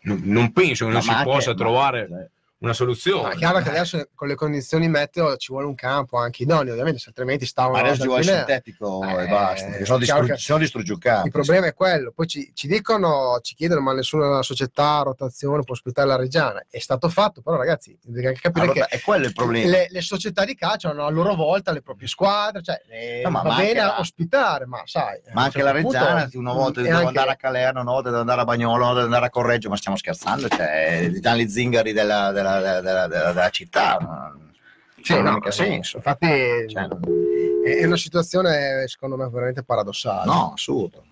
non, 0.02 0.20
non 0.24 0.52
penso 0.52 0.84
che 0.84 0.90
non 0.92 1.00
No, 1.00 1.00
si 1.00 1.08
ma 1.08 1.18
anche- 1.18 1.30
possa 1.30 1.50
ma- 1.50 1.56
trovare 1.56 2.06
cioè, 2.08 2.28
una 2.58 2.72
soluzione. 2.72 3.22
Ma 3.22 3.30
è 3.32 3.36
chiaro 3.36 3.58
che 3.60 3.68
adesso 3.68 4.08
con 4.14 4.26
le 4.28 4.34
condizioni 4.34 4.88
meteo 4.88 5.36
ci 5.36 5.52
vuole 5.52 5.66
un 5.66 5.74
campo 5.74 6.16
anche 6.16 6.44
idoneo, 6.44 6.72
ovviamente, 6.72 6.98
se 6.98 7.08
altrimenti 7.08 7.44
stavano. 7.44 7.74
Ma 7.74 7.80
adesso 7.80 8.00
ci 8.02 8.06
vuole 8.06 8.22
il 8.22 8.28
sintetico 8.28 9.02
Eh, 9.02 9.24
e 9.24 9.26
basta, 9.26 9.66
perché 9.66 9.84
sennò 9.84 9.98
è 9.98 10.02
chiaro 10.02 10.58
distruggi, 10.58 10.92
un 10.92 10.98
campo. 10.98 11.26
Il 11.26 11.32
problema 11.32 11.66
è 11.66 11.74
quello. 11.74 12.12
Poi 12.14 12.26
ci, 12.26 12.50
ci 12.54 12.66
dicono, 12.66 13.38
ci 13.42 13.54
chiedono, 13.54 13.80
ma 13.82 13.92
nessuna 13.92 14.42
società 14.42 14.98
a 15.00 15.02
rotazione 15.02 15.62
può 15.62 15.74
ospitare 15.74 16.08
la 16.08 16.16
Reggiana. 16.16 16.64
È 16.70 16.78
stato 16.78 17.08
fatto, 17.10 17.42
però, 17.42 17.56
ragazzi, 17.56 17.98
deve 18.02 18.28
anche 18.28 18.40
capire 18.40 18.66
Ah, 18.66 18.72
che 18.72 18.80
è 18.86 19.00
quello 19.02 19.26
il 19.26 19.32
problema. 19.34 19.70
le, 19.70 19.88
le 19.90 20.00
società 20.00 20.44
di 20.46 20.54
calcio 20.54 20.88
hanno 20.88 21.04
a 21.04 21.10
loro 21.10 21.34
volta 21.34 21.70
le 21.70 21.82
proprie 21.82 22.08
squadre, 22.08 22.62
cioè 22.62 22.80
eh, 22.88 23.20
No, 23.24 23.30
ma- 23.30 23.42
va 23.42 23.50
ma 23.50 23.56
bene 23.56 23.80
la- 23.80 23.98
ospitare, 24.00 24.64
ma 24.64 24.80
sai. 24.86 25.20
Ma 25.34 25.42
anche 25.42 25.58
certo 25.58 25.66
la 25.72 25.80
punto, 25.80 25.98
Reggiana, 25.98 26.28
una 26.34 26.52
volta 26.52 26.80
e 26.80 26.82
devo 26.84 26.94
anche- 26.96 27.08
andare 27.08 27.30
a 27.30 27.36
Calerno, 27.36 27.80
una 27.82 27.90
volta 27.90 28.08
devo 28.08 28.20
andare 28.20 28.40
a 28.40 28.44
Bagnolo, 28.44 28.74
una 28.76 28.84
volta 28.84 28.94
devo 29.00 29.04
andare 29.06 29.26
a 29.26 29.30
Correggio, 29.30 29.68
ma 29.68 29.76
stiamo 29.76 29.96
scherzando, 29.98 30.48
cioè, 30.48 31.08
gli 31.10 31.48
zingari 31.48 31.92
della, 31.92 32.30
della- 32.32 32.43
della- 32.52 32.80
della- 32.80 33.06
della- 33.06 33.32
della 33.32 33.50
città. 33.50 33.96
non- 34.00 34.52
Sì, 35.02 35.14
non 35.14 35.26
ha 35.26 35.32
mica 35.32 35.50
senso. 35.50 35.96
Infatti 35.98 36.26
Cioè, 36.68 36.88
è 37.64 37.76
è 37.80 37.84
una 37.84 37.96
situazione, 37.96 38.86
secondo 38.88 39.16
me, 39.16 39.28
veramente 39.28 39.62
paradossale. 39.62 40.26
no, 40.26 40.52
assurdo. 40.54 41.04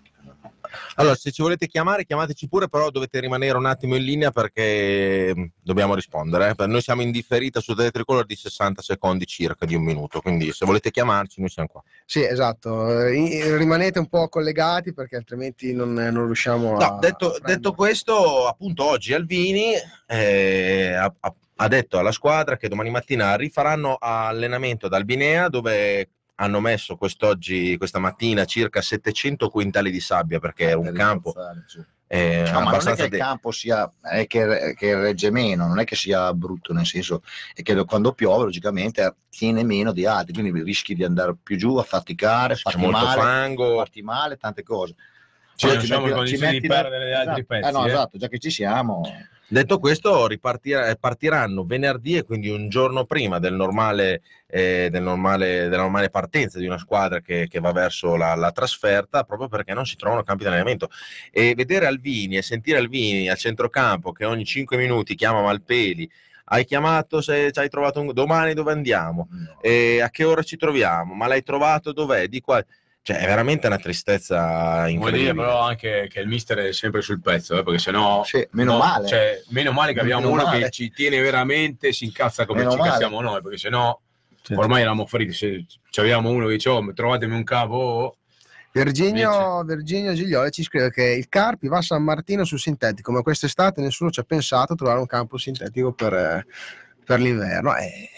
Allora, 0.97 1.15
se 1.15 1.31
ci 1.31 1.43
volete 1.43 1.67
chiamare, 1.67 2.05
chiamateci 2.05 2.49
pure, 2.49 2.69
però 2.69 2.91
dovete 2.91 3.21
rimanere 3.21 3.57
un 3.57 3.67
attimo 3.67 3.97
in 3.97 4.03
linea 4.03 4.31
perché 4.31 5.33
mh, 5.35 5.45
dobbiamo 5.63 5.95
rispondere. 5.95 6.55
eh. 6.57 6.67
Noi 6.67 6.81
siamo 6.81 7.03
in 7.03 7.11
differita 7.11 7.61
su 7.61 7.75
Tele 7.75 7.91
Tricolor 7.91 8.25
di 8.27 8.37
60 8.37 8.83
secondi 8.83 9.27
circa, 9.27 9.67
di 9.67 9.75
un 9.75 9.83
minuto, 9.83 10.21
quindi 10.21 10.53
se 10.53 10.65
volete 10.67 10.91
chiamarci 10.91 11.41
noi 11.41 11.49
siamo 11.49 11.69
qua. 11.69 11.83
Sì, 12.05 12.23
esatto. 12.23 13.07
Rimanete 13.07 13.99
un 13.99 14.09
po' 14.09 14.29
collegati 14.29 14.93
perché 14.93 15.17
altrimenti 15.17 15.73
non, 15.73 15.93
non 15.93 16.25
riusciamo 16.27 16.77
a. 16.77 16.87
No, 16.89 16.99
detto, 17.01 17.33
a 17.33 17.39
detto 17.43 17.73
questo, 17.73 18.47
appunto 18.47 18.85
oggi 18.85 19.13
Alvini 19.13 19.73
eh, 20.07 20.93
ha, 20.93 21.13
ha- 21.21 21.35
ha 21.57 21.69
detto 21.69 21.99
alla 21.99 22.13
squadra 22.13 22.57
che 22.57 22.69
domani 22.69 22.91
mattina 22.91 23.37
rifaranno 23.37 23.97
allenamento 24.01 24.87
ad 24.87 24.95
Albinea 24.95 25.49
dove 25.49 26.09
hanno 26.37 26.61
messo 26.61 26.97
quest'oggi, 26.97 27.77
questa 27.77 27.99
mattina 27.99 28.45
circa 28.45 28.81
700 28.81 29.49
quintali 29.49 29.91
di 29.91 30.01
sabbia 30.01 30.39
perché 30.39 30.71
è 30.71 30.73
un 30.73 30.85
Per 30.85 30.93
campo 30.93 31.35
eh, 32.15 32.51
No, 32.53 32.61
ma 32.61 32.73
non 32.77 32.89
è 32.89 32.95
che 32.95 33.05
il 33.05 33.17
campo 33.17 33.51
sia 33.53 33.91
è 34.03 34.27
che, 34.27 34.75
che 34.77 34.95
regge 34.97 35.31
meno, 35.31 35.67
non 35.67 35.79
è 35.79 35.85
che 35.85 35.97
sia 35.97 36.35
brutto, 36.35 36.75
nel 36.75 36.85
senso 36.85 37.23
è 37.55 37.63
che 37.63 37.85
quando 37.87 38.13
piove 38.13 38.45
logicamente 38.45 39.15
tiene 39.31 39.65
meno 39.65 39.93
di 39.93 40.05
altri, 40.05 40.35
quindi 40.35 40.63
rischi 40.63 40.95
di 40.95 41.05
andare 41.05 41.35
più 41.43 41.57
giù 41.57 41.77
a 41.77 41.83
faticare, 41.83 42.57
farti 42.57 42.79
molto 42.79 42.99
male, 42.99 43.21
fango. 43.23 43.77
farti 43.79 44.03
male, 44.03 44.37
tante 44.37 44.63
cose. 44.63 44.95
Non 45.63 45.81
ci 45.81 45.87
siamo 45.87 46.09
in 46.09 46.27
ci 46.27 46.37
di 46.37 46.67
la- 46.67 46.75
perdere 46.75 47.09
gli 47.09 47.13
altri 47.13 47.33
esatto. 47.33 47.45
pezzi, 47.47 47.69
Eh 47.69 47.73
no, 47.73 47.85
eh. 47.85 47.89
esatto, 47.89 48.19
già 48.19 48.29
che 48.29 48.39
ci 48.39 48.51
siamo. 48.51 49.01
Detto 49.53 49.79
questo, 49.79 50.27
ripartira- 50.29 50.89
eh, 50.89 50.97
partiranno 50.97 51.67
venerdì 51.67 52.17
e 52.17 52.23
quindi 52.23 52.49
un 52.49 52.71
giorno 52.71 53.05
prima 53.05 53.39
del 53.39 53.53
normale, 53.53 54.23
eh, 54.47 54.89
del 54.91 55.03
normale- 55.03 55.69
della 55.69 55.83
normale 55.83 56.09
partenza 56.09 56.59
di 56.59 56.65
una 56.65 56.79
squadra 56.79 57.21
che, 57.21 57.49
che 57.51 57.61
va 57.61 57.71
verso 57.71 58.17
la, 58.17 58.35
la 58.35 58.51
trasferta, 58.51 59.25
proprio 59.25 59.49
perché 59.49 59.75
non 59.75 59.85
si 59.85 59.97
trovano 59.97 60.23
campi 60.23 60.45
di 60.45 60.49
allenamento. 60.49 60.89
E 61.31 61.53
vedere 61.55 61.85
Alvini 61.85 62.39
e 62.39 62.43
sentire 62.43 62.79
Alvini 62.79 63.29
al 63.29 63.37
centrocampo 63.37 64.11
che 64.13 64.25
ogni 64.25 64.47
5 64.47 64.79
minuti 64.79 65.15
chiama 65.15 65.43
Malpeli. 65.43 66.11
Hai 66.45 66.65
chiamato 66.65 67.21
se 67.21 67.53
ci 67.53 67.59
hai 67.59 67.69
trovato 67.69 68.01
un 68.01 68.11
domani 68.15 68.55
dove 68.55 68.73
andiamo? 68.73 69.29
E 69.61 70.01
a 70.01 70.09
che 70.09 70.25
ora 70.25 70.43
ci 70.43 70.57
troviamo? 70.57 71.13
Ma 71.13 71.27
l'hai 71.27 71.43
trovato 71.43 71.93
dov'è? 71.93 72.27
Di 72.27 72.41
qua. 72.41 72.65
Cioè, 73.05 73.17
è 73.19 73.27
veramente 73.27 73.67
una 73.67 73.79
tristezza 73.79 74.39
Vuol 74.39 74.85
dire 74.87 74.91
incredibile. 74.93 75.35
però 75.35 75.61
anche 75.61 76.07
che 76.09 76.21
il 76.21 76.29
mister 76.29 76.59
è 76.59 76.73
sempre 76.73 77.03
sul 77.03 77.21
pezzo, 77.21 77.59
eh, 77.59 77.63
perché 77.65 77.81
sennò 77.81 78.23
Sì, 78.25 78.47
meno 78.53 78.73
no, 78.73 78.79
male. 78.79 79.09
Cioè, 79.09 79.43
meno 79.49 79.73
male 79.73 79.93
che 79.93 79.99
abbiamo 80.01 80.21
Meno 80.23 80.33
uno 80.35 80.45
male. 80.45 80.61
che 80.65 80.71
ci 80.71 80.91
tiene 80.93 81.21
veramente, 81.21 81.93
si 81.93 82.05
incazza 82.05 82.47
come 82.47 82.61
Meno 82.61 82.73
ci 82.73 82.79
incazziamo 82.79 83.21
noi, 83.21 83.43
perché 83.43 83.59
sennò 83.59 83.99
Sì. 84.43 84.55
ormai 84.55 84.83
eravamo 84.83 85.05
fritti. 85.07 85.33
Se 85.33 86.01
avevamo 86.01 86.31
uno 86.31 86.47
che 86.47 86.53
dice, 86.53 86.69
oh, 86.69 86.93
trovatemi 86.93 87.35
un 87.35 87.43
capo, 87.45 87.75
oh, 87.75 88.17
Virginio, 88.75 89.63
Virginio 89.65 90.15
Giglioli 90.15 90.51
ci 90.51 90.63
scrive 90.63 90.91
che 90.91 91.03
il 91.05 91.29
Carpi 91.29 91.69
va 91.69 91.79
a 91.79 91.83
San 91.83 92.03
Martino 92.03 92.45
sul 92.45 92.59
sintetico, 92.59 93.13
ma 93.13 93.21
quest'estate 93.21 93.81
nessuno 93.83 94.11
ci 94.11 94.21
ha 94.21 94.23
pensato 94.23 94.73
a 94.73 94.77
trovare 94.77 94.99
un 94.99 95.07
campo 95.07 95.37
sintetico 95.37 95.93
per, 95.93 96.15
eh, 96.15 96.47
per 97.05 97.21
l'inverno. 97.21 97.77
Eh, 97.77 98.09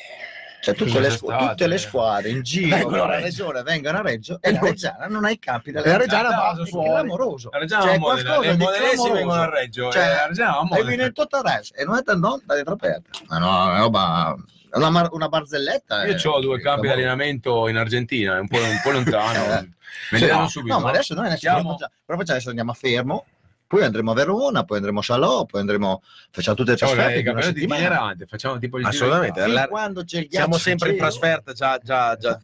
Cioè, 0.65 0.75
tutte, 0.75 0.99
le, 0.99 1.11
stato, 1.11 1.47
tutte 1.47 1.67
le 1.67 1.75
eh? 1.75 1.79
squadre 1.79 2.31
in 2.31 2.43
giro 2.43 2.77
Vengono 2.77 3.03
a 3.03 3.07
Reggio. 3.07 3.25
regione 3.25 3.63
vengono 3.63 3.99
a 3.99 4.03
Reggio 4.03 4.39
e 4.41 4.51
la 4.53 4.59
non- 4.59 4.69
Reggiana 4.69 5.07
non 5.07 5.25
ha 5.27 5.31
i 5.31 5.39
campi 5.39 5.71
E 5.71 5.73
la 5.85 5.97
Reggiana 5.99 6.29
va 6.31 6.57
È 6.61 6.67
fuori. 6.67 6.89
clamoroso. 6.89 7.49
la 7.53 7.59
Reggiana 7.59 7.83
Cioè, 7.85 7.99
qualcosa 7.99 8.39
le 8.41 8.57
di 8.57 8.63
modenesi 8.63 8.85
clamoroso. 8.95 9.13
vengono 9.15 9.41
a 9.43 9.51
Reggio, 9.51 9.91
Cioè, 9.93 10.03
e 10.03 10.07
la 10.15 10.27
Reggiana 10.27 10.51
va 10.69 10.77
E 10.77 10.85
viene 10.85 11.13
tutto 11.13 11.37
a 11.37 11.41
Reggio 11.55 11.75
e 11.75 11.85
non 11.85 11.97
è 11.99 12.03
tanto 12.03 12.41
da 12.45 12.55
dentro 12.55 12.73
aperta. 12.75 13.11
Ma 13.29 13.39
no, 13.39 13.47
è 13.49 13.71
una 13.71 13.79
roba 13.79 14.37
una, 14.73 14.91
mar- 14.91 15.13
una 15.13 15.29
barzelletta. 15.29 16.05
Io 16.07 16.17
eh, 16.17 16.29
ho 16.29 16.41
due 16.41 16.59
campi 16.61 16.87
di 16.89 16.93
allenamento 16.93 17.69
in 17.69 17.77
Argentina, 17.77 18.37
è 18.37 18.41
un 18.41 18.49
po', 18.49 18.57
un 18.57 18.81
po' 18.83 18.91
lontano. 18.91 19.43
Eh. 20.11 20.17
Me 20.17 20.21
ne 20.21 20.27
danno 20.27 20.41
no, 20.43 20.49
subito. 20.49 20.75
no, 20.75 20.81
ma 20.81 20.89
adesso 20.91 21.15
noi 21.15 21.27
adesso 21.27 21.39
Siamo- 21.41 21.77
però 21.77 22.19
facciamo- 22.19 22.23
adesso 22.33 22.49
andiamo 22.49 22.71
a 22.73 22.75
Fermo, 22.75 23.27
poi 23.75 23.85
andremo 23.85 24.11
a 24.13 24.15
Verona, 24.15 24.65
poi 24.65 24.77
andremo 24.77 25.01
a 25.01 25.03
Salò, 25.03 25.45
poi 25.47 25.61
andremo, 25.61 26.03
facciamo 26.31 26.57
tutte 26.57 26.71
le 26.73 26.77
Facciamo 26.77 26.95
trasferte 27.01 27.19
i 27.21 27.23
di 27.23 27.29
una 27.29 27.41
campionati 27.41 27.61
settimana. 27.61 27.87
itineranti, 27.95 28.27
facciamo 28.27 28.59
tipo 28.59 28.79
il 28.79 28.85
giro 28.85 28.91
di 28.97 29.03
Assolutamente. 29.05 29.43
Fin 29.45 29.53
La- 29.55 29.69
quando 29.69 30.05
c'è 30.05 30.19
il 30.19 30.27
Siamo 30.31 30.47
ghiaccio 30.49 30.63
sempre 30.63 30.91
in 30.91 30.97
trasferta 30.99 31.53
già, 31.53 31.79
già, 31.83 32.17
già 32.17 32.41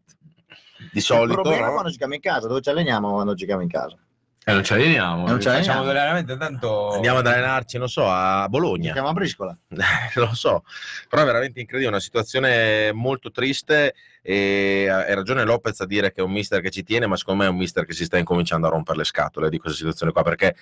di 0.79 0.89
Il 0.93 1.03
solito. 1.03 1.35
problema 1.41 1.63
è 1.65 1.67
no? 1.67 1.73
quando 1.73 1.91
giochiamo 1.91 2.15
in 2.15 2.21
casa, 2.21 2.49
dove 2.49 2.61
ci 2.61 2.69
alleniamo 2.71 3.13
quando 3.13 3.35
giochiamo 3.35 3.63
in 3.63 3.69
casa? 3.69 3.97
E 4.43 4.53
non 4.53 4.65
ci 4.65 4.73
alleniamo, 4.73 5.27
Non 5.27 5.39
ci 5.41 5.49
facciamo 5.49 5.81
alleniamo. 5.83 5.91
allenamenti 5.91 6.37
tanto... 6.39 6.93
Andiamo 6.95 7.19
ad 7.19 7.27
allenarci, 7.27 7.77
non 7.79 7.89
so, 7.89 8.09
a 8.09 8.49
Bologna. 8.49 8.87
Giochiamo 8.87 9.09
a 9.09 9.13
briscola. 9.13 9.57
lo 10.15 10.35
so, 10.35 10.65
però 11.09 11.23
è 11.23 11.25
veramente 11.27 11.61
incredibile, 11.61 11.91
una 11.93 12.01
situazione 12.01 12.91
molto 12.93 13.31
triste 13.31 13.95
e 14.23 14.89
hai 14.89 15.15
ragione 15.15 15.45
Lopez 15.45 15.81
a 15.81 15.87
dire 15.87 16.13
che 16.13 16.21
è 16.21 16.25
un 16.25 16.33
mister 16.33 16.61
che 16.61 16.71
ci 16.71 16.83
tiene, 16.83 17.07
ma 17.07 17.17
secondo 17.17 17.43
me 17.43 17.49
è 17.49 17.51
un 17.51 17.57
mister 17.57 17.87
che 17.87 17.93
si 17.93 18.05
sta 18.05 18.19
incominciando 18.19 18.67
a 18.67 18.71
rompere 18.71 18.99
le 18.99 19.05
scatole 19.05 19.49
di 19.49 19.59
questa 19.59 19.79
situazione 19.79 20.13
qua, 20.13 20.23
perché 20.23 20.55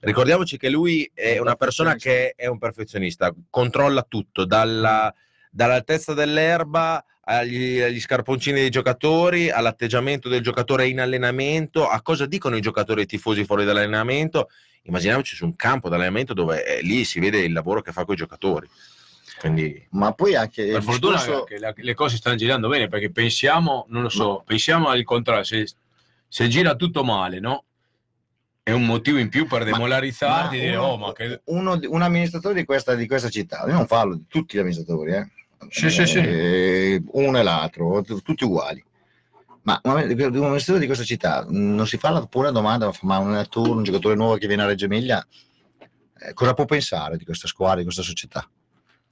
ricordiamoci 0.00 0.56
che 0.58 0.68
lui 0.68 1.10
è 1.14 1.38
una 1.38 1.54
persona 1.54 1.94
che 1.94 2.34
è 2.36 2.46
un 2.46 2.58
perfezionista, 2.58 3.34
controlla 3.50 4.02
tutto, 4.02 4.44
dalla, 4.44 5.12
dall'altezza 5.50 6.14
dell'erba 6.14 7.02
agli, 7.28 7.80
agli 7.80 8.00
scarponcini 8.00 8.60
dei 8.60 8.70
giocatori, 8.70 9.50
all'atteggiamento 9.50 10.28
del 10.28 10.42
giocatore 10.42 10.86
in 10.86 11.00
allenamento, 11.00 11.88
a 11.88 12.00
cosa 12.02 12.26
dicono 12.26 12.56
i 12.56 12.60
giocatori 12.60 13.00
e 13.00 13.04
i 13.04 13.06
tifosi 13.06 13.44
fuori 13.44 13.64
dall'allenamento. 13.64 14.48
Immaginiamoci 14.82 15.34
su 15.34 15.44
un 15.44 15.56
campo 15.56 15.88
d'allenamento 15.88 16.32
dove 16.32 16.64
eh, 16.64 16.82
lì 16.82 17.04
si 17.04 17.18
vede 17.18 17.38
il 17.38 17.52
lavoro 17.52 17.80
che 17.80 17.90
fa 17.90 18.04
con 18.04 18.14
i 18.14 18.18
giocatori. 18.18 18.68
Quindi 19.38 19.86
Ma 19.90 20.12
poi 20.12 20.34
anche 20.34 20.64
Per 20.66 20.82
fortuna 20.82 21.16
discorso- 21.16 21.44
che 21.44 21.58
la- 21.58 21.72
le 21.76 21.94
cose 21.94 22.16
stanno 22.16 22.36
girando 22.36 22.68
bene 22.68 22.88
perché 22.88 23.10
pensiamo, 23.10 23.84
non 23.88 24.02
lo 24.02 24.08
so, 24.08 24.42
pensiamo 24.46 24.88
al 24.88 25.02
contrario, 25.04 25.44
se, 25.44 25.68
se 26.26 26.48
gira 26.48 26.74
tutto 26.74 27.04
male, 27.04 27.38
no? 27.38 27.64
È 28.62 28.72
un 28.72 28.84
motivo 28.84 29.18
in 29.18 29.28
più 29.28 29.46
per 29.46 29.64
demolarizzarti 29.64 30.56
e 30.56 30.60
dire, 30.60 30.76
uno, 30.76 30.86
oh, 30.86 30.96
ma 30.96 31.12
che... 31.12 31.40
uno 31.44 31.78
un 31.86 32.02
amministratore 32.02 32.54
di 32.54 32.64
questa, 32.64 32.94
di 32.94 33.06
questa 33.06 33.28
città, 33.28 33.64
io 33.66 33.74
non 33.74 33.86
parlo 33.86 34.14
di 34.16 34.24
tutti 34.26 34.56
gli 34.56 34.60
amministratori, 34.60 35.12
eh. 35.12 35.30
Sì, 35.68 35.88
sì, 35.90 36.04
sì. 36.06 36.18
Eh, 36.18 37.02
uno 37.12 37.38
e 37.38 37.42
l'altro, 37.42 38.02
tutti 38.02 38.44
uguali. 38.44 38.82
Ma 39.62 39.80
un 39.84 39.90
amministratore 39.98 40.78
di 40.80 40.86
questa 40.86 41.04
città 41.04 41.44
mh, 41.48 41.56
non 41.74 41.86
si 41.86 41.96
fa 41.98 42.10
la 42.10 42.24
pura 42.26 42.50
domanda, 42.50 42.90
ma 43.02 43.18
un 43.18 43.28
allenatore, 43.28 43.70
un 43.70 43.82
giocatore 43.82 44.14
nuovo 44.14 44.36
che 44.36 44.46
viene 44.46 44.62
a 44.62 44.66
Reggio 44.66 44.84
Emilia, 44.86 45.24
eh, 46.18 46.32
cosa 46.34 46.54
può 46.54 46.64
pensare 46.64 47.16
di 47.16 47.24
questa 47.24 47.46
squadra, 47.48 47.76
di 47.78 47.84
questa 47.84 48.02
società? 48.02 48.48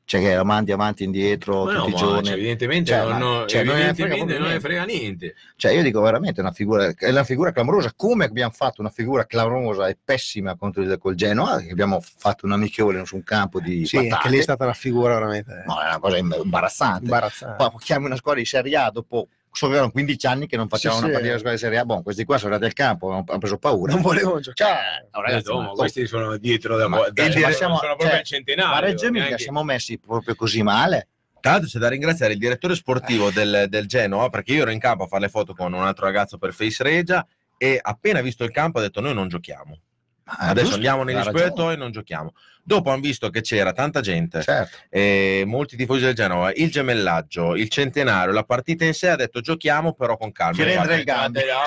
Cioè 0.06 0.20
che 0.20 0.34
la 0.34 0.44
mandi 0.44 0.70
avanti 0.70 1.02
e 1.02 1.06
indietro 1.06 1.64
Ma 1.64 1.72
no, 1.72 1.78
tutti 1.78 1.88
i 1.88 1.92
ma, 1.92 1.98
giorni. 1.98 2.24
cioè, 2.26 2.34
evidentemente, 2.34 2.90
Cioè, 2.90 3.08
non, 3.08 3.18
no- 3.18 3.46
cioè, 3.46 3.64
non 3.64 3.76
ne 3.76 3.94
frega 3.94 4.14
evidentemente 4.14 4.32
non 4.34 4.42
ne 4.42 4.48
niente. 4.48 4.60
frega 4.60 4.84
niente. 4.84 5.34
Cioè, 5.56 5.72
io 5.72 5.82
dico 5.82 6.00
veramente 6.02 6.40
una 6.42 6.52
figura, 6.52 6.92
è 6.94 7.08
una 7.10 7.24
figura 7.24 7.52
clamorosa. 7.52 7.92
Come 7.96 8.26
abbiamo 8.26 8.52
fatto 8.52 8.82
una 8.82 8.90
figura 8.90 9.24
clamorosa 9.24 9.88
e 9.88 9.96
pessima 10.04 10.56
contro 10.56 10.82
il 10.82 10.98
col 10.98 11.14
Genoa, 11.14 11.58
che 11.60 11.70
abbiamo 11.70 12.02
fatto 12.18 12.44
un 12.44 12.52
amichevole 12.52 13.04
su 13.06 13.16
un 13.16 13.24
campo 13.24 13.60
di 13.60 13.86
sì, 13.86 13.96
patate. 13.96 14.14
anche 14.14 14.28
lì 14.28 14.38
è 14.38 14.42
stata 14.42 14.64
una 14.64 14.74
figura 14.74 15.14
veramente 15.14 15.62
No, 15.66 15.80
è 15.80 15.86
una 15.86 15.98
cosa 15.98 16.16
imbarazzante. 16.18 17.04
imbarazzante. 17.04 17.56
Poi 17.56 17.70
chiami 17.80 18.04
una 18.04 18.16
squadra 18.16 18.40
di 18.40 18.46
Serie 18.46 18.76
A 18.76 18.90
dopo 18.90 19.28
so 19.54 19.68
che 19.68 19.74
erano 19.74 19.90
15 19.90 20.26
anni 20.26 20.46
che 20.46 20.56
non 20.56 20.68
facevano 20.68 21.00
Sì, 21.00 21.06
una 21.06 21.14
sì. 21.14 21.20
partita 21.20 21.34
di 21.34 21.38
squadra 21.40 21.58
di 21.58 21.64
Serie 21.64 21.78
A. 21.78 21.84
Boh, 21.84 22.02
questi 22.02 22.24
qua 22.24 22.38
sono 22.38 22.54
andati 22.54 22.70
al 22.70 22.76
campo, 22.76 23.10
hanno, 23.12 23.38
preso 23.38 23.56
paura. 23.58 23.92
Non 23.92 24.02
volevano 24.02 24.40
giocare. 24.40 25.08
Ho 25.12 25.20
ragazzi, 25.20 25.52
ma- 25.52 25.62
ma 25.62 25.68
questi 25.70 26.06
sono 26.06 26.36
dietro 26.36 26.76
da, 26.76 26.88
Ma 26.88 27.08
da- 27.10 27.28
dire- 27.28 27.52
siamo- 27.52 27.76
sono 27.76 27.88
proprio 27.94 28.08
cioè, 28.08 28.18
il 28.18 28.24
centenario. 28.24 28.72
ma 28.72 28.80
Reggio 28.80 29.06
Emilia 29.06 29.26
neanche- 29.26 29.42
siamo 29.42 29.62
messi 29.62 29.98
proprio 29.98 30.34
così 30.34 30.62
male. 30.62 31.08
Tra 31.40 31.52
l'altro 31.52 31.68
c'è 31.70 31.78
da 31.78 31.88
ringraziare 31.88 32.32
il 32.32 32.38
direttore 32.38 32.74
sportivo 32.74 33.30
del, 33.30 33.66
del 33.68 33.86
Genoa 33.86 34.30
perché 34.30 34.52
io 34.54 34.62
ero 34.62 34.70
in 34.70 34.78
campo 34.78 35.04
a 35.04 35.06
fare 35.06 35.22
le 35.22 35.28
foto 35.28 35.54
con 35.54 35.72
un 35.74 35.82
altro 35.82 36.06
ragazzo 36.06 36.38
per 36.38 36.54
Face 36.54 36.82
Regia 36.82 37.24
e 37.58 37.78
appena 37.80 38.20
visto 38.22 38.44
il 38.44 38.50
campo 38.50 38.78
ha 38.78 38.82
detto 38.82 39.00
noi 39.00 39.12
non 39.14 39.28
giochiamo. 39.28 39.78
Ma 40.26 40.32
Adesso 40.38 40.50
Ah, 40.50 40.54
giusto, 40.54 40.74
andiamo 40.76 41.02
negli 41.04 41.20
spogliatoi 41.20 41.74
e 41.74 41.76
non 41.76 41.90
giochiamo. 41.90 42.32
Dopo 42.62 42.90
hanno 42.90 43.02
visto 43.02 43.28
che 43.28 43.42
c'era 43.42 43.72
tanta 43.74 44.00
gente, 44.00 44.40
Certo. 44.42 44.76
e 44.88 45.42
molti 45.46 45.76
tifosi 45.76 46.04
del 46.04 46.14
Genoa, 46.14 46.50
il 46.54 46.70
gemellaggio, 46.70 47.54
il 47.56 47.68
centenario, 47.68 48.32
la 48.32 48.44
partita 48.44 48.86
in 48.86 48.94
sé 48.94 49.10
ha 49.10 49.16
detto 49.16 49.40
giochiamo 49.42 49.92
però 49.92 50.16
con 50.16 50.32
calma. 50.32 50.54
Ci 50.54 50.62
rende 50.62 50.96
Infatti, 51.00 51.00
il 51.00 51.04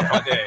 fate- 0.08 0.44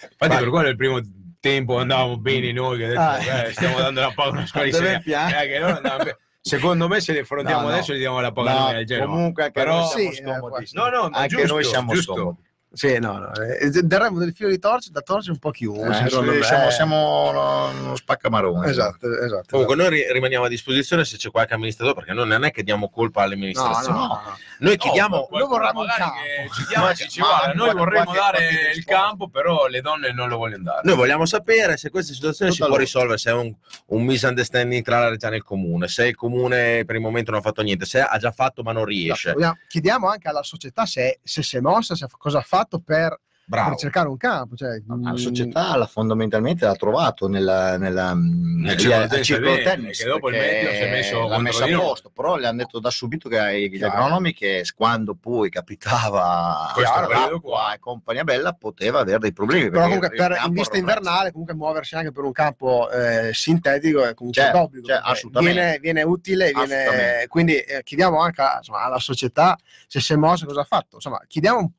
Infatti, 0.00 0.36
per 0.42 0.48
quello 0.50 0.68
il 0.68 0.76
primo 0.76 1.00
tempo 1.40 1.78
andavamo 1.78 2.18
bene 2.18 2.52
noi, 2.52 2.76
che 2.78 2.84
adesso 2.84 3.00
Ah. 3.30 3.40
eh, 3.46 3.52
stiamo 3.52 3.78
dando 3.78 4.00
la 4.02 4.12
paga 4.14 4.40
a 4.40 4.46
scuola 4.46 4.66
di? 5.02 5.12
Eh. 5.12 6.16
Secondo 6.40 6.88
me 6.88 7.00
se 7.00 7.12
li 7.12 7.18
affrontiamo 7.18 7.62
No, 7.62 7.66
no. 7.68 7.72
adesso 7.74 7.92
gli 7.94 7.98
diamo 7.98 8.20
la 8.20 8.32
paga 8.32 8.52
No, 8.52 8.66
al 8.66 8.84
Genoa. 8.84 9.06
comunque 9.06 9.42
anche 9.44 9.60
Però- 9.60 9.78
noi 9.80 9.88
siamo 9.88 10.10
Sì, 10.12 10.20
eh, 10.20 10.24
scomodi. 10.38 10.68
No, 10.72 10.88
no, 10.88 11.08
anche 11.12 11.28
giusto, 11.36 11.52
noi 11.54 11.64
siamo 11.64 11.92
giusto. 11.94 12.14
scomodi. 12.14 12.46
Sì, 12.70 12.98
no, 12.98 13.18
no. 13.18 13.32
eh, 13.32 13.70
daremo 13.82 14.18
del 14.18 14.34
filo 14.34 14.50
di 14.50 14.58
torce 14.58 14.90
da 14.92 15.00
torcere 15.00 15.32
un 15.32 15.38
po' 15.38 15.50
chiunque. 15.50 15.86
Eh, 15.86 16.20
me. 16.20 16.42
siamo, 16.42 16.70
siamo 16.70 17.30
uno, 17.30 17.68
uno 17.70 17.96
spaccamarone. 17.96 18.68
Esatto, 18.68 19.08
esatto. 19.20 19.46
Comunque 19.50 19.74
noi 19.74 19.88
ri- 19.88 20.12
rimaniamo 20.12 20.44
a 20.44 20.48
disposizione 20.48 21.04
se 21.04 21.16
c'è 21.16 21.30
qualche 21.30 21.54
amministratore, 21.54 21.96
perché 21.96 22.12
noi 22.12 22.28
non 22.28 22.44
è 22.44 22.50
che 22.50 22.62
diamo 22.62 22.90
colpa 22.90 23.22
alle 23.22 23.36
no, 23.36 23.40
amministrazioni. 23.40 23.98
no, 23.98 24.06
no. 24.06 24.36
Noi 24.58 24.76
chiediamo... 24.76 25.16
No, 25.16 25.22
qualcuno 25.24 25.58
vorremmo 25.58 25.80
un 25.80 25.86
campo. 25.96 26.92
che 26.94 27.08
ci 27.08 27.20
guarda, 27.20 27.52
noi 27.54 27.74
vorremmo 27.74 28.12
dare 28.12 28.72
il 28.74 28.84
campo, 28.84 29.28
però 29.28 29.66
le 29.66 29.80
donne 29.80 30.12
non 30.12 30.28
lo 30.28 30.36
vogliono 30.36 30.64
dare. 30.64 30.80
Noi 30.84 30.96
vogliamo 30.96 31.24
sapere 31.24 31.78
se 31.78 31.88
questa 31.88 32.12
situazione 32.12 32.50
si 32.50 32.58
Tutta 32.58 32.68
può 32.68 32.78
risolvere, 32.78 33.16
se 33.16 33.30
è 33.30 33.34
un, 33.34 33.54
un 33.86 34.04
misunderstanding 34.04 34.84
tra 34.84 35.00
la 35.00 35.08
regione 35.08 35.34
e 35.34 35.38
il 35.38 35.44
comune, 35.44 35.88
se 35.88 36.08
il 36.08 36.14
comune 36.14 36.84
per 36.84 36.96
il 36.96 37.00
momento 37.00 37.30
non 37.30 37.40
ha 37.40 37.42
fatto 37.42 37.62
niente, 37.62 37.86
se 37.86 38.00
ha 38.00 38.18
già 38.18 38.30
fatto 38.30 38.62
ma 38.62 38.72
non 38.72 38.84
riesce. 38.84 39.34
Chiediamo 39.68 40.08
anche 40.08 40.28
alla 40.28 40.42
società 40.42 40.84
se, 40.84 41.20
se 41.22 41.42
si 41.42 41.56
è 41.56 41.60
mossa, 41.60 41.94
se, 41.94 42.06
cosa 42.18 42.38
ha 42.38 42.42
fatto 42.58 42.80
per, 42.80 43.20
per 43.48 43.74
cercare 43.76 44.08
un 44.08 44.16
campo. 44.18 44.54
Cioè, 44.56 44.82
La 44.86 44.94
mm, 44.96 45.14
società 45.14 45.76
l'ha 45.76 45.86
fondamentalmente 45.86 46.66
l'ha 46.66 46.74
trovato 46.74 47.28
nella, 47.28 47.78
nella, 47.78 48.12
Nel 48.14 48.74
lì 48.74 48.78
circolo 48.78 49.02
al 49.02 49.08
tennis 49.08 49.26
circolo 49.26 49.52
bene, 49.52 49.62
tennis 49.62 49.98
che 49.98 50.04
dopo 50.04 50.28
il 50.28 50.36
Meteo 50.36 50.72
si 50.72 50.80
è 50.80 50.90
messo 50.90 51.28
l'ha 51.28 51.38
messa 51.38 51.64
a 51.64 51.68
posto 51.68 52.10
però 52.10 52.36
le 52.36 52.46
hanno 52.46 52.58
detto 52.58 52.78
da 52.78 52.90
subito 52.90 53.28
che 53.28 53.38
ai 53.38 53.70
gli 53.70 53.82
agronomi 53.82 54.34
che 54.34 54.62
quando 54.74 55.14
poi 55.14 55.48
capitava 55.48 56.72
l'acqua 56.76 57.40
qua. 57.40 57.74
e 57.74 57.78
compagnia 57.78 58.24
bella 58.24 58.52
poteva 58.52 59.00
avere 59.00 59.18
dei 59.18 59.32
problemi 59.32 59.70
Però 59.70 59.84
comunque 59.84 60.10
per, 60.10 60.38
in 60.44 60.52
vista 60.52 60.76
invernale 60.76 61.30
comunque 61.30 61.54
muoversi 61.54 61.94
anche 61.94 62.12
per 62.12 62.24
un 62.24 62.32
campo 62.32 62.90
eh, 62.90 63.30
sintetico 63.32 64.04
è 64.04 64.12
comunque 64.14 64.42
Certo, 64.42 64.58
d'obbligo 64.58 64.86
cioè, 64.88 65.00
assolutamente. 65.02 65.54
viene, 65.54 65.78
viene 65.78 66.02
utile 66.02 66.52
viene- 66.52 67.26
quindi 67.28 67.56
eh, 67.56 67.82
chiediamo 67.82 68.20
anche 68.20 68.42
insomma, 68.58 68.82
alla 68.82 68.98
società 68.98 69.56
se 69.86 70.00
si 70.00 70.12
è 70.12 70.16
mossa 70.16 70.44
cosa 70.44 70.60
ha 70.60 70.64
fatto 70.64 70.96
insomma 70.96 71.20
chiediamo 71.26 71.58
un- 71.58 71.70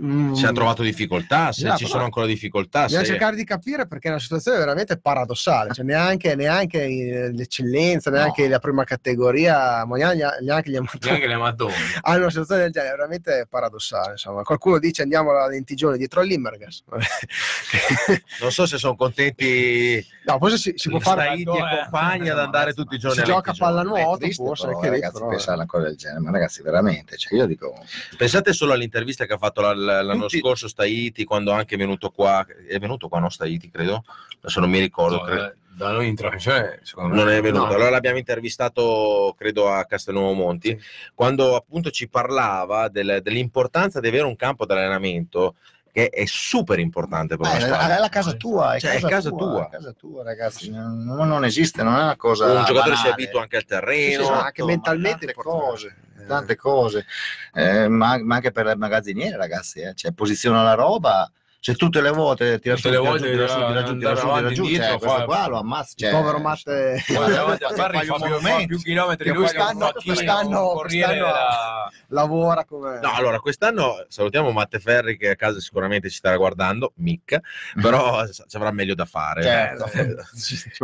un- 0.00 0.36
Se 0.36 0.46
ha 0.46 0.52
trovato 0.52 0.82
difficoltà, 0.82 1.52
se 1.52 1.62
Esatto, 1.62 1.78
ci 1.78 1.86
sono 1.86 1.98
no. 2.00 2.04
ancora 2.04 2.26
difficoltà. 2.26 2.84
Bisogna 2.84 3.02
se- 3.04 3.10
cercare 3.10 3.36
di 3.36 3.44
capire 3.44 3.86
perché 3.86 4.08
è 4.08 4.10
una 4.10 4.20
situazione 4.20 4.58
veramente 4.58 4.98
paradossale, 4.98 5.72
cioè 5.72 5.84
neanche, 5.84 6.34
neanche 6.34 7.30
l'eccellenza, 7.32 8.10
neanche 8.10 8.42
No. 8.44 8.48
la 8.50 8.58
prima 8.58 8.84
categoria, 8.84 9.82
neanche, 9.84 10.70
gli 10.70 10.76
amatori 10.76 11.10
Neanche 11.10 11.26
hanno 12.02 12.18
una 12.20 12.28
situazione 12.30 12.62
del 12.62 12.72
genere, 12.72 12.96
veramente 12.96 13.46
paradossale. 13.48 14.12
Insomma. 14.12 14.42
Qualcuno 14.42 14.78
dice 14.78 15.02
andiamo 15.02 15.30
alla 15.30 15.48
lentigione 15.48 15.96
dietro 15.96 16.20
all'Immergas. 16.20 16.82
Non 18.40 18.50
so 18.52 18.66
se 18.66 18.78
sono 18.78 18.94
contenti 18.96 20.04
no, 20.24 20.38
poi 20.38 20.56
si, 20.56 20.72
si 20.76 20.88
può 20.88 20.98
fare 20.98 21.22
Staiti 21.22 21.42
e 21.42 21.52
eh. 21.52 21.80
compagni 21.82 22.28
ad 22.28 22.38
andare 22.38 22.72
tutti 22.72 22.94
i 22.94 22.98
giorni 22.98 23.16
si 23.16 23.22
a 23.22 23.26
gioca 23.26 23.50
a 23.50 23.54
pallanuoto, 23.56 24.16
È 24.16 24.18
triste, 24.20 24.44
forse 24.44 24.66
però, 24.66 24.80
ragazzi 24.80 25.12
però, 25.12 25.28
pensare 25.28 25.52
a 25.52 25.54
una 25.56 25.66
cosa 25.66 25.84
del 25.84 25.96
genere 25.96 26.20
ma 26.20 26.30
ragazzi 26.30 26.62
veramente 26.62 27.16
cioè, 27.16 27.38
io 27.38 27.46
dico 27.46 27.74
Pensate 28.16 28.52
solo 28.52 28.72
all'intervista 28.72 29.26
che 29.26 29.32
ha 29.34 29.38
fatto 29.38 29.60
la- 29.60 29.74
l'anno 30.02 30.22
Tutti- 30.22 30.38
scorso 30.38 30.68
Staiti, 30.68 31.24
quando 31.24 31.52
anche 31.52 31.74
è 31.74 31.78
venuto 31.78 32.10
qua, 32.10 32.46
è 32.68 32.78
venuto 32.78 33.08
qua, 33.08 33.18
no 33.18 33.28
Staiti, 33.28 33.70
credo, 33.70 34.04
adesso 34.40 34.60
non 34.60 34.70
mi 34.70 34.78
ricordo, 34.78 35.16
No, 35.16 35.22
credo. 35.22 35.54
da, 35.76 35.90
noi 35.92 36.08
in 36.08 36.14
trasmissione, 36.16 36.80
secondo 36.82 37.14
me. 37.14 37.22
non 37.22 37.30
è 37.32 37.40
venuto. 37.40 37.66
No. 37.66 37.72
Allora 37.74 37.90
l'abbiamo 37.90 38.18
intervistato, 38.18 39.34
credo, 39.38 39.70
a 39.72 39.84
Castelnuovo 39.84 40.32
Monti, 40.32 40.78
quando 41.14 41.54
appunto 41.56 41.90
ci 41.90 42.08
parlava 42.08 42.88
del- 42.88 43.20
dell'importanza 43.22 44.00
di 44.00 44.08
avere 44.08 44.24
un 44.24 44.36
campo 44.36 44.66
di 44.66 44.72
allenamento 44.72 45.54
che 45.90 46.10
è 46.10 46.26
super 46.26 46.78
importante 46.78 47.36
per 47.36 47.46
una 47.46 47.56
eh, 47.56 47.60
squadra. 47.60 47.96
è 47.96 47.98
la 47.98 48.08
casa 48.10 48.32
tua 48.34 48.74
è 48.74 48.78
Cioè, 48.80 48.90
è 48.90 48.94
casa, 49.00 49.08
casa 49.08 49.28
tua, 49.30 49.38
tua. 49.38 49.66
è 49.66 49.70
casa 49.70 49.92
tua 49.92 50.22
ragazzi 50.22 50.70
non, 50.70 51.02
non 51.04 51.44
esiste 51.46 51.82
non 51.82 51.94
è 51.96 52.02
una 52.02 52.14
cosa 52.16 52.44
Un 52.44 52.64
giocatore 52.66 52.94
si 52.94 53.02
banale. 53.04 53.22
abitua 53.22 53.40
anche 53.42 53.56
al 53.56 53.62
Sì, 53.62 53.68
sì, 53.68 53.74
terreno. 53.74 54.22
esatto, 54.22 54.38
anche 54.44 54.60
ma 54.62 54.68
mentalmente 54.68 55.32
cose 55.34 55.96
tante 56.28 56.54
cose 56.54 57.04
Eh, 57.54 57.88
ma, 57.88 58.18
ma 58.22 58.36
anche 58.36 58.52
per 58.52 58.66
le 58.66 58.76
magazziniere 58.76 59.36
ragazzi 59.36 59.80
eh. 59.80 59.94
cioè, 59.94 60.12
posiziona 60.12 60.62
la 60.62 60.74
roba 60.74 61.28
cioè, 61.60 61.74
tutte 61.74 62.00
le 62.00 62.10
volte 62.10 62.58
tira 62.60 62.76
Tutte 62.76 62.88
su, 62.88 62.94
le 62.94 62.98
volte 63.08 63.30
tira 63.30 63.46
su, 63.48 63.56
tira 63.56 63.82
giù, 63.82 63.98
tira 63.98 64.14
su, 64.16 64.26
tira 64.32 64.48
giù, 64.52 64.64
cioè, 64.68 64.88
questo 64.98 65.08
fa- 65.08 65.24
qua 65.24 65.48
lo 65.48 65.58
ammazza 65.58 65.92
Il 65.96 66.04
cioè, 66.04 66.10
povero 66.12 66.38
Sparri 67.74 67.96
un 68.08 68.18
fa 68.18 68.56
più, 68.58 68.66
più 68.66 68.78
chilometri 68.78 69.24
Che 69.24 69.30
lui 69.34 69.42
quest'anno- 69.42 69.92
quest'anno- 69.92 70.72
quest'anno- 70.74 71.12
della- 71.14 71.90
lavora 72.08 72.64
come... 72.64 73.00
No, 73.00 73.12
allora 73.12 73.38
quest'anno 73.40 74.04
salutiamo 74.08 74.50
Matte 74.50 74.78
Ferri 74.78 75.16
che 75.16 75.30
a 75.30 75.36
casa 75.36 75.58
sicuramente 75.60 76.08
ci 76.08 76.16
starà 76.16 76.36
guardando, 76.36 76.92
Mick, 76.96 77.38
però 77.80 78.24
s- 78.26 78.44
ci 78.46 78.56
avrà 78.56 78.70
meglio 78.70 78.94
da 78.94 79.04
fare. 79.04 79.42
Certo. 79.42 79.84
Eh, 79.92 80.16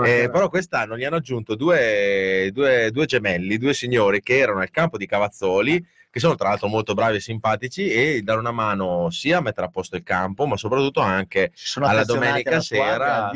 Eh, 0.24 0.28
però 0.30 0.48
quest'anno 0.48 0.96
gli 0.96 1.04
hanno 1.04 1.16
aggiunto 1.16 1.54
due, 1.54 2.50
due- 2.52 2.90
due 2.90 3.06
gemelli, 3.06 3.58
due 3.58 3.74
signori 3.74 4.22
che 4.22 4.38
erano 4.38 4.60
al 4.60 4.70
campo 4.70 4.96
di 4.98 5.06
Cavazzoli, 5.06 5.84
che 6.14 6.20
sono 6.20 6.36
tra 6.36 6.50
l'altro 6.50 6.68
molto 6.68 6.94
bravi 6.94 7.16
e 7.16 7.20
simpatici 7.20 7.90
e 7.90 8.22
danno 8.22 8.38
una 8.38 8.52
mano 8.52 9.10
sia 9.10 9.38
a 9.38 9.40
mettere 9.40 9.66
a 9.66 9.68
posto 9.68 9.96
il 9.96 10.04
campo, 10.04 10.46
ma 10.46 10.56
soprattutto 10.56 11.00
anche 11.00 11.50
alla 11.80 12.04
domenica 12.04 12.50
alla 12.50 12.60
sera-. 12.60 13.30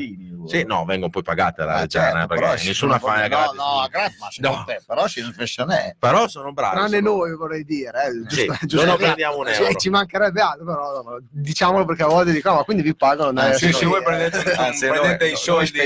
Sì, 0.46 0.62
no, 0.64 0.84
vengono 0.84 1.10
poi 1.10 1.22
pagate 1.22 1.62
dalla 1.62 1.74
Ah, 1.74 1.80
Reggiana, 1.80 2.20
certo, 2.20 2.26
perché 2.36 2.64
nessuna 2.66 3.00
fa 3.00 3.06
proprio- 3.14 3.28
gratis. 3.28 3.56
no, 3.56 3.80
no, 3.80 3.88
gratis, 3.90 4.18
ma 4.20 4.28
No. 4.50 4.64
te, 4.64 4.80
però 4.86 5.08
ci 5.08 5.22
professionale 5.22 5.96
Però 5.98 6.28
sono 6.28 6.52
bravi. 6.52 6.76
Tranne 6.76 6.96
sono- 6.98 7.10
noi 7.16 7.34
vorrei 7.36 7.64
dire, 7.64 8.04
eh, 8.04 8.10
Sì, 8.28 8.44
giusto- 8.46 8.66
giusto- 8.66 8.86
non 8.86 8.96
prendiamo 8.96 9.38
un 9.38 9.48
euro. 9.48 9.74
ci 9.74 9.90
mancherebbe 9.90 10.40
altro, 10.40 10.64
però 10.64 11.02
no, 11.02 11.18
diciamolo 11.28 11.84
perché 11.84 12.02
a 12.04 12.06
volte 12.06 12.30
dicono, 12.30 12.54
ma 12.54 12.62
quindi 12.62 12.84
vi 12.84 12.94
pagano? 12.94 13.40
Ah, 13.40 13.48
Eh, 13.48 13.54
sì, 13.54 13.72
se 13.72 13.86
voi 13.86 13.98
eh, 13.98 14.02
prendete, 14.04 14.52
anzi, 14.52 14.86
prendete 14.86 15.28
i 15.30 15.36
soldi, 15.36 15.80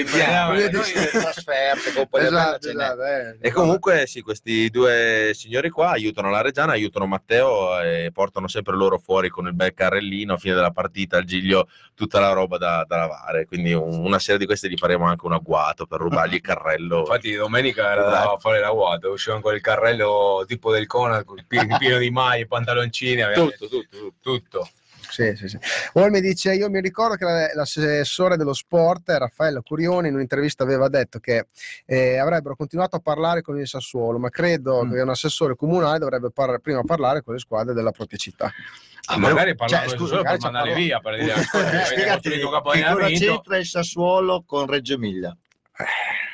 trasferte, 1.11 1.91
Esatto, 2.27 2.69
esatto, 2.69 3.03
eh. 3.05 3.37
E 3.41 3.51
comunque 3.51 4.07
sì, 4.07 4.21
questi 4.21 4.69
due 4.69 5.31
signori 5.35 5.71
qua 5.71 5.91
aiutano 5.93 6.29
la 6.29 6.43
Reggiana, 6.43 6.75
aiutano 6.83 7.07
Matteo 7.07 7.81
e 7.81 8.11
portano 8.13 8.49
sempre 8.49 8.77
loro 8.77 8.99
fuori 8.99 9.29
con 9.29 9.47
il 9.47 9.55
bel 9.55 9.73
carrellino 9.75 10.35
a 10.35 10.37
fine 10.37 10.55
della 10.55 10.71
partita, 10.71 11.17
al 11.17 11.25
giglio, 11.25 11.69
tutta 11.95 12.21
la 12.21 12.33
roba 12.33 12.59
da, 12.59 12.85
da 12.87 12.97
lavare. 12.97 13.47
Quindi 13.47 13.73
un- 13.73 14.05
una 14.05 14.19
sera 14.19 14.39
di 14.39 14.47
queste 14.47 14.69
gli 14.69 14.77
faremo 14.77 15.07
anche 15.07 15.27
un 15.27 15.33
agguato 15.33 15.87
per 15.87 16.01
rubargli 16.01 16.35
il 16.35 16.41
carrello. 16.41 17.01
Infatti 17.01 17.33
domenica 17.35 17.91
era 17.93 18.09
da 18.09 18.37
fare 18.39 18.61
la 18.61 18.71
guarda, 18.71 19.09
usciva 19.09 19.41
con 19.41 19.55
il 19.55 19.61
carrello 19.61 20.45
tipo 20.47 20.73
del 20.73 20.87
Conad, 20.87 21.25
pi- 21.47 21.67
pieno 21.79 21.99
di 21.99 22.11
maglie, 22.11 22.47
pantaloncini, 22.47 23.23
tutto, 23.35 23.69
tutto, 23.69 23.87
tutto. 23.91 24.13
tutto. 24.21 24.69
Sì, 25.13 25.37
sì, 25.37 25.47
sì. 25.47 25.59
Olmi 25.95 26.23
dice: 26.23 26.55
Io 26.55 26.71
mi 26.71 26.81
ricordo 26.81 27.17
che 27.17 27.25
la- 27.25 27.51
l'assessore 27.53 28.37
dello 28.39 28.55
sport, 28.55 29.11
Raffaello 29.11 29.61
Curioni, 29.61 30.09
in 30.09 30.15
un'intervista 30.15 30.63
aveva 30.63 30.89
detto 30.89 31.19
che 31.19 31.47
eh, 31.85 32.17
avrebbero 32.17 32.57
continuato 32.57 32.97
a 32.97 33.01
parlare 33.01 33.43
con 33.43 33.59
il 33.59 33.69
Sassuolo, 33.69 34.19
ma 34.19 34.31
credo 34.31 34.85
Mm. 34.85 34.91
che 34.93 35.01
un 35.03 35.11
assessore 35.11 35.55
comunale 35.55 35.99
dovrebbe 35.99 36.31
par- 36.31 36.61
prima 36.61 36.83
parlare 36.83 37.21
con 37.23 37.35
le 37.35 37.41
squadre 37.41 37.75
della 37.75 37.91
propria 37.91 38.17
città. 38.19 38.51
Ah, 39.07 39.19
magari 39.19 39.55
parlare 39.55 39.89
cioè, 39.89 39.97
con 39.99 40.07
scusa, 40.07 40.23
per 40.23 40.25
magari 40.25 40.39
ci 40.41 40.45
mandare 40.47 40.69
parlo- 40.71 40.83
via 40.85 41.01
per 41.01 41.19
dire 41.19 41.35
Eh, 41.35 41.85
spiegati 41.85 42.29
che 42.31 42.41
cosa 42.41 43.07
c'entra 43.09 43.57
il 43.59 43.67
Sassuolo 43.67 44.45
con 44.47 44.67
Reggio 44.67 44.95
Emilia 44.95 45.37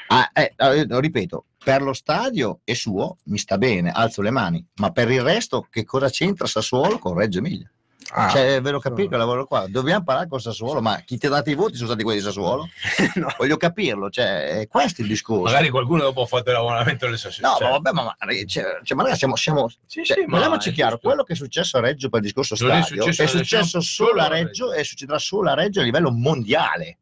Ah, 0.08 0.30
eh, 0.34 0.52
eh, 0.56 0.86
lo 0.86 1.00
ripeto 1.00 1.44
per 1.64 1.80
lo 1.82 1.92
stadio 1.94 2.60
è 2.64 2.74
suo 2.74 3.16
mi 3.24 3.38
sta 3.38 3.56
bene 3.58 3.90
alzo 3.90 4.20
le 4.22 4.30
mani 4.30 4.64
ma 4.76 4.90
per 4.90 5.10
il 5.10 5.22
resto 5.22 5.66
che 5.70 5.84
cosa 5.84 6.08
c'entra 6.10 6.46
Sassuolo 6.46 6.98
con 6.98 7.14
Reggio 7.14 7.38
Emilia 7.38 7.70
Ah, 8.10 8.30
cioè 8.30 8.60
ve 8.62 8.70
lo 8.70 8.78
capire 8.78 9.06
quel 9.06 9.18
lavoro 9.18 9.44
qua 9.46 9.66
dobbiamo 9.68 10.02
parlare 10.02 10.28
con 10.28 10.40
Sassuolo 10.40 10.80
ma 10.80 11.02
chi 11.04 11.18
ti 11.18 11.26
ha 11.26 11.28
dato 11.28 11.50
i 11.50 11.54
voti 11.54 11.74
sono 11.74 11.88
stati 11.88 12.02
quelli 12.02 12.20
di 12.20 12.24
Sassuolo 12.24 12.66
No. 13.16 13.34
voglio 13.36 13.58
capirlo 13.58 14.08
cioè 14.08 14.60
è 14.60 14.66
questo 14.66 15.02
il 15.02 15.08
discorso 15.08 15.42
Magari 15.44 15.68
qualcuno 15.68 16.02
dopo 16.04 16.22
ha 16.22 16.26
fatto 16.26 16.50
l'abbonamento 16.50 17.06
del 17.06 17.18
Sassuolo. 17.18 17.52
No, 17.52 17.58
cioè, 17.58 17.66
ma 17.66 17.72
vabbè, 17.78 17.92
ma, 17.92 18.02
ma 18.04 18.16
cioè, 18.46 18.80
cioè, 18.82 18.96
ma 18.96 19.02
ragazzi, 19.02 19.18
siamo, 19.18 19.36
siamo 19.36 19.68
sì, 19.84 20.04
cioè, 20.04 20.16
sì, 20.20 20.24
parliamoci 20.26 20.70
è 20.70 20.72
chiaro, 20.72 20.92
giusto. 20.92 21.08
quello 21.08 21.22
che 21.22 21.32
è 21.34 21.36
successo 21.36 21.76
a 21.76 21.80
Reggio 21.80 22.08
per 22.08 22.20
il 22.20 22.24
discorso 22.26 22.56
Non 22.66 22.76
è 22.76 22.82
stadio 22.82 23.02
è 23.04 23.06
successo 23.12 23.36
successo, 23.36 23.76
a 23.76 23.80
Reggio, 23.80 23.80
solo 23.82 24.20
a 24.20 24.24
a 24.24 24.28
Reggio 24.28 24.72
e 24.72 24.84
succederà 24.84 25.18
solo 25.18 25.50
a 25.50 25.54
Reggio 25.54 25.80
a 25.80 25.82
livello 25.82 26.10
mondiale. 26.10 26.96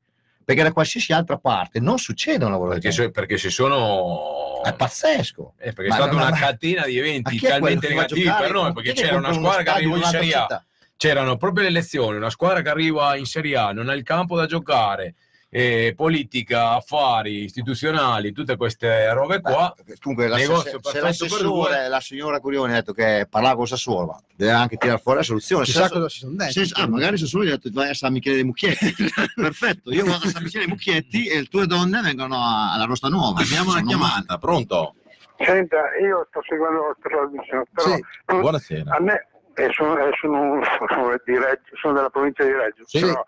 Perché 0.44 0.62
da 0.62 0.72
qualsiasi 0.72 1.12
altra 1.12 1.38
parte 1.38 1.78
non 1.80 1.98
succede 1.98 2.44
un 2.44 2.50
lavoro 2.52 2.70
perché, 2.70 2.90
so- 2.92 3.10
perché 3.10 3.36
ci 3.38 3.50
sono 3.50 4.62
È 4.64 4.72
pazzesco. 4.74 5.52
Eh, 5.58 5.72
perché 5.72 5.84
è 5.84 5.88
Ma- 5.88 5.94
stata 5.94 6.12
ma- 6.12 6.20
una 6.22 6.30
ma- 6.30 6.36
catena 6.36 6.84
di 6.84 6.98
eventi 6.98 7.36
è 7.38 7.48
talmente 7.48 7.88
negativi 7.88 8.28
per 8.28 8.50
noi 8.52 8.72
perché 8.72 8.90
è 8.90 8.94
c'era 8.94 9.16
una 9.16 9.32
squadra 9.32 9.62
che 9.62 9.70
arriva 9.70 9.96
in 9.96 10.02
Serie 10.04 10.34
A 10.34 10.40
città? 10.42 10.64
C'erano 10.96 11.36
proprio 11.36 11.64
le 11.64 11.70
elezioni, 11.70 12.16
una 12.16 12.30
squadra 12.30 12.62
che 12.62 12.68
arriva 12.70 13.16
in 13.16 13.26
Serie 13.26 13.56
A, 13.56 13.72
non 13.72 13.88
ha 13.88 13.94
il 13.94 14.02
campo 14.02 14.36
da 14.36 14.46
giocare, 14.46 15.14
eh, 15.48 15.94
politica, 15.96 16.72
affari, 16.72 17.44
istituzionali, 17.44 18.32
tutte 18.32 18.56
queste 18.56 19.10
robe 19.12 19.40
qua. 19.40 19.72
Beh, 19.84 19.96
comunque 20.00 20.28
negozio 20.28 20.70
se 20.72 20.78
perfetto 20.80 21.04
l'assessore, 21.04 21.88
la 21.88 22.00
signora 22.00 22.40
Curioni 22.40 22.72
ha 22.72 22.76
detto 22.76 22.92
che 22.92 23.26
parlava 23.30 23.54
con 23.56 23.66
Sassuolo, 23.66 24.22
deve 24.34 24.50
anche 24.52 24.76
tirare 24.76 24.98
fuori 24.98 25.18
la 25.18 25.24
soluzione. 25.24 25.64
Chissà 25.64 25.84
Se- 25.86 25.92
cosa 25.92 26.08
si 26.08 26.18
sono 26.18 26.34
detti. 26.34 26.66
se- 26.66 26.80
ah, 26.80 26.88
magari 26.88 27.16
Sassuolo 27.16 27.44
gli 27.46 27.50
ha 27.50 27.56
detto 27.56 27.70
vai 27.72 27.90
a 27.90 27.94
San 27.94 28.12
Michele 28.12 28.34
dei 28.36 28.44
Mucchietti. 28.44 28.94
Perfetto, 29.34 29.92
io 29.92 30.04
vado 30.04 30.24
a 30.26 30.28
San 30.28 30.42
Michele 30.42 30.64
dei 30.64 30.72
Mucchietti 30.72 31.26
e 31.26 31.38
le 31.38 31.44
tue 31.46 31.66
donne 31.66 32.00
vengono 32.02 32.36
alla 32.36 32.84
Rosta 32.84 33.08
Nuova. 33.08 33.40
Abbiamo 33.40 33.70
una 33.70 33.82
chiamata, 33.82 34.38
pronto? 34.38 34.94
Senta, 35.38 35.76
io 36.02 36.26
sto 36.28 36.40
seguendo 36.48 36.80
la 36.80 36.86
vostra 36.88 37.10
trasmissione, 37.10 37.64
però 37.72 37.94
Sì. 37.94 38.04
Buonasera. 38.40 38.96
a 38.96 39.00
me 39.00 39.26
eh, 39.56 39.70
sono, 39.72 39.98
eh, 39.98 40.10
sono, 40.20 40.60
sono 40.88 41.14
di 41.24 41.38
Reggio, 41.38 41.76
sono 41.76 41.94
della 41.94 42.10
provincia 42.10 42.44
di 42.44 42.52
Reggio, 42.52 42.82
Sì. 42.86 43.00
però 43.00 43.24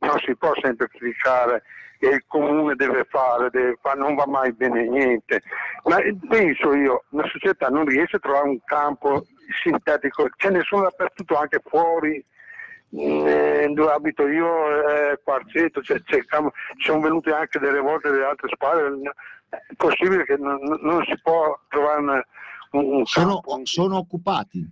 non 0.00 0.18
si 0.20 0.34
può 0.36 0.52
sempre 0.62 0.88
criticare 0.88 1.62
che 1.98 2.08
il 2.08 2.24
comune 2.26 2.74
deve 2.76 3.04
fare, 3.10 3.50
deve 3.50 3.76
fare, 3.82 3.98
non 3.98 4.14
va 4.14 4.26
mai 4.26 4.52
bene 4.54 4.88
niente. 4.88 5.42
Ma 5.84 5.98
penso 6.28 6.74
io, 6.74 7.04
una 7.10 7.26
società 7.28 7.68
non 7.68 7.84
riesce 7.84 8.16
a 8.16 8.20
trovare 8.20 8.48
un 8.48 8.58
campo 8.64 9.26
sintetico, 9.62 10.28
ce 10.36 10.48
ne 10.50 10.62
sono 10.62 10.82
dappertutto 10.82 11.36
anche 11.36 11.60
fuori. 11.64 12.24
eh, 12.92 13.70
dove 13.72 13.92
abito 13.92 14.26
io, 14.26 14.88
eh, 14.88 15.20
Quarceto, 15.22 15.80
c'è- 15.80 16.02
c'è 16.02 16.16
il 16.16 16.24
campo- 16.24 16.50
ci 16.76 16.86
sono 16.86 17.00
venute 17.00 17.30
anche 17.32 17.60
delle 17.60 17.78
volte 17.78 18.10
delle 18.10 18.24
altre 18.24 18.48
squadre. 18.52 18.90
È 19.48 19.58
possibile 19.76 20.24
che 20.24 20.36
non, 20.36 20.58
non 20.80 21.04
si 21.04 21.16
può 21.22 21.56
trovare 21.68 22.00
una- 22.00 22.26
un, 22.72 22.94
un 22.94 23.04
Sono, 23.06 23.40
campo. 23.40 23.60
sono 23.64 23.96
occupati. 23.98 24.68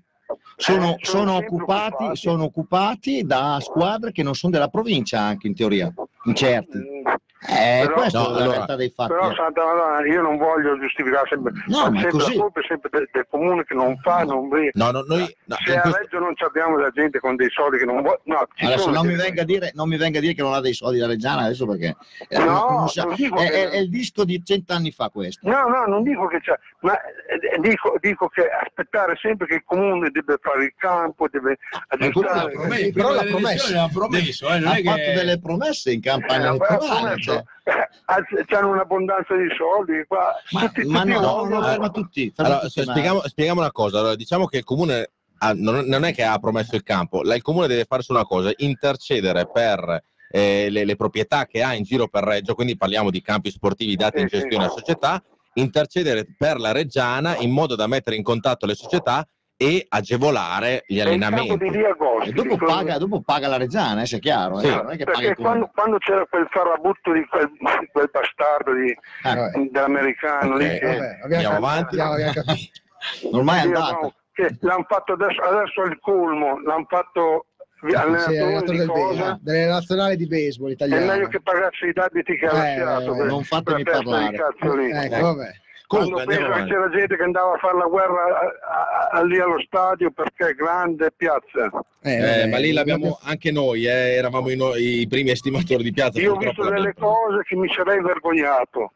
Sono, 0.57 0.97
Eh, 0.97 0.97
sono 1.01 1.21
sono 1.23 1.35
occupati, 1.37 1.93
occupati. 1.95 2.17
sono 2.17 2.45
occupati 2.45 3.25
da 3.25 3.59
squadre 3.61 4.13
che 4.13 4.23
non 4.23 4.35
sono 4.35 4.53
della 4.53 4.69
provincia 4.69 5.21
anche 5.21 5.47
in 5.47 5.55
teoria, 5.55 5.93
in 6.25 6.35
certi. 6.35 6.77
Mm, 6.79 7.07
Eh, 7.47 7.83
Però- 7.87 7.95
questa 7.95 8.19
No, 8.19 8.25
è 8.27 8.29
la 8.31 8.37
allora- 8.39 8.53
realtà 8.53 8.77
dei 8.77 8.91
fatti. 8.91 9.13
Però 9.13 9.31
eh. 9.31 9.35
Santa 9.37 9.65
Madonna, 9.65 10.07
io 10.07 10.23
non 10.23 10.37
voglio 10.39 10.79
giustificare 10.81 11.29
sempre, 11.29 11.53
No, 11.67 11.77
sempre 11.85 12.11
così. 12.11 12.35
la 12.35 12.41
colpa 12.43 12.61
è 12.61 12.65
sempre 12.67 12.89
del, 12.91 13.09
del 13.13 13.27
comune 13.31 13.65
che 13.65 13.75
non 13.75 13.97
fa, 13.99 14.25
non 14.25 14.49
vede. 14.49 14.71
No, 14.75 14.91
no, 14.91 15.03
noi, 15.07 15.37
no, 15.45 15.57
Se 15.65 15.77
a 15.77 15.81
questo- 15.83 15.99
Reggio 16.01 16.19
non 16.19 16.35
ci 16.37 16.43
abbiamo 16.45 16.79
la 16.79 16.91
gente 16.91 17.21
con 17.21 17.37
dei 17.37 17.49
soldi 17.51 17.79
che 17.79 17.85
non 17.85 18.03
vuole, 18.03 18.21
no, 18.25 18.47
ci 18.57 18.65
Adesso 18.65 18.81
sono 18.83 18.95
non 18.95 19.07
mi, 19.07 19.15
venga 19.15 19.43
a 19.43 19.45
dire, 19.45 19.71
non 19.75 19.89
mi 19.89 19.97
venga 19.97 20.19
a 20.19 20.21
dire 20.21 20.35
che 20.35 20.43
non 20.43 20.53
ha 20.55 20.61
dei 20.61 20.75
soldi 20.75 20.99
la 20.99 21.07
Reggiana 21.07 21.43
adesso 21.43 21.65
perché 21.67 21.97
eh, 22.29 22.39
No, 22.39 22.67
non 22.71 22.89
sa- 22.89 23.05
non 23.05 23.15
dico 23.15 23.37
è, 23.39 23.49
che- 23.49 23.53
è- 23.53 23.69
è 23.71 23.77
il 23.79 23.89
disco 23.91 24.25
di 24.25 24.43
cent'anni 24.45 24.91
fa 24.91 25.09
questo. 25.11 25.49
No, 25.49 25.69
no, 25.69 25.87
non 25.87 26.03
dico 26.03 26.27
che 26.27 26.41
c'è, 26.41 26.59
ma 26.81 26.95
eh, 27.01 27.59
dico, 27.61 27.95
dico 28.01 28.27
che 28.29 28.49
aspettare 28.49 29.17
sempre 29.17 29.47
che 29.47 29.55
il 29.55 29.63
comune 29.65 30.11
deve 30.11 30.39
fare 30.41 30.65
il 30.65 30.73
campo, 30.77 31.29
deve 31.31 31.59
aggiustare. 31.87 32.51
però 32.93 33.13
l'ha 33.13 33.19
delle 33.21 33.31
promesso. 33.31 33.47
elezioni 33.69 33.75
l'ha 33.75 33.89
promesso, 33.93 34.49
non 34.49 34.67
ha 34.67 34.75
fatto 34.75 35.13
delle 35.15 35.39
promesse 35.39 35.93
in 35.93 36.01
campagna 36.01 36.49
elettorale. 36.49 37.27
Cioè. 37.29 37.43
eh, 37.65 37.89
anzi, 38.07 38.35
c'hanno 38.47 38.71
un'abbondanza 38.73 39.35
di 39.37 39.49
soldi 39.57 40.05
qua. 40.07 40.35
Ma, 40.51 40.61
tutti- 40.69 40.85
ma 40.89 41.01
tutti 41.01 41.13
no, 41.13 41.45
no, 41.45 41.63
ferma 41.63 41.91
tutti. 41.91 42.33
ferma 42.35 42.51
Allora, 42.53 42.67
tutti, 42.69 42.83
spieghiamo, 42.83 43.21
spieghiamo 43.21 43.61
una 43.61 43.73
cosa. 43.73 43.99
Allora, 43.99 44.15
diciamo 44.15 44.47
che 44.47 44.59
il 44.59 44.65
comune 44.65 45.11
ha- 45.39 45.53
non, 45.55 45.85
non 45.87 46.05
è 46.05 46.13
che 46.13 46.25
ha 46.25 46.39
promesso 46.39 46.75
il 46.75 46.83
campo, 46.83 47.23
il 47.23 47.43
comune 47.43 47.67
deve 47.67 47.85
fare 47.85 48.03
solo 48.03 48.19
una 48.19 48.29
cosa: 48.29 48.53
intercedere 48.57 49.49
per 49.51 50.03
eh, 50.31 50.69
le, 50.71 50.85
le 50.85 50.97
proprietà 50.97 51.47
che 51.47 51.63
ha 51.63 51.75
in 51.75 51.85
giro 51.85 52.09
per 52.09 52.25
Reggio, 52.25 52.55
quindi 52.55 52.77
parliamo 52.77 53.11
di 53.11 53.23
campi 53.23 53.51
sportivi 53.51 53.97
dati 53.97 54.21
in 54.21 54.27
gestione 54.27 54.65
a 54.65 54.69
società, 54.69 55.23
intercedere 55.55 56.27
per 56.37 56.59
la 56.59 56.73
Reggiana 56.73 57.37
in 57.37 57.51
modo 57.51 57.75
da 57.75 57.87
mettere 57.87 58.17
in 58.17 58.23
contatto 58.23 58.67
le 58.67 58.75
società 58.75 59.27
e 59.61 59.85
agevolare 59.89 60.85
gli 60.87 60.99
È 60.99 61.03
allenamenti. 61.03 61.79
Agosti. 61.85 62.29
E 62.29 62.33
dopo, 62.33 62.57
con- 62.57 62.69
paga, 62.69 62.97
dopo 62.97 63.21
paga 63.23 63.49
la 63.49 63.57
Reggiana, 63.57 64.03
eh, 64.03 64.07
se 64.07 64.19
è 64.19 64.21
chiaro. 64.21 64.61
eh, 64.61 64.63
Sì. 64.63 64.69
non 64.69 64.91
è 64.93 64.97
che 64.97 65.05
paga 65.05 65.19
Perché 65.19 65.35
quando, 65.35 65.71
quando 65.75 65.99
c'era 65.99 66.25
quel 66.31 66.47
farabutto 66.49 67.13
di 67.13 67.27
quel, 67.27 67.51
di 67.51 67.59
quel 67.93 68.09
bastardo 68.13 68.73
di- 68.73 68.97
Ah, 69.25 69.35
Vabbè. 69.35 69.59
dell'americano 69.71 70.57
lì 70.57 70.65
Ok, 70.65 70.79
che, 70.79 70.87
Vabbè, 70.87 71.19
abbiamo 71.25 71.35
Andiamo 71.35 71.57
avanti. 71.57 71.99
abbiamo- 72.01 72.35
ormai 73.37 73.59
è 73.59 73.63
Sì, 73.65 74.43
che 74.43 74.57
l'hanno 74.61 74.85
fatto 74.89 75.13
adesso, 75.15 75.41
adesso 75.43 75.83
al 75.83 75.99
colmo, 76.01 76.61
l'hanno 76.61 76.87
fatto 76.89 77.47
Sì, 77.81 77.95
allenatore 77.97 78.39
allenatore 78.39 78.71
di 78.71 78.79
del 78.79 78.87
cosa. 78.87 79.33
be- 79.33 79.39
delle 79.43 79.67
nazionali 79.67 80.17
di 80.17 80.27
baseball 80.29 80.69
È 80.71 80.73
italiane. 80.75 81.05
meglio 81.05 81.27
che 81.27 81.41
pagassi 81.41 81.87
i 81.87 81.93
debiti 81.93 82.37
che 82.37 82.47
ha 82.47 82.51
Eh, 82.75 82.79
lasciato. 82.79 83.13
eh, 83.15 83.17
per- 83.17 83.27
non 83.27 83.43
fatemi 83.43 83.83
parlare. 83.83 84.37
lì. 84.77 84.91
Ecco, 84.93 85.21
vabbè. 85.21 85.51
Quando 85.89 86.11
Comunque, 86.17 86.37
che 86.37 86.65
c'era 86.67 86.91
gente 86.91 87.17
che 87.17 87.23
andava 87.23 87.55
a 87.55 87.57
fare 87.59 87.79
la 87.79 87.87
guerra 87.87 88.23
a- 88.25 89.09
a- 89.11 89.19
a- 89.19 89.23
lì 89.25 89.39
allo 89.39 89.59
stadio 89.63 90.11
perché 90.11 90.49
è 90.49 90.53
grande 90.53 91.11
piazza. 91.17 91.71
Eh, 92.03 92.43
Eh, 92.43 92.47
ma 92.49 92.59
lì 92.59 92.73
l'abbiamo 92.73 93.19
anche 93.23 93.51
noi, 93.51 93.87
eh, 93.87 94.17
eravamo 94.17 94.51
i, 94.51 94.57
no- 94.57 94.75
i 94.75 95.07
primi 95.09 95.31
estimatori 95.31 95.83
di 95.83 95.93
piazza. 95.93 96.21
Io 96.21 96.35
ho 96.35 96.37
visto 96.37 96.69
delle 96.69 96.93
cose 96.93 97.43
che 97.45 97.57
mi 97.57 97.73
sarei 97.73 98.03
vergognato. 98.03 98.93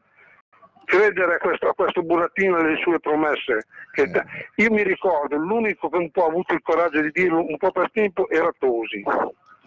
Credere 0.85 1.37
a 1.37 1.39
questo, 1.39 1.69
a 1.69 1.73
questo 1.75 2.03
burattino 2.03 2.59
e 2.59 2.61
alle 2.61 2.77
sue 2.83 3.01
promesse. 3.01 3.67
che 3.93 4.11
t- 4.11 4.23
io 4.57 4.71
mi 4.71 4.83
ricordo, 4.83 5.37
l'unico 5.37 5.89
che 5.89 5.97
un 5.97 6.11
po' 6.11 6.25
ha 6.25 6.29
avuto 6.29 6.53
il 6.55 6.61
coraggio 6.63 7.01
di 7.01 7.11
dirlo 7.11 7.45
un 7.47 7.57
po' 7.59 7.71
per 7.73 7.91
tempo 7.91 8.29
era 8.29 8.51
Tosi. 8.59 9.03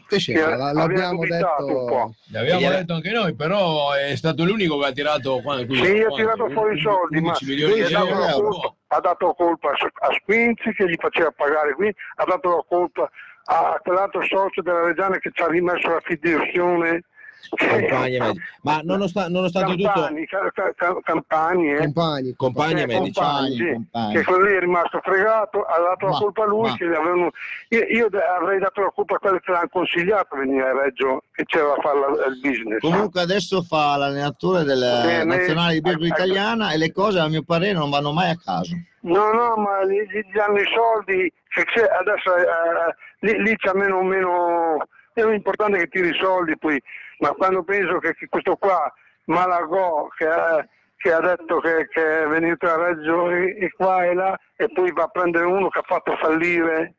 Che 0.08 0.34
la- 0.40 0.72
l'abbiamo 0.72 1.26
detto. 1.26 2.14
L'abbiamo 2.32 2.62
Era- 2.66 2.76
detto 2.78 2.94
anche 2.94 3.12
noi, 3.12 3.34
però 3.36 3.92
è 3.94 4.16
stato 4.16 4.44
l'unico 4.46 4.78
che 4.80 4.86
ha 4.88 4.92
tirato 4.92 5.42
quando, 5.42 5.74
Sì, 5.74 6.02
ha 6.02 6.10
tirato 6.10 6.50
fuori 6.50 6.78
i 6.78 6.82
soldi, 6.82 7.20
ma 7.22 7.28
11 7.30 7.46
milioni 7.46 7.72
lui 7.80 7.86
di 7.88 7.94
ha 7.94 8.00
dato, 8.00 8.08
euro. 8.10 8.20
la 8.20 8.32
colpa, 8.34 8.74
ha 8.88 9.00
dato 9.00 9.34
colpa 9.34 9.70
a 9.72 10.14
Squinzi 10.22 10.74
che 10.74 10.90
gli 10.90 10.96
faceva 11.00 11.32
pagare 11.32 11.74
qui, 11.74 11.88
ha 12.16 12.24
dato 12.26 12.50
la 12.50 12.64
colpa 12.68 13.10
a 13.48 13.80
quell'altro 13.84 14.24
socio 14.24 14.62
della 14.62 14.84
Reggiana 14.86 15.18
che 15.18 15.32
ci 15.34 15.42
ha 15.42 15.48
rimesso 15.48 15.88
la 15.88 16.02
fideiussione. 16.04 17.04
Compagni 17.50 18.16
e 18.16 18.20
medici. 18.20 18.42
Ma 18.62 18.80
nonostante, 18.84 19.32
nonostante 19.32 19.76
tutto, 19.76 19.90
Campani, 19.92 20.26
ca- 20.26 20.52
ca- 20.54 20.74
ca- 20.76 21.00
Campani, 21.04 21.72
eh. 21.74 21.78
Compagni. 21.78 22.34
compagni 22.36 22.80
e 22.80 22.84
Eh, 22.84 22.86
medici. 22.88 23.14
compagni, 23.20 23.56
sì, 23.56 23.72
compagni. 23.72 24.14
che 24.14 24.24
quello 24.24 24.44
lì 24.46 24.56
è 24.56 24.60
rimasto 24.60 25.00
fregato, 25.04 25.62
ha 25.64 25.80
dato 25.80 26.06
la 26.06 26.12
Ma- 26.12 26.18
colpa 26.18 26.44
a 26.44 26.46
lui. 26.48 26.70
ma- 26.70 26.76
che 26.76 26.86
gli 26.88 26.94
avevano- 26.94 27.32
io, 27.70 27.80
io 27.90 28.10
avrei 28.40 28.60
dato 28.60 28.82
la 28.82 28.92
colpa 28.94 29.16
a 29.16 29.20
quelli 29.20 29.40
che 29.40 29.52
l'hanno 29.52 29.68
consigliato 29.72 30.36
a 30.36 30.38
venire 30.38 30.68
a 30.70 30.74
Reggio, 30.82 31.24
che 31.32 31.44
c'era 31.46 31.74
a 31.74 31.82
fare 31.82 32.00
la- 32.00 32.26
il 32.28 32.40
business. 32.42 32.80
Comunque 32.80 33.22
adesso 33.22 33.62
fa 33.62 33.96
l'allenatore 33.98 34.64
della 34.64 35.02
Bene. 35.04 35.24
nazionale 35.36 35.74
di 35.74 35.82
baseball 35.82 36.06
Ecco. 36.08 36.16
italiana 36.16 36.72
e 36.72 36.78
le 36.78 36.92
cose 36.92 37.20
a 37.20 37.28
mio 37.28 37.44
parere 37.44 37.74
non 37.74 37.90
vanno 37.90 38.12
mai 38.12 38.30
a 38.32 38.38
caso. 38.44 38.74
No, 39.02 39.32
no, 39.32 39.56
ma 39.58 39.86
gli, 39.86 40.02
gli 40.10 40.32
danno 40.34 40.58
i 40.60 40.66
soldi, 40.74 41.32
che 41.48 41.64
c'è, 41.66 41.82
adesso 42.00 42.36
eh, 42.36 42.96
lì, 43.20 43.40
lì 43.44 43.56
c'è 43.56 43.72
meno 43.74 44.02
meno, 44.02 44.78
è 45.14 45.22
importante 45.22 45.78
che 45.78 45.88
tiri 45.90 46.10
i 46.10 46.18
soldi 46.20 46.58
poi, 46.58 46.82
ma 47.20 47.30
quando 47.32 47.64
penso 47.64 47.98
che, 48.00 48.14
che 48.16 48.28
questo 48.28 48.56
qua, 48.58 48.92
Malagò, 49.26 50.08
che, 50.18 50.26
ha- 50.28 50.68
che 50.98 51.12
ha 51.14 51.20
detto 51.20 51.60
che, 51.60 51.88
che 51.90 52.24
è 52.24 52.28
venuto 52.28 52.68
a 52.68 52.76
Reggio 52.88 53.30
e, 53.32 53.72
qua 53.76 54.04
e 54.06 54.14
là, 54.14 54.38
e 54.56 54.68
poi 54.74 54.92
va 54.92 55.04
a 55.04 55.08
prendere 55.08 55.46
uno 55.46 55.70
che 55.70 55.80
ha 55.80 55.84
fatto 55.86 56.16
fallire, 56.18 56.96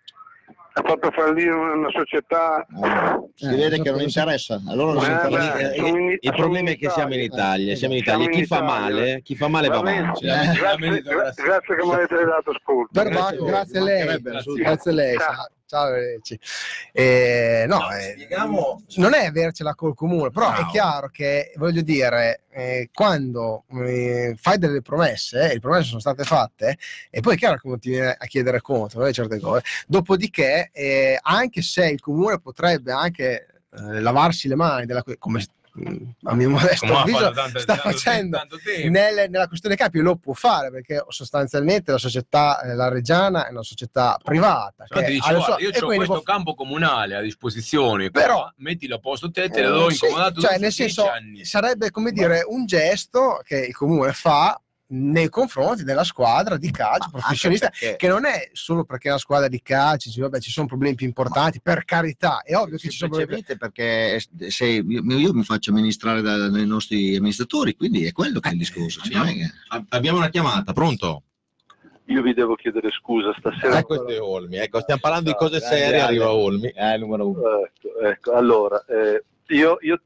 ha 0.74 0.82
fatto 0.84 1.10
fallire 1.10 1.50
una, 1.52 1.88
società. 1.90 2.60
Eh, 2.66 3.30
si 3.34 3.46
Eh, 3.46 3.56
vede 3.56 3.80
che 3.80 3.90
non 3.90 4.00
interessa. 4.00 4.60
Allora 4.68 4.92
non 4.92 5.04
Eh, 5.04 5.12
interessa. 5.12 5.52
beh, 5.52 5.60
Eh, 5.62 5.72
siamo 5.74 5.88
in- 5.98 6.16
il 6.20 6.32
problema 6.34 6.70
è 6.70 6.76
che 6.76 6.90
siamo 6.90 7.14
in 7.14 7.20
Italia. 7.20 7.44
Italia, 7.44 7.76
siamo 7.76 7.94
in 7.94 8.00
Italia. 8.00 8.24
in 8.24 8.30
Chi 8.30 8.44
fa 8.46 8.62
male, 8.62 9.20
chi 9.22 9.36
fa 9.36 9.48
male 9.48 9.68
va 9.68 9.76
Va 9.76 9.82
bene. 9.82 10.00
male. 10.02 10.18
Grazie, 10.20 10.58
Grazie, 10.60 11.02
gra- 11.02 11.32
grazie 11.34 11.74
che 11.76 11.84
mi 11.84 11.92
avete 11.92 12.24
dato 12.24 12.50
ascolto. 12.50 12.88
Per 12.92 13.08
Grazie 13.08 13.38
grazie 13.44 13.78
a 13.78 13.82
lei. 13.82 14.20
Grazie, 14.22 14.90
a 14.90 14.94
lei. 14.94 15.16
Ciao. 15.18 15.46
Ciao, 15.68 15.90
ciao. 16.22 16.38
Eh, 16.92 17.64
no, 17.66 17.90
eh, 17.90 18.12
Spieghiamo. 18.12 18.82
non 18.96 19.14
è 19.14 19.26
avercela 19.26 19.74
col 19.74 19.94
comune, 19.96 20.30
però 20.30 20.52
è 20.54 20.60
No. 20.60 20.68
chiaro 20.68 21.08
che, 21.08 21.52
voglio 21.56 21.82
dire, 21.82 22.42
eh, 22.50 22.88
quando 22.92 23.64
eh, 23.84 24.36
fai 24.40 24.58
delle 24.58 24.80
promesse, 24.80 25.50
eh, 25.50 25.54
le 25.54 25.58
promesse 25.60 25.88
sono 25.88 25.98
state 26.00 26.22
fatte, 26.22 26.78
e 27.10 27.20
poi 27.20 27.34
è 27.34 27.36
chiaro 27.36 27.56
che 27.58 27.76
viene 27.80 28.14
a 28.16 28.26
chiedere 28.26 28.60
conto 28.60 29.04
di 29.04 29.12
certe 29.12 29.40
cose. 29.40 29.64
Dopodiché, 29.88 30.70
eh, 30.72 31.18
anche 31.20 31.62
se 31.62 31.88
il 31.88 32.00
comune 32.00 32.38
potrebbe 32.38 32.92
anche 32.92 33.46
eh, 33.76 34.00
lavarsi 34.00 34.46
le 34.46 34.54
mani, 34.54 34.86
della, 34.86 35.02
come 35.18 35.44
a 36.24 36.34
mio 36.34 36.50
modesto 36.50 36.86
Come 36.86 36.98
avviso, 37.00 37.30
tanto- 37.30 37.58
sta 37.58 37.74
tanto- 37.76 37.90
facendo 37.90 38.36
tanto 38.36 38.58
nel- 38.88 39.30
nella 39.30 39.46
questione 39.48 39.76
campi 39.76 39.98
lo 40.00 40.16
può 40.16 40.32
fare 40.32 40.70
perché 40.70 41.04
sostanzialmente 41.08 41.90
la 41.92 41.98
società, 41.98 42.60
eh, 42.62 42.74
la 42.74 42.88
Reggiana 42.88 43.46
è 43.46 43.50
una 43.50 43.62
società 43.62 44.18
privata. 44.22 44.84
Ti 44.88 45.04
dice, 45.04 45.18
guarda, 45.18 45.40
sue- 45.40 45.62
io 45.62 45.68
ho 45.68 45.86
questo 45.86 46.04
può- 46.14 46.22
campo 46.22 46.54
comunale 46.54 47.14
a 47.16 47.20
disposizione, 47.20 48.10
Però- 48.10 48.34
qua, 48.40 48.54
mettilo 48.58 48.96
a 48.96 48.98
posto 48.98 49.30
te, 49.30 49.48
te 49.48 49.62
lo 49.62 49.70
do 49.70 49.90
Sì, 49.90 50.04
incomodato 50.04 50.40
cioè, 50.40 50.50
nel 50.52 50.60
10 50.60 50.74
senso, 50.74 51.08
anni. 51.10 51.44
sarebbe 51.44 51.90
come 51.90 52.10
dire 52.12 52.42
un 52.46 52.64
gesto 52.66 53.40
che 53.44 53.66
il 53.66 53.74
comune 53.74 54.12
fa 54.12 54.60
nei 54.88 55.28
confronti 55.28 55.82
della 55.82 56.04
squadra 56.04 56.56
di 56.56 56.70
calcio 56.70 57.08
professionista 57.10 57.66
Anche 57.66 57.78
perché- 57.80 57.96
che 57.96 58.08
non 58.08 58.24
è 58.24 58.48
solo 58.52 58.84
perché 58.84 59.08
è 59.08 59.10
una 59.10 59.18
squadra 59.18 59.48
di 59.48 59.60
calcio 59.60 60.08
dici, 60.08 60.20
vabbè, 60.20 60.38
ci 60.38 60.50
sono 60.50 60.66
problemi 60.66 60.94
più 60.94 61.06
importanti 61.06 61.60
per 61.60 61.84
carità 61.84 62.42
è 62.42 62.54
ovvio 62.54 62.76
che 62.76 62.88
ci 62.90 62.96
sono 62.96 63.10
problemi 63.16 63.42
perché 63.58 64.20
se 64.48 64.64
io, 64.66 65.02
io 65.02 65.32
mi 65.32 65.42
faccio 65.42 65.70
amministrare 65.70 66.20
da- 66.22 66.48
dai 66.48 66.66
nostri 66.66 67.16
amministratori, 67.16 67.74
quindi 67.74 68.04
è 68.04 68.12
quello 68.12 68.38
che 68.38 68.48
è 68.50 68.52
il 68.52 68.58
discorso. 68.58 69.00
cioè, 69.00 69.16
non 69.16 69.26
è 69.28 69.32
che- 69.32 69.50
Ab- 69.68 69.86
Abbiamo 69.88 70.18
una 70.18 70.28
chiamata, 70.28 70.72
pronto? 70.72 71.22
Io 72.08 72.22
vi 72.22 72.34
devo 72.34 72.54
chiedere 72.54 72.90
scusa 72.92 73.34
stasera. 73.36 73.78
Eh, 73.78 73.82
questo 73.82 74.06
è 74.06 74.20
Olmi. 74.20 74.56
Ecco, 74.58 74.80
stiamo 74.80 75.00
parlando 75.00 75.30
di 75.30 75.36
cose 75.36 75.58
serie, 75.58 75.86
grande. 75.88 76.02
arriva 76.02 76.32
Olmi. 76.32 76.68
Eh, 76.68 76.96
numero 76.98 77.28
uno. 77.30 77.40
Ecco, 77.64 77.98
ecco, 78.06 78.32
allora, 78.34 78.84
eh, 78.86 79.24
io, 79.48 79.78
io 79.80 80.00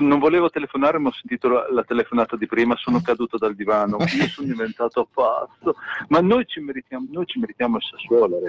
non 0.00 0.18
volevo 0.18 0.50
telefonare, 0.50 0.98
ma 0.98 1.08
ho 1.08 1.12
sentito 1.12 1.48
la, 1.48 1.66
la 1.70 1.84
telefonata 1.84 2.36
di 2.36 2.46
prima, 2.46 2.76
sono 2.76 3.00
caduto 3.00 3.36
dal 3.36 3.54
divano, 3.54 3.98
io 4.18 4.26
sono 4.26 4.46
diventato 4.46 5.08
pazzo. 5.12 5.76
Ma 6.08 6.20
noi 6.20 6.46
ci 6.46 6.60
meritiamo, 6.60 7.06
noi 7.10 7.26
ci 7.26 7.38
meritiamo 7.38 7.76
il 7.76 7.82
Sassuolo, 7.82 8.40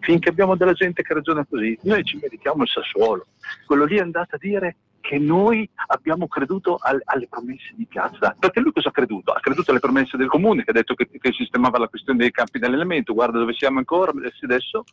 finché 0.00 0.28
abbiamo 0.28 0.56
della 0.56 0.72
gente 0.72 1.02
che 1.02 1.14
ragiona 1.14 1.44
così, 1.48 1.78
noi 1.82 2.04
ci 2.04 2.18
meritiamo 2.20 2.62
il 2.62 2.68
Sassuolo. 2.68 3.26
Quello 3.66 3.84
lì 3.84 3.96
è 3.96 4.00
andato 4.00 4.36
a 4.36 4.38
dire 4.38 4.76
che 5.02 5.18
noi 5.18 5.68
abbiamo 5.88 6.26
creduto 6.28 6.78
al- 6.80 7.02
alle 7.04 7.26
promesse 7.28 7.72
di 7.74 7.84
piazza. 7.86 8.34
Perché 8.38 8.60
lui 8.60 8.72
cosa 8.72 8.88
ha 8.88 8.92
creduto? 8.92 9.32
Ha 9.32 9.40
creduto 9.40 9.72
alle 9.72 9.80
promesse 9.80 10.16
del 10.16 10.28
comune 10.28 10.62
che 10.64 10.70
ha 10.70 10.74
detto 10.74 10.94
che, 10.94 11.08
che 11.10 11.32
sistemava 11.32 11.76
la 11.78 11.88
questione 11.88 12.18
dei 12.20 12.30
campi 12.30 12.58
di 12.60 12.64
allenamento. 12.64 13.12
Guarda 13.12 13.38
dove 13.38 13.52
siamo 13.52 13.78
ancora 13.78 14.12
adesso. 14.42 14.84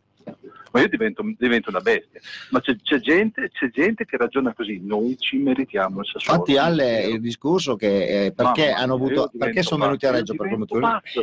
Ma 0.72 0.80
io 0.80 0.88
divento, 0.88 1.24
divento 1.38 1.70
una 1.70 1.80
bestia. 1.80 2.20
Ma 2.50 2.60
c'è, 2.60 2.76
c'è 2.82 2.98
gente, 3.00 3.50
c'è 3.50 3.70
gente 3.70 4.04
che 4.04 4.16
ragiona 4.16 4.52
così. 4.52 4.80
Noi 4.84 5.16
ci 5.18 5.36
meritiamo 5.38 6.00
il 6.00 6.06
Sassuolo. 6.06 6.40
Infatti, 6.40 6.58
Alle, 6.58 7.06
il 7.06 7.20
discorso 7.20 7.74
che 7.76 8.26
eh, 8.26 8.32
perché, 8.32 8.70
Mamma 8.72 8.92
avuto, 8.94 9.30
perché 9.36 9.62
sono 9.62 9.84
venuti 9.84 10.06
a 10.06 10.10
Reggio 10.12 10.34
io 10.34 10.38
per 10.38 10.56
motivo? 10.58 10.80
pazzo. 10.80 11.20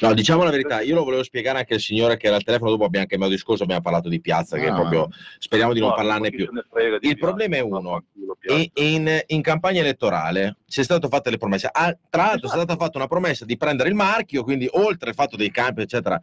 No, 0.00 0.14
diciamo 0.14 0.42
la 0.42 0.50
verità, 0.50 0.80
io 0.80 0.94
lo 0.94 1.04
volevo 1.04 1.22
spiegare 1.22 1.58
anche 1.58 1.74
al 1.74 1.80
signore 1.80 2.16
che 2.16 2.26
era 2.28 2.36
al 2.36 2.44
telefono, 2.44 2.70
dopo 2.70 2.84
abbiamo 2.84 3.06
cambiato 3.06 3.32
discorso, 3.32 3.62
abbiamo 3.64 3.82
parlato 3.82 4.08
di 4.08 4.20
piazza, 4.20 4.56
che 4.58 4.68
Ah. 4.68 4.74
proprio 4.74 5.08
speriamo 5.38 5.72
di 5.74 5.80
non 5.80 5.88
Guarda, 5.90 6.04
parlarne 6.08 6.30
più. 6.30 6.46
frega 6.70 6.98
Il 7.00 7.18
problema 7.18 7.56
è 7.56 7.60
uno, 7.60 8.04
E 8.40 8.70
in, 8.74 9.20
in 9.26 9.42
campagna 9.42 9.80
elettorale 9.80 10.56
ci 10.66 10.80
è 10.80 10.84
stato 10.84 11.08
fatte 11.08 11.30
le 11.30 11.36
promesse. 11.38 11.68
Ah, 11.70 11.94
tra 12.08 12.22
l'altro 12.22 12.42
è 12.42 12.44
Esatto. 12.46 12.62
stata 12.62 12.76
fatta 12.76 12.98
una 12.98 13.06
promessa 13.06 13.44
di 13.44 13.56
prendere 13.56 13.88
il 13.88 13.94
marchio, 13.94 14.42
quindi 14.42 14.68
oltre 14.72 15.10
al 15.10 15.14
fatto 15.14 15.36
dei 15.36 15.50
campi, 15.50 15.82
eccetera, 15.82 16.20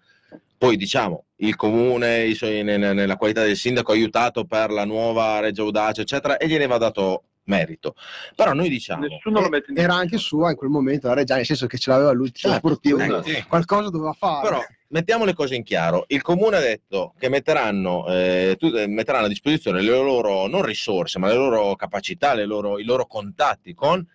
poi 0.57 0.77
diciamo 0.77 1.25
il 1.37 1.55
comune 1.55 2.33
suoi- 2.33 2.63
nella 2.63 3.17
qualità 3.17 3.43
del 3.43 3.55
sindaco 3.55 3.91
ha 3.91 3.95
aiutato 3.95 4.45
per 4.45 4.71
la 4.71 4.85
nuova 4.85 5.39
Reggio 5.39 5.63
Audace, 5.63 6.01
eccetera, 6.01 6.37
e 6.37 6.47
gliene 6.47 6.65
va 6.67 6.77
dato 6.77 7.23
merito. 7.47 7.93
Però 8.35 8.53
noi 8.53 8.69
diciamo 8.69 9.05
Nessuno 9.05 9.39
lo 9.41 9.49
mette 9.49 9.71
in 9.71 9.77
Era 9.77 9.93
anche 9.93 10.17
sua 10.17 10.49
in 10.51 10.55
quel 10.55 10.69
momento 10.71 11.07
la 11.07 11.13
Reggiana, 11.13 11.37
nel 11.39 11.45
senso 11.45 11.67
che 11.67 11.77
ce 11.77 11.91
l'aveva 11.91 12.11
lui, 12.11 12.33
Certo, 12.33 12.57
sportivo, 12.57 13.21
sì. 13.21 13.43
qualcosa 13.47 13.89
doveva 13.89 14.13
fare. 14.13 14.47
Però 14.47 14.61
mettiamo 14.89 15.25
le 15.25 15.33
cose 15.33 15.55
in 15.55 15.63
chiaro. 15.63 16.05
Il 16.07 16.21
comune 16.21 16.57
ha 16.57 16.61
detto 16.61 17.13
che 17.17 17.29
metteranno, 17.29 18.07
eh, 18.07 18.57
eh, 18.59 18.87
metteranno 18.87 19.25
a 19.25 19.29
disposizione 19.29 19.81
le 19.81 19.89
loro 19.89 20.47
non 20.47 20.63
risorse, 20.63 21.19
ma 21.19 21.27
le 21.27 21.35
loro 21.35 21.75
capacità, 21.75 22.33
le 22.33 22.45
loro- 22.45 22.79
i 22.79 22.83
loro 22.83 23.05
contatti 23.05 23.73
con 23.73 24.05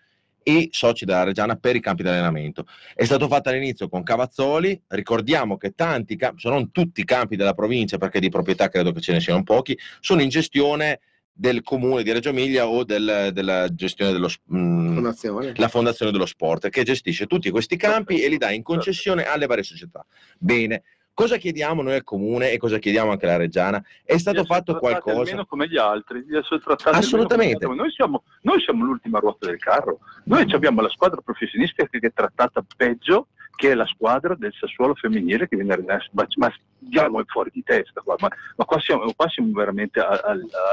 i 0.45 0.69
soci 0.73 1.05
della 1.05 1.25
Reggiana 1.25 1.57
per 1.57 1.77
i 1.77 1.81
campi 1.81 2.03
di 2.03 2.09
allenamento. 2.09 2.67
È 2.95 3.05
stato 3.05 3.29
fatto 3.29 3.51
all'inizio 3.51 3.89
con 3.89 4.03
Cavazzoli, 4.03 4.81
ricordiamo 4.89 5.57
che 5.57 5.73
tanti 5.75 6.17
campi, 6.17 6.41
se 6.41 6.49
non 6.49 6.71
tutti 6.71 7.01
i 7.03 7.05
campi 7.05 7.37
della 7.37 7.53
provincia, 7.53 7.99
perché 7.99 8.21
di 8.21 8.31
proprietà 8.31 8.69
credo 8.69 8.93
che 8.93 9.01
ce 9.01 9.13
ne 9.13 9.21
siano 9.21 9.43
pochi, 9.43 9.79
sono 10.01 10.23
in 10.23 10.29
gestione 10.29 11.01
del 11.41 11.63
comune 11.63 12.03
di 12.03 12.13
Reggio 12.13 12.29
Emilia 12.29 12.67
o 12.67 12.85
del- 12.85 13.31
della 13.33 13.73
gestione 13.75 14.13
dello 14.13 14.29
s- 14.29 14.37
mm, 14.55 14.93
Fondazione. 14.95 15.53
la 15.57 15.69
Fondazione 15.69 16.13
dello 16.13 16.27
Sport, 16.27 16.69
che 16.69 16.83
gestisce 16.83 17.25
tutti 17.27 17.49
questi 17.49 17.77
campi 17.79 18.21
e 18.21 18.29
li 18.29 18.37
dà 18.37 18.51
in 18.51 18.63
concessione 18.63 19.25
alle 19.25 19.47
varie 19.47 19.65
società. 19.65 20.05
Bene, 20.39 20.83
cosa 21.15 21.39
chiediamo 21.39 21.81
noi 21.81 21.95
al 21.95 22.05
comune 22.05 22.51
e 22.51 22.59
cosa 22.59 22.77
chiediamo 22.79 23.11
anche 23.11 23.25
alla 23.25 23.39
Reggiana? 23.39 23.83
È 24.05 24.19
stato 24.19 24.45
fatto 24.45 24.77
qualcosa? 24.79 25.21
almeno 25.21 25.47
come 25.47 25.67
gli 25.67 25.79
altri, 25.79 26.27
di 26.27 26.37
essere 26.37 26.61
trattati 26.61 26.95
Assolutamente. 26.99 27.65
come 27.65 27.77
gli 27.77 27.79
altri. 27.79 27.85
Noi 27.87 27.91
siamo, 27.95 28.23
noi 28.43 28.61
siamo 28.61 28.85
l'ultima 28.85 29.19
ruota 29.19 29.47
del 29.47 29.59
carro. 29.59 30.01
Noi 30.25 30.45
abbiamo 30.53 30.83
la 30.83 30.91
squadra 30.91 31.23
professionistica 31.23 31.87
che 31.87 31.99
è 32.01 32.13
trattata 32.13 32.63
peggio 32.77 33.29
che 33.61 33.75
la 33.75 33.85
squadra 33.85 34.35
del 34.35 34.55
Sassuolo 34.59 34.95
femminile 34.95 35.47
che 35.47 35.55
viene 35.55 35.75
a 35.75 35.99
ma, 36.13 36.27
ma 36.37 36.53
andiamo 36.83 37.23
fuori 37.27 37.51
di 37.53 37.63
testa 37.63 38.01
qua, 38.01 38.17
ma, 38.19 38.29
ma 38.57 38.65
qua, 38.65 38.81
siamo, 38.81 39.13
qua 39.15 39.29
siamo 39.29 39.53
veramente 39.53 40.01
al, 40.01 40.19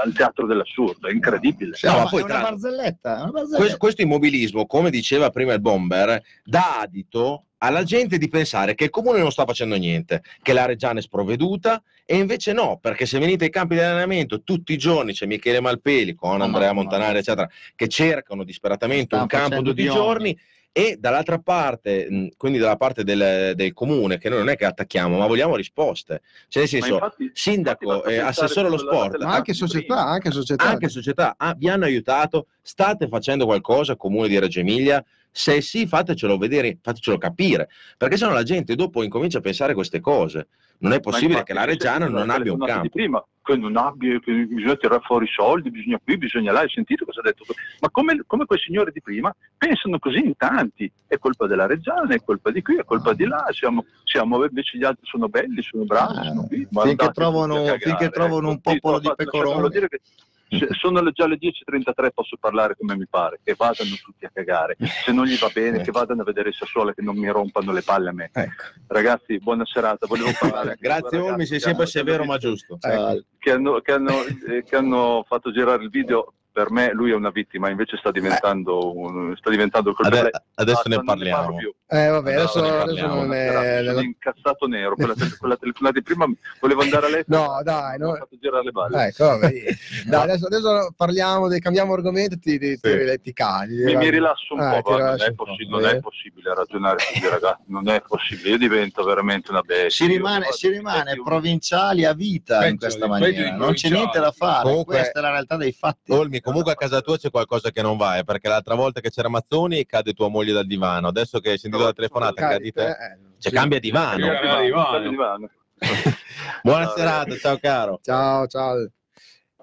al 0.05 0.13
teatro 0.13 0.47
dell'assurdo, 0.47 1.09
è 1.09 1.11
incredibile. 1.11 1.77
No, 1.81 1.91
ma 1.91 2.03
ma 2.03 2.09
poi 2.09 2.21
è 2.21 2.23
una 2.23 2.39
barzelletta, 2.39 3.17
è 3.17 3.21
una 3.23 3.31
barzelletta. 3.31 3.65
Que- 3.65 3.77
questo 3.77 4.01
immobilismo, 4.03 4.65
come 4.65 4.89
diceva 4.89 5.29
prima 5.31 5.51
il 5.51 5.59
bomber, 5.59 6.21
dà 6.45 6.79
adito 6.79 7.43
alla 7.57 7.83
gente 7.83 8.17
di 8.17 8.29
pensare 8.29 8.73
che 8.73 8.85
il 8.85 8.89
comune 8.89 9.19
non 9.19 9.31
sta 9.31 9.43
facendo 9.43 9.75
niente, 9.75 10.23
che 10.41 10.53
la 10.53 10.65
Reggiana 10.65 10.99
è 10.99 11.01
sprovveduta 11.01 11.83
e 12.05 12.15
invece 12.15 12.53
no, 12.53 12.79
perché 12.81 13.05
se 13.05 13.19
venite 13.19 13.43
ai 13.43 13.49
campi 13.49 13.75
di 13.75 13.81
allenamento 13.81 14.43
tutti 14.43 14.71
i 14.71 14.77
giorni 14.77 15.11
c'è 15.11 15.25
Michele 15.25 15.59
Malpeli 15.59 16.15
con 16.15 16.37
No, 16.37 16.45
Andrea 16.45 16.67
no, 16.69 16.73
no, 16.75 16.81
Montanari, 16.83 17.13
no. 17.13 17.19
eccetera, 17.19 17.49
che 17.75 17.89
cercano 17.89 18.45
disperatamente 18.45 19.15
un 19.15 19.25
campo 19.25 19.61
tutti 19.61 19.81
i 19.81 19.83
di 19.83 19.89
giorni 19.89 20.37
e 20.77 20.95
dall'altra 20.99 21.39
parte, 21.39 22.29
quindi 22.37 22.59
dalla 22.59 22.75
parte 22.75 23.03
del, 23.03 23.53
del 23.55 23.73
comune, 23.73 24.19
che 24.19 24.29
noi 24.29 24.37
non 24.37 24.49
è 24.49 24.55
che 24.55 24.65
attacchiamo, 24.65 25.17
ma 25.17 25.25
vogliamo 25.25 25.55
risposte. 25.55 26.21
Cioè 26.47 26.61
nel 26.61 26.69
senso, 26.69 26.93
infatti- 26.93 27.31
sindaco, 27.33 27.95
infatti 27.95 28.13
eh, 28.13 28.19
assessore 28.19 28.67
allo 28.67 28.77
sport, 28.77 29.17
Ma 29.23 29.33
anche 29.33 29.55
società, 29.55 30.05
anche 30.05 30.29
società. 30.29 30.65
anche 30.65 30.87
società 30.87 31.33
ah, 31.35 31.55
vi 31.57 31.67
hanno 31.67 31.85
aiutato, 31.85 32.49
state 32.61 33.07
facendo 33.07 33.45
qualcosa, 33.45 33.95
comune 33.95 34.27
di 34.27 34.37
Reggio 34.37 34.59
Emilia? 34.59 35.03
Se 35.37 35.61
sì, 35.61 35.85
fatecelo 35.85 36.35
vedere, 36.39 36.79
fatecelo 36.81 37.19
capire, 37.19 37.69
perché 37.95 38.17
sennò 38.17 38.33
la 38.33 38.41
gente 38.41 38.73
dopo 38.73 39.03
incomincia 39.03 39.37
a 39.37 39.41
pensare 39.41 39.75
queste 39.75 39.99
cose. 39.99 40.47
Non 40.79 40.93
è 40.93 40.99
possibile 40.99 41.33
infatti, 41.33 41.51
che 41.51 41.57
la 41.59 41.65
Reggiana 41.65 42.07
non 42.07 42.31
abbia 42.31 42.53
un 42.53 42.59
campo. 42.59 42.89
Prima, 42.89 43.23
che 43.43 43.55
non 43.55 43.77
abbia, 43.77 44.19
che 44.19 44.31
bisogna 44.31 44.75
tirare 44.77 45.01
fuori 45.03 45.25
i 45.25 45.29
soldi, 45.31 45.69
bisogna 45.69 45.99
qui, 46.03 46.17
bisogna 46.17 46.51
là. 46.51 46.61
Hai 46.61 46.69
sentito 46.69 47.05
cosa 47.05 47.19
ha 47.19 47.23
detto? 47.23 47.45
Ma 47.81 47.89
come, 47.91 48.23
come 48.25 48.45
quei 48.45 48.57
signori 48.57 48.91
di 48.91 48.99
prima 48.99 49.31
pensano 49.55 49.99
così 49.99 50.25
in 50.25 50.35
tanti. 50.35 50.91
È 51.05 51.19
colpa 51.19 51.45
della 51.45 51.67
Reggiana, 51.67 52.15
è 52.15 52.23
colpa 52.23 52.49
di 52.49 52.63
qui, 52.63 52.77
è 52.77 52.83
colpa 52.83 53.13
di 53.13 53.25
là. 53.25 53.45
Siamo, 53.51 53.85
siamo 54.05 54.43
invece 54.43 54.79
gli 54.79 54.83
altri 54.83 55.05
sono 55.05 55.29
belli, 55.29 55.61
sono 55.61 55.83
bravi, 55.83 56.17
Ah, 56.17 56.23
sono 56.23 56.47
qui. 56.47 56.67
Ma 56.71 56.81
finché 56.81 57.11
trovano- 57.11 57.63
finché 57.77 58.09
trovano 58.09 58.47
un 58.49 58.53
ecco. 58.55 58.71
Sì, 58.71 58.79
popolo 58.79 58.99
di 58.99 59.11
pecoroni. 59.15 59.69
che 59.87 60.01
se- 60.49 60.67
sono 60.71 61.11
già 61.11 61.27
le 61.27 61.37
10.33 61.37 62.09
posso 62.13 62.37
parlare 62.39 62.75
come 62.77 62.95
mi 62.95 63.05
pare 63.09 63.39
che 63.43 63.55
vadano 63.57 63.89
tutti 64.03 64.25
a 64.25 64.31
cagare 64.33 64.75
se 64.79 65.11
non 65.11 65.25
gli 65.25 65.37
va 65.37 65.49
bene 65.53 65.81
che 65.81 65.91
vadano 65.91 66.21
a 66.21 66.25
vedere 66.25 66.51
Sassuolo 66.51 66.91
che 66.93 67.01
non 67.01 67.17
mi 67.17 67.29
rompano 67.29 67.71
le 67.71 67.81
palle 67.81 68.09
a 68.09 68.13
me 68.13 68.29
Ecco. 68.33 68.63
ragazzi 68.87 69.37
buona 69.39 69.65
serata 69.65 70.05
volevo 70.07 70.31
parlare 70.39 70.77
Grazie 70.79 71.17
Olmi, 71.19 71.45
sei 71.45 71.59
sempre 71.59 71.85
severo 71.85 72.23
ma 72.25 72.37
giusto. 72.37 72.77
Ciao. 72.79 73.21
che 73.39 73.51
hanno, 73.51 73.79
che 73.81 73.91
hanno- 73.91 74.23
eh, 74.47 74.63
che 74.63 74.75
hanno 74.75 75.23
fatto 75.27 75.51
girare 75.51 75.83
il 75.83 75.89
video 75.89 76.33
per 76.57 76.71
me 76.71 76.91
lui 76.91 77.11
è 77.11 77.13
una 77.13 77.29
vittima 77.29 77.69
invece 77.69 77.97
sta 77.97 78.09
diventando, 78.09 78.97
un, 78.97 79.35
sta 79.37 79.51
diventando 79.51 79.93
colpevole 79.93 80.29
Ade- 80.29 80.43
adesso 80.55 80.81
Basta, 80.81 80.89
ne 80.89 81.03
parliamo. 81.03 81.55
più. 81.55 81.71
Eh, 81.89 82.07
vabbè, 82.07 82.33
No, 82.33 82.39
adesso, 82.41 82.61
ne 82.61 82.69
adesso 82.69 83.05
non 83.07 83.31
è. 83.33 83.83
Sono 83.85 83.99
incazzato 84.01 84.65
nero 84.65 84.95
quella, 84.95 85.13
quella 85.37 85.55
telefonata 85.55 85.99
di 85.99 86.03
prima 86.03 86.25
volevo 86.59 86.81
andare 86.81 87.05
a 87.05 87.09
letto 87.09 87.37
No, 87.37 87.59
dai, 87.63 87.99
no. 87.99 88.09
ho 88.09 88.15
fatto 88.15 88.37
girare 88.41 88.63
le 88.63 88.71
balle 88.71 89.05
Ecco, 89.05 89.23
vabbè. 89.25 89.51
Dai, 90.09 90.21
adesso, 90.23 90.45
adesso 90.47 90.93
parliamo, 90.97 91.47
di, 91.47 91.59
cambiamo 91.59 91.93
argomento, 91.93 92.39
ti, 92.39 92.57
ti, 92.57 92.79
ti, 92.79 92.89
Sì. 92.89 93.19
ti 93.21 93.33
cagli. 93.33 93.83
mi, 93.83 93.95
mi 93.95 94.09
rilasso 94.09 94.55
un 94.55 94.61
Eh, 94.61 94.81
po', 94.81 94.89
ti 94.95 94.99
va, 94.99 95.09
non, 95.11 95.21
è 95.21 95.27
un 95.27 95.35
po', 95.35 95.43
possi- 95.45 95.67
va 95.69 95.77
non 95.79 95.87
è 95.89 95.99
possibile 95.99 96.55
ragionare 96.55 96.95
così 97.13 97.29
ragazzi, 97.29 97.61
non 97.67 97.87
è 97.87 98.01
possibile, 98.01 98.49
io 98.49 98.57
divento 98.57 99.03
veramente 99.03 99.51
una 99.51 99.61
bestia. 99.61 100.07
Si 100.07 100.11
rimane, 100.11 100.51
si 100.53 100.69
rimane 100.69 101.21
provinciali 101.23 102.03
a 102.03 102.13
vita 102.13 102.65
in 102.65 102.77
questa 102.79 103.05
maniera, 103.07 103.55
non 103.55 103.73
c'è 103.73 103.89
niente 103.89 104.19
da 104.19 104.31
fare, 104.31 104.63
Comunque- 104.63 104.95
questa 104.95 105.19
è 105.19 105.21
la 105.21 105.29
realtà 105.29 105.55
dei 105.55 105.71
fatti. 105.71 106.11
Olmi, 106.11 106.41
comunque 106.47 106.71
a 106.71 106.75
casa 106.75 107.01
tua 107.01 107.17
c'è 107.17 107.29
qualcosa 107.29 107.71
che 107.71 107.81
non 107.81 107.97
va, 107.97 108.17
eh, 108.17 108.23
perché 108.23 108.47
l'altra 108.47 108.73
volta 108.73 109.01
che 109.01 109.09
c'era 109.09 109.27
Mazzoni 109.27 109.85
cade 109.85 110.13
tua 110.13 110.29
moglie 110.29 110.53
dal 110.53 110.65
divano, 110.65 111.09
adesso 111.09 111.41
che 111.41 111.51
hai 111.51 111.57
sentito 111.57 111.83
la 111.83 111.91
telefonata 111.91 112.47
cadi 112.47 112.71
te, 112.71 112.87
Eh, 112.87 113.17
cioè 113.37 113.51
cambia 113.51 113.79
divano. 113.79 114.25
Cambia 114.25 115.09
Divano. 115.09 115.49
Buona 116.63 116.87
serata, 116.95 117.35
ciao 117.35 117.57
caro. 117.57 117.99
Ciao, 118.01 118.47
ciao. 118.47 118.89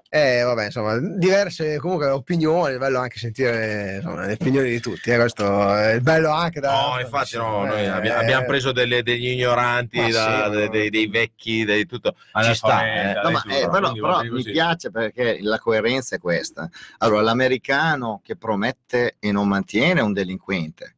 Eh, 0.07 0.43
vabbè, 0.43 0.65
insomma, 0.65 0.97
diverse 0.97 1.77
comunque 1.77 2.07
opinioni, 2.07 2.75
è 2.75 2.77
bello 2.77 2.99
anche 2.99 3.17
sentire 3.17 3.95
insomma, 3.95 4.25
le 4.25 4.33
opinioni 4.33 4.69
di 4.69 4.79
tutti, 4.79 5.09
eh, 5.09 5.17
questo 5.17 5.75
è 5.75 5.99
bello 5.99 6.29
anche 6.29 6.61
da... 6.61 6.71
No, 6.71 6.99
infatti 7.01 7.35
no, 7.35 7.65
noi 7.65 7.81
Eh, 7.81 7.87
abbiamo, 7.87 8.19
abbiamo 8.21 8.45
preso 8.45 8.71
delle- 8.71 9.03
degli 9.03 9.27
ignoranti, 9.27 10.09
da- 10.09 10.49
sì, 10.53 10.59
no. 10.59 10.67
dei, 10.69 10.89
dei 10.89 11.07
vecchi, 11.07 11.65
dei 11.65 11.85
tutto. 11.85 12.15
Ci 12.43 12.53
sta, 12.53 12.85
eh. 12.85 13.13
No, 13.21 13.31
ma, 13.31 13.43
eh, 13.49 13.67
però, 13.67 13.91
però 13.91 14.23
mi 14.23 14.43
piace 14.43 14.89
perché 14.89 15.39
la 15.41 15.59
coerenza 15.59 16.15
è 16.15 16.19
questa. 16.19 16.69
Allora, 16.99 17.21
l'americano 17.21 18.21
che 18.23 18.37
promette 18.37 19.15
e 19.19 19.31
non 19.33 19.49
mantiene 19.49 19.99
è 19.99 20.03
un 20.03 20.13
delinquente. 20.13 20.95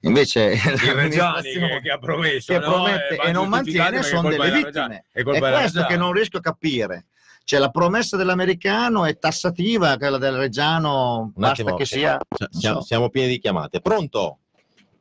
Invece 0.00 0.50
che, 0.78 1.08
che 1.08 1.90
ha 1.90 1.98
promesso 1.98 2.52
che 2.52 2.58
no? 2.58 2.70
promette 2.70 3.16
Eh, 3.16 3.28
e 3.28 3.32
non 3.32 3.48
mantiene 3.48 4.02
sono 4.02 4.28
delle 4.28 4.50
vittime. 4.50 5.04
È 5.10 5.20
È 5.22 5.22
questo 5.22 5.86
che 5.86 5.96
non 5.96 6.12
riesco 6.12 6.36
a 6.36 6.40
capire. 6.40 7.06
Cioè, 7.48 7.60
la 7.60 7.70
promessa 7.70 8.18
dell'americano 8.18 9.06
è 9.06 9.16
tassativa, 9.18 9.96
quella 9.96 10.18
del 10.18 10.36
reggiano 10.36 11.20
Un 11.20 11.32
basta 11.34 11.62
attimo, 11.62 11.76
che 11.78 11.86
sia. 11.86 12.18
Cioè, 12.28 12.48
siamo, 12.50 12.82
siamo 12.82 13.08
pieni 13.08 13.28
di 13.28 13.38
chiamate. 13.38 13.80
Pronto? 13.80 14.40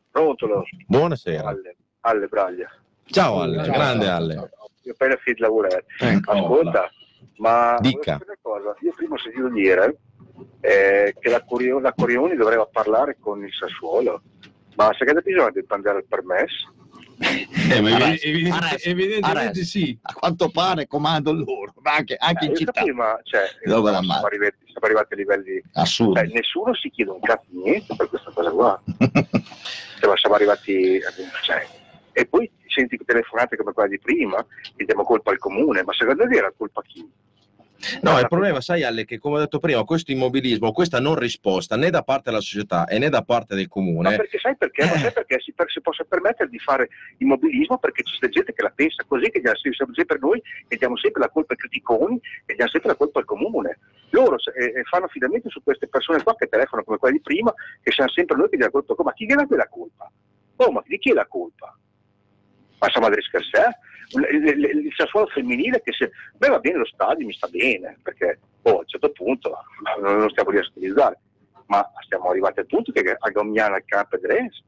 Pronto, 0.10 0.64
Buonasera. 0.88 1.50
Alle, 1.50 1.76
alle 2.00 2.28
Braglia. 2.28 2.72
Ciao 3.04 3.42
Alle, 3.42 3.66
Ciao, 3.66 3.74
grande 3.74 4.06
ciao, 4.06 4.16
Alle. 4.16 4.34
ciao. 4.36 4.50
Io 4.84 4.92
appena 4.94 5.16
finito 5.18 5.44
lavorare. 5.44 5.86
Ecco. 6.00 6.32
Ascolta, 6.32 6.90
ma 7.40 7.76
Dica. 7.82 8.18
io 8.80 8.94
prima 8.96 9.16
ho 9.16 9.20
sentito 9.20 9.50
dire 9.50 9.98
eh, 10.62 11.16
che 11.20 11.30
la, 11.30 11.44
Corio- 11.44 11.80
la 11.80 11.92
Corioni 11.94 12.38
doveva 12.38 12.66
parlare 12.66 13.18
con 13.20 13.44
il 13.44 13.52
Sassuolo, 13.52 14.22
ma 14.78 14.90
se 14.98 15.04
che 15.04 15.22
bisogno 15.22 15.52
di 15.52 15.66
prendere 15.66 15.98
il 15.98 16.06
permesso? 16.08 16.74
Eh, 17.20 17.82
ma 17.82 17.90
evidente- 17.90 18.58
adesso, 18.68 18.90
evidentemente 18.90 19.64
sì. 19.64 19.98
A 20.04 20.14
quanto 20.14 20.50
pare 20.50 20.86
comando 20.88 21.34
loro, 21.34 21.74
ma 21.82 21.96
anche, 21.96 22.16
anche 22.18 22.46
Eh, 22.46 22.50
in 22.50 22.56
città. 22.56 22.72
capisco, 22.72 22.96
ma 22.96 23.20
cioè, 23.24 23.42
siamo, 23.64 23.82
male. 23.82 24.26
arrivati, 24.26 24.56
siamo 24.66 24.80
arrivati 24.82 25.14
a 25.14 25.18
livelli... 25.18 25.62
Assurdo. 25.74 26.14
Cioè, 26.20 26.28
nessuno 26.28 26.74
si 26.76 26.90
chiede 26.90 27.12
un 27.12 27.20
cazzo 27.20 27.46
di 27.50 27.62
niente 27.64 27.96
per 27.96 28.10
questa 28.10 28.32
cosa 28.32 28.52
qua. 28.52 28.82
Cioè, 30.00 30.10
ma 30.10 30.16
siamo 30.18 30.36
arrivati... 30.36 31.00
a- 31.04 31.12
Cioè, 31.44 31.68
e 32.14 32.26
poi 32.28 32.50
senti 32.68 32.98
telefonate 33.04 33.58
come 33.58 33.74
quella 33.74 33.90
di 33.90 34.00
prima, 34.00 34.44
gli 34.76 34.86
diamo 34.86 35.04
colpa 35.04 35.32
al 35.32 35.38
comune, 35.40 35.84
ma 35.84 35.94
secondo 35.94 36.28
te 36.28 36.36
era 36.38 36.52
colpa 36.56 36.82
chi? 36.84 37.08
No, 38.02 38.20
il 38.20 38.28
problema, 38.28 38.60
sai 38.62 38.84
Ale, 38.84 39.06
che 39.06 39.20
come 39.20 39.38
ho 39.38 39.40
detto 39.40 39.60
prima, 39.60 39.84
questo 39.84 40.12
immobilismo, 40.12 40.72
questa 40.72 41.00
non 41.00 41.16
risposta 41.16 41.76
né 41.76 41.90
da 41.90 42.02
parte 42.02 42.30
della 42.30 42.42
società 42.42 42.88
e 42.88 42.98
né 42.98 43.10
da 43.10 43.22
parte 43.22 43.56
del 43.56 43.66
Ma 43.66 43.70
comune, 43.70 44.16
perché 44.16 44.40
sai 44.40 44.56
perché? 44.58 44.86
Ma 44.86 44.98
sai 44.98 45.12
perché 45.12 45.40
si, 45.40 45.54
per- 45.54 45.70
si 45.70 45.82
possa 45.82 46.04
permettere 46.04 46.50
di 46.50 46.60
fare 46.60 46.90
immobilismo? 47.18 47.78
Perché 47.78 48.04
c'è 48.04 48.30
gente 48.30 48.54
che 48.54 48.64
la 48.64 48.72
pensa 48.74 49.04
così, 49.08 49.30
che 49.30 49.42
diamo 49.42 49.58
sempre, 49.58 50.18
noi, 50.20 50.42
che 50.68 50.78
diamo 50.78 50.98
sempre 50.98 51.22
la 51.22 51.30
colpa 51.30 51.54
ai 51.54 51.60
criticoni, 51.60 52.20
e 52.46 52.56
diamo 52.56 52.70
sempre 52.72 52.90
la 52.90 52.96
colpa 52.96 53.20
al 53.20 53.26
comune. 53.26 53.80
Loro 54.10 54.38
eh, 54.38 54.64
eh, 54.64 54.84
fanno 54.84 55.06
affidamento 55.06 55.50
su 55.50 55.62
queste 55.62 55.88
persone 55.88 56.24
qua 56.24 56.36
che 56.36 56.48
telefonano 56.48 56.86
come 56.86 56.98
quelli 56.98 57.18
di 57.18 57.24
prima, 57.24 57.54
che 57.82 57.92
siamo 57.92 58.10
sempre 58.10 58.38
noi 58.38 58.50
che 58.50 58.58
diamo 58.58 58.72
la 58.74 58.84
colpa. 58.84 59.04
Ma 59.04 59.14
chi 59.14 59.26
gliela 59.26 59.46
dà 59.46 59.56
la 59.56 59.68
colpa? 59.68 60.12
Oh, 60.56 60.72
ma 60.72 60.82
di 60.86 60.98
chi 60.98 61.12
è 61.12 61.14
la 61.14 61.28
colpa? 61.28 61.78
Ma 62.80 62.90
siamo 62.90 63.08
a 63.08 63.12
scherzare? 63.22 63.68
Il, 63.68 63.87
il- 64.10 64.48
il- 64.48 64.86
il 64.86 64.94
Sassuolo 64.96 65.28
femminile 65.28 65.82
che 65.84 65.92
se 65.94 66.12
beh 66.38 66.48
va 66.50 66.60
bene 66.60 66.78
lo 66.80 66.86
stadio 66.86 67.26
mi 67.26 67.34
sta 67.34 67.48
bene 67.48 67.98
perché 68.02 68.40
oh, 68.64 68.72
a 68.72 68.78
un 68.80 68.88
certo 68.88 69.12
punto 69.12 69.58
non 70.02 70.20
lo 70.20 70.30
stiamo 70.30 70.52
lì 70.52 70.58
a 70.60 70.64
stilizzare 70.64 71.20
ma 71.68 71.86
siamo 72.08 72.30
arrivati 72.30 72.60
al 72.60 72.66
punto 72.66 72.92
che 72.92 73.16
a 73.18 73.30
Gomiana 73.30 73.76
al 73.76 73.84
campo 73.86 74.16
è 74.16 74.20
Dres 74.20 74.64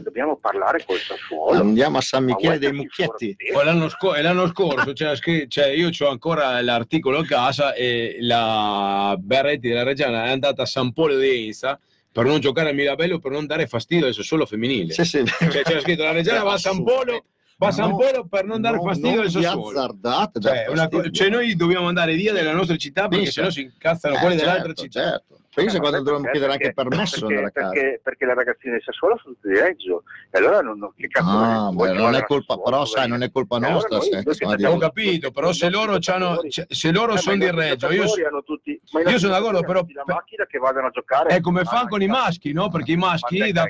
dobbiamo 0.00 0.36
parlare 0.36 0.82
col 0.86 0.96
Sassuolo. 0.96 1.60
Andiamo 1.60 1.98
a 1.98 2.00
San 2.00 2.24
Michele 2.24 2.58
dei 2.58 2.72
Mucchietti. 2.72 3.36
Poi 3.52 3.64
l'anno, 3.64 3.90
sco- 3.90 4.14
e 4.14 4.22
l'anno 4.22 4.46
scorso 4.48 4.94
c'era 4.94 5.14
scri- 5.14 5.46
cioè, 5.48 5.66
io 5.66 5.90
ho 5.98 6.08
ancora 6.08 6.60
l'articolo 6.62 7.18
a 7.18 7.24
casa 7.26 7.74
e 7.74 8.16
la 8.20 9.14
Berretti 9.18 9.68
della 9.68 9.82
Reggiana 9.82 10.24
è 10.24 10.30
andata 10.30 10.62
a 10.62 10.66
San 10.66 10.94
Polo 10.94 11.18
di 11.18 11.46
Enza 11.46 11.78
per 12.16 12.24
non 12.24 12.40
giocare 12.40 12.70
a 12.70 12.72
Mirabello 12.72 13.18
per 13.18 13.30
non 13.30 13.44
dare 13.44 13.66
fastidio 13.66 14.06
al 14.06 14.14
solo 14.14 14.46
femminile. 14.46 14.94
Sì, 14.94 15.04
sì. 15.04 15.22
Cioè, 15.26 15.62
c'era 15.62 15.80
scritto 15.80 16.02
la 16.02 16.12
Reggiana 16.12 16.44
va 16.44 16.54
a 16.54 16.58
San 16.58 16.82
Polo, 16.82 17.26
va 17.58 17.68
a 17.68 17.70
San 17.72 17.90
No, 17.90 17.96
Polo 17.96 18.26
per 18.28 18.44
non 18.44 18.60
dare 18.60 18.76
no, 18.76 18.82
fastidio 18.82 19.20
al 19.22 19.30
Sassuolo. 19.30 19.78
azzardate, 19.78 20.40
Cioè, 20.40 20.88
co- 20.88 21.10
cioè, 21.10 21.28
noi 21.30 21.54
dobbiamo 21.56 21.88
andare 21.88 22.14
via 22.14 22.32
dalla 22.32 22.52
nostra 22.52 22.76
città 22.76 23.02
perché 23.08 23.24
Pensa. 23.24 23.32
sennò 23.40 23.50
si 23.50 23.62
incazzano 23.62 24.14
Eh, 24.14 24.18
quelli 24.18 24.38
certo, 24.38 24.50
dell'altra 24.52 24.82
città. 24.82 25.00
certo. 25.00 25.34
Pensa 25.56 25.78
Eh, 25.78 25.80
quando 25.80 25.96
dovremmo 26.02 26.20
perché? 26.24 26.32
chiedere 26.38 26.52
anche 26.52 26.72
Perché- 26.74 26.88
permesso 26.90 27.16
di 27.26 27.32
andare 27.34 27.46
a 27.46 27.50
casa. 27.50 27.70
perché, 27.70 28.00
perché 28.02 28.26
le 28.26 28.34
ragazzine 28.34 28.76
di 28.76 28.82
Sassuolo 28.84 29.16
sono 29.22 29.34
tutte 29.36 29.48
di 29.48 29.58
Reggio 29.58 30.02
e 30.30 30.36
allora 30.38 30.60
non, 30.60 30.78
non- 30.78 30.92
che 30.94 31.08
cazzo 31.08 31.30
Ah, 31.30 31.70
beh, 31.72 31.92
non 31.94 32.14
è 32.14 32.22
colpa, 32.24 32.58
però 32.58 32.84
sai, 32.84 33.08
non 33.08 33.22
è 33.22 33.30
colpa 33.30 33.54
E 33.54 33.58
allora 33.60 33.72
nostra. 33.72 33.96
noi- 33.96 34.06
se- 34.34 34.44
noi 34.44 34.64
Ho 34.66 34.76
capito, 34.76 35.30
però 35.30 35.52
se 35.54 35.70
loro, 35.70 35.96
c'hanno, 35.98 36.42
cioè, 36.50 36.66
se 36.68 36.92
loro 36.92 37.14
Eh, 37.14 37.18
sono 37.18 37.36
di 37.38 37.50
Reggio, 37.50 37.86
io, 37.90 38.02
giocatori 38.02 38.24
hanno 38.26 38.42
tutti- 38.42 38.78
ma 38.92 39.00
i 39.00 39.02
io 39.04 39.10
nostri 39.12 39.18
sono 39.30 39.32
d'accordo, 39.32 39.60
però 39.66 39.86
la 39.94 40.02
macchina 40.04 40.44
che 40.44 40.58
vadano 40.58 40.86
a 40.88 40.90
giocare 40.90 41.28
è 41.30 41.40
come 41.40 41.60
Ah, 41.60 41.64
fanno 41.64 41.88
con 41.88 42.02
i 42.02 42.06
maschi, 42.06 42.52
no? 42.52 42.68
Perché 42.68 42.92
i 42.92 42.96
maschi, 42.96 43.50
da 43.50 43.66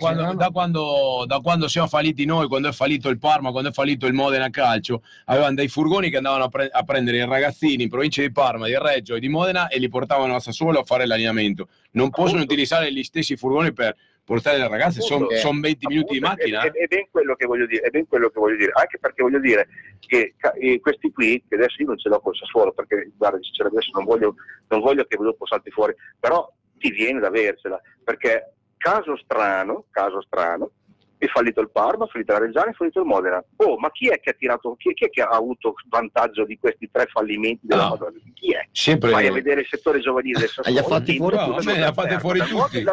quando 1.41 1.69
siamo 1.69 1.87
falliti 1.87 2.25
noi, 2.25 2.49
quando 2.49 2.69
è 2.69 2.73
fallito 2.73 3.09
il 3.11 3.19
Parma, 3.21 3.53
quando 3.53 3.69
è 3.69 3.73
fallito 3.77 4.07
il 4.07 4.15
Modena 4.15 4.49
Calcio, 4.49 5.03
avevano 5.27 5.55
dei 5.55 5.69
furgoni 5.69 6.09
che 6.09 6.17
andavano 6.17 6.45
a, 6.45 6.49
pre- 6.49 6.71
a 6.73 6.83
prendere 6.83 7.19
i 7.19 7.27
ragazzini 7.27 7.83
in 7.83 7.89
provincia 7.91 8.23
di 8.23 8.33
Parma, 8.33 8.67
di 8.67 8.77
Reggio 8.79 9.15
e 9.15 9.21
di 9.21 9.29
Modena 9.29 9.69
e 9.69 9.79
li 9.79 9.89
portavano 9.91 10.35
a 10.35 10.41
Sassuolo 10.41 10.81
a 10.81 10.85
fare 10.85 11.05
l'allenamento. 11.07 11.69
Non 11.93 12.09
possono 12.09 12.37
Appunto. 12.39 12.53
utilizzare 12.53 12.91
gli 12.91 13.03
stessi 13.03 13.37
furgoni 13.37 13.75
per 13.75 13.95
portare 14.25 14.57
le 14.57 14.67
ragazze, 14.69 15.03
sono 15.03 15.27
Appunto, 15.27 15.61
20 15.61 15.87
minuti 15.89 16.19
di 16.19 16.25
Appunto, 16.25 16.37
macchina. 16.43 16.63
È, 16.63 16.71
è- 16.71 16.83
è 16.85 16.87
ben 16.87 17.07
quello 17.11 17.35
che 17.37 17.45
voglio 17.47 17.67
dire, 17.67 17.83
è 17.83 17.91
ben 17.91 18.07
quello 18.09 18.29
che 18.31 18.41
voglio 18.41 18.57
dire, 18.57 18.73
anche 18.75 18.99
perché 18.99 19.23
voglio 19.23 19.39
dire 19.41 19.69
che 20.01 20.35
eh, 20.59 20.81
questi 20.81 21.13
qui, 21.13 21.45
che 21.47 21.55
adesso 21.57 21.77
io 21.83 21.89
non 21.89 21.99
ce 21.99 22.09
l'ho 22.09 22.21
col 22.21 22.35
Sassuolo, 22.35 22.73
perché 22.73 23.13
guarda, 23.15 23.39
sinceramente 23.43 23.85
adesso 23.85 23.99
non 23.99 24.07
voglio, 24.09 24.35
non 24.69 24.81
voglio 24.81 25.05
che 25.05 25.17
dopo 25.19 25.47
salti 25.47 25.71
fuori, 25.71 25.95
però 26.19 26.51
ti 26.79 26.91
viene 26.91 27.21
da 27.21 27.27
aversela, 27.29 27.79
perché 28.03 28.53
caso 28.79 29.17
strano, 29.17 29.85
caso 29.91 30.23
strano, 30.23 30.71
è 31.19 31.27
fallito 31.27 31.61
il 31.61 31.71
Parma, 31.71 32.05
è 32.05 32.09
fallito 32.09 32.33
la 32.33 32.39
Reggiana, 32.41 32.71
è 32.71 32.75
fallito 32.75 33.01
il 33.01 33.07
Modena. 33.07 33.43
Oh, 33.57 33.79
ma 33.79 33.91
chi 33.91 34.09
è 34.09 34.21
che 34.21 34.31
ha 34.31 34.35
tirato, 34.35 34.75
chi, 34.77 34.93
chi 34.95 35.05
è 35.07 35.11
che 35.11 35.23
ha 35.23 35.29
avuto 35.29 35.75
vantaggio 35.89 36.45
di 36.45 36.59
questi 36.59 36.89
tre 36.91 37.07
fallimenti 37.07 37.67
della 37.67 37.87
Ah. 37.87 37.89
Madonna? 37.91 38.19
Chi 38.35 38.53
è? 38.53 38.67
Sempre 38.73 39.11
Vai 39.11 39.27
a 39.27 39.33
vedere 39.33 39.61
il 39.61 39.67
settore 39.69 40.01
giovanile 40.01 40.41
del 40.41 40.49
Sassuolo. 40.49 40.79
li 40.79 40.85
ha 40.85 40.89
fatti 40.89 41.17
fuori 41.17 41.37
tutti. 41.37 41.51
quello 41.65 41.73
Li 41.73 41.83
ha 41.83 41.93
fatti 41.93 42.19
fuori 42.19 42.39
tutti. 42.41 42.85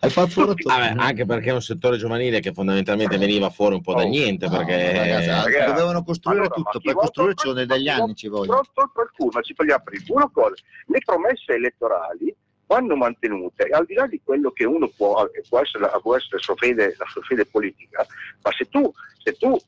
Hai 0.00 0.10
fatto 0.10 0.28
fuori 0.30 0.54
tutto. 0.56 0.68
Vabbè, 0.74 0.94
anche 0.96 1.24
perché 1.26 1.50
è 1.50 1.52
un 1.52 1.60
settore 1.62 1.96
giovanile 1.96 2.40
che 2.40 2.52
fondamentalmente 2.52 3.16
veniva 3.18 3.50
fuori 3.50 3.74
un 3.76 3.82
po' 3.82 3.94
da 3.94 4.02
Oh, 4.02 4.08
niente, 4.08 4.46
No, 4.48 4.56
perché 4.56 4.92
ragazzi, 4.98 5.28
Ragazzi, 5.28 5.66
dovevano 5.66 6.02
costruire 6.02 6.40
allora, 6.40 6.54
tutto, 6.54 6.80
per 6.80 6.94
costruire 6.94 7.34
ci 7.34 7.46
sono 7.48 7.64
degli 7.64 7.88
anni 7.88 8.14
ci 8.16 8.28
vogliono. 8.28 8.62
Tolto 8.72 8.90
qualcuno, 8.92 9.40
ci 9.42 9.54
togliamo 9.54 9.82
per 9.84 9.94
una 10.08 10.30
cosa, 10.32 10.54
le 10.86 10.98
promesse 11.04 11.54
elettorali 11.54 12.34
vanno 12.70 12.94
mantenute, 12.94 13.64
al 13.64 13.84
di 13.84 13.94
là 13.94 14.06
di 14.06 14.20
quello 14.22 14.52
che 14.52 14.64
uno 14.64 14.86
può, 14.96 15.28
può 15.48 15.58
essere, 15.58 15.90
può 16.00 16.14
essere 16.14 16.40
sua 16.40 16.54
fede, 16.54 16.94
la 16.98 17.06
sua 17.06 17.20
fede 17.22 17.44
politica, 17.44 18.06
ma 18.42 18.52
se 18.52 18.68
tu, 18.68 18.92
se 19.24 19.32
tu 19.32 19.58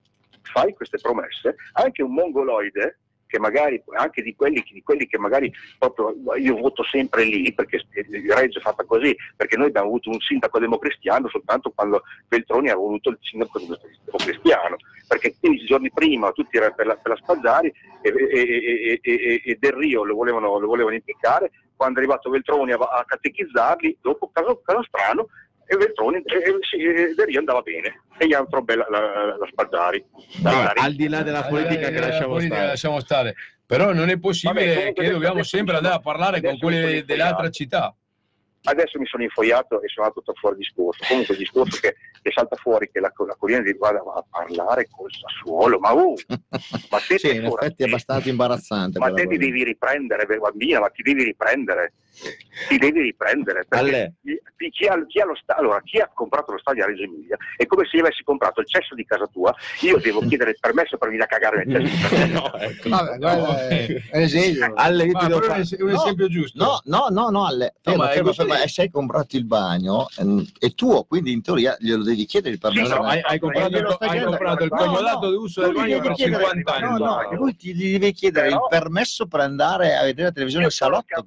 fai 0.42 0.72
queste 0.72 0.98
promesse, 0.98 1.56
anche 1.72 2.00
un 2.02 2.12
mongoloide 2.12 3.00
che 3.32 3.38
magari 3.38 3.82
anche 3.96 4.20
di 4.20 4.36
quelli, 4.36 4.62
di 4.70 4.82
quelli 4.82 5.06
che 5.06 5.16
magari 5.16 5.50
proprio 5.78 6.14
io 6.36 6.54
voto 6.59 6.84
sempre 6.84 7.24
lì 7.24 7.50
perché 7.54 7.82
il 7.94 8.30
Reggio 8.30 8.59
è 8.59 8.62
fatta 8.62 8.84
così 8.84 9.16
perché 9.34 9.56
noi 9.56 9.68
abbiamo 9.68 9.86
avuto 9.86 10.10
un 10.10 10.20
sindaco 10.20 10.59
democristiano 10.59 11.30
soltanto 11.30 11.72
quando 11.74 12.02
Veltroni 12.28 12.68
ha 12.68 12.76
voluto 12.76 13.09
il 13.09 13.18
sindaco 13.22 13.59
democristiano 14.04 14.76
perché 15.09 15.34
15 15.40 15.64
giorni 15.64 15.90
prima 15.90 16.30
tutti 16.32 16.59
erano 16.59 16.74
per 16.74 16.86
la, 16.86 16.96
per 16.96 17.12
la 17.12 17.16
Spazzari 17.16 17.72
e, 18.02 18.12
e- 18.12 19.00
e- 19.02 19.42
e- 19.44 19.56
Del 19.59 19.72
Rio 19.72 20.04
lo 20.04 20.14
volevano, 20.14 20.59
lo 20.59 20.66
volevano 20.66 20.94
impiccare 20.94 21.50
quando 21.74 22.00
è 22.00 22.02
arrivato 22.02 22.28
Veltroni 22.28 22.72
a, 22.72 22.76
a 22.76 23.04
catechizzarli 23.06 23.96
dopo 24.02 24.30
caso, 24.30 24.60
caso 24.62 24.82
strano 24.82 25.28
Veltroni 25.77 26.16
e, 26.19 26.36
e- 26.36 26.57
sì, 26.61 26.77
e 26.82 27.15
Del 27.15 27.27
Rio 27.27 27.39
andava 27.39 27.61
bene 27.62 28.03
e 28.19 28.27
gli 28.27 28.35
altro 28.35 28.62
bella 28.62 28.86
la, 28.90 29.01
la, 29.01 29.36
Vabbè, 30.40 30.73
al 30.81 30.94
di 30.94 31.09
là 31.09 31.23
della 31.23 31.44
politica 31.44 31.89
che 31.89 31.99
la 32.01 32.07
lasciamo 32.09 32.28
politica 32.32 32.55
stare. 32.55 32.69
lasciamo 32.69 33.01
stare. 33.01 33.35
Però 33.66 33.93
non 33.93 34.09
è 34.11 34.19
possibile 34.19 34.74
Vabbè, 34.74 34.93
che 34.93 35.11
dobbiamo 35.11 35.43
sempre 35.43 35.77
andare 35.77 35.94
a 35.94 36.01
parlare 36.01 36.40
con 36.43 36.59
quelli 36.59 37.03
dell'altra 37.05 37.49
città. 37.51 37.94
adesso 38.65 38.99
mi 38.99 39.07
sono 39.07 39.23
infogliato 39.23 39.81
e 39.81 39.89
sono 39.89 40.07
andato 40.07 40.23
tutto 40.23 40.39
fuori 40.39 40.57
discorso. 40.57 41.05
Comunque 41.09 41.35
il 41.35 41.40
discorso 41.40 41.78
che, 41.81 41.97
che 42.20 42.31
salta 42.32 42.57
fuori 42.57 42.90
che 42.93 43.01
la, 43.01 43.11
la 43.27 43.35
Corriere 43.39 43.62
di 43.65 43.77
vada 43.78 43.99
a 44.01 44.24
parlare 44.28 44.89
col 44.90 45.11
Sassuolo, 45.11 45.78
ma 45.78 45.93
uh, 45.93 46.15
ma 46.90 46.99
te 47.09 47.19
Sì, 47.19 47.35
in 47.35 47.44
effetti 47.47 47.82
è 47.82 47.86
abbastanza 47.86 48.28
imbarazzante. 48.28 48.99
ma 48.99 49.11
te 49.12 49.27
ti 49.27 49.39
devi 49.39 49.65
riprendere, 49.65 50.27
bambina, 50.39 50.81
ma 50.81 50.89
ti 50.89 51.03
devi 51.03 51.24
riprendere. 51.24 51.94
Ti 52.68 52.78
devi 52.78 53.01
riprendere. 53.01 53.64
perché 53.66 54.12
chi, 54.22 54.70
chi 54.70 54.86
ha, 54.86 55.05
chi 55.06 55.20
ha 55.20 55.24
lo 55.24 55.34
sta- 55.34 55.56
allora, 55.56 55.80
chi 55.82 55.98
ha 55.98 56.09
comprato 56.12 56.52
lo 56.52 56.59
stadio 56.59 56.84
a 56.84 56.86
Reggio 56.86 57.02
Emilia 57.05 57.36
è 57.56 57.66
come 57.66 57.84
se 57.90 57.97
io 57.97 58.05
avessi 58.05 58.22
comprato 58.22 58.60
il 58.60 58.66
cesso 58.68 58.94
di 58.94 59.05
casa 59.05 59.26
tua, 59.26 59.52
io 59.80 59.98
devo 59.98 60.20
chiedere 60.28 60.51
il 60.51 60.59
permesso 60.60 60.97
per 60.98 61.09
venire 61.09 61.24
a 61.24 61.26
cagare 61.26 61.64
nel 61.64 61.82
cesso 61.82 61.94
di 61.94 62.01
casa 62.02 62.26
tua. 62.26 62.30
No, 62.52 62.59
ecco. 62.60 62.89
Vabbè, 62.89 63.18
guarda, 63.18 63.66
è 63.66 64.01
esempio. 64.22 64.64
Io 64.66 64.72
Ma 64.74 64.86
un 64.86 65.60
es- 65.60 65.76
un 65.78 65.89
No, 65.89 65.94
esempio 66.02 66.28
giusto. 66.28 66.62
No, 66.62 66.80
no, 66.84 67.06
no, 67.10 67.28
no, 67.30 67.47
alle, 67.47 67.74
No, 67.84 67.93
è 67.93 67.97
ferma, 68.12 68.22
così. 68.22 68.34
ferma, 68.36 68.62
e 68.62 68.68
se 68.68 68.82
hai 68.82 68.90
comprato 68.90 69.36
il 69.36 69.44
bagno 69.47 70.09
ehm, 70.18 70.44
è 70.59 70.72
tuo, 70.74 71.05
quindi 71.05 71.32
in 71.32 71.43
teoria 71.43 71.76
glielo 71.80 72.02
devi 72.05 72.24
chiedere 72.26 72.55
il 72.55 72.60
Sì, 72.62 72.68
permesso. 72.68 72.89
No, 72.94 72.97
no, 72.97 73.02
no, 73.02 73.09
hai, 73.09 73.20
hai 73.22 73.39
no, 73.40 73.51
comprato, 73.51 73.76
il, 73.76 73.97
hai 73.98 74.22
comprato 74.22 74.64
il 74.64 74.70
No, 74.70 74.76
comodato 74.76 75.24
no, 75.26 75.30
d'uso 75.32 75.60
tu 75.62 75.66
del 75.66 75.72
gli 75.72 75.78
bagno 75.78 76.01
per 76.02 76.12
chiedere- 76.12 76.44
50 76.44 76.78
No, 76.78 76.89
anni. 76.89 76.98
no, 77.30 77.34
lui 77.36 77.56
ti 77.56 77.74
gli 77.74 77.93
devi 77.98 78.12
chiedere 78.12 78.48
il 78.48 78.60
permesso 78.68 79.26
per 79.26 79.40
andare 79.40 79.97
a 79.97 80.02
vedere 80.05 80.28
la 80.28 80.32
televisione 80.32 80.66
al 80.66 80.72
salotto. 80.72 81.24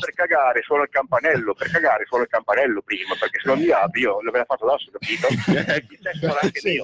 Per 0.00 0.14
cagare 0.14 0.62
sono 0.62 0.82
al 0.82 0.88
campanello, 0.88 1.54
per 1.54 1.70
cagare 1.70 2.04
sono 2.08 2.22
al 2.22 2.28
campanello 2.28 2.82
prima, 2.82 3.14
perché 3.18 3.40
se 3.40 3.48
non 3.48 3.58
mi 3.58 3.70
apri 3.70 4.00
io 4.00 4.20
l'avrei 4.22 4.44
fatto 4.46 4.64
addosso, 4.66 4.90
capito? 4.90 5.26
Il 6.50 6.50
Sì. 6.54 6.80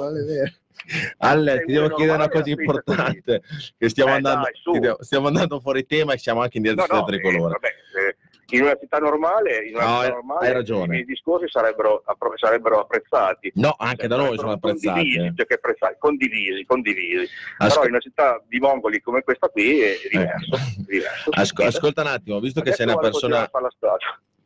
Ale, 1.18 1.64
ti 1.64 1.72
devo 1.72 1.88
chiedere 1.94 2.16
una 2.16 2.28
cosa 2.28 2.48
importante, 2.50 3.42
che 3.78 3.88
stiamo, 3.88 4.12
Eh, 4.12 4.14
andando, 4.16 4.48
dai, 4.78 4.96
stiamo 5.00 5.26
andando 5.26 5.58
fuori 5.60 5.86
tema 5.86 6.12
e 6.12 6.18
siamo 6.18 6.42
anche 6.42 6.58
in 6.58 6.62
diretta 6.64 6.86
No, 6.88 7.00
no, 7.00 7.08
eh, 7.08 7.10
tricolore. 7.12 7.52
vabbè, 7.52 7.68
eh, 8.08 8.16
in 8.50 8.62
una 8.62 8.76
città 8.78 8.98
normale, 8.98 9.66
in 9.66 9.74
una 9.74 9.84
No, 9.84 10.00
città 10.02 10.12
normale 10.14 10.60
i 10.60 10.88
miei 10.88 11.04
discorsi 11.04 11.48
sarebbero, 11.48 12.04
sarebbero 12.36 12.80
apprezzati. 12.80 13.52
No, 13.54 13.74
anche 13.78 14.06
da 14.06 14.16
noi 14.16 14.36
sono 14.38 14.52
apprezzati. 14.52 14.98
Condivisi, 15.00 15.40
eh. 15.40 15.46
che 15.46 15.54
apprezzati, 15.54 15.96
condivisi, 15.98 16.64
condivisi. 16.64 17.28
Asco- 17.58 17.74
Però 17.74 17.82
in 17.84 17.90
una 17.90 18.00
città 18.00 18.42
di 18.46 18.58
mongoli 18.60 19.00
come 19.00 19.22
questa 19.22 19.48
qui 19.48 19.80
è 19.80 19.94
diverso. 20.10 20.54
Eh. 20.54 20.84
diverso. 20.86 21.30
Asco- 21.32 21.64
ascolta 21.64 22.02
un 22.02 22.08
attimo, 22.08 22.38
visto 22.40 22.60
che 22.60 22.70
Adesso 22.70 22.82
sei 22.84 22.92
una 22.92 23.02
persona 23.02 23.50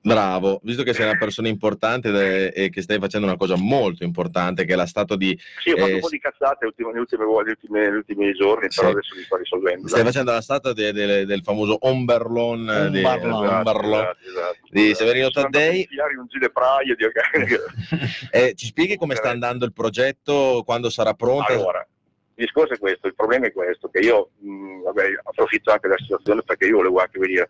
bravo, 0.02 0.60
visto 0.62 0.82
che 0.82 0.92
sei 0.94 1.06
una 1.08 1.18
persona 1.18 1.48
importante 1.48 2.52
e 2.52 2.70
che 2.70 2.82
stai 2.82 2.98
facendo 2.98 3.26
una 3.26 3.36
cosa 3.36 3.56
molto 3.56 4.02
importante, 4.04 4.64
che 4.64 4.72
è 4.72 4.76
la 4.76 4.86
stato 4.86 5.16
di 5.16 5.38
Sì, 5.62 5.70
ho 5.70 5.76
fatto 5.76 5.88
Eh, 5.90 5.94
un 5.94 6.00
po' 6.00 6.08
di 6.08 6.18
cazzate 6.18 6.64
ultime, 6.66 6.92
le 6.92 7.00
ultime, 7.00 7.24
vo- 7.24 7.40
le 7.42 7.50
ultime- 7.50 7.90
gli 7.90 7.94
ultimi 7.96 8.32
giorni, 8.32 8.70
Sì. 8.70 8.78
però 8.80 8.92
adesso 8.92 9.14
li 9.14 9.22
sto 9.22 9.36
risolvendo. 9.36 9.88
Stai 9.88 10.04
facendo 10.04 10.32
la 10.32 10.40
statua 10.40 10.72
de- 10.72 10.92
de- 10.92 11.26
del 11.26 11.42
famoso 11.42 11.76
Omberlon, 11.80 12.68
eh, 12.70 12.90
di, 12.90 13.02
Omberlon. 13.04 13.46
Omberlon. 13.46 13.92
Esatto, 14.00 14.18
esatto. 14.28 14.56
di 14.70 14.94
Severino 14.94 15.26
a 15.26 15.30
Taddei. 15.30 15.88
un 16.18 16.26
giro 16.28 16.50
praio 16.50 16.94
di 16.96 17.04
Eh, 18.30 18.54
ci 18.54 18.66
spieghi 18.66 18.96
come 18.96 19.14
sta 19.14 19.30
andando 19.30 19.64
il 19.64 19.72
progetto, 19.72 20.62
quando 20.64 20.88
sarà 20.90 21.14
pronto? 21.14 21.52
Allora, 21.52 21.86
il 22.34 22.44
discorso 22.46 22.72
è 22.74 22.78
questo, 22.78 23.06
il 23.06 23.14
problema 23.14 23.46
è 23.46 23.52
questo, 23.52 23.88
che 23.90 23.98
io 24.00 24.30
mh, 24.38 24.82
vabbè, 24.84 25.20
approfitto 25.24 25.70
anche 25.72 25.88
della 25.88 26.00
situazione 26.00 26.42
perché 26.42 26.66
io 26.66 26.76
volevo 26.76 26.98
anche 27.00 27.18
venire. 27.18 27.48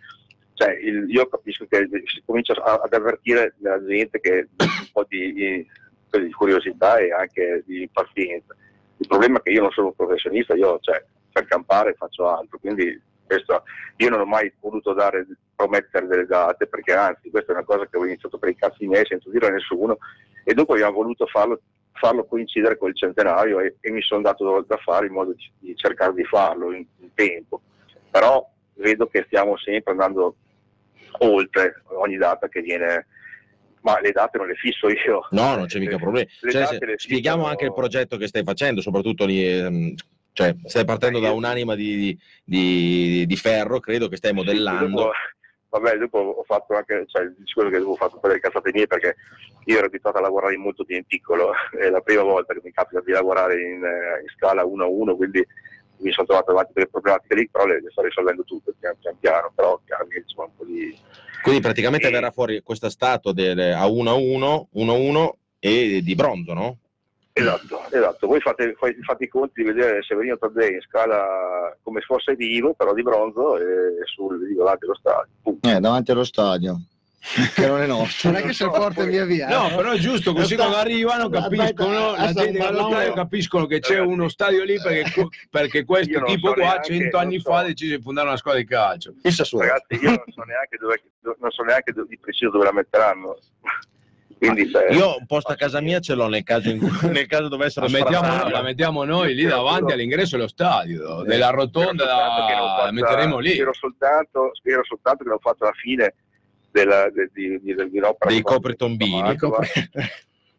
Cioè, 0.60 0.76
il- 0.82 1.06
io 1.08 1.26
capisco 1.26 1.64
che 1.66 1.88
si 2.04 2.22
comincia 2.22 2.52
ad 2.52 2.92
avvertire 2.92 3.54
nella 3.60 3.82
gente 3.86 4.20
che 4.20 4.48
un 4.58 4.90
po' 4.92 5.06
di, 5.08 5.32
di- 5.32 5.66
curiosità 6.32 6.98
e 6.98 7.10
anche 7.12 7.62
di 7.64 7.88
pazienza. 7.90 8.54
Il 8.98 9.06
problema 9.06 9.38
è 9.38 9.42
che 9.42 9.52
io 9.52 9.62
non 9.62 9.70
sono 9.70 9.86
un 9.86 9.94
professionista, 9.94 10.54
io 10.54 10.78
cioè, 10.82 11.02
per 11.32 11.46
campare 11.46 11.94
faccio 11.94 12.28
altro, 12.28 12.58
quindi 12.58 13.00
questo, 13.24 13.62
io 13.96 14.10
non 14.10 14.20
ho 14.20 14.26
mai 14.26 14.52
voluto 14.60 14.92
dare, 14.92 15.26
promettere 15.54 16.06
delle 16.06 16.26
date 16.26 16.66
perché 16.66 16.92
anzi 16.92 17.30
questa 17.30 17.52
è 17.52 17.54
una 17.54 17.64
cosa 17.64 17.86
che 17.86 17.96
ho 17.96 18.04
iniziato 18.04 18.36
per 18.36 18.50
i 18.50 18.56
cazzi 18.56 18.86
miei 18.86 19.06
senza 19.06 19.30
dire 19.30 19.46
a 19.46 19.50
nessuno 19.50 19.96
e 20.44 20.52
dopo 20.52 20.74
abbiamo 20.74 20.92
voluto 20.92 21.24
farlo, 21.26 21.60
farlo 21.92 22.26
coincidere 22.26 22.76
col 22.76 22.94
centenario 22.94 23.60
e, 23.60 23.76
e 23.80 23.90
mi 23.90 24.02
sono 24.02 24.20
dato 24.20 24.62
da 24.66 24.76
fare 24.76 25.06
in 25.06 25.12
modo 25.12 25.32
di, 25.32 25.50
di 25.58 25.74
cercare 25.74 26.12
di 26.12 26.24
farlo 26.24 26.72
in, 26.72 26.84
in 26.98 27.14
tempo, 27.14 27.62
però 28.10 28.46
vedo 28.74 29.06
che 29.06 29.22
stiamo 29.26 29.56
sempre 29.56 29.92
andando 29.92 30.34
oltre 31.18 31.82
ogni 31.98 32.16
data 32.16 32.48
che 32.48 32.60
viene, 32.60 33.06
ma 33.82 33.98
le 34.00 34.12
date 34.12 34.38
non 34.38 34.46
le 34.46 34.54
fisso 34.54 34.88
io. 34.88 35.26
No, 35.30 35.56
non 35.56 35.66
c'è 35.66 35.78
mica 35.78 35.96
problema. 35.96 36.28
Le 36.40 36.50
Cioè, 36.50 36.64
spieghiamo 36.96 37.38
fissano- 37.38 37.46
anche 37.46 37.64
il 37.64 37.74
progetto 37.74 38.16
che 38.16 38.26
stai 38.28 38.42
facendo, 38.44 38.80
soprattutto 38.80 39.24
lì. 39.26 39.44
ehm, 39.46 39.94
Cioè, 40.32 40.54
stai 40.64 40.84
partendo 40.84 41.18
da 41.18 41.32
un'anima 41.32 41.74
di, 41.74 42.16
di- 42.44 43.24
di 43.26 43.36
ferro, 43.36 43.80
credo 43.80 44.06
che 44.08 44.16
stai 44.16 44.32
modellando. 44.32 44.96
Dopo, 44.96 45.12
vabbè, 45.70 45.96
dopo 45.98 46.18
ho 46.18 46.42
fatto 46.44 46.74
anche 46.76 47.04
cioè, 47.08 47.26
discorso 47.36 47.68
che 47.68 47.76
avevo 47.76 47.96
fatto 47.96 48.18
per 48.20 48.30
le 48.32 48.40
cazzate 48.40 48.70
mie 48.72 48.86
perché 48.86 49.16
io 49.64 49.76
ero 49.76 49.86
abituato 49.86 50.18
a 50.18 50.20
lavorare 50.20 50.56
molto 50.56 50.84
in 50.88 51.04
piccolo, 51.04 51.50
è 51.78 51.90
la 51.90 52.00
prima 52.00 52.22
volta 52.22 52.54
che 52.54 52.60
mi 52.62 52.70
capita 52.70 53.00
di 53.04 53.10
lavorare 53.10 53.54
in, 53.60 53.84
eh, 53.84 54.20
in 54.22 54.28
scala 54.36 54.64
1 54.64 54.84
a 54.84 54.86
1, 54.86 55.16
quindi 55.16 55.44
mi 56.00 56.12
sono 56.12 56.26
trovato 56.26 56.50
davanti 56.52 56.72
delle 56.74 56.88
problematiche 56.88 57.34
lì, 57.34 57.48
però 57.48 57.66
le, 57.66 57.80
le 57.80 57.90
sto 57.90 58.02
risolvendo 58.02 58.42
tutte 58.44 58.74
pian 58.78 58.94
pian, 59.00 59.16
piano, 59.18 59.52
però 59.54 59.80
chiaramente 59.84 60.24
insomma 60.26 60.46
un 60.46 60.56
po' 60.56 60.64
di... 60.64 60.96
Quindi 61.42 61.60
praticamente 61.60 62.08
E- 62.08 62.10
verrà 62.10 62.30
fuori 62.30 62.62
questa 62.62 62.90
statua 62.90 63.32
del, 63.32 63.58
a 63.58 63.86
1 63.86 64.10
a 64.10 64.14
1, 64.14 64.68
1 64.70 64.92
a 64.92 64.96
1 64.96 65.36
e 65.58 66.00
di 66.02 66.14
bronzo, 66.14 66.52
no? 66.52 66.78
Esatto, 67.32 67.84
esatto. 67.90 68.26
Voi 68.26 68.40
fate, 68.40 68.74
fate, 68.76 68.98
fate 69.02 69.24
i 69.24 69.28
conti 69.28 69.62
di 69.62 69.68
vedere 69.68 70.02
Severino 70.02 70.36
Taddei 70.36 70.74
in 70.74 70.80
scala 70.80 71.74
come 71.82 72.00
se 72.00 72.06
fosse 72.06 72.34
vivo, 72.34 72.74
però 72.74 72.92
di 72.92 73.02
bronzo 73.02 73.56
e 73.56 74.04
sul 74.04 74.44
vivo 74.44 74.64
davanti 74.64 74.84
allo 74.84 74.96
stadio. 74.96 75.30
Eh, 75.60 75.80
davanti 75.80 76.10
allo 76.10 76.24
stadio, 76.24 76.80
che 77.54 77.66
non 77.66 77.82
è 77.82 77.86
nostro. 77.86 78.30
Non 78.30 78.40
è 78.40 78.42
che 78.44 78.54
se 78.54 78.64
porta 78.66 79.04
via 79.04 79.24
via. 79.24 79.48
No, 79.48 79.70
eh. 79.70 79.74
però 79.74 79.92
è 79.92 79.98
giusto, 79.98 80.32
così 80.32 80.56
quando 80.56 80.76
arrivano 80.76 81.28
capiscono, 81.28 82.16
la 82.16 82.32
gente 82.32 82.58
che 82.58 82.58
aspetta, 82.58 82.68
allo 82.68 82.88
stadio 82.88 83.08
no. 83.08 83.14
capiscono 83.14 83.66
che 83.66 83.80
c'è 83.80 83.98
uno 83.98 84.28
stadio 84.28 84.64
lì 84.64 84.80
perché, 84.80 85.28
perché 85.50 85.84
questo 85.84 86.22
tipo 86.24 86.48
so 86.48 86.54
qua 86.54 86.62
neanche, 86.62 86.92
cento 86.92 87.18
anni 87.18 87.38
so. 87.38 87.50
fa 87.50 87.62
decise 87.62 87.96
di 87.96 88.02
fondare 88.02 88.28
una 88.28 88.36
squadra 88.38 88.60
di 88.60 88.66
calcio. 88.66 89.14
Il 89.22 89.32
Sassuolo. 89.32 89.66
Ragazzi, 89.66 89.94
io 90.02 90.10
non 90.10 90.24
so 90.28 90.42
neanche 90.42 90.76
dove, 90.78 91.02
non 91.38 91.50
so 91.50 91.62
neanche 91.62 91.92
di 91.92 92.18
preciso 92.18 92.50
dove 92.50 92.64
la 92.64 92.72
metteranno. 92.72 93.38
Quindi, 94.38 94.70
cioè, 94.70 94.90
Io 94.94 95.18
un 95.18 95.26
posto 95.26 95.52
a 95.52 95.54
casa 95.54 95.82
mia 95.82 96.00
ce 96.00 96.14
l'ho 96.14 96.26
nel 96.26 96.44
caso, 96.44 96.70
in 96.70 96.78
cui- 96.78 96.88
nel 97.12 97.26
caso 97.26 97.48
dovessero 97.48 97.84
La 97.84 97.92
mettiamo, 97.92 98.48
la 98.48 98.62
mettiamo 98.62 99.04
noi 99.04 99.34
lì 99.34 99.44
davanti 99.44 99.92
all'ingresso 99.92 100.36
dello 100.36 100.48
stadio, 100.48 101.22
della 101.24 101.50
rotonda 101.50 102.06
la, 102.06 102.84
la 102.86 102.90
metteremo 102.90 103.38
lì. 103.38 103.52
Spero 103.52 103.74
soltanto, 103.74 104.50
spero 104.54 104.82
soltanto 104.82 105.24
che 105.24 105.28
non 105.28 105.38
faccia 105.40 105.66
la 105.66 105.72
fine 105.72 106.14
della, 106.70 107.10
de- 107.10 107.30
di, 107.32 107.60
di, 107.60 107.74
di 107.74 107.98
un'opera 107.98 108.30
Dei 108.30 108.42
copritombini. 108.42 109.20
a 109.20 109.22
Mantova, 109.24 109.58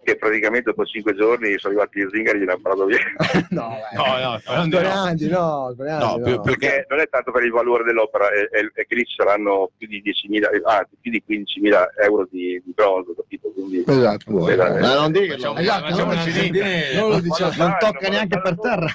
che 0.03 0.17
praticamente 0.17 0.69
dopo 0.69 0.85
cinque 0.85 1.13
giorni 1.15 1.57
sono 1.57 1.73
arrivati 1.73 1.99
i 1.99 2.07
zingari 2.11 2.37
e 2.37 2.41
gliel'hanno 2.41 2.61
parlato 2.61 2.85
via. 2.85 2.97
No, 3.51 3.75
eh. 3.91 3.95
No, 3.95 4.05
no, 4.05 4.39
no. 4.55 4.67
Grandi, 4.69 5.27
no, 5.29 5.73
grandi, 5.77 6.05
No, 6.05 6.19
più- 6.23 6.35
no. 6.35 6.41
più 6.41 6.51
perché 6.57 6.85
non 6.89 6.99
è 6.99 7.07
tanto 7.09 7.31
per 7.31 7.43
il 7.43 7.51
valore 7.51 7.83
dell'opera, 7.83 8.29
è, 8.29 8.47
è- 8.49 8.71
è 8.81 8.85
che 8.85 8.95
lì 8.95 9.05
ci 9.05 9.15
saranno 9.17 9.69
più 9.77 9.87
di 9.87 10.01
10.000, 10.01 10.61
anzi 10.63 10.95
più 11.01 11.11
di 11.11 11.23
15.000 11.27 12.03
euro 12.03 12.27
di, 12.31 12.61
di 12.63 12.71
bronzo, 12.73 13.13
capito? 13.15 13.51
Quindi, 13.51 13.83
Esatto. 13.85 14.31
Vuoi? 14.31 14.53
Esatto. 14.53 14.79
Ma 14.79 14.93
non 14.95 15.11
dirlo. 15.11 15.35
Facciamo, 15.35 15.57
Esatto, 15.59 15.89
non. 16.05 16.07
Non 16.95 17.09
lo 17.09 17.19
diciamo. 17.19 17.51
Non 17.57 17.75
tocca 17.79 18.07
neanche 18.09 18.41
per 18.41 18.59
terra. 18.59 18.87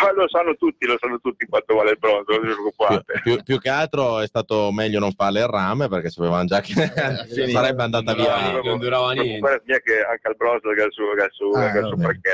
Ma 0.00 0.12
lo 0.12 0.28
sanno 0.28 0.54
tutti, 0.56 0.86
lo 0.86 0.96
sanno 1.00 1.18
tutti 1.20 1.46
quanto 1.46 1.74
vale 1.74 1.90
il 1.92 1.98
bronzo, 1.98 2.32
non 2.32 2.40
vi 2.40 2.46
Più, 2.46 2.54
preoccupate. 2.56 3.20
più- 3.22 3.42
più 3.42 3.58
che 3.58 3.68
altro 3.68 4.20
è 4.20 4.26
stato 4.26 4.70
meglio 4.72 4.98
non 5.00 5.12
farle 5.12 5.40
il 5.40 5.46
rame 5.46 5.88
perché 5.88 6.10
sapevamo 6.10 6.44
già 6.44 6.60
che 6.60 6.72
finito. 6.72 7.48
sarebbe 7.50 7.82
andata 7.82 8.14
via. 8.14 8.60
non 8.62 8.78
durava 8.78 9.12
niente. 9.12 9.38
Preoccupare 9.38 9.62
mia 9.66 9.78
che 9.80 10.00
anche 10.20 10.28
al 10.28 10.36
bronzo 10.36 10.70
che 10.70 10.82
al 10.82 10.92
suo, 10.92 11.14
che 11.14 11.22
al 11.22 11.30
suo, 11.32 11.52
Ah, 11.52 11.72
che 11.72 11.78
al 11.78 11.86
suo 11.86 11.96
perché 11.96 12.30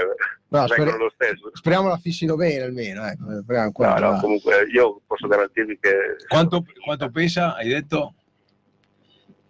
No, 0.49 0.67
speri- 0.67 0.97
lo 0.99 1.11
stesso. 1.15 1.51
speriamo 1.53 1.89
la 1.89 1.97
fissino 1.97 2.35
bene 2.37 2.63
almeno. 2.65 3.07
Ecco. 3.07 3.41
Speriamo 3.43 3.73
No, 3.79 3.99
no, 3.99 4.19
comunque 4.21 4.67
io 4.73 5.01
posso 5.07 5.27
garantirvi 5.29 5.79
che 5.81 6.17
Quanto, 6.29 6.65
quanto 6.85 7.11
pesa, 7.11 7.55
hai 7.55 7.69
detto? 7.69 8.15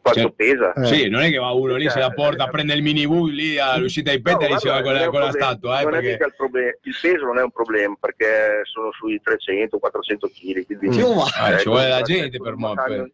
quanto 0.03 0.21
Cioè, 0.21 0.33
pesa. 0.33 0.73
Eh. 0.75 0.85
Sì, 0.87 1.09
non 1.09 1.23
è 1.23 1.31
che 1.31 1.39
va 1.39 1.51
uno 1.51 1.75
lì, 1.75 1.89
se 1.91 1.99
la 1.99 2.07
Cioè, 2.07 2.15
porta, 2.15 2.47
eh, 2.47 2.51
prende 2.51 2.75
il 2.75 2.83
minibus 2.83 3.31
lì 3.33 3.59
all'uscita 3.59 4.13
di 4.13 4.21
Petteri 4.23 4.53
No, 4.53 4.57
e 4.57 4.61
si 4.61 4.69
va 4.69 4.81
con 4.81 4.93
la, 4.93 4.99
non 5.01 5.09
è 5.09 5.11
con 5.11 5.21
la 5.21 5.31
statua, 5.33 5.81
eh, 5.81 5.85
non 5.85 5.93
è 5.95 5.97
perché... 5.97 6.11
mica 6.13 6.27
il 6.27 6.35
problema, 6.37 6.71
il 6.83 6.97
peso 7.03 7.25
non 7.25 7.39
è 7.39 7.43
un 7.43 7.51
problema 7.51 7.97
perché 7.99 8.61
sono 8.65 8.93
sui 8.93 9.21
300-400 9.21 10.29
kg, 10.33 10.67
quindi 10.79 11.01
Ah, 11.01 11.55
eh, 11.55 11.59
ci 11.59 11.65
con 11.65 11.73
vuole 11.73 11.89
la 11.89 12.03
gente 12.03 12.39
per 12.39 12.57
muovere. 12.57 13.11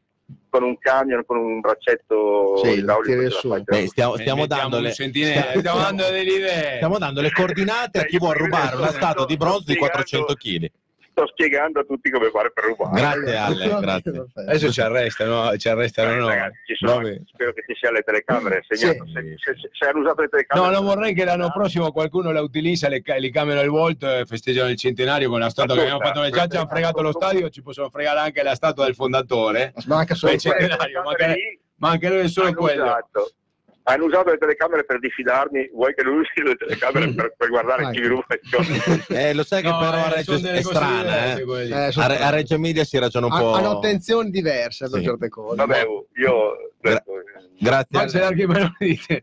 Con 0.51 0.63
un 0.65 0.79
camion, 0.79 1.25
con 1.25 1.39
un 1.39 1.61
braccetto 1.61 2.61
Sì, 2.63 2.79
idraulico 2.79 3.63
Beh, 3.65 3.87
stiamo, 3.87 4.17
stiamo 4.17 4.47
dando 4.47 4.81
le, 4.81 4.93
sentinella, 4.93 5.59
stiamo 5.59 5.79
dando 5.79 6.05
delle 6.05 6.33
idee. 6.33 6.77
stiamo 6.77 6.99
dando 6.99 7.21
le 7.21 7.33
coordinate 7.33 8.01
a 8.01 8.05
chi 8.05 8.19
vuole 8.19 8.39
rubare 8.39 8.77
una 8.77 8.91
statua 8.91 9.25
di 9.25 9.37
bronzo 9.37 9.65
di 9.67 9.77
400 9.77 10.35
kg. 10.35 10.71
Sto 11.13 11.27
spiegando 11.27 11.81
a 11.81 11.85
tutti 11.85 12.11
come 12.11 12.31
fare 12.31 12.51
per 12.53 12.65
rubare. 12.65 12.99
Grazie 12.99 13.37
Ale, 13.37 13.81
grazie. 13.81 14.25
Adesso 14.35 14.73
ci 14.73 14.81
arrestano, 14.81 15.57
ci 15.59 15.69
arrestano 15.69 16.11
Eh, 16.13 16.17
noi. 16.17 16.29
ragazzi, 16.31 16.57
ci 16.65 16.75
sono- 16.87 17.07
spero 17.27 17.53
che 17.53 17.65
ci 17.67 17.75
siano 17.79 17.97
le 17.97 18.03
telecamere. 18.03 18.65
segnato. 18.67 19.05
Sì. 19.07 19.13
Se, 19.13 19.21
se- 19.37 19.55
se- 19.61 19.69
se 19.73 19.85
hanno 19.91 19.99
usato 20.01 20.21
le 20.23 20.25
No, 20.25 20.31
telecamere, 20.31 20.73
non 20.75 20.85
vorrei 20.87 21.13
che 21.15 21.25
l'anno 21.27 21.51
prossimo 21.53 21.93
qualcuno 21.93 22.33
la 22.33 22.41
utilizza, 22.41 22.89
le, 22.89 23.03
ca- 23.03 23.17
li 23.17 23.31
cambiano 23.31 23.61
il 23.61 23.69
volto 23.69 24.11
e 24.11 24.25
festeggiano 24.25 24.71
il 24.71 24.77
centenario 24.79 25.29
con 25.29 25.41
la 25.41 25.51
statua 25.51 25.75
che 25.75 25.83
abbiamo 25.83 26.01
fatto. 26.01 26.29
Già 26.31 26.47
ci 26.47 26.57
hanno 26.57 26.67
fregato 26.69 27.03
lo 27.03 27.13
stadio, 27.13 27.51
ci 27.51 27.61
possono 27.61 27.91
fregare 27.91 28.21
anche 28.21 28.43
la 28.43 28.55
statua 28.55 28.85
del 28.87 28.95
fondatore. 28.95 29.75
Manca 29.87 30.15
solo 30.15 30.33
Beh, 30.33 30.39
quello. 30.39 30.57
c'è- 30.57 30.63
le 30.63 30.69
centenario, 30.71 31.03
ma 31.03 31.35
Ma 31.77 31.91
anche 31.91 32.09
noi 32.09 32.21
è 32.21 32.29
solo 32.29 32.55
quello. 32.55 32.85
usato, 32.85 33.31
hanno 33.85 34.05
usato 34.05 34.31
le 34.31 34.39
telecamere 34.39 34.85
per 34.85 34.99
diffidarmi. 34.99 35.71
Vuoi 35.73 35.95
che 35.95 36.03
lui 36.03 36.21
usi 36.21 36.43
le 36.43 36.55
telecamere 36.57 37.13
per, 37.13 37.35
per 37.37 37.49
guardare 37.49 37.91
chi 37.91 38.07
ruba? 38.07 38.27
Eh, 39.09 39.35
lo 39.35 39.45
sai 39.45 39.63
che 39.63 39.69
No, 39.69 39.79
però 39.79 39.93
a 39.93 40.07
eh, 40.07 40.15
Reggio 40.15 40.33
sono 40.33 40.39
delle 40.47 40.59
è 40.59 40.63
strana, 40.63 41.25
eh. 41.37 41.41
Eh, 41.41 41.93
A, 41.97 42.07
Re- 42.07 42.19
a 42.19 42.31
Reggio 42.31 42.55
Emilia 42.55 42.85
si 42.85 42.99
ragiona 42.99 43.27
un 43.27 43.37
po'. 43.39 43.53
Hanno 43.53 43.71
attenzioni 43.79 44.31
diverse 44.31 44.89
Sì. 44.89 45.03
certe 45.03 45.29
cose. 45.29 45.57
Vabbè, 45.57 45.81
io 46.15 46.73
Gra- 46.81 47.03
Grazie. 47.59 47.99
Ma 47.99 48.05
c'è 48.07 48.19
l'archipelago 48.21 48.75
dite, 48.79 49.23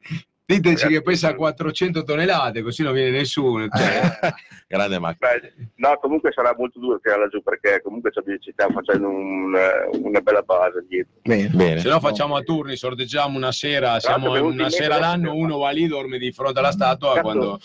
diteci 0.55 0.88
che 0.88 1.01
pesa 1.03 1.35
400 1.35 2.03
tonnellate, 2.03 2.63
così 2.63 2.81
non 2.81 2.93
viene 2.93 3.11
nessuno. 3.11 3.67
Cioè, 3.67 4.34
Grande 4.67 4.99
Max. 4.99 5.17
Beh, 5.17 5.53
no, 5.76 5.97
comunque 6.01 6.31
sarà 6.31 6.55
molto 6.57 6.80
duro 6.80 6.99
tirare 6.99 7.21
laggiù 7.21 7.43
perché 7.43 7.81
comunque 7.84 8.11
ci 8.11 8.51
stiamo 8.51 8.81
facendo 8.81 9.09
un, 9.09 9.55
eh, 9.55 9.97
una 9.97 10.21
bella 10.21 10.41
base 10.41 10.84
dietro. 10.88 11.13
Bene. 11.21 11.49
Bene. 11.49 11.80
se 11.80 11.89
no 11.89 11.99
facciamo 11.99 12.35
a 12.35 12.41
turni, 12.41 12.76
sorteggiamo 12.76 13.38
una 13.38 13.51
sera, 13.51 13.99
siamo 13.99 14.31
una 14.41 14.69
sera 14.69 14.97
l'anno, 14.97 15.35
uno 15.35 15.57
va 15.57 15.69
lì, 15.69 15.85
dorme 15.85 16.17
di 16.17 16.31
fronte 16.31 16.59
alla 16.59 16.71
statua 16.71 17.09
Cazzo, 17.09 17.21
quando... 17.21 17.59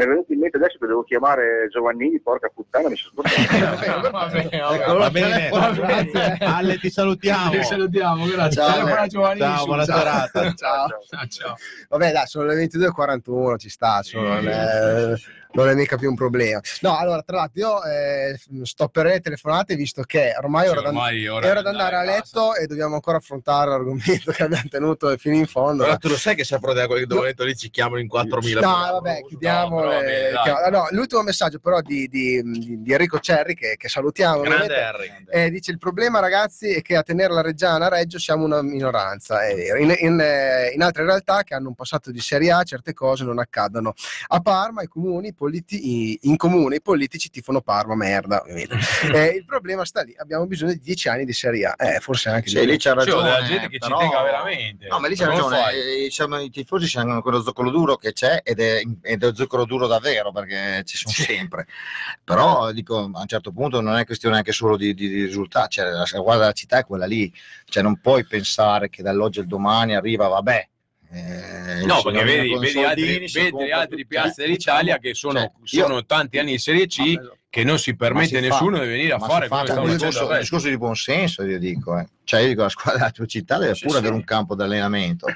Mi 0.00 0.06
è 0.06 0.08
venuto 0.08 0.32
in 0.32 0.38
mente 0.38 0.56
adesso 0.56 0.78
che 0.78 0.86
devo 0.86 1.02
chiamare 1.02 1.68
Giovannini, 1.70 2.18
porca 2.22 2.48
puttana, 2.48 2.88
mi 2.88 2.96
sono 2.96 3.20
scordato. 3.22 4.08
Vabbè, 4.16 4.48
Ecco, 4.50 4.96
Va 4.96 5.10
bene. 5.10 5.50
Grazie. 5.50 6.36
Ale, 6.40 6.78
ti 6.78 6.88
salutiamo. 6.88 7.50
Ti 7.50 7.62
salutiamo, 7.64 8.24
grazie. 8.24 8.62
Ciao. 8.62 8.72
Telefono 8.72 9.00
a 9.00 9.06
Giovanni 9.06 9.38
Ciao, 9.40 9.64
buona 9.66 9.84
Ciao. 9.84 9.98
serata. 9.98 10.54
Ciao. 10.54 10.88
Ciao, 11.06 11.26
ciao. 11.28 11.54
Vabbè, 11.90 12.12
dai, 12.12 12.26
sono 12.26 12.46
le 12.46 12.54
22.41, 12.66 13.58
ci 13.58 13.68
sta, 13.68 14.02
sono- 14.02 14.38
è, 14.38 15.12
non 15.52 15.68
è 15.68 15.74
mica 15.74 15.96
più 15.96 16.08
un 16.08 16.14
problema. 16.14 16.60
No, 16.80 16.96
allora, 16.96 17.22
tra 17.22 17.36
l'altro, 17.36 17.60
io 17.60 17.84
eh, 17.84 18.38
stopperei 18.62 19.12
le 19.14 19.20
telefonate 19.20 19.74
visto 19.74 20.02
che 20.02 20.32
ormai 20.40 20.66
è 20.66 20.70
ora, 20.70 20.80
Sì, 20.80 20.86
ormai 20.86 21.26
ora 21.28 21.46
è 21.46 21.50
ora 21.50 21.62
di 21.62 21.68
andare 21.68 21.96
a 21.96 22.00
a 22.00 22.04
casa. 22.04 22.16
letto 22.16 22.54
e 22.56 22.66
dobbiamo 22.66 22.94
ancora 22.94 23.16
affrontare 23.18 23.70
l'argomento 23.70 24.30
che 24.32 24.42
abbiamo 24.44 24.68
tenuto 24.68 25.16
fino 25.16 25.34
in 25.34 25.46
fondo. 25.46 25.82
Allora, 25.82 25.98
tu 25.98 26.08
lo 26.08 26.16
sai 26.16 26.34
che 26.34 26.44
se 26.44 26.54
apro 26.54 26.72
da 26.72 26.86
quel 26.86 27.06
momento 27.08 27.44
lì 27.44 27.56
ci 27.56 27.70
chiamano 27.70 28.00
in 28.00 28.08
4.000 28.12 28.60
No, 28.60 28.70
vabbè, 28.92 29.22
chiudiamo. 29.26 29.68
No, 29.80 29.80
però, 29.88 29.94
vabbè, 29.94 30.30
chiam- 30.42 30.70
no, 30.70 30.86
l'ultimo 30.90 31.22
messaggio 31.22 31.58
però 31.58 31.80
di, 31.80 32.06
di- 32.08 32.42
di- 32.42 32.82
di 32.82 32.92
Enrico 32.92 33.18
Cerri 33.18 33.54
che, 33.54 33.74
che 33.76 33.88
salutiamo. 33.88 34.42
Eh, 35.30 35.50
dice 35.50 35.70
il 35.70 35.78
problema 35.78 36.20
ragazzi 36.20 36.72
è 36.74 36.82
che 36.82 36.96
a 36.96 37.02
tenere 37.02 37.32
la 37.32 37.42
Reggiana 37.42 37.86
a 37.86 37.88
Reggio 37.88 38.18
siamo 38.18 38.44
una 38.44 38.62
minoranza, 38.62 39.44
è 39.46 39.54
vero. 39.54 39.78
In, 39.78 39.94
in, 39.98 40.20
eh, 40.20 40.70
in 40.74 40.82
altre 40.82 41.04
realtà 41.04 41.42
che 41.42 41.54
hanno 41.54 41.68
un 41.68 41.74
passato 41.74 42.10
di 42.10 42.20
Serie 42.20 42.52
A 42.52 42.62
certe 42.62 42.92
cose 42.92 43.24
non 43.24 43.38
accadono. 43.38 43.92
A 44.28 44.40
Parma 44.40 44.82
i 44.82 44.86
comuni, 44.86 45.34
politi- 45.40 46.18
in 46.22 46.36
comune 46.36 46.76
i 46.76 46.82
politici 46.82 47.30
tifano 47.30 47.62
Parma, 47.62 47.94
merda. 47.94 48.42
Eh, 49.10 49.26
il 49.36 49.44
problema 49.46 49.86
sta 49.86 50.02
lì, 50.02 50.14
abbiamo 50.18 50.46
bisogno 50.46 50.72
di 50.72 50.80
dieci 50.80 51.08
anni 51.08 51.24
di 51.24 51.32
Serie 51.32 51.64
A, 51.64 51.74
eh, 51.78 52.00
forse 52.00 52.28
anche 52.28 52.50
di 52.50 52.66
lì 52.66 52.72
c'ha 52.76 52.90
Cioè, 52.92 52.94
ragione. 52.94 53.22
della 53.30 53.42
gente 53.44 53.68
che 53.68 53.78
però- 53.78 53.98
ci 53.98 54.06
tenga 54.08 54.22
veramente. 54.22 54.86
No, 54.88 54.98
ma 55.00 55.08
lì 55.08 55.14
c'è 55.16 55.24
Come 55.24 55.36
ragione. 55.56 55.72
eh, 55.72 56.44
I 56.44 56.50
tifosi 56.50 56.86
sanno 56.86 57.22
quello 57.22 57.40
zoccolo 57.40 57.70
duro 57.70 57.96
che 57.96 58.12
c'è 58.12 58.40
ed 58.44 58.60
è, 58.60 58.82
ed 59.02 59.24
è 59.24 59.30
zoccolo 59.34 59.64
duro 59.64 59.86
davvero 59.86 60.30
perché 60.32 60.82
ci 60.84 60.96
sono 60.98 61.14
sempre. 61.14 61.66
Però 62.22 62.70
dico, 62.72 62.98
a 62.98 63.20
un 63.20 63.26
certo 63.26 63.50
punto 63.52 63.80
non 63.80 63.96
è 63.96 64.04
questione 64.04 64.36
anche 64.36 64.52
solo 64.52 64.76
di, 64.76 64.92
di- 64.94 65.08
di 65.08 65.24
risultati. 65.24 65.76
Cioè, 65.76 65.88
la 65.90 66.04
guarda 66.20 66.42
della 66.42 66.52
città 66.52 66.78
è 66.78 66.84
quella 66.84 67.06
lì. 67.06 67.32
Cioè, 67.64 67.82
non 67.82 67.98
puoi 68.00 68.26
pensare 68.26 68.88
che 68.90 69.02
dall'oggi 69.02 69.40
al 69.40 69.46
domani 69.46 69.94
arriva, 69.94 70.28
vabbè. 70.28 70.68
Eh, 71.12 71.84
No, 71.86 72.02
perché 72.02 72.22
vedi, 72.22 72.56
vedi 72.56 72.84
altri, 72.84 73.04
vedi 73.32 73.50
tutto. 73.50 74.06
piazze 74.06 74.46
d'Italia 74.46 74.96
diciamo, 74.96 75.00
che 75.00 75.14
sono, 75.14 75.52
cioè, 75.64 75.80
io- 75.80 75.86
sono 75.86 76.04
tanti 76.06 76.38
anni 76.38 76.52
in 76.52 76.58
Serie 76.58 76.86
C 76.86 77.18
che 77.48 77.64
non 77.64 77.78
si 77.80 77.96
permette 77.96 78.40
si 78.40 78.48
nessuno 78.48 78.76
fa- 78.76 78.82
di 78.84 78.88
venire 78.88 79.12
a 79.14 79.18
fare 79.18 79.48
fa 79.48 79.60
un 79.62 79.66
facendo 79.66 79.92
discorso, 79.92 80.38
discorso 80.38 80.68
di 80.68 80.78
buonsenso, 80.78 81.42
io 81.42 81.58
dico. 81.58 81.98
Eh. 81.98 82.06
Cioè, 82.22 82.40
io 82.42 82.48
dico, 82.48 82.62
la 82.62 82.68
squadra 82.68 82.98
della 83.00 83.10
tua 83.10 83.26
città 83.26 83.58
deve 83.58 83.74
Sì, 83.74 83.80
pure 83.86 83.94
sì. 83.94 83.98
avere 83.98 84.14
un 84.14 84.24
campo 84.24 84.54
di 84.54 84.62
allenamento. 84.62 85.26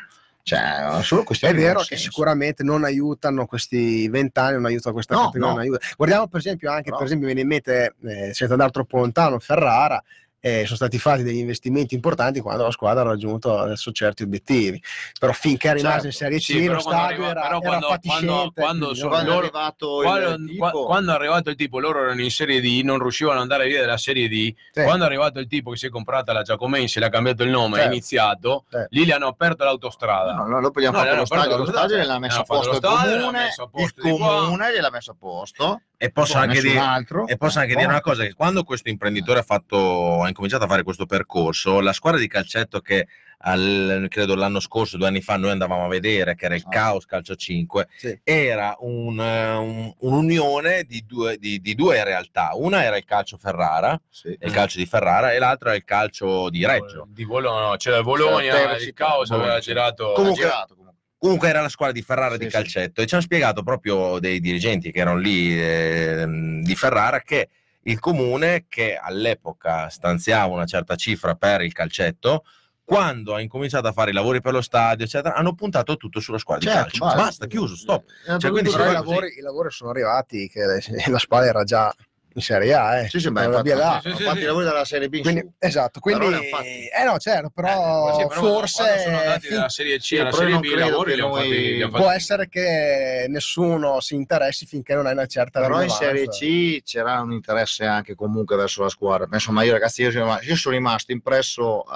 Cioè, 0.46 0.60
è 0.98 1.02
solo 1.02 1.22
È 1.22 1.36
vero 1.40 1.55
che 1.55 1.72
buonsenso. 1.72 1.96
sicuramente 2.05 2.62
non 2.62 2.84
aiutano 2.84 3.46
questi 3.46 4.06
vent'anni, 4.09 4.52
non 4.56 4.66
aiuta 4.66 4.92
questa 4.92 5.14
No, 5.14 5.20
categoria. 5.24 5.46
no. 5.46 5.55
non 5.55 5.62
aiuta. 5.64 5.86
Guardiamo 5.96 6.28
per 6.28 6.38
esempio 6.40 6.70
anche, 6.70 6.82
Però- 6.84 6.96
per 6.98 7.06
esempio, 7.06 7.26
mi 7.28 7.34
viene 7.34 7.48
in 7.48 7.52
mente, 7.52 7.94
eh, 8.28 8.34
senza 8.34 8.52
andare 8.52 8.70
troppo 8.70 8.98
lontano, 8.98 9.38
Ferrara, 9.40 10.01
eh, 10.47 10.65
sono 10.65 10.77
stati 10.77 10.99
fatti 10.99 11.23
degli 11.23 11.39
investimenti 11.39 11.95
importanti 11.95 12.41
quando 12.41 12.65
la 12.65 12.71
squadra 12.71 13.01
ha 13.01 13.07
raggiunto 13.07 13.57
adesso 13.59 13.91
certi 13.93 14.25
obiettivi. 14.25 14.79
Però 15.19 15.33
finché 15.33 15.71
è 15.71 15.73
rimasta 15.73 16.01
Certo. 16.03 16.07
in 16.09 16.12
Serie 16.12 16.39
C, 16.39 16.43
Sì, 16.43 16.66
lo 16.66 16.81
stadio 16.81 17.01
arriva- 17.25 17.31
era, 17.31 17.47
era 17.47 17.59
quando- 17.61 17.87
fatiscente, 17.89 18.27
quando- 18.27 18.53
quando 18.55 18.93
Quando 18.95 19.16
è 19.16 19.25
loro- 19.25 19.39
arrivato 19.39 20.01
Quando, 20.03 20.29
il 20.53 20.57
qua- 20.59 20.71
tipo, 20.71 20.85
quando 20.85 21.12
è 21.12 21.15
arrivato 21.15 21.49
il 21.49 21.57
tipo, 21.57 21.79
loro 21.81 22.03
erano 22.03 22.21
in 22.21 22.31
Serie 22.31 22.61
D, 22.61 22.83
non 22.85 22.99
riuscivano 22.99 23.37
ad 23.37 23.43
andare 23.43 23.66
via 23.69 23.81
dalla 23.81 23.97
Serie 23.97 24.29
D. 24.29 24.55
Sì. 24.73 24.83
Quando 24.83 25.05
è 25.05 25.07
arrivato 25.07 25.39
il 25.41 25.47
tipo 25.47 25.71
che 25.71 25.77
si 25.79 25.87
è 25.87 25.89
comprata 25.89 26.35
la 26.35 26.43
Giacomense, 26.43 27.01
le 27.01 27.07
ha 27.07 27.09
cambiato 27.09 27.43
il 27.43 27.49
nome, 27.49 27.77
ha 27.77 27.79
Certo. 27.79 27.93
iniziato, 27.93 28.65
Certo. 28.71 28.89
lì 28.91 29.07
le 29.07 29.12
hanno 29.15 29.29
aperto 29.29 29.65
l'autostrada. 29.65 30.35
No, 30.35 30.47
no, 30.47 30.61
dopo 30.61 30.79
gli 30.79 30.85
hanno 30.85 30.99
No, 30.99 31.05
fatto 31.05 31.16
lo 31.16 31.25
stadio, 31.25 31.57
lo 31.57 31.65
stadio 31.65 31.97
gliel'ha 31.97 32.19
messo 32.19 32.41
a 32.41 32.45
posto 32.45 32.75
il 32.75 32.81
comune, 32.81 33.47
il 33.47 34.19
comune 34.19 34.73
gliel'ha 34.75 34.91
messo 34.91 35.11
a 35.12 35.16
posto. 35.19 35.81
E 35.97 36.11
posso 36.11 36.37
anche, 36.39 36.61
dire, 36.61 36.79
altro. 36.79 37.27
e 37.27 37.37
posso 37.37 37.59
anche 37.61 37.75
dire 37.75 37.87
una 37.87 38.01
cosa: 38.01 38.25
che 38.25 38.35
quando 38.35 38.62
questo 38.65 38.89
imprenditore 38.91 39.39
ha, 39.41 39.43
fatto, 39.45 40.23
ha 40.23 40.29
incominciato 40.29 40.65
a 40.65 40.69
fare 40.69 40.83
questo 40.83 41.07
percorso, 41.07 41.81
la 41.81 41.93
squadra 41.93 42.19
di 42.21 42.27
calcetto 42.29 42.81
che 42.81 43.07
al- 43.47 44.07
credo 44.09 44.35
l'anno 44.35 44.59
scorso, 44.61 44.97
due 44.97 45.07
anni 45.07 45.21
fa, 45.21 45.37
noi 45.37 45.51
andavamo 45.51 45.85
a 45.85 45.89
vedere, 45.89 46.35
che 46.35 46.47
era 46.47 46.55
il 46.55 46.62
Ah. 46.66 46.71
Caos 46.71 47.05
Calcio 47.07 47.35
5, 47.37 47.89
Sì. 47.97 48.19
era 48.25 48.75
un, 48.81 49.19
un- 49.19 49.93
un'unione 49.99 50.85
di 50.85 51.05
due, 51.07 51.37
di- 51.39 51.61
di 51.61 51.75
due 51.75 52.03
realtà. 52.05 52.51
Una 52.55 52.83
era 52.85 52.97
il 52.97 53.05
calcio 53.05 53.37
Ferrara, 53.37 53.99
Sì. 54.09 54.37
il 54.41 54.51
calcio 54.53 54.79
di 54.79 54.87
Ferrara, 54.87 55.33
e 55.33 55.39
l'altro 55.39 55.69
era 55.69 55.77
il 55.77 55.85
calcio 55.85 56.49
di 56.51 56.65
Reggio. 56.66 57.07
Di 57.09 57.27
Bologna, 57.27 57.69
no, 57.69 57.77
c'era 57.77 57.99
il 57.99 58.05
Bologna, 58.05 58.53
C'era 58.53 58.77
il 58.77 58.93
caos 58.95 59.31
aveva 59.31 59.59
girato. 59.59 60.12
Comunque- 60.15 60.43
girato 60.43 60.75
comunque. 61.24 61.48
Era 61.48 61.60
la 61.62 61.68
squadra 61.68 61.94
di 61.94 62.02
Ferrara 62.02 62.32
Sì, 62.34 62.38
di 62.38 62.44
sì. 62.44 62.51
calcetto 62.51 63.01
e 63.01 63.06
ci 63.06 63.14
hanno 63.14 63.22
spiegato 63.22 63.62
proprio 63.62 64.18
dei 64.18 64.40
dirigenti 64.40 64.90
che 64.92 64.98
erano 65.01 65.18
lì 65.18 65.59
ehm, 65.60 66.62
di 66.62 66.74
Ferrara 66.74 67.20
che 67.20 67.48
il 67.86 67.98
comune 67.98 68.66
che 68.68 68.96
all'epoca 68.96 69.88
stanziava 69.88 70.52
una 70.52 70.64
certa 70.66 70.96
cifra 70.96 71.34
per 71.34 71.60
il 71.62 71.72
calcetto 71.72 72.44
quando 72.82 73.34
ha 73.34 73.40
incominciato 73.40 73.88
a 73.88 73.92
fare 73.92 74.10
i 74.10 74.14
lavori 74.14 74.40
per 74.40 74.52
lo 74.52 74.60
stadio 74.62 75.05
eccetera 75.05 75.34
hanno 75.34 75.55
puntato 75.55 75.96
tutto 75.96 76.20
sulla 76.20 76.38
squadra 76.38 76.70
Certo, 76.70 76.90
di 76.90 76.98
calcio 76.98 77.16
basta. 77.22 77.46
chiuso 77.46 77.76
stop 77.76 78.05
Eh, 78.26 78.38
Cioè, 78.38 78.51
quindi 78.51 78.70
proprio 78.70 78.76
Però 78.78 78.90
i 78.90 78.92
lavori, 78.92 79.34
i 79.38 79.40
lavori 79.40 79.70
sono 79.70 79.90
arrivati, 79.90 80.48
che 80.48 80.60
la 81.10 81.18
squadra 81.18 81.48
era 81.48 81.64
già 81.64 81.94
in 82.36 82.43
Serie 82.43 82.74
A, 82.74 82.98
eh. 82.98 83.09
Sì, 83.09 83.20
sì, 83.20 83.31
beh, 83.31 83.44
infatti, 83.44 83.69
là. 83.70 84.01
sì, 84.02 84.11
sì, 84.11 84.16
sì. 84.24 84.39
i 84.39 84.43
lavori 84.43 84.65
dalla 84.65 84.85
Serie 84.85 85.09
B 85.09 85.15
in 85.15 85.23
Quindi, 85.23 85.52
esatto, 85.59 86.01
quindi, 86.01 86.48
fatti. 86.51 86.86
eh 86.89 87.05
no, 87.05 87.16
certo, 87.19 87.51
però, 87.51 88.19
Sì, 88.19 88.27
però 88.27 88.40
forse 88.40 88.98
sono 88.98 89.19
andati 89.19 89.48
dalla 89.48 89.69
Serie 89.69 89.98
C 89.98 90.02
Sì, 90.02 90.19
alla 90.19 90.32
Serie 90.32 90.59
B 90.59 90.65
lavori 90.74 91.11
che 91.11 91.16
li 91.16 91.23
hanno 91.23 91.35
fatti, 91.35 91.48
noi- 91.48 91.74
li 91.74 91.82
hanno 91.82 91.90
può 91.93 92.05
fatti- 92.06 92.16
essere 92.16 92.48
che 92.48 93.27
nessuno 93.28 94.01
si 94.01 94.15
interessi 94.16 94.66
finché 94.66 94.94
non 94.94 95.06
hai 95.06 95.12
una 95.12 95.27
certa 95.27 95.61
Però 95.61 95.81
in. 95.81 95.89
Serie 95.90 96.27
C 96.28 96.82
c'era 96.82 97.20
un 97.20 97.32
interesse 97.32 97.85
anche 97.85 98.15
comunque 98.16 98.56
verso 98.56 98.82
la 98.82 98.89
squadra. 98.89 99.27
Ma 99.28 99.35
Insomma, 99.36 99.62
io 99.62 99.73
ragazzi, 99.73 100.02
io 100.02 100.11
sono 100.11 100.24
rimasto, 100.24 100.44
io 100.48 100.56
sono 100.56 100.74
rimasto 100.74 101.12
impresso 101.12 101.85
eh, 101.85 101.89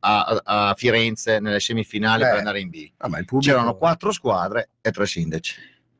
a, 0.00 0.40
a 0.44 0.74
Firenze 0.78 1.40
nelle 1.40 1.60
semifinali 1.60 2.22
Eh. 2.22 2.26
per 2.26 2.36
andare 2.38 2.60
in 2.60 2.70
B. 2.70 2.90
Ah, 2.98 3.08
ma 3.08 3.18
il 3.18 3.26
pubblico- 3.26 3.52
C'erano 3.52 3.76
quattro 3.76 4.12
squadre 4.12 4.70
e 4.80 4.90
tre 4.90 5.04
sindaci. 5.06 5.54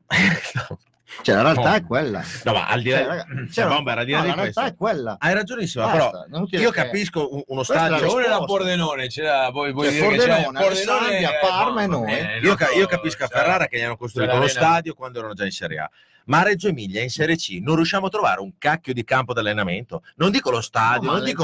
Cioè, 1.21 1.35
la 1.35 1.41
realtà 1.43 1.71
Oh. 1.71 1.75
è 1.75 1.83
quella. 1.83 2.23
no 2.43 2.53
ma 2.53 2.67
al 2.67 2.81
di 2.81 2.89
là 2.89 2.97
Cioè, 2.97 3.05
raga, 3.07 3.25
cioè, 3.53 3.67
Bomber, 3.67 3.97
al 3.99 4.05
di 4.05 4.11
là 4.11 4.17
no, 4.17 4.23
di 4.23 4.29
la 4.29 4.35
realtà 4.35 4.61
questo 4.61 4.61
è 4.73 4.75
quella. 4.75 5.15
hai 5.19 5.33
ragionissima 5.33 5.85
Basta, 5.85 6.25
però 6.29 6.45
io 6.49 6.69
che- 6.71 6.71
capisco 6.71 7.33
un- 7.35 7.43
uno 7.47 7.59
la 7.59 7.63
stadio 7.63 7.97
Cioè, 7.97 8.07
uno 8.09 8.19
era 8.19 8.21
risposta. 8.29 8.45
Pordenone, 8.45 9.07
c'era 9.07 9.51
poi 9.51 9.71
vuoi 9.71 9.85
Cioè, 9.85 9.93
dire 9.95 10.09
che 10.09 10.17
c'era 10.17 10.35
Pordenone, 10.51 11.19
eh, 11.19 11.29
Parma 11.41 11.83
e 11.83 11.87
noi. 11.87 12.05
bene, 12.05 12.37
Io, 12.39 12.57
io 12.77 12.87
capisco 12.87 13.23
a 13.23 13.27
cioè, 13.27 13.37
Ferrara 13.37 13.67
che 13.67 13.77
gli 13.77 13.81
hanno 13.81 13.97
costruito 13.97 14.31
c'è 14.31 14.37
uno 14.37 14.45
l'arena. 14.47 14.65
stadio 14.67 14.93
quando 14.95 15.19
erano 15.19 15.33
già 15.33 15.45
in 15.45 15.51
Serie 15.51 15.79
A. 15.79 15.89
Ma 16.25 16.39
a 16.39 16.43
Reggio 16.43 16.67
Emilia 16.67 17.01
in 17.03 17.09
Serie 17.09 17.35
C 17.35 17.59
non 17.61 17.75
riusciamo 17.75 18.07
a 18.07 18.09
trovare 18.09 18.41
un 18.41 18.53
cacchio 18.57 18.93
di 18.93 19.03
campo 19.03 19.33
d'allenamento. 19.33 20.01
Non 20.15 20.31
dico 20.31 20.49
lo 20.49 20.61
stadio, 20.61 21.07
No, 21.09 21.17
non 21.17 21.23
dico. 21.23 21.43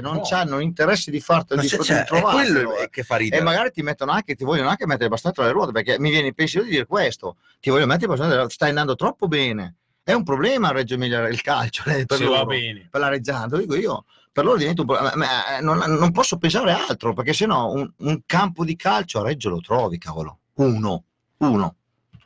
non 0.00 0.16
No. 0.16 0.22
hanno 0.30 0.58
interesse 0.60 1.10
di 1.10 1.22
Non 1.26 1.60
di, 1.60 1.68
cioè, 1.68 2.06
quello 2.06 2.76
eh. 2.78 2.88
che 2.90 3.02
fa 3.02 3.16
E 3.16 3.18
ridere. 3.18 3.42
magari 3.42 3.70
ti 3.70 3.82
mettono 3.82 4.12
anche, 4.12 4.34
ti 4.34 4.44
vogliono 4.44 4.68
anche 4.70 4.86
mettere 4.86 5.06
abbastanza 5.06 5.42
alle 5.42 5.52
ruote 5.52 5.72
perché 5.72 5.98
mi 5.98 6.10
viene 6.10 6.28
il 6.28 6.34
pensiero 6.34 6.64
di 6.64 6.72
dire 6.72 6.86
questo: 6.86 7.36
ti 7.60 7.68
voglio 7.70 7.86
mettere 7.86 8.06
abbastanza 8.06 8.32
alle 8.32 8.40
ruote, 8.42 8.54
stai 8.54 8.68
andando 8.70 8.94
troppo 8.94 9.28
bene. 9.28 9.74
È 10.02 10.12
un 10.14 10.24
problema 10.24 10.68
a 10.68 10.72
Reggio 10.72 10.94
Emilia 10.94 11.28
il 11.28 11.40
calcio 11.42 11.84
eh, 11.90 12.06
per 12.06 12.20
loro, 12.20 12.32
va 12.38 12.44
bene. 12.46 12.88
per 12.90 13.00
la 13.00 13.08
Reggiana, 13.08 13.56
dico 13.58 13.76
io. 13.76 14.04
Per 14.32 14.44
loro 14.44 14.56
diventa 14.56 14.80
un 14.80 14.86
problema. 14.86 15.14
Ma, 15.14 15.58
eh, 15.58 15.60
non, 15.60 15.76
non 15.78 16.10
posso 16.10 16.38
pensare 16.38 16.72
altro 16.72 17.12
perché 17.12 17.34
sennò 17.34 17.70
un, 17.70 17.88
un 17.98 18.20
campo 18.24 18.64
di 18.64 18.74
calcio 18.76 19.20
a 19.20 19.24
Reggio 19.24 19.50
lo 19.50 19.60
trovi, 19.60 19.98
cavolo. 19.98 20.38
Uno, 20.54 21.04
uno, 21.36 21.76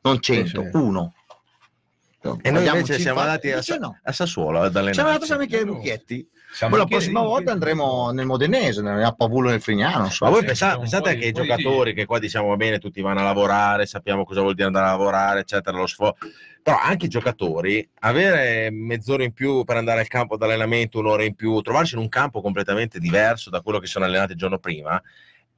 non 0.03 0.21
cento, 0.21 0.63
sì. 0.63 0.71
uno. 0.75 1.13
E 2.43 2.51
noi 2.51 2.59
Andiamo 2.59 2.79
invece 2.81 2.99
siamo 3.01 3.21
50 3.21 3.23
andati 3.23 3.51
a, 3.53 3.63
Sa- 3.63 3.77
no. 3.79 3.99
a 4.03 4.13
Sassuolo 4.13 4.61
ad 4.63 4.93
Siamo 4.93 5.09
andati 5.11 5.33
a 5.33 5.37
Michele 5.37 5.65
Mucchietti. 5.65 6.29
Poi 6.59 6.79
la 6.79 6.87
prossima 6.87 7.21
volta 7.21 7.53
andremo 7.53 8.11
nel 8.13 8.25
Modenese, 8.25 8.81
a 8.81 9.13
Pavulo 9.13 9.51
nel 9.51 9.61
Frignano. 9.61 10.09
so. 10.09 10.25
Ma 10.25 10.31
voi 10.31 10.45
pensa- 10.45 10.79
pensate 10.79 11.11
po' 11.11 11.15
di- 11.15 11.21
che 11.21 11.27
i 11.27 11.33
di 11.33 11.41
giocatori 11.41 11.91
giri. 11.91 11.95
che 11.95 12.07
qua 12.07 12.19
diciamo 12.19 12.49
va 12.49 12.57
bene, 12.57 12.79
tutti 12.79 13.01
vanno 13.03 13.21
a 13.21 13.25
lavorare, 13.25 13.85
sappiamo 13.85 14.25
cosa 14.25 14.41
vuol 14.41 14.55
dire 14.55 14.67
andare 14.67 14.87
a 14.87 14.91
lavorare, 14.91 15.41
eccetera, 15.41 15.77
lo 15.77 15.87
sfo- 15.87 16.17
Però 16.63 16.79
anche 16.83 17.07
i 17.07 17.09
giocatori, 17.09 17.87
avere 18.01 18.71
mezz'ora 18.73 19.23
in 19.23 19.33
più 19.33 19.63
per 19.65 19.77
andare 19.77 20.01
al 20.01 20.09
campo 20.09 20.37
d'allenamento, 20.37 20.99
un'ora 20.99 21.23
in 21.25 21.35
più, 21.35 21.61
trovarsi 21.61 21.95
in 21.95 22.01
un 22.01 22.09
campo 22.09 22.41
completamente 22.41 22.99
diverso 22.99 23.51
da 23.51 23.61
quello 23.61 23.79
che 23.79 23.87
sono 23.87 24.05
allenati 24.05 24.33
il 24.33 24.39
giorno 24.39 24.59
prima, 24.59 25.01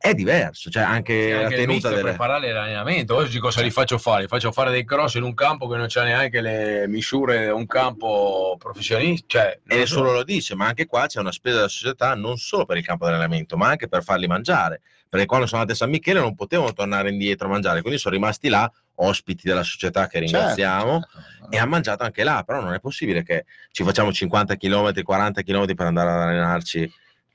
è 0.00 0.14
diverso. 0.14 0.70
Cioè 0.70 0.82
anche, 0.84 1.22
Sì, 1.24 1.30
la 1.32 1.38
anche 1.40 1.54
il 1.56 1.60
tenuta 1.66 1.88
delle... 1.90 2.02
preparare 2.02 2.52
l'allenamento. 2.52 3.16
Oggi 3.16 3.38
cosa 3.40 3.60
li 3.62 3.70
faccio 3.70 3.98
fare? 3.98 4.22
Li 4.22 4.28
faccio 4.28 4.52
fare 4.52 4.70
dei 4.70 4.84
cross 4.84 5.14
in 5.14 5.24
un 5.24 5.34
campo 5.34 5.66
che 5.68 5.76
non 5.76 5.86
c'ha 5.88 6.04
neanche 6.04 6.40
le 6.40 6.86
misure 6.88 7.46
di 7.46 7.50
un 7.50 7.66
campo 7.66 8.54
professionista. 8.58 9.26
Cioè, 9.40 9.46
E 9.46 9.60
lo 9.66 9.72
so. 9.74 9.78
nessuno 9.80 10.12
lo 10.12 10.22
dice, 10.24 10.54
ma 10.54 10.66
anche 10.66 10.86
qua 10.86 11.06
c'è 11.06 11.18
una 11.20 11.32
spesa 11.32 11.56
della 11.56 11.68
società 11.68 12.14
non 12.14 12.36
solo 12.36 12.64
per 12.64 12.76
il 12.76 12.84
campo 12.84 13.04
d'allenamento, 13.06 13.56
ma 13.56 13.68
anche 13.68 13.88
per 13.88 14.02
farli 14.04 14.26
mangiare. 14.28 14.80
Perché 15.08 15.24
quando 15.26 15.46
sono 15.46 15.62
andati 15.62 15.76
a 15.78 15.80
San 15.82 15.90
Michele 15.90 16.20
non 16.20 16.34
potevano 16.34 16.72
tornare 16.74 17.08
indietro 17.08 17.46
a 17.46 17.50
mangiare, 17.50 17.80
quindi 17.80 17.98
sono 17.98 18.14
rimasti 18.14 18.48
là, 18.50 18.70
ospiti 18.96 19.48
della 19.48 19.62
società 19.62 20.06
che 20.06 20.18
ringraziamo, 20.18 21.00
Certo, 21.00 21.18
certo. 21.38 21.50
e 21.50 21.58
hanno 21.58 21.70
mangiato 21.70 22.04
anche 22.04 22.22
là. 22.24 22.42
Però 22.46 22.60
non 22.60 22.74
è 22.74 22.78
possibile 22.78 23.22
che 23.22 23.46
ci 23.72 23.84
facciamo 23.84 24.12
50 24.12 24.56
km, 24.56 25.02
40 25.02 25.42
km 25.42 25.74
per 25.74 25.86
andare 25.86 26.10
ad 26.10 26.20
allenarci 26.20 26.92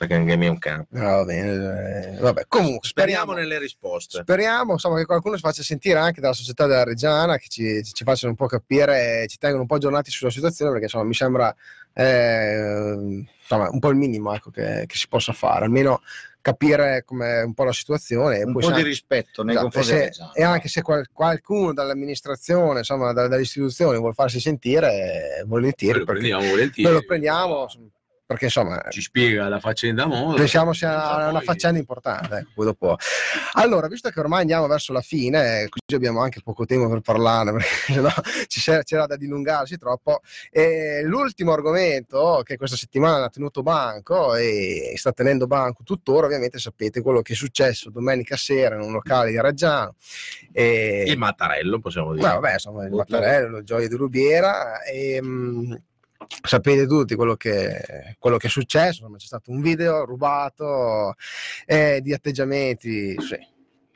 perché 0.08 0.14
anche 0.16 0.34
è 0.46 0.48
un 0.50 0.60
campo. 0.60 0.88
No, 0.98 1.04
va 1.04 1.24
bene, 1.26 2.16
eh, 2.16 2.20
vabbè, 2.20 2.46
comunque 2.48 2.88
Speriamo 2.88 3.32
speriamo, 3.32 3.34
nelle 3.34 3.60
risposte. 3.60 4.20
speriamo 4.22 4.74
insomma, 4.74 4.98
che 4.98 5.06
qualcuno 5.06 5.36
si 5.36 5.42
faccia 5.42 5.64
sentire 5.64 6.00
anche 6.00 6.22
dalla 6.22 6.34
società 6.34 6.66
della 6.68 6.84
Reggiana, 6.84 7.38
che 7.38 7.48
ci, 7.48 7.84
ci 7.84 8.04
facciano 8.04 8.32
un 8.32 8.38
po' 8.38 8.48
capire, 8.48 9.26
ci 9.28 9.38
tengano 9.38 9.62
un 9.62 9.68
po' 9.68 9.76
aggiornati 9.76 10.12
sulla 10.12 10.32
situazione, 10.32 10.72
perché 10.72 10.86
insomma, 10.86 11.04
mi 11.06 11.14
sembra 11.14 11.54
eh, 11.94 13.26
insomma, 13.42 13.70
un 13.70 13.80
po' 13.80 13.90
il 13.90 13.96
minimo 13.98 14.34
ecco, 14.34 14.50
che, 14.52 14.84
che 14.88 14.96
si 14.96 15.08
possa 15.08 15.34
fare, 15.34 15.66
almeno 15.66 16.02
capire 16.42 17.04
com'è 17.06 17.42
un 17.44 17.54
po' 17.54 17.64
la 17.64 17.72
situazione. 17.72 18.40
E 18.40 18.44
Un 18.44 18.52
poi 18.54 18.64
po' 18.64 18.72
di 18.72 18.82
rispetto 18.84 19.44
nei 19.44 19.56
Esatto, 19.56 19.70
confronti 19.72 19.90
e, 19.90 19.94
della 20.00 20.12
se- 20.12 20.22
Reggiana. 20.24 20.32
e 20.34 20.44
anche 20.44 20.68
se 20.68 20.82
qual- 20.82 21.10
qualcuno 21.14 21.74
dall'amministrazione, 21.74 22.80
insomma, 22.80 23.14
da- 23.14 23.28
dalle 23.28 23.44
istituzioni 23.44 23.98
vuol 23.98 24.14
farsi 24.14 24.40
sentire, 24.42 25.40
eh, 25.40 25.44
volentieri, 25.46 26.00
Lo 26.00 26.06
prendiamo 26.06 26.46
volentieri. 26.50 26.94
lo 26.94 27.04
prendiamo, 27.06 27.68
perché 28.34 28.46
insomma 28.46 28.84
Ci 28.90 29.02
spiega 29.02 29.48
la 29.48 29.60
faccenda 29.60 30.08
modo. 30.08 30.36
pensiamo 30.36 30.74
sia 30.74 31.16
una, 31.16 31.30
una 31.30 31.42
faccenda 31.42 31.78
importante. 31.78 32.38
ecco, 32.38 32.50
poi 32.56 32.66
dopo. 32.66 32.98
Allora, 33.54 33.88
visto 33.88 34.10
che 34.10 34.20
ormai 34.20 34.42
andiamo 34.42 34.66
verso 34.66 34.92
la 34.92 35.02
fine, 35.02 35.62
eh, 35.62 35.70
così 35.70 35.96
abbiamo 35.96 36.22
anche 36.22 36.42
poco 36.44 36.66
tempo 36.66 36.90
per 36.90 37.02
parlare, 37.02 37.52
perché 37.54 37.68
sennò 37.94 38.10
ci 38.48 38.60
c'era, 38.84 39.06
da 39.06 39.16
dilungarsi 39.18 39.78
troppo. 39.78 40.22
E 40.50 41.04
l'ultimo 41.04 41.54
argomento 41.54 42.42
che 42.44 42.58
questa 42.58 42.76
settimana 42.76 43.26
ha 43.26 43.30
tenuto 43.30 43.62
banco 43.62 44.36
e 44.36 44.94
sta 44.96 45.12
tenendo 45.12 45.46
banco 45.46 45.84
tuttora, 45.84 46.26
ovviamente 46.26 46.58
sapete 46.58 47.02
quello 47.02 47.22
che 47.22 47.34
è 47.34 47.36
successo 47.36 47.92
domenica 47.92 48.36
sera 48.36 48.76
in 48.76 48.82
un 48.82 48.94
locale 48.94 49.30
di 49.30 49.40
Reggiano. 49.40 49.96
E... 50.52 51.04
Il 51.06 51.18
Mattarello, 51.20 51.80
possiamo 51.80 52.14
dire. 52.14 52.28
No, 52.28 52.34
vabbè, 52.40 52.54
insomma, 52.54 52.86
il 52.86 52.94
Mattarello, 52.94 53.58
il 53.58 53.64
Gioia 53.64 53.88
di 53.88 53.96
Rubiera. 53.96 54.82
E, 54.82 55.22
mh, 55.22 55.82
sapete 56.44 56.86
tutti 56.88 57.16
quello 57.16 57.36
che, 57.36 58.16
quello 58.20 58.38
che 58.38 58.48
è 58.48 58.50
successo. 58.50 59.02
insomma, 59.02 59.18
c'è 59.18 59.26
stato 59.26 59.52
un 59.52 59.62
video 59.62 60.06
rubato 60.06 61.16
eh, 61.66 62.00
di 62.02 62.14
atteggiamenti 62.14 63.16
sì, 63.20 63.38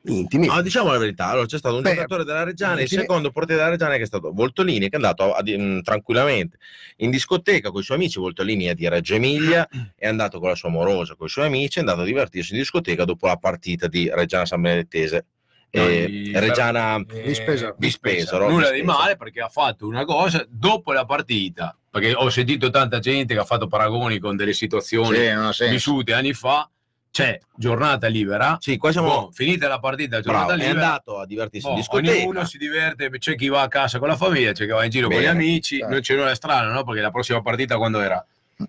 intimi. 0.04 0.48
No, 0.48 0.62
diciamo 0.62 0.91
la 0.91 0.98
verità, 0.98 1.28
allora 1.28 1.45
c'è 1.45 1.58
stato 1.58 1.76
un 1.76 1.82
Beh, 1.82 1.94
giocatore 1.95 2.24
della 2.24 2.44
Reggiana, 2.44 2.76
il 2.76 2.82
intimi- 2.82 3.02
secondo 3.02 3.32
portiere 3.32 3.60
della 3.60 3.72
Reggiana 3.74 3.95
che 3.98 4.04
è 4.04 4.06
stato 4.06 4.32
Voltolini, 4.34 4.90
che 4.90 4.94
è 4.94 4.95
andato 4.95 5.34
a- 5.34 5.44
mm, 5.45 5.80
tranquillamente 5.82 6.58
in 6.98 7.10
discoteca 7.10 7.72
con 7.72 7.82
i 7.82 7.84
suoi 7.84 7.98
amici, 7.98 8.20
Voltolini 8.20 8.66
è 8.66 8.74
di 8.74 8.88
Reggio 8.88 9.16
Emilia, 9.16 9.68
è 9.95 10.08
andato 10.08 10.40
con 10.40 10.49
la 10.49 10.56
sua 10.56 10.70
amorosa, 10.70 11.16
con 11.16 11.28
i 11.28 11.30
suoi 11.30 11.45
amici, 11.48 11.78
è 11.78 11.82
andato 11.82 12.02
a 12.02 12.06
divertirsi 12.06 12.54
in 12.54 12.60
discoteca 12.60 13.04
dopo 13.06 13.28
la 13.28 13.38
partita 13.38 13.88
di 13.88 14.10
Reggiana 14.14 14.45
San 14.45 14.62
Benedettese. 14.62 15.26
eh, 15.70 16.06
di- 16.08 16.32
Reggiana 16.34 16.95
eh, 16.95 17.22
Vispesaro. 17.24 17.76
Vispesaro, 17.78 18.49
Nulla 18.49 18.72
di 18.72 18.82
male 18.84 19.18
perché 19.18 19.41
ha 19.41 19.49
fatto 19.49 19.86
una 19.86 20.06
cosa 20.06 20.45
dopo 20.48 20.94
la 20.94 21.04
partita. 21.06 21.78
Perché 21.99 22.14
ho 22.14 22.30
sentito 22.30 22.69
tanta 22.69 22.99
gente 22.99 23.34
che 23.34 23.40
ha 23.40 23.45
fatto 23.45 23.68
paragoni 23.68 24.19
con 24.19 24.36
delle 24.36 24.53
situazioni 24.53 25.18
Sì, 25.52 25.68
vissute 25.69 26.14
anni 26.14 26.34
fa. 26.34 26.69
C'è 27.10 27.40
giornata 27.56 28.06
libera. 28.07 28.57
Sì, 28.60 28.78
qua 28.78 28.91
siamo 28.91 29.07
Boh, 29.07 29.32
finita 29.32 29.68
la 29.68 29.80
partita, 29.80 30.19
giornata 30.19 30.48
bravo, 30.48 30.61
è 30.61 30.65
libera. 30.68 30.86
andato 30.86 31.18
a 31.18 31.26
divertirsi 31.26 31.65
in 31.65 31.74
Boh, 31.74 31.80
discoteca. 31.80 32.11
ognuno 32.14 32.45
si 32.45 32.57
diverte, 32.60 33.10
c'è 33.10 33.36
chi 33.36 33.48
va 33.48 33.61
a 33.64 33.68
casa 33.68 33.98
con 33.98 34.07
la 34.10 34.15
famiglia, 34.15 34.52
c'è 34.52 34.65
chi 34.65 34.72
va 34.72 34.84
in 34.84 34.91
giro 34.91 35.07
con 35.07 35.15
Bene, 35.18 35.28
gli 35.28 35.32
amici, 35.34 35.78
certo. 35.78 35.91
non 35.94 36.02
c'è 36.02 36.15
nulla 36.15 36.36
strano, 36.36 36.72
no? 36.72 36.84
Perché 36.84 37.02
la 37.02 37.10
prossima 37.10 37.41
partita 37.41 37.78
quando 37.78 38.02
era? 38.02 38.24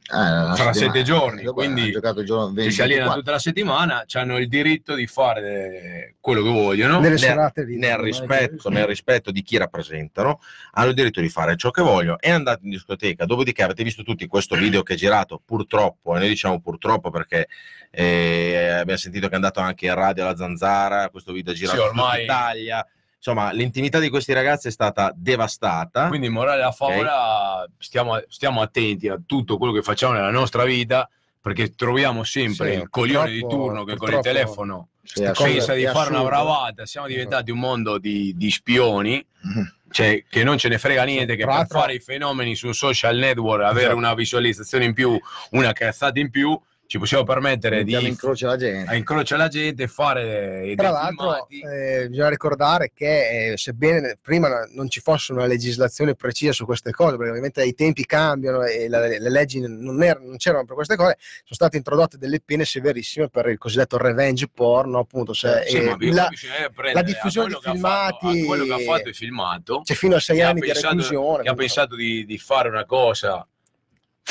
Ah, 0.08 0.44
una 0.44 0.54
Fra 0.54 0.72
settimana. 0.72 0.74
sette 0.74 1.02
giorni, 1.02 1.42
Dopo 1.44 1.60
quindi 1.60 1.90
giocato 1.90 2.20
il 2.20 2.26
giorno 2.26 2.48
Ci 2.48 2.54
20, 2.56 2.72
si 2.72 2.80
allena 2.82 2.94
24. 2.96 3.20
tutta 3.20 3.30
la 3.32 3.38
settimana, 3.38 4.04
hanno 4.12 4.36
il 4.36 4.46
diritto 4.46 4.94
di 4.94 5.06
fare 5.06 5.42
eh, 5.82 6.14
quello 6.20 6.42
che 6.42 6.50
vogliono. 6.50 7.00
Nelle 7.00 7.18
nel, 7.18 7.52
nel 7.78 7.96
rispetto, 7.96 8.68
nel 8.68 8.84
rispetto 8.86 9.30
di 9.30 9.40
chi 9.42 9.56
rappresentano, 9.56 10.40
hanno 10.72 10.88
il 10.90 10.94
diritto 10.94 11.22
di 11.22 11.30
fare 11.30 11.56
ciò 11.56 11.70
che 11.70 11.80
vogliono. 11.80 12.18
È 12.18 12.30
andato 12.30 12.64
in 12.64 12.70
discoteca. 12.70 13.24
Dopodiché 13.24 13.62
avete 13.62 13.82
visto 13.82 14.02
tutti 14.02 14.26
questo 14.26 14.56
video 14.56 14.82
che 14.82 14.92
è 14.92 14.96
girato, 14.96 15.40
purtroppo, 15.42 16.14
e 16.14 16.18
noi 16.18 16.28
diciamo 16.28 16.60
purtroppo 16.60 17.08
perché 17.10 17.48
eh, 17.90 18.68
abbiamo 18.80 18.98
sentito 18.98 19.26
che 19.26 19.32
è 19.32 19.36
andato 19.36 19.60
anche 19.60 19.86
in 19.86 19.94
radio 19.94 20.24
alla 20.24 20.36
Zanzara. 20.36 21.08
Questo 21.08 21.32
video 21.32 21.54
è 21.54 21.56
girato 21.56 21.76
Sì, 21.78 21.82
in 21.82 21.88
ormai- 21.88 22.22
Italia. 22.24 22.86
Insomma, 23.18 23.50
l'intimità 23.50 23.98
di 23.98 24.08
questi 24.10 24.32
ragazzi 24.32 24.68
è 24.68 24.70
stata 24.70 25.12
devastata. 25.14 26.06
Quindi, 26.08 26.28
morale 26.28 26.58
della 26.58 26.72
favola, 26.72 27.66
stiamo, 27.76 28.22
stiamo 28.28 28.62
attenti 28.62 29.08
a 29.08 29.18
tutto 29.26 29.58
quello 29.58 29.72
che 29.72 29.82
facciamo 29.82 30.12
nella 30.12 30.30
nostra 30.30 30.64
vita, 30.64 31.08
perché 31.40 31.74
troviamo 31.74 32.22
sempre 32.24 32.72
Sì, 32.72 32.78
il 32.78 32.88
coglione 32.88 33.30
di 33.30 33.40
turno 33.40 33.84
che 33.84 33.96
con 33.96 34.12
il 34.12 34.20
telefono 34.20 34.88
Sì, 35.02 35.28
pensa 35.36 35.74
di 35.74 35.84
fare 35.86 36.10
una 36.10 36.22
bravata. 36.22 36.86
Siamo 36.86 37.06
diventati 37.08 37.50
un 37.50 37.58
mondo 37.58 37.98
di, 37.98 38.34
di 38.36 38.50
spioni, 38.50 39.24
Mhm. 39.40 39.72
cioè 39.90 40.24
che 40.28 40.44
non 40.44 40.58
ce 40.58 40.68
ne 40.68 40.78
frega 40.78 41.02
niente, 41.04 41.34
che 41.36 41.44
per 41.44 41.66
fare 41.68 41.94
i 41.94 42.00
fenomeni 42.00 42.54
su 42.54 42.66
un 42.66 42.74
social 42.74 43.16
network, 43.16 43.62
avere 43.62 43.80
Esatto. 43.86 43.96
una 43.96 44.14
visualizzazione 44.14 44.84
in 44.84 44.92
più, 44.94 45.18
una 45.50 45.72
cazzata 45.72 46.18
in 46.20 46.30
più, 46.30 46.58
ci 46.88 46.98
possiamo 46.98 47.22
permettere 47.22 47.76
Mettiamo 47.84 48.04
di 48.04 48.08
in 48.08 48.16
croce 48.16 48.46
la 48.46 48.56
gente. 48.56 48.90
a 48.90 48.94
incrociare 48.94 49.42
la 49.42 49.48
gente 49.48 49.82
e 49.82 49.88
fare 49.88 50.72
Tra 50.74 50.88
l'altro 50.88 51.46
eh, 51.48 52.06
bisogna 52.08 52.30
ricordare 52.30 52.92
che 52.94 53.50
eh, 53.52 53.56
sebbene 53.58 54.16
prima 54.22 54.48
non 54.72 54.88
ci 54.88 55.00
fosse 55.00 55.32
una 55.32 55.44
legislazione 55.44 56.14
precisa 56.14 56.52
su 56.52 56.64
queste 56.64 56.90
cose, 56.92 57.16
perché 57.16 57.28
ovviamente 57.28 57.62
i 57.62 57.74
tempi 57.74 58.06
cambiano 58.06 58.62
e 58.64 58.88
la- 58.88 59.06
le 59.06 59.28
leggi 59.30 59.60
non, 59.60 60.02
er- 60.02 60.18
non 60.22 60.38
c'erano 60.38 60.64
per 60.64 60.76
queste 60.76 60.96
cose, 60.96 61.18
sono 61.18 61.44
state 61.50 61.76
introdotte 61.76 62.16
delle 62.16 62.40
pene 62.42 62.64
severissime 62.64 63.28
per 63.28 63.48
il 63.50 63.58
cosiddetto 63.58 63.98
revenge 63.98 64.48
porn, 64.48 64.94
appunto, 64.94 65.34
se, 65.34 65.64
Sì, 65.66 65.76
eh, 65.76 65.82
ma 65.82 65.96
bisogna- 65.96 66.22
la- 66.22 66.70
prendere 66.74 66.92
la 66.94 67.00
a 67.00 67.02
diffusione 67.02 67.48
di 67.48 67.52
fatto- 67.54 67.70
filmati- 67.70 68.40
a 68.40 68.44
quello 68.46 68.64
che 68.64 68.72
ha 68.72 68.78
fatto 68.78 69.08
il 69.10 69.14
filmato 69.14 69.80
c'è 69.82 69.92
fino 69.94 70.16
a 70.16 70.20
sei 70.20 70.40
anni 70.40 70.60
di 70.62 70.72
reclusione. 70.72 71.42
che 71.42 71.48
ha 71.50 71.54
pensato 71.54 71.94
di, 71.96 72.24
di 72.24 72.38
fare 72.38 72.70
una 72.70 72.86
cosa 72.86 73.46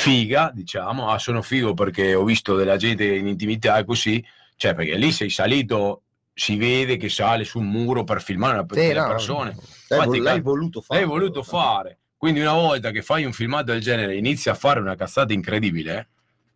figa, 0.00 0.52
diciamo, 0.54 1.10
ah 1.10 1.18
sono 1.18 1.42
figo 1.42 1.74
perché 1.74 2.14
ho 2.14 2.22
visto 2.22 2.54
della 2.54 2.76
gente 2.76 3.04
in 3.04 3.26
intimità 3.26 3.78
e 3.78 3.84
così, 3.84 4.24
cioè 4.54 4.72
perché 4.72 4.94
lì 4.96 5.10
sei 5.10 5.28
salito, 5.28 6.02
si 6.32 6.56
vede 6.56 6.96
che 6.96 7.08
sale 7.08 7.42
su 7.42 7.58
un 7.58 7.68
muro 7.68 8.04
per 8.04 8.22
filmare 8.22 8.60
una, 8.60 8.66
Sì, 8.70 8.92
no, 8.92 9.08
persone, 9.08 9.56
L'hai, 9.88 10.20
l'hai 10.20 10.40
voluto 10.40 10.80
fare. 10.82 11.00
l'hai 11.00 11.08
voluto 11.08 11.42
fare, 11.42 11.98
quindi 12.16 12.38
una 12.38 12.52
volta 12.52 12.92
che 12.92 13.02
fai 13.02 13.24
un 13.24 13.32
filmato 13.32 13.72
del 13.72 13.80
genere 13.80 14.14
inizi 14.14 14.48
a 14.48 14.54
fare 14.54 14.78
una 14.78 14.94
cazzata 14.94 15.32
incredibile, 15.32 16.08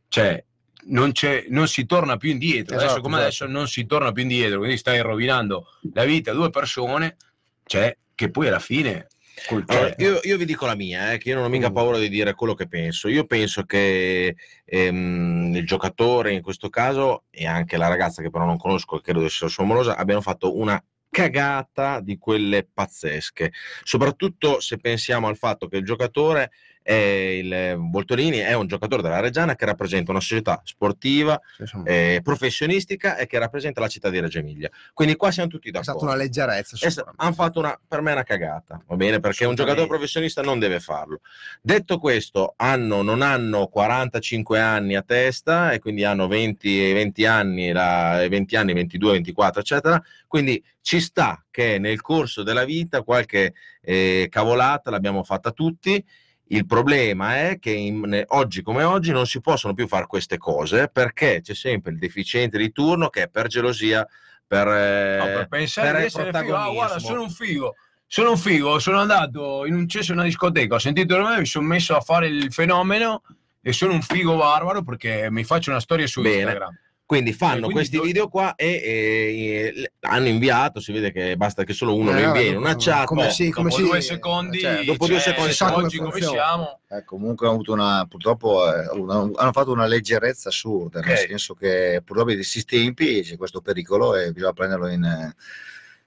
cioè 0.06 0.42
non, 0.84 1.10
c'è, 1.10 1.46
non 1.48 1.66
si 1.66 1.84
torna 1.84 2.16
più 2.18 2.30
indietro, 2.30 2.76
adesso 2.76 2.90
Esatto, 2.92 3.02
come 3.02 3.16
esatto. 3.16 3.42
adesso 3.42 3.58
non 3.58 3.66
si 3.66 3.84
torna 3.86 4.12
più 4.12 4.22
indietro, 4.22 4.58
quindi 4.58 4.76
stai 4.76 5.00
rovinando 5.00 5.66
la 5.94 6.04
vita 6.04 6.30
a 6.30 6.34
due 6.34 6.50
persone, 6.50 7.16
cioè 7.64 7.96
che 8.14 8.30
poi 8.30 8.46
alla 8.46 8.60
fine... 8.60 9.08
Allora, 9.48 9.88
cioè, 9.88 9.94
io, 9.98 10.20
io 10.22 10.36
vi 10.36 10.44
dico 10.44 10.66
la 10.66 10.74
mia, 10.74 11.12
eh, 11.12 11.18
che 11.18 11.30
io 11.30 11.36
non 11.36 11.44
ho 11.44 11.48
mica 11.48 11.70
Mm. 11.70 11.74
paura 11.74 11.98
di 11.98 12.08
dire 12.08 12.34
quello 12.34 12.54
che 12.54 12.68
penso. 12.68 13.08
Io 13.08 13.24
penso 13.24 13.64
che 13.64 14.36
ehm, 14.64 15.52
il 15.54 15.66
giocatore 15.66 16.32
in 16.32 16.42
questo 16.42 16.68
caso 16.68 17.24
e 17.30 17.46
anche 17.46 17.76
la 17.76 17.88
ragazza 17.88 18.22
che 18.22 18.30
però 18.30 18.44
non 18.44 18.58
conosco, 18.58 18.96
che 18.96 19.12
credo 19.12 19.28
sia 19.28 19.48
sua 19.48 19.64
amorosa, 19.64 19.96
abbiano 19.96 20.20
fatto 20.20 20.56
una 20.56 20.82
cagata 21.10 22.00
di 22.00 22.16
quelle 22.16 22.66
pazzesche. 22.72 23.52
Soprattutto 23.82 24.60
se 24.60 24.78
pensiamo 24.78 25.28
al 25.28 25.36
fatto 25.36 25.68
che 25.68 25.76
il 25.76 25.84
giocatore 25.84 26.50
è 26.82 26.92
il 26.92 27.76
Voltolini 27.90 28.38
è 28.38 28.54
un 28.54 28.66
giocatore 28.66 29.02
della 29.02 29.20
Reggiana 29.20 29.54
che 29.54 29.64
rappresenta 29.64 30.10
una 30.10 30.20
società 30.20 30.60
sportiva, 30.64 31.40
eh, 31.84 32.20
professionistica 32.22 33.16
e 33.16 33.26
che 33.26 33.38
rappresenta 33.38 33.80
la 33.80 33.88
città 33.88 34.10
di 34.10 34.20
Reggio 34.20 34.38
Emilia. 34.38 34.70
Quindi 34.92 35.16
qua 35.16 35.30
siamo 35.30 35.48
tutti 35.48 35.68
è 35.68 35.70
stata 35.70 35.92
d'accordo. 35.92 36.06
una 36.06 36.16
leggerezza. 36.16 37.04
Hanno 37.16 37.32
fatto 37.32 37.58
una, 37.58 37.78
per 37.86 38.00
me 38.00 38.12
una 38.12 38.22
cagata, 38.24 38.82
va 38.86 38.96
bene? 38.96 39.20
Perché 39.20 39.44
un 39.44 39.54
giocatore 39.54 39.86
professionista 39.86 40.42
non 40.42 40.58
deve 40.58 40.80
farlo. 40.80 41.20
Detto 41.60 41.98
questo, 41.98 42.54
hanno, 42.56 43.02
non 43.02 43.22
hanno 43.22 43.66
45 43.68 44.58
anni 44.60 44.96
a 44.96 45.02
testa 45.02 45.72
e 45.72 45.78
quindi 45.78 46.04
hanno 46.04 46.26
20, 46.26 46.92
20 46.92 47.26
anni, 47.26 47.72
la- 47.72 48.26
20 48.28 48.56
anni, 48.56 48.72
22, 48.72 49.12
24, 49.12 49.60
eccetera. 49.60 50.02
Quindi 50.26 50.62
ci 50.80 51.00
sta 51.00 51.44
che 51.50 51.78
nel 51.78 52.00
corso 52.00 52.42
della 52.42 52.64
vita 52.64 53.02
qualche 53.02 53.54
eh, 53.80 54.26
cavolata 54.30 54.90
l'abbiamo 54.90 55.22
fatta 55.22 55.52
tutti. 55.52 56.04
Il 56.52 56.66
problema 56.66 57.48
è 57.48 57.58
che 57.58 57.70
in- 57.70 58.24
oggi 58.28 58.60
come 58.60 58.82
oggi 58.84 59.10
non 59.10 59.26
si 59.26 59.40
possono 59.40 59.72
più 59.72 59.88
fare 59.88 60.06
queste 60.06 60.36
cose 60.36 60.88
perché 60.88 61.40
c'è 61.42 61.54
sempre 61.54 61.92
il 61.92 61.98
deficiente 61.98 62.58
di 62.58 62.70
turno 62.72 63.08
che 63.08 63.28
per 63.28 63.46
gelosia, 63.46 64.06
per, 64.46 64.68
eh, 64.68 65.16
No, 65.18 65.24
per 65.24 65.48
pensare 65.48 65.90
per 65.92 66.00
di 66.00 66.06
essere 66.06 66.30
figo, 66.30 66.54
ah, 66.54 66.70
guarda, 66.70 66.98
sono 66.98 67.22
un 67.22 67.30
figo. 67.30 67.74
Sono 68.06 68.32
un 68.32 68.36
figo, 68.36 68.78
sono 68.78 68.98
andato 68.98 69.64
in 69.64 69.74
un 69.74 69.88
cesso 69.88 70.12
in 70.12 70.18
una 70.18 70.26
discoteca, 70.26 70.74
ho 70.74 70.78
sentito 70.78 71.16
il 71.16 71.22
mi 71.38 71.46
sono 71.46 71.66
messo 71.66 71.96
a 71.96 72.02
fare 72.02 72.26
il 72.26 72.52
fenomeno 72.52 73.22
e 73.62 73.72
sono 73.72 73.94
un 73.94 74.02
figo 74.02 74.36
barbaro 74.36 74.82
perché 74.82 75.30
mi 75.30 75.44
faccio 75.44 75.70
una 75.70 75.80
storia 75.80 76.06
su 76.06 76.20
Bene. 76.20 76.36
Instagram. 76.36 76.78
Quindi 77.12 77.34
fanno 77.34 77.56
quindi 77.66 77.74
questi 77.74 77.96
do- 77.98 78.02
video 78.04 78.28
qua 78.28 78.54
e, 78.54 78.66
e- 78.66 79.72
e 79.82 79.92
hanno 80.00 80.28
inviato, 80.28 80.80
si 80.80 80.92
vede 80.92 81.12
che 81.12 81.36
basta 81.36 81.62
che 81.62 81.74
solo 81.74 81.94
uno 81.94 82.10
Eh, 82.10 82.14
lo 82.14 82.20
invia 82.20 82.40
in 82.40 82.56
una 82.56 82.74
chat. 82.74 83.04
come 83.04 83.30
si- 83.30 83.50
come 83.50 83.68
dopo 83.68 83.82
si- 83.82 83.86
due 83.86 84.00
secondi, 84.00 84.58
cioè, 84.58 84.82
dopo 84.84 85.06
due 85.06 85.16
cioè, 85.20 85.28
secondi 85.32 85.50
si 85.50 85.56
sa 85.56 85.72
come 85.72 85.84
oggi 85.84 85.98
come 85.98 86.20
siamo, 86.22 86.80
Eh, 86.88 87.04
comunque 87.04 87.44
hanno 87.46 87.56
avuto 87.56 87.72
una, 87.74 88.06
purtroppo 88.08 88.64
eh, 88.66 88.88
una- 88.98 89.30
hanno 89.34 89.52
fatto 89.52 89.72
una 89.72 89.84
leggerezza 89.86 90.48
assurda, 90.48 91.00
nel 91.00 91.10
Ok. 91.12 91.18
senso 91.28 91.52
che 91.52 92.00
purtroppo 92.02 92.30
in 92.30 92.36
questi 92.36 92.64
tempi 92.64 93.20
c'è 93.20 93.36
questo 93.36 93.60
pericolo 93.60 94.16
e 94.16 94.32
bisogna 94.32 94.54
prenderlo 94.54 94.88
in, 94.88 95.04
eh, 95.04 95.34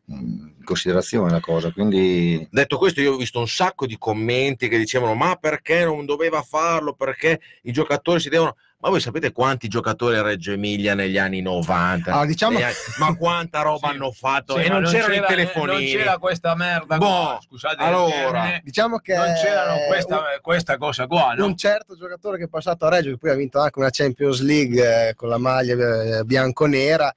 in 0.07 0.53
considerazione 0.64 1.30
la 1.30 1.40
cosa. 1.40 1.72
Quindi 1.72 2.48
Detto 2.49 2.77
questo, 2.80 2.99
io 3.02 3.14
ho 3.14 3.18
visto 3.18 3.40
un 3.40 3.48
sacco 3.48 3.86
di 3.86 3.98
commenti 3.99 4.68
che 4.69 4.77
dicevano: 4.80 5.14
Ma 5.14 5.36
perché 5.36 5.84
non 5.86 6.06
doveva 6.06 6.41
farlo? 6.41 6.94
Perché 6.94 7.40
i 7.64 7.72
giocatori 7.72 8.19
si 8.19 8.30
devono. 8.30 8.56
Ma 8.78 8.90
voi 8.92 9.00
sapete 9.00 9.32
quanti 9.32 9.68
giocatori 9.68 10.16
a 10.18 10.22
Reggio 10.22 10.52
Emilia 10.52 10.94
negli 10.94 11.18
anni 11.18 11.42
90? 11.42 12.12
Allora, 12.12 12.26
diciamo- 12.28 12.54
Negli 12.54 12.64
anni- 12.66 12.76
Ma 13.00 13.16
quanta 13.16 13.62
roba 13.62 13.88
Sì. 13.90 13.94
hanno 13.96 14.12
fatto? 14.12 14.58
Sì, 14.58 14.64
e 14.64 14.70
ma 14.70 14.80
non, 14.80 14.92
c'erano 14.92 15.14
i 15.14 15.16
c'era- 15.16 15.28
telefonini. 15.28 15.92
Non 15.94 16.02
c'era 16.04 16.18
questa 16.20 16.56
merda 16.56 16.98
Boh, 16.98 17.06
qua, 17.08 17.40
scusate. 17.42 17.76
allora. 17.84 18.12
termine, 18.12 18.62
Diciamo 18.64 19.00
che 19.00 19.16
non 19.16 19.34
c'erano 19.42 19.78
questa, 19.88 20.24
questa 20.42 20.78
cosa 20.78 21.08
qua, 21.08 21.34
no? 21.34 21.46
un 21.46 21.58
certo 21.58 21.96
giocatore 21.98 22.38
che 22.38 22.44
è 22.44 22.48
passato 22.48 22.86
a 22.86 22.90
Reggio, 22.90 23.10
che 23.12 23.18
poi 23.18 23.30
ha 23.32 23.36
vinto 23.36 23.60
anche 23.60 23.80
una 23.80 23.90
Champions 23.90 24.42
League 24.42 25.08
eh, 25.10 25.16
con 25.16 25.30
la 25.30 25.38
maglia 25.40 26.20
eh, 26.20 26.24
bianco-nera. 26.24 27.12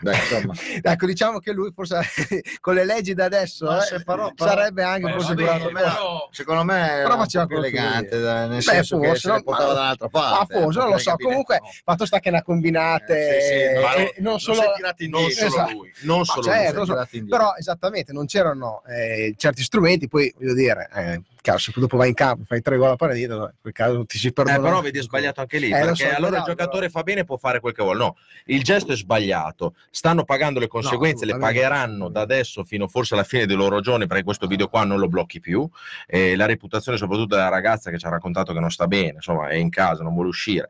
Beh, 0.00 0.80
Ecco, 0.82 1.06
diciamo 1.06 1.38
che 1.38 1.52
lui 1.52 1.70
forse 1.74 2.00
con 2.60 2.74
le 2.74 2.84
leggi 2.84 3.14
da 3.14 3.24
adesso 3.24 3.66
Ma 3.66 3.86
eh, 3.86 4.02
però- 4.02 4.32
però- 4.32 4.50
sarebbe 4.50 4.82
anche 4.82 5.06
Beh, 5.06 5.12
forse 5.12 5.28
vabbè, 5.34 5.40
durato 5.42 5.64
meno. 5.64 5.78
però- 5.78 6.28
secondo 6.32 6.64
me 6.64 7.00
Però 7.02 7.16
faceva 7.16 7.46
più 7.46 7.60
che 7.60 7.66
elegante, 7.66 8.16
nel 8.18 8.48
Beh, 8.48 8.60
senso 8.62 8.98
che 8.98 9.06
forse, 9.08 9.20
se 9.22 9.28
ne 9.28 9.34
no, 9.34 9.42
portava 9.42 9.68
ma- 9.68 9.74
dall'altra 9.74 10.06
Ah, 10.06 10.10
parte. 10.10 10.60
forse, 10.60 10.78
non 10.78 10.88
lo 10.90 10.98
so. 10.98 11.10
capire, 11.10 11.28
Comunque, 11.28 11.58
no. 11.60 11.68
fatto 11.84 12.06
sta 12.06 12.18
che 12.20 12.30
ne 12.30 12.38
ha 12.38 12.42
combinate 12.42 13.36
Eh, 13.36 13.40
sì, 13.40 13.48
sì, 13.48 13.54
no, 13.54 13.80
e- 13.80 13.82
no, 13.82 13.98
e 13.98 14.14
non 14.16 14.30
non 14.30 14.38
solo 14.40 14.60
Non 14.60 14.94
indietro. 14.98 15.30
solo 15.30 15.46
Esatto. 15.46 15.72
lui, 15.72 15.92
non 16.02 16.24
solo 16.24 16.42
certo, 16.42 16.84
lui. 16.84 17.28
però 17.28 17.54
esattamente 17.56 18.12
non 18.12 18.26
c'erano 18.26 18.82
eh, 18.88 19.34
certi 19.36 19.62
strumenti 19.62 20.08
poi 20.08 20.32
voglio 20.38 20.54
dire 20.54 20.88
eh, 20.94 21.22
chiaro, 21.40 21.58
se 21.58 21.72
dopo 21.74 21.96
vai 21.96 22.08
in 22.08 22.14
campo 22.14 22.44
fai 22.44 22.60
tre 22.60 22.76
gol 22.76 22.90
a 22.90 22.96
partita 22.96 23.34
in 23.34 23.50
quel 23.60 23.72
caso 23.72 24.04
ti 24.04 24.18
si 24.18 24.28
Eh, 24.28 24.32
perdona 24.32 24.60
però 24.60 24.80
vedi 24.80 24.98
è 24.98 25.02
sbagliato 25.02 25.40
anche 25.40 25.58
lì 25.58 25.66
Eh, 25.68 25.70
perché 25.80 25.94
so, 26.10 26.16
allora 26.16 26.38
il 26.38 26.44
giocatore 26.44 26.86
però. 26.86 26.90
fa 26.98 27.02
bene 27.02 27.24
può 27.24 27.36
fare 27.36 27.60
quel 27.60 27.72
che 27.74 27.82
vuole. 27.82 27.98
No 27.98 28.16
il 28.46 28.62
gesto 28.62 28.92
è 28.92 28.96
sbagliato. 28.96 29.74
Stanno 29.90 30.24
pagando 30.24 30.58
le 30.60 30.68
conseguenze 30.68 31.24
le 31.24 31.32
assolutamente. 31.32 31.68
pagheranno 31.68 32.08
da 32.08 32.20
adesso 32.20 32.64
fino 32.64 32.88
forse 32.88 33.14
alla 33.14 33.24
fine 33.24 33.46
dei 33.46 33.56
loro 33.56 33.80
giorni 33.80 34.06
perché 34.06 34.22
questo 34.22 34.46
video 34.46 34.68
qua 34.68 34.84
non 34.84 34.98
lo 34.98 35.08
blocchi 35.08 35.40
più. 35.40 35.68
Eh, 36.06 36.36
la 36.36 36.46
reputazione 36.46 36.98
soprattutto 36.98 37.34
della 37.36 37.48
ragazza 37.48 37.90
che 37.90 37.98
ci 37.98 38.06
ha 38.06 38.10
raccontato 38.10 38.52
che 38.52 38.60
non 38.60 38.70
sta 38.70 38.86
bene 38.86 39.14
insomma 39.14 39.48
è 39.48 39.54
in 39.54 39.70
casa 39.70 40.02
non 40.02 40.12
vuole 40.14 40.28
uscire. 40.28 40.68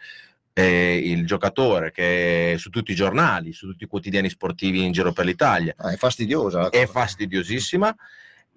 Eh, 0.53 1.01
il 1.05 1.27
giocatore 1.27 1.93
che 1.93 2.55
è 2.55 2.57
su 2.59 2.71
tutti 2.71 2.91
i 2.91 2.95
giornali 2.97 3.53
su 3.53 3.67
tutti 3.69 3.85
i 3.85 3.87
quotidiani 3.87 4.29
sportivi 4.29 4.85
in 4.85 4.91
giro 4.93 5.13
per 5.13 5.25
l'Italia. 5.25 5.73
Ah, 5.77 5.93
è 5.93 5.97
fastidiosa 5.97 6.69
è 6.71 6.87
fastidiosissima 6.87 7.95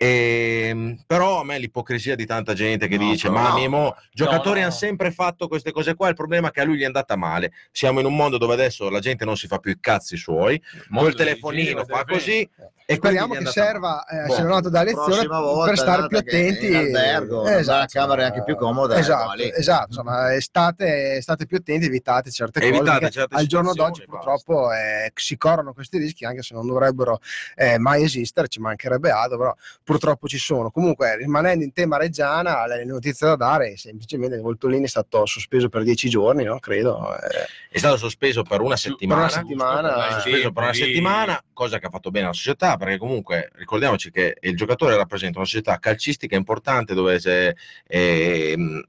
Ehm, 0.03 0.97
però 1.07 1.39
a 1.39 1.43
me 1.45 1.57
l'ipocrisia 1.57 2.15
di 2.15 2.25
tanta 2.25 2.53
gente 2.53 2.88
che 2.88 2.97
No, 2.97 3.09
dice: 3.09 3.30
Ma 3.30 3.49
no. 3.49 3.55
Mimo, 3.55 3.95
giocatori 4.11 4.59
no. 4.59 4.65
hanno 4.65 4.75
sempre 4.75 5.11
fatto 5.11 5.47
queste 5.47 5.71
cose 5.71 5.95
qua. 5.95 6.09
Il 6.09 6.15
problema 6.15 6.49
è 6.49 6.51
che 6.51 6.59
a 6.61 6.65
lui 6.65 6.77
gli 6.77 6.81
è 6.81 6.85
andata 6.85 7.15
male. 7.15 7.53
Siamo 7.71 7.99
in 8.01 8.05
un 8.05 8.15
mondo 8.15 8.38
dove 8.38 8.53
adesso 8.53 8.89
la 8.89 8.99
gente 8.99 9.23
non 9.23 9.38
si 9.38 9.47
fa 9.47 9.59
più 9.59 9.71
i 9.71 9.77
cazzi 9.80 10.17
suoi, 10.17 10.61
col 10.93 11.15
telefonino 11.15 11.85
fa 11.85 12.03
così. 12.03 12.49
E 12.85 12.95
E 12.95 12.95
speriamo 12.95 13.34
che 13.34 13.45
serva, 13.45 14.03
eh, 14.05 14.25
Boh. 14.25 14.34
se 14.34 14.41
non 14.41 14.51
altro 14.51 14.69
da 14.69 14.84
lezione, 14.84 15.25
per 15.65 15.77
stare 15.77 16.05
più 16.07 16.17
attenti. 16.17 16.67
in 16.67 16.75
albergo, 16.75 17.45
Eh, 17.47 17.63
la 17.63 17.85
camera 17.89 18.23
è 18.23 18.25
anche 18.25 18.43
più 18.43 18.57
comoda, 18.57 18.97
Esatto, 18.97 19.35
lì. 19.35 19.49
esatto. 19.55 19.85
Insomma, 19.88 20.38
state, 20.41 21.21
state 21.21 21.45
più 21.45 21.55
attenti, 21.57 21.85
evitate 21.85 22.30
certe 22.30 22.59
cose. 22.59 22.73
Evitate 22.73 22.99
perché 22.99 23.13
certe 23.13 23.35
al 23.35 23.45
giorno 23.45 23.73
d'oggi 23.73 24.03
purtroppo 24.05 24.73
eh, 24.73 25.11
si 25.15 25.38
corrono 25.38 25.71
questi 25.73 25.97
rischi, 25.97 26.25
anche 26.25 26.41
se 26.41 26.53
non 26.55 26.67
dovrebbero 26.67 27.21
eh, 27.55 27.77
mai 27.77 28.03
esistere, 28.03 28.49
ci 28.49 28.59
mancherebbe 28.59 29.09
altro, 29.11 29.38
però 29.38 29.55
purtroppo 29.93 30.27
ci 30.27 30.37
sono. 30.37 30.71
Comunque, 30.71 31.17
rimanendo 31.17 31.63
in 31.63 31.71
tema 31.71 31.97
Reggiana, 31.97 32.65
le 32.65 32.83
notizie 32.85 33.27
da 33.27 33.35
dare 33.35 33.73
è 33.73 33.75
semplicemente 33.77 34.35
che 34.35 34.41
Voltolini 34.41 34.85
è 34.85 34.87
stato 34.87 35.25
sospeso 35.25 35.69
per 35.69 35.83
dieci 35.83 36.09
giorni, 36.09 36.43
no? 36.43 36.59
credo. 36.59 37.15
eh, 37.15 37.47
È 37.69 37.77
stato 37.77 37.97
sospeso 37.97 38.43
per 38.43 38.59
una 38.61 38.69
per 38.69 38.79
settimana. 38.79 39.21
una 39.21 39.29
settimana. 39.29 40.11
Sospeso 40.11 40.51
per 40.51 40.63
una 40.63 40.73
settimana, 40.73 41.43
cosa 41.53 41.79
che 41.79 41.85
ha 41.85 41.89
fatto 41.89 42.09
bene 42.11 42.27
la 42.27 42.33
società, 42.33 42.77
perché 42.77 42.97
comunque 42.97 43.51
ricordiamoci 43.55 44.09
che 44.11 44.37
il 44.41 44.55
giocatore 44.55 44.95
rappresenta 44.95 45.37
una 45.37 45.47
società 45.47 45.77
calcistica 45.77 46.35
importante 46.35 46.93
dove, 46.93 47.17
c'è, 47.19 47.53
ehm, 47.87 48.83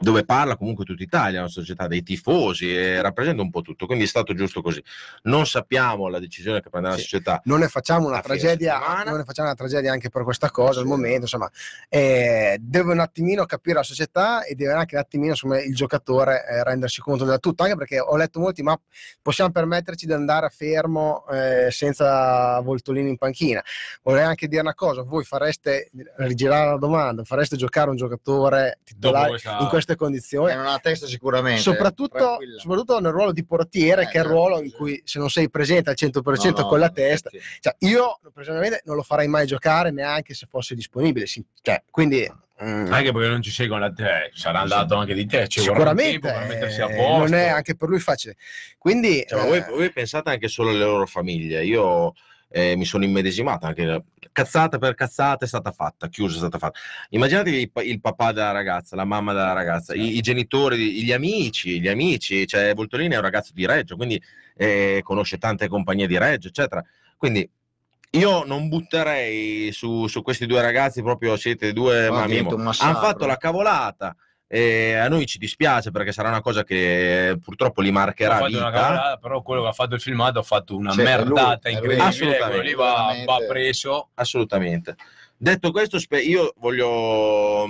dove 0.00 0.24
parla 0.24 0.56
comunque 0.56 0.84
tutta 0.84 1.02
Italia, 1.02 1.40
una 1.40 1.48
società 1.48 1.88
dei 1.88 2.04
tifosi 2.04 2.72
e 2.72 3.02
rappresenta 3.02 3.42
un 3.42 3.50
po' 3.50 3.62
tutto, 3.62 3.86
quindi 3.86 4.04
è 4.04 4.06
stato 4.06 4.32
giusto 4.32 4.62
così. 4.62 4.80
Non 5.22 5.44
sappiamo 5.44 6.06
la 6.08 6.20
decisione 6.20 6.60
che 6.60 6.70
prenderà 6.70 6.94
Sì. 6.94 7.00
la 7.00 7.04
società. 7.08 7.40
non 7.44 7.58
ne 7.60 7.68
facciamo 7.68 8.06
una 8.06 8.20
tragedia, 8.20 8.78
non 9.04 9.16
ne 9.16 9.24
facciamo 9.24 9.48
una 9.48 9.56
tragedia 9.56 9.90
anche 9.90 10.08
per 10.08 10.22
questa 10.22 10.50
cosa 10.50 10.78
al 10.80 10.86
momento, 10.86 11.22
insomma, 11.22 11.50
eh, 11.88 12.58
deve 12.60 12.92
un 12.92 13.00
attimino 13.00 13.44
capire 13.44 13.76
la 13.76 13.82
società 13.82 14.44
e 14.44 14.54
deve 14.54 14.72
anche 14.72 14.94
un 14.94 15.00
attimino 15.00 15.30
insomma, 15.32 15.60
il 15.60 15.74
giocatore 15.74 16.46
eh, 16.48 16.62
rendersi 16.62 17.00
conto 17.00 17.24
del 17.24 17.40
tutto, 17.40 17.64
anche 17.64 17.74
perché 17.76 17.98
ho 17.98 18.16
letto 18.16 18.38
molti, 18.38 18.62
ma 18.62 18.78
possiamo 19.20 19.50
permetterci 19.50 20.06
di 20.06 20.12
andare 20.12 20.46
a 20.46 20.48
fermo 20.50 21.26
eh, 21.28 21.70
senza 21.72 22.60
Voltolini 22.60 23.08
in 23.08 23.16
panchina. 23.18 23.62
Vorrei 24.02 24.22
anche 24.24 24.46
dire 24.46 24.60
una 24.60 24.74
cosa, 24.74 25.02
voi 25.02 25.24
fareste, 25.24 25.90
rigirare 26.18 26.70
la 26.70 26.76
domanda, 26.78 27.24
fareste 27.24 27.56
giocare 27.56 27.90
un 27.90 27.96
giocatore 27.96 28.78
titolare 28.84 29.30
questa- 29.30 29.58
in 29.58 29.66
queste 29.88 29.96
condizioni? 29.96 30.54
Non 30.54 30.66
ha 30.66 30.78
testa 30.78 31.06
sicuramente. 31.06 31.60
Soprattutto, 31.62 32.38
soprattutto 32.58 33.00
nel 33.00 33.12
ruolo 33.12 33.32
di 33.32 33.44
portiere, 33.44 34.02
Eh, 34.02 34.06
che 34.06 34.18
è 34.18 34.20
il 34.20 34.22
certo, 34.26 34.30
ruolo 34.32 34.60
in 34.62 34.70
cui 34.72 35.00
se 35.04 35.18
non 35.18 35.30
sei 35.30 35.48
presente 35.50 35.90
al 35.90 35.96
100% 35.98 36.56
No, 36.58 36.62
no, 36.62 36.68
con 36.68 36.78
la 36.78 36.86
infatti. 36.86 37.08
testa, 37.08 37.30
cioè, 37.60 37.74
io 37.80 38.20
personalmente 38.34 38.82
non 38.84 38.96
lo 38.96 39.02
farei 39.02 39.28
mai 39.28 39.46
giocare 39.46 39.90
neanche 39.90 40.34
se 40.34 40.46
fosse 40.48 40.74
disponibile. 40.74 41.26
sì. 41.26 41.42
Cioè, 41.62 41.82
quindi 41.90 42.30
mm, 42.62 42.92
Anche 42.92 43.12
perché 43.12 43.28
non 43.28 43.42
ci 43.42 43.50
sei 43.50 43.68
con 43.68 43.80
la 43.80 43.92
te, 43.92 44.30
sarà 44.34 44.60
andato 44.60 44.94
anche 44.96 45.14
di 45.14 45.26
te. 45.26 45.48
Ci 45.48 45.60
vorrà 45.60 45.70
un 45.72 45.76
sicuramente 45.78 46.20
tempo 46.28 46.38
per 46.38 46.48
mettersi 46.48 46.80
a 46.80 46.90
eh, 46.90 46.96
posto. 46.96 47.18
non 47.18 47.34
è 47.34 47.48
anche 47.48 47.76
per 47.76 47.88
lui 47.88 48.00
facile. 48.00 48.36
Quindi 48.76 49.24
Cioè, 49.26 49.38
ma 49.40 49.46
voi, 49.46 49.58
eh, 49.58 49.66
voi 49.70 49.92
pensate 49.92 50.30
anche 50.30 50.48
solo 50.48 50.70
alle 50.70 50.78
loro 50.84 51.06
famiglie. 51.06 51.64
Io 51.64 52.14
eh, 52.50 52.76
mi 52.76 52.84
sono 52.84 53.04
immedesimato 53.04 53.66
anche 53.66 54.04
cazzata 54.32 54.78
per 54.78 54.94
cazzata 54.94 55.44
è 55.44 55.48
stata 55.48 55.72
fatta, 55.72 56.08
chiusa 56.08 56.36
è 56.36 56.38
stata 56.38 56.58
fatta. 56.58 56.78
Immaginatevi 57.10 57.60
il, 57.60 57.70
il 57.86 58.00
papà 58.00 58.32
della 58.32 58.52
ragazza, 58.52 58.94
la 58.94 59.04
mamma 59.04 59.32
della 59.32 59.52
ragazza, 59.52 59.94
i, 59.94 60.16
i 60.16 60.20
genitori, 60.20 61.02
gli 61.02 61.12
amici, 61.12 61.80
gli 61.80 61.88
amici. 61.88 62.46
Cioè, 62.46 62.74
Voltolini 62.74 63.14
è 63.14 63.16
un 63.16 63.22
ragazzo 63.22 63.52
di 63.52 63.66
Reggio, 63.66 63.96
quindi 63.96 64.22
eh, 64.56 65.00
conosce 65.02 65.38
tante 65.38 65.68
compagnie 65.68 66.06
di 66.06 66.16
Reggio, 66.18 66.48
eccetera. 66.48 66.84
Quindi 67.16 67.48
io 68.12 68.44
non 68.44 68.68
butterei 68.68 69.72
su, 69.72 70.06
su 70.06 70.22
questi 70.22 70.46
due 70.46 70.62
ragazzi 70.62 71.02
proprio 71.02 71.36
siete 71.36 71.74
due 71.74 72.08
ma 72.08 72.22
hanno 72.22 72.98
fatto 72.98 73.26
la 73.26 73.36
cavolata 73.36 74.16
e 74.50 74.94
a 74.94 75.08
noi 75.08 75.26
ci 75.26 75.36
dispiace 75.36 75.90
perché 75.90 76.10
sarà 76.10 76.30
una 76.30 76.40
cosa 76.40 76.64
che 76.64 77.38
purtroppo 77.44 77.82
li 77.82 77.90
marcherà 77.90 78.46
vita. 78.46 78.70
cavolata, 78.70 79.18
però 79.18 79.42
quello 79.42 79.60
che 79.62 79.68
ha 79.68 79.72
fatto 79.72 79.94
il 79.94 80.00
filmato 80.00 80.38
ha 80.38 80.42
fatto 80.42 80.74
una 80.74 80.90
Sì, 80.92 81.00
è 81.00 81.04
merdata 81.04 81.68
lui, 81.68 81.72
incredibile. 81.74 82.02
Assolutamente. 82.02 82.62
lì 82.62 82.74
va, 82.74 83.14
va 83.26 83.36
preso. 83.46 84.08
assolutamente. 84.14 84.96
Detto 85.36 85.70
questo, 85.70 85.98
io 86.16 86.54
voglio 86.58 87.66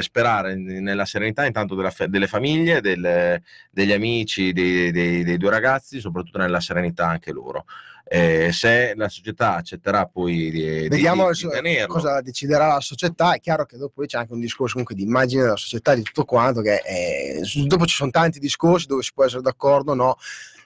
sperare 0.00 0.54
nella 0.56 1.04
serenità 1.04 1.44
intanto 1.44 1.76
fa- 1.90 2.06
delle 2.06 2.26
famiglie, 2.26 2.80
del- 2.80 3.40
degli 3.70 3.92
amici, 3.92 4.52
dei, 4.52 4.90
dei- 4.90 5.22
dei 5.22 5.36
due 5.36 5.50
ragazzi, 5.50 6.00
soprattutto 6.00 6.38
nella 6.38 6.60
serenità 6.60 7.06
anche 7.08 7.30
loro. 7.32 7.66
Eh, 8.12 8.50
se 8.52 8.94
la 8.96 9.08
società 9.08 9.54
accetterà 9.54 10.04
poi 10.06 10.50
di, 10.50 10.50
di- 10.50 10.88
vediamo 10.88 11.30
di- 11.30 11.46
di 11.60 11.86
cosa 11.86 12.20
deciderà 12.20 12.66
la 12.66 12.80
società. 12.80 13.34
È 13.34 13.40
chiaro 13.40 13.66
che 13.66 13.76
dopo 13.76 14.04
c'è 14.04 14.18
anche 14.18 14.32
un 14.32 14.40
discorso 14.40 14.72
comunque 14.72 14.96
di 14.96 15.02
immagine 15.02 15.42
della 15.42 15.56
società, 15.56 15.94
di 15.94 16.02
tutto 16.02 16.24
quanto. 16.24 16.60
Che 16.60 16.80
è- 16.80 17.40
dopo 17.66 17.86
ci 17.86 17.94
sono 17.94 18.10
tanti 18.10 18.40
discorsi 18.40 18.86
dove 18.86 19.02
si 19.02 19.12
può 19.14 19.24
essere 19.24 19.42
d'accordo 19.42 19.92
o 19.92 19.94
no. 19.94 20.16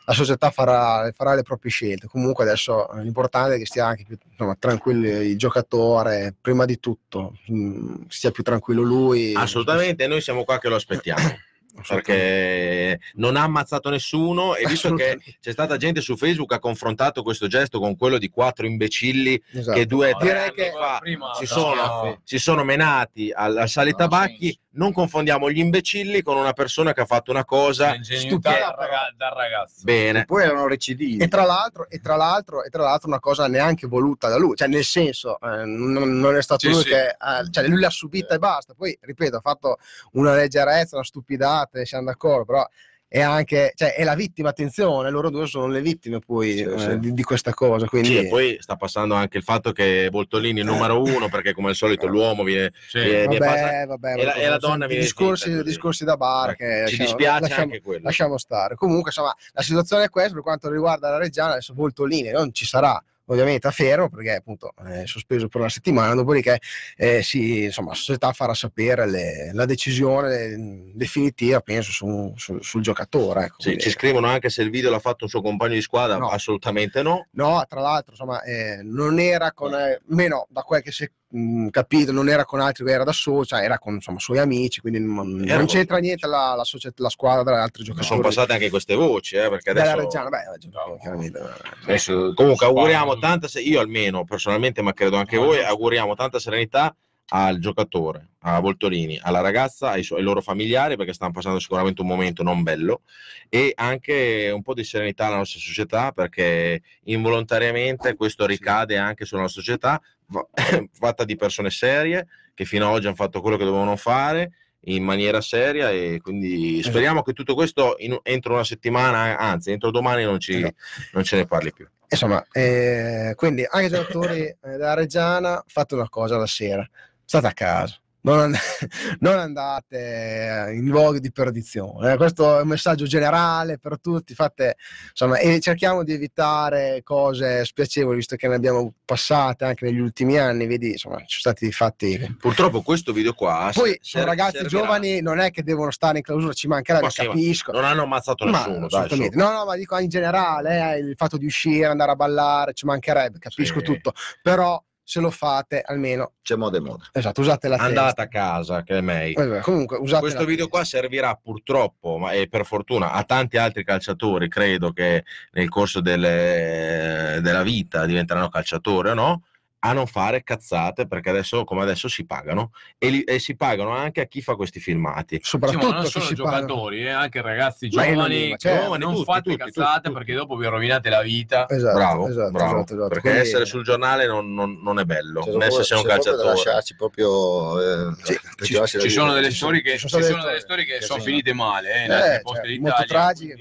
La 0.06 0.12
società 0.12 0.50
farà, 0.50 1.10
farà 1.14 1.34
le 1.34 1.42
proprie 1.42 1.70
scelte. 1.70 2.06
Comunque 2.06 2.44
adesso 2.44 2.90
eh, 2.92 3.02
l'importante 3.02 3.54
è 3.54 3.58
che 3.58 3.66
stia 3.66 3.86
anche 3.86 4.04
più 4.06 4.18
insomma, 4.30 4.54
tranquillo 4.58 5.06
il 5.08 5.38
giocatore, 5.38 6.34
prima 6.38 6.64
di 6.64 6.78
tutto, 6.78 7.38
mm, 7.50 8.04
stia 8.08 8.30
più 8.30 8.42
tranquillo 8.42 8.82
lui. 8.82 9.34
assolutamente, 9.34 10.06
noi 10.06 10.20
siamo 10.20 10.44
qua 10.44 10.58
che 10.58 10.68
lo 10.68 10.76
aspettiamo. 10.76 11.22
perché 11.86 13.00
non 13.14 13.36
ha 13.36 13.42
ammazzato 13.42 13.90
nessuno 13.90 14.54
e 14.54 14.66
visto 14.66 14.94
che 14.94 15.18
c'è 15.40 15.52
stata 15.52 15.76
gente 15.76 16.00
su 16.00 16.16
Facebook 16.16 16.48
che 16.50 16.54
ha 16.56 16.60
confrontato 16.60 17.22
questo 17.22 17.46
gesto 17.46 17.78
con 17.80 17.96
quello 17.96 18.18
di 18.18 18.28
quattro 18.28 18.66
imbecilli 18.66 19.40
Esatto. 19.52 19.76
che 19.78 19.86
due 19.86 20.08
o 20.10 20.12
No, 20.12 20.18
tre 20.18 20.28
direi 20.28 20.42
anni 20.44 20.52
che 20.54 20.70
fa 20.72 20.98
prima 21.00 21.34
si 21.34 21.40
no, 21.42 21.46
sono, 21.48 21.74
no. 21.84 22.20
si 22.24 22.38
sono 22.38 22.64
menati 22.64 23.30
al, 23.34 23.56
al 23.56 23.68
Sale 23.68 23.90
No, 23.90 23.96
Tabacchi. 23.96 24.44
senso. 24.46 24.58
Non 24.74 24.92
confondiamo 24.92 25.48
gli 25.52 25.58
imbecilli 25.60 26.20
con 26.20 26.36
una 26.36 26.52
persona 26.52 26.92
che 26.92 27.00
ha 27.02 27.04
fatto 27.06 27.30
una 27.30 27.44
cosa 27.44 27.94
stupida, 28.02 28.50
da, 28.50 28.74
raga- 28.76 29.14
da 29.16 29.28
ragazzo. 29.28 29.82
bene. 29.84 30.22
E 30.22 30.24
poi 30.24 30.42
erano 30.42 30.66
recidivi. 30.66 31.22
E 31.22 31.28
tra, 31.28 31.44
l'altro, 31.44 31.88
e, 31.88 32.00
tra 32.00 32.16
l'altro, 32.16 32.64
e 32.64 32.70
tra 32.70 32.82
l'altro 32.82 33.06
una 33.06 33.20
cosa 33.20 33.46
neanche 33.46 33.86
voluta 33.86 34.28
da 34.28 34.36
lui, 34.36 34.56
cioè 34.56 34.66
nel 34.66 34.82
senso 34.82 35.38
eh, 35.40 35.64
non, 35.64 36.18
non 36.18 36.34
è 36.36 36.42
stato 36.42 36.66
Sì, 36.66 36.72
lui 36.72 36.82
sì. 36.82 36.88
che 36.88 37.14
ha- 37.16 37.48
cioè, 37.48 37.68
lui 37.68 37.78
l'ha 37.78 37.88
subita 37.90 38.34
e 38.34 38.38
basta. 38.38 38.74
Poi 38.74 38.98
ripeto, 39.00 39.36
ha 39.36 39.40
fatto 39.40 39.76
una 40.14 40.34
leggerezza, 40.34 40.96
una 40.96 41.04
stupidata, 41.04 41.63
e 41.72 41.86
siamo 41.86 42.04
d'accordo, 42.06 42.44
però 42.44 42.66
è 43.06 43.20
anche 43.20 43.70
cioè, 43.76 43.94
è 43.94 44.02
la 44.02 44.16
vittima, 44.16 44.48
attenzione, 44.48 45.08
loro 45.08 45.30
due 45.30 45.46
sono 45.46 45.68
le 45.68 45.80
vittime 45.82 46.18
poi 46.18 46.56
Sì, 46.56 46.62
eh, 46.62 46.78
sì. 46.78 46.98
Di, 46.98 47.12
di 47.12 47.22
questa 47.22 47.54
cosa. 47.54 47.86
Quindi 47.86 48.08
Sì, 48.08 48.16
e 48.16 48.28
poi 48.28 48.56
sta 48.58 48.74
passando 48.74 49.14
anche 49.14 49.36
il 49.36 49.44
fatto 49.44 49.70
che 49.70 50.08
Voltolini 50.10 50.58
è 50.58 50.62
il 50.64 50.68
numero 50.68 51.00
uno 51.00 51.28
perché 51.28 51.52
come 51.52 51.68
al 51.68 51.74
solito 51.76 52.08
l'uomo 52.08 52.42
viene, 52.42 52.72
Sì. 52.88 52.98
viene- 52.98 53.38
vabbè, 53.38 53.86
vabbè, 53.86 54.12
e 54.14 54.16
la- 54.24 54.32
vabbè, 54.32 54.44
e 54.44 54.48
la 54.48 54.58
donna 54.58 54.86
viene 54.86 55.02
discorsi, 55.02 55.48
così. 55.50 55.62
discorsi 55.62 56.04
da 56.04 56.16
bar 56.16 56.56
che 56.56 56.64
ci 56.64 56.96
lasciamo- 56.96 57.04
dispiace 57.04 57.40
lasciamo- 57.42 57.62
anche 57.62 57.80
quello. 57.82 58.00
lasciamo 58.02 58.36
stare. 58.38 58.74
Comunque, 58.74 59.10
insomma, 59.10 59.32
la 59.52 59.62
situazione 59.62 60.04
è 60.04 60.08
questa 60.08 60.32
per 60.32 60.42
quanto 60.42 60.68
riguarda 60.68 61.10
la 61.10 61.18
Reggiana, 61.18 61.52
adesso 61.52 61.72
Voltolini 61.72 62.30
non 62.30 62.52
ci 62.52 62.64
sarà 62.66 63.00
ovviamente 63.26 63.66
a 63.66 63.70
fermo 63.70 64.08
perché 64.08 64.32
appunto 64.32 64.72
è 64.86 65.02
sospeso 65.06 65.48
per 65.48 65.60
una 65.60 65.70
settimana, 65.70 66.14
dopodiché 66.14 66.58
eh, 66.96 67.22
sì, 67.22 67.64
insomma, 67.64 67.90
la 67.90 67.94
società 67.94 68.32
farà 68.32 68.54
sapere 68.54 69.08
le- 69.08 69.50
la 69.52 69.64
decisione 69.64 70.56
mm, 70.56 70.90
definitiva, 70.94 71.60
penso, 71.60 71.90
su- 71.92 72.32
su- 72.36 72.60
sul 72.60 72.82
giocatore. 72.82 73.44
ecco. 73.44 73.62
Sì, 73.62 73.78
ci 73.78 73.90
scrivono 73.90 74.26
anche 74.26 74.50
se 74.50 74.62
il 74.62 74.70
video 74.70 74.90
l'ha 74.90 74.98
fatto 74.98 75.24
un 75.24 75.30
suo 75.30 75.42
compagno 75.42 75.74
di 75.74 75.80
squadra, 75.82 76.16
No. 76.16 76.28
assolutamente 76.28 77.02
no. 77.02 77.26
No, 77.32 77.64
tra 77.68 77.80
l'altro, 77.80 78.12
insomma, 78.12 78.42
eh, 78.42 78.80
non 78.82 79.18
era 79.18 79.52
con, 79.52 79.74
eh, 79.74 80.00
meno 80.06 80.46
da 80.50 80.62
quel 80.62 80.82
che 80.82 80.92
si 80.92 81.10
mh, 81.34 81.68
capito, 81.68 82.12
non 82.12 82.28
era 82.28 82.44
con 82.44 82.60
altri, 82.60 82.88
era 82.90 83.04
da 83.04 83.12
solo, 83.12 83.44
cioè 83.44 83.60
era 83.62 83.78
con 83.78 83.94
insomma, 83.94 84.18
suoi 84.18 84.38
amici, 84.38 84.80
quindi 84.80 85.00
non, 85.00 85.28
non 85.30 85.66
c'entra 85.66 85.98
niente 85.98 86.26
la, 86.26 86.54
la, 86.56 86.64
società- 86.64 87.02
la 87.02 87.08
squadra 87.08 87.42
dagli 87.42 87.60
altri 87.62 87.82
giocatori. 87.82 88.08
Sono 88.08 88.20
passate 88.20 88.52
anche 88.52 88.70
queste 88.70 88.94
voci, 88.94 89.36
eh, 89.36 89.48
perché 89.48 89.72
della 89.72 89.92
adesso... 89.92 90.02
Reggiana, 90.02 90.28
beh, 90.28 90.98
chiaramente. 91.00 91.40
Adesso, 91.84 92.32
comunque 92.34 92.66
auguriamo 92.66 93.18
tanta, 93.18 93.48
se- 93.48 93.60
io 93.60 93.80
almeno 93.80 94.24
personalmente, 94.24 94.82
ma 94.82 94.92
credo 94.92 95.16
anche 95.16 95.36
voi, 95.36 95.62
auguriamo 95.62 96.14
tanta 96.14 96.38
serenità 96.38 96.94
al 97.28 97.58
giocatore, 97.58 98.30
a 98.40 98.60
Voltolini, 98.60 99.18
alla 99.22 99.40
ragazza, 99.40 99.90
ai, 99.90 100.02
suoi- 100.02 100.18
ai 100.20 100.24
loro 100.24 100.40
familiari, 100.40 100.96
perché 100.96 101.12
stanno 101.12 101.32
passando 101.32 101.58
sicuramente 101.58 102.02
un 102.02 102.06
momento 102.08 102.42
non 102.42 102.62
bello, 102.62 103.02
e 103.48 103.72
anche 103.74 104.50
un 104.54 104.62
po' 104.62 104.74
di 104.74 104.84
serenità 104.84 105.26
alla 105.26 105.36
nostra 105.36 105.58
società, 105.58 106.12
perché 106.12 106.82
involontariamente 107.04 108.14
questo 108.14 108.46
ricade 108.46 108.96
anche 108.98 109.24
sulla 109.24 109.42
nostra 109.42 109.62
società, 109.62 110.00
fa- 110.30 110.46
fatta 110.92 111.24
di 111.24 111.36
persone 111.36 111.70
serie, 111.70 112.26
che 112.54 112.64
fino 112.64 112.86
ad 112.86 112.94
oggi 112.94 113.06
hanno 113.06 113.16
fatto 113.16 113.40
quello 113.40 113.56
che 113.56 113.64
dovevano 113.64 113.96
fare 113.96 114.52
in 114.86 115.02
maniera 115.02 115.40
seria 115.40 115.90
e 115.90 116.20
quindi 116.22 116.82
speriamo 116.82 117.22
che 117.22 117.32
tutto 117.32 117.54
questo 117.54 117.96
in- 117.98 118.18
entro 118.22 118.52
una 118.52 118.64
settimana, 118.64 119.38
anzi 119.38 119.70
entro 119.72 119.90
domani 119.90 120.24
non, 120.24 120.38
ci, 120.38 120.56
Esatto. 120.56 120.74
non 121.14 121.24
ce 121.24 121.36
ne 121.36 121.46
parli 121.46 121.72
più. 121.72 121.88
Insomma, 122.06 122.44
eh, 122.52 123.32
quindi 123.34 123.66
anche 123.68 123.86
i 123.86 123.88
giocatori 123.88 124.40
eh, 124.42 124.56
della 124.62 124.92
Reggiana, 124.94 125.64
fate 125.66 125.94
una 125.94 126.08
cosa 126.10 126.36
la 126.36 126.46
sera, 126.46 126.86
state 127.24 127.46
a 127.46 127.52
casa. 127.52 127.98
non, 128.22 128.38
and- 128.38 128.56
non 129.20 129.38
andate 129.38 130.70
in 130.74 130.86
luoghi 130.86 131.20
di 131.20 131.30
perdizione. 131.30 132.12
Eh, 132.12 132.16
Questo 132.16 132.58
è 132.58 132.62
un 132.62 132.68
messaggio 132.68 133.04
generale 133.04 133.78
per 133.78 134.00
tutti. 134.00 134.34
Fate, 134.34 134.76
insomma, 135.10 135.36
e 135.38 135.60
cerchiamo 135.60 136.02
di 136.04 136.12
evitare 136.14 137.02
cose 137.02 137.64
spiacevoli, 137.66 138.16
visto 138.16 138.34
che 138.36 138.48
ne 138.48 138.54
abbiamo 138.54 138.94
passate 139.04 139.64
anche 139.66 139.84
negli 139.84 139.98
ultimi 139.98 140.38
anni. 140.38 140.66
Vedi, 140.66 140.92
insomma, 140.92 141.18
ci 141.26 141.38
sono 141.40 141.54
stati 141.54 141.70
fatti. 141.70 142.36
Purtroppo 142.40 142.80
questo 142.80 143.12
video 143.12 143.34
qua 143.34 143.70
Poi 143.74 143.98
sono 144.00 144.24
ragazzi 144.24 144.56
servirà- 144.56 144.80
giovani, 144.82 145.20
non 145.20 145.38
è 145.38 145.50
che 145.50 145.62
devono 145.62 145.90
stare 145.90 146.16
in 146.16 146.22
clausura, 146.24 146.54
ci 146.54 146.66
mancherebbe, 146.66 147.04
Ma 147.04 147.10
sì, 147.10 147.26
ma 147.26 147.28
capisco. 147.28 147.72
non 147.72 147.84
hanno 147.84 148.02
ammazzato 148.04 148.46
Ma 148.46 148.52
nessuno, 148.52 148.86
dai, 148.88 149.00
assolutamente. 149.04 149.38
su. 149.38 149.44
No, 149.44 149.52
no, 149.52 149.64
ma 149.66 149.76
dico 149.76 149.98
in 149.98 150.08
generale, 150.08 150.94
eh, 150.94 150.98
il 150.98 151.14
fatto 151.16 151.36
di 151.36 151.44
uscire, 151.44 151.84
andare 151.86 152.12
a 152.12 152.16
ballare, 152.16 152.72
ci 152.72 152.86
mancherebbe, 152.86 153.38
capisco 153.38 153.80
Sì. 153.80 153.84
tutto, 153.84 154.12
però 154.40 154.82
se 155.06 155.20
lo 155.20 155.30
fate 155.30 155.82
almeno 155.82 156.32
C'è 156.42 156.56
moda 156.56 156.78
e 156.78 156.80
moda. 156.80 157.04
esatto, 157.12 157.42
usate 157.42 157.68
la 157.68 157.76
andate 157.76 158.22
a 158.22 158.26
casa 158.28 158.82
che 158.82 158.96
è 158.96 159.00
meglio. 159.02 159.34
testa. 159.40 159.56
Eh, 159.58 159.60
Comunque, 159.60 159.98
usate 159.98 160.22
Questo 160.22 160.44
video 160.46 160.68
qua 160.68 160.82
servirà 160.82 161.34
purtroppo, 161.34 162.16
ma 162.16 162.32
e 162.32 162.48
per 162.48 162.64
fortuna, 162.64 163.12
a 163.12 163.22
tanti 163.24 163.58
altri 163.58 163.84
calciatori, 163.84 164.48
credo 164.48 164.92
che 164.92 165.24
nel 165.52 165.68
corso 165.68 166.00
delle- 166.00 167.38
della 167.42 167.62
vita 167.62 168.06
diventeranno 168.06 168.48
calciatori 168.48 169.10
o 169.10 169.14
no, 169.14 169.42
a 169.86 169.92
non 169.92 170.06
fare 170.06 170.42
cazzate 170.42 171.06
perché 171.06 171.28
adesso, 171.28 171.62
come 171.64 171.82
adesso, 171.82 172.08
si 172.08 172.24
pagano 172.24 172.72
e, 172.96 173.10
li- 173.10 173.22
e 173.22 173.38
si 173.38 173.54
pagano 173.54 173.90
anche 173.90 174.22
a 174.22 174.24
chi 174.24 174.40
fa 174.40 174.54
questi 174.54 174.80
filmati. 174.80 175.38
Sì, 175.42 175.58
ma 175.58 175.70
non 175.72 176.06
solo 176.06 176.32
giocatori, 176.32 177.02
eh, 177.04 177.10
anche 177.10 177.42
ragazzi 177.42 177.90
giovani, 177.90 178.54
certo, 178.56 178.82
giovani, 178.84 179.04
non 179.04 179.12
tutti, 179.12 179.24
fate 179.26 179.42
tutti, 179.42 179.56
cazzate 179.56 180.00
tutti, 180.08 180.14
perché 180.14 180.32
dopo 180.32 180.56
vi 180.56 180.66
rovinate 180.66 181.10
la 181.10 181.20
vita. 181.20 181.68
Esatto, 181.68 181.94
bravo, 181.96 182.28
esatto, 182.28 182.50
bravo, 182.50 182.74
esatto, 182.76 182.92
esatto. 182.94 183.08
perché 183.08 183.20
Quindi- 183.28 183.38
essere 183.40 183.66
sul 183.66 183.84
giornale 183.84 184.26
non, 184.26 184.54
non- 184.54 184.80
non 184.82 184.98
è 184.98 185.04
bello, 185.04 185.40
proprio- 185.42 185.62
essere 185.62 185.84
sei 185.84 185.98
un 185.98 186.04
calciatore. 186.04 186.48
lasciarci 186.48 186.96
proprio 186.96 187.80
eh, 188.10 188.14
Ci, 188.62 188.72
da 188.72 188.86
ci 188.86 189.10
sono 189.10 189.34
delle 189.34 189.50
storie 189.50 189.82
che, 189.82 189.98
ci 189.98 189.98
ci 189.98 190.08
sono 190.08 190.22
sono 190.22 190.44
delle 190.44 190.60
storie 190.60 190.84
che 190.86 191.02
sono 191.02 191.20
sì. 191.20 191.26
finite 191.26 191.52
male 191.52 191.92
eh, 191.94 192.04
in 192.06 192.10
Eh, 192.10 192.40
cioè, 192.42 192.78
molto 192.78 193.04
tragiche, 193.04 193.54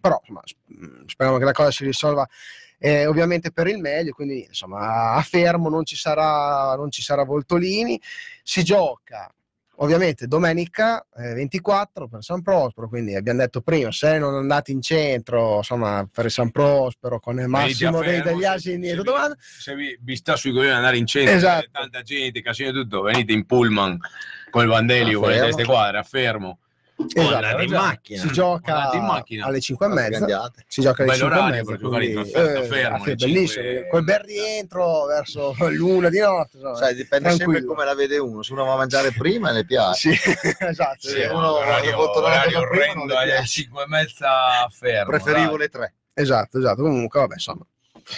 però 0.00 0.20
speriamo 1.06 1.38
che 1.38 1.44
la 1.44 1.52
cosa 1.52 1.70
si 1.72 1.84
risolva 1.84 2.28
eh, 2.84 3.06
ovviamente 3.06 3.52
per 3.52 3.68
il 3.68 3.78
meglio, 3.78 4.12
quindi 4.12 4.44
insomma 4.48 5.12
a 5.12 5.22
fermo 5.22 5.68
non 5.68 5.84
ci 5.84 5.94
sarà, 5.96 6.74
non 6.76 6.90
ci 6.90 7.00
sarà 7.02 7.22
Voltolini, 7.24 8.00
si 8.42 8.64
gioca 8.64 9.32
ovviamente 9.76 10.26
domenica 10.26 11.04
eh, 11.16 11.32
24 11.34 12.06
per 12.08 12.22
San 12.22 12.42
Prospero, 12.42 12.88
quindi 12.88 13.14
abbiamo 13.14 13.38
detto 13.40 13.60
prima, 13.62 13.90
se 13.92 14.18
non 14.18 14.34
andate 14.34 14.70
in 14.72 14.80
centro, 14.82 15.56
insomma 15.58 16.08
per 16.12 16.30
San 16.30 16.50
Prospero 16.50 17.18
con 17.20 17.38
il 17.40 17.48
massimo 17.48 18.00
dei, 18.00 18.20
Fermo, 18.20 18.30
degli 18.30 18.40
se- 18.42 18.46
asini 18.46 18.86
se 18.86 18.92
e 18.92 18.96
vi- 18.96 19.02
Se 19.58 19.74
vi, 19.74 19.98
vi 20.00 20.16
sta 20.16 20.36
sui 20.36 20.52
coglioni 20.52 20.70
andare 20.74 20.96
in 20.98 21.06
centro, 21.06 21.34
Esatto. 21.34 21.68
tanta 21.72 22.02
gente, 22.02 22.42
casino 22.42 22.70
e 22.70 22.72
tutto, 22.72 23.02
venite 23.02 23.32
in 23.32 23.44
pullman 23.46 23.96
con 24.50 24.62
il 24.62 24.68
Vandelli 24.68 25.14
A 25.14 25.16
o 25.18 25.20
con 25.20 25.30
le 25.30 25.38
teste 25.40 25.64
quadre 25.64 25.98
a 25.98 26.02
fermo. 26.02 26.58
Esatto, 27.14 27.34
andate 27.36 27.62
in 27.62 27.68
già, 27.68 27.80
macchina. 27.80 28.20
si 28.20 28.28
gioca 28.32 28.74
Andate 28.76 28.96
in 28.96 29.02
macchina. 29.04 29.46
alle 29.46 29.60
5 29.60 29.86
e 29.86 29.88
mezza. 29.88 30.52
Si 30.66 30.80
gioca 30.80 31.02
alle 31.02 31.12
Bello 31.12 31.28
5 31.30 31.38
e 31.38 31.50
mezza, 31.50 31.76
quindi, 31.88 32.30
eh, 32.32 32.62
fermo, 32.64 32.96
ah, 32.96 33.14
bellissimo, 33.14 33.64
5. 33.64 33.88
col 33.88 34.04
bel 34.04 34.18
rientro 34.20 35.04
verso 35.06 35.54
l'una 35.70 36.08
di 36.08 36.18
notte, 36.20 36.56
insomma, 36.56 36.76
Sai, 36.76 36.94
dipende 36.94 37.28
sempre 37.30 37.44
tranquillo. 37.46 37.72
come 37.74 37.84
la 37.84 37.94
vede 37.94 38.18
uno. 38.18 38.42
Se 38.42 38.52
uno 38.52 38.64
va 38.64 38.72
a 38.72 38.76
mangiare 38.76 39.12
prima 39.12 39.50
ne 39.52 39.64
piace. 39.64 40.12
Sì, 40.14 40.30
esatto. 40.60 41.08
Sì, 41.08 41.16
eh. 41.20 41.28
uno- 41.28 41.52
orario, 41.54 41.98
orario 42.16 42.58
orrendo 42.60 43.04
le 43.06 43.16
alle 43.16 43.32
piace. 43.32 43.46
5 43.62 43.82
e 43.82 43.86
mezza 43.88 44.28
fermo. 44.70 45.10
Preferivo 45.10 45.50
dai. 45.50 45.58
le 45.58 45.68
tre. 45.68 45.94
esatto, 46.14 46.58
esatto. 46.58 46.82
Comunque, 46.82 47.20
vabbè, 47.20 47.34
insomma. 47.34 47.66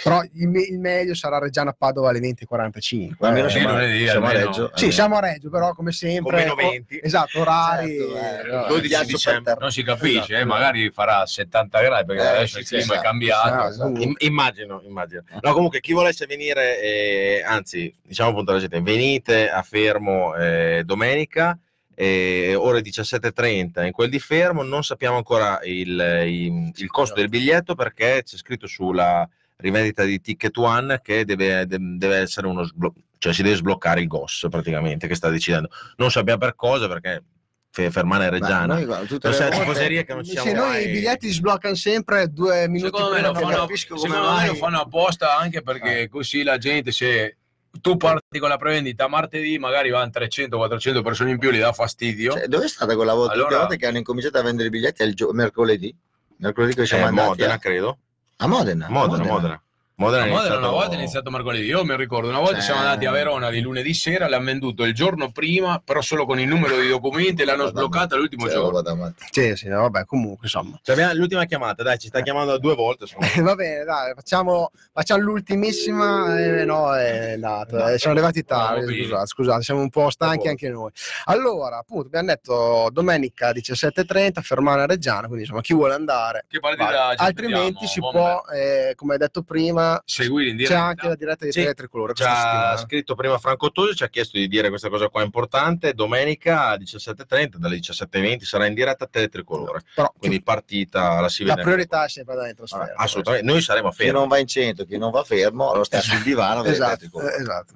Però 0.03 0.21
il, 0.33 0.47
me- 0.47 0.61
il 0.61 0.79
meglio 0.79 1.13
sarà 1.15 1.37
Reggiana 1.39 1.73
Padova 1.73 2.09
alle 2.09 2.19
20.45. 2.19 3.13
Ma 3.19 3.27
almeno 3.27 3.47
Eh, 3.47 3.49
sì, 3.49 3.57
siamo, 3.59 3.73
lunedì, 3.73 4.07
siamo 4.07 4.25
a. 4.27 4.31
Reggio. 4.31 4.71
sì, 4.75 4.91
siamo 4.91 5.15
a 5.17 5.19
Reggio, 5.19 5.49
però 5.49 5.73
come 5.73 5.91
sempre. 5.91 6.31
Con 6.47 6.55
meno 6.55 6.55
20. 6.71 6.95
oh, 6.95 6.99
esatto, 7.03 7.39
orari. 7.41 7.97
Certo, 7.97 8.47
eh, 8.47 8.51
no, 8.51 8.65
12 8.67 8.87
Ghiaccio 8.87 9.05
dicembre. 9.05 9.33
per 9.41 9.43
terra. 9.53 9.59
Non 9.61 9.71
si 9.71 9.83
capisce, 9.83 10.17
Esatto, 10.19 10.33
eh, 10.35 10.45
magari 10.45 10.89
farà 10.91 11.25
70 11.25 11.81
gradi 11.81 12.05
perché 12.05 12.21
Eh, 12.23 12.27
adesso 12.27 12.59
il 12.59 12.65
clima 12.67 12.81
è 12.81 12.85
esatto. 12.85 13.01
cambiato. 13.01 13.67
esatto. 13.67 14.01
Im- 14.01 14.15
immagino, 14.19 14.81
immagino. 14.85 15.23
No, 15.41 15.53
comunque 15.53 15.79
chi 15.81 15.93
volesse 15.93 16.25
venire, 16.25 16.81
eh, 16.81 17.43
anzi, 17.45 17.93
diciamo 18.03 18.29
appunto 18.31 18.51
alla 18.51 18.59
gente, 18.59 18.81
venite 18.81 19.49
a 19.49 19.61
Fermo 19.61 20.35
eh, 20.35 20.83
domenica, 20.85 21.57
eh, 21.97 22.55
ore 22.57 22.81
17.30 22.81 23.85
in 23.85 23.91
quel 23.93 24.09
di 24.09 24.19
Fermo, 24.19 24.63
non 24.63 24.83
sappiamo 24.83 25.15
ancora 25.15 25.59
il, 25.63 25.87
il- 26.27 26.71
il 26.75 26.87
costo 26.89 27.15
del 27.15 27.29
biglietto 27.29 27.73
perché 27.75 28.21
c'è 28.23 28.35
scritto 28.35 28.67
sulla 28.67 29.27
rivendita 29.57 30.03
di 30.03 30.19
Ticket 30.21 30.57
One 30.57 30.99
che 31.01 31.25
deve, 31.25 31.65
de- 31.65 31.77
deve 31.79 32.17
essere 32.17 32.47
uno 32.47 32.63
sblocco, 32.63 32.99
cioè 33.17 33.33
si 33.33 33.41
deve 33.43 33.55
sbloccare 33.55 34.01
il 34.01 34.07
GOS 34.07 34.47
praticamente 34.49 35.07
che 35.07 35.15
sta 35.15 35.29
decidendo. 35.29 35.69
Non 35.97 36.11
sappiamo 36.11 36.39
per 36.39 36.55
cosa 36.55 36.87
perché 36.87 37.23
Fe- 37.71 37.91
Fermana 37.91 38.25
e 38.27 38.29
Beh, 38.29 38.39
Reggiana. 38.39 38.73
noi, 38.75 38.85
guarda, 38.85 39.05
tutte 39.05 39.29
Non 39.29 39.49
tifoseria 39.49 40.03
che 40.03 40.13
non 40.13 40.23
siamo 40.23 40.51
noi 40.53 40.57
mai- 40.69 40.87
i 40.87 40.91
biglietti 40.91 41.27
si 41.27 41.33
sbloccano 41.33 41.75
sempre 41.75 42.27
due 42.29 42.67
minuti 42.69 42.95
Secondo 42.95 43.13
me, 43.15 43.21
lo 43.21 43.33
fanno, 43.33 43.67
secondo 43.75 44.07
me 44.33 44.47
lo 44.47 44.55
fanno 44.55 44.79
apposta 44.79 45.37
anche 45.37 45.61
perché 45.61 46.07
così 46.09 46.43
la 46.43 46.57
gente 46.57 46.91
se 46.93 47.37
tu 47.81 47.97
parti 47.97 48.39
con 48.39 48.47
la 48.47 48.55
prevendita 48.55 49.09
martedì 49.09 49.57
magari 49.59 49.89
vanno 49.89 50.09
300-400 50.09 51.01
persone 51.03 51.31
in 51.31 51.37
più, 51.37 51.51
gli 51.51 51.59
dà 51.59 51.73
fastidio. 51.73 52.31
Cioè, 52.31 52.47
dove 52.47 52.63
è 52.65 52.69
stata 52.69 52.95
quella 52.95 53.13
volta? 53.13 53.33
Allora- 53.33 53.57
volta 53.57 53.75
che 53.75 53.85
hanno 53.85 53.97
incominciato 53.97 54.37
a 54.37 54.41
vendere 54.43 54.67
i 54.67 54.71
biglietti 54.71 55.01
è 55.03 55.05
il 55.05 55.13
gio- 55.13 55.33
mercoledì? 55.33 55.93
Mercoledì 56.37 56.73
che 56.75 56.81
Eh, 56.83 56.85
siamo 56.85 57.05
andati 57.07 57.27
Modena, 57.27 57.53
a, 57.55 57.57
credo. 57.57 57.97
A 58.39 58.47
Modena. 58.47 58.89
Modena, 58.89 59.17
Modena. 59.17 59.33
Modena 59.33 59.64
A 59.97 60.03
è 60.03 60.29
Modena 60.29 60.57
una 60.57 60.69
volta 60.71 60.95
è 60.95 60.97
iniziato 60.97 61.31
mercoledì. 61.31 61.67
Io 61.67 61.85
mi 61.85 61.95
ricordo 61.95 62.27
una 62.27 62.39
volta 62.39 62.55
Cioè- 62.55 62.63
siamo 62.63 62.81
andati 62.81 63.05
a 63.05 63.11
Verona 63.11 63.49
di 63.49 63.61
lunedì 63.61 63.93
sera, 63.93 64.27
l'hanno 64.27 64.43
venduto 64.43 64.83
il 64.83 64.93
giorno 64.93 65.31
prima, 65.31 65.81
però 65.81 66.01
solo 66.01 66.25
con 66.25 66.37
il 66.37 66.49
numero 66.49 66.77
di 66.77 66.89
documenti 66.89 67.43
e 67.43 67.45
l'hanno 67.45 67.67
sbloccata 67.67 68.17
l'ultimo 68.17 68.43
Cioè, 68.49 68.55
giorno. 68.55 69.13
Sì, 69.31 69.55
sì, 69.55 69.69
no, 69.69 69.83
vabbè, 69.83 70.03
comunque, 70.03 70.39
insomma. 70.43 70.77
Cioè, 70.81 70.95
abbiamo 70.95 71.13
l'ultima 71.13 71.45
chiamata, 71.45 71.81
dai, 71.81 71.97
ci 71.97 72.07
sta 72.07 72.19
chiamando 72.19 72.57
due 72.57 72.75
volte. 72.75 73.05
Va 73.41 73.55
bene, 73.55 73.85
dai, 73.85 74.13
facciamo, 74.15 74.71
facciamo 74.91 75.21
l'ultimissima. 75.21 76.39
Eh, 76.39 76.65
no, 76.65 76.93
è 76.93 77.33
andato, 77.35 77.77
No, 77.77 77.87
eh, 77.87 77.97
siamo 77.97 78.15
arrivati 78.17 78.43
tardi. 78.43 79.01
Scusate, 79.03 79.27
scusate, 79.27 79.63
siamo 79.63 79.79
un 79.79 79.89
po' 79.89 80.09
stanchi 80.09 80.49
anche 80.49 80.67
noi. 80.67 80.91
Allora, 81.25 81.77
appunto, 81.77 82.07
abbiamo 82.07 82.27
detto 82.27 82.89
domenica 82.91 83.51
17.30, 83.51 84.41
Fermana 84.41 84.85
Reggiana. 84.85 85.21
Quindi, 85.27 85.43
insomma, 85.43 85.61
chi 85.61 85.73
vuole 85.73 85.93
andare, 85.93 86.43
Che 86.49 86.59
partita 86.59 87.15
altrimenti 87.15 87.87
si 87.87 88.01
può, 88.01 88.43
eh, 88.53 88.91
come 88.95 89.13
hai 89.13 89.19
detto 89.19 89.41
prima, 89.41 89.83
seguire 90.05 90.49
in 90.49 90.57
c'è 90.57 90.63
diretta. 90.63 90.83
anche 90.83 91.07
la 91.07 91.15
diretta 91.15 91.45
di 91.45 91.51
Sì. 91.51 91.61
Tele 91.61 91.73
Tricolore 91.73 92.13
Ci 92.13 92.23
ha 92.25 92.77
scritto 92.77 93.15
prima 93.15 93.37
Franco 93.37 93.71
Tosi, 93.71 93.95
ci 93.95 94.03
ha 94.03 94.07
chiesto 94.09 94.37
di 94.37 94.47
dire 94.47 94.69
questa 94.69 94.89
cosa 94.89 95.07
qua 95.09 95.23
importante. 95.23 95.93
Domenica 95.93 96.67
alle 96.67 96.83
17.30, 96.83 97.55
dalle 97.57 97.77
17.20 97.77 98.41
sarà 98.43 98.65
in 98.65 98.73
diretta 98.73 99.05
a 99.05 99.07
Teletricolore. 99.11 99.81
Però 99.93 100.11
Quindi 100.17 100.41
partita 100.43 101.19
la 101.21 101.29
si 101.29 101.43
la 101.43 101.53
vede. 101.55 101.63
priorità 101.63 102.05
è 102.05 102.09
sempre 102.09 102.33
andare 102.33 102.49
in 102.51 102.55
trasferta. 102.55 102.93
Ah, 102.95 103.03
Assolutamente, 103.03 103.45
noi 103.45 103.61
saremo 103.61 103.87
a 103.89 103.91
Chi 103.91 104.11
non 104.11 104.27
va 104.27 104.37
in 104.37 104.47
centro, 104.47 104.85
chi 104.85 104.97
non 104.97 105.11
va 105.11 105.23
fermo, 105.23 105.69
allora 105.69 105.83
sta 105.83 106.01
sul 106.01 106.21
divano. 106.21 106.63
Esatto, 106.63 107.21
eh, 107.21 107.35
esatto. 107.41 107.73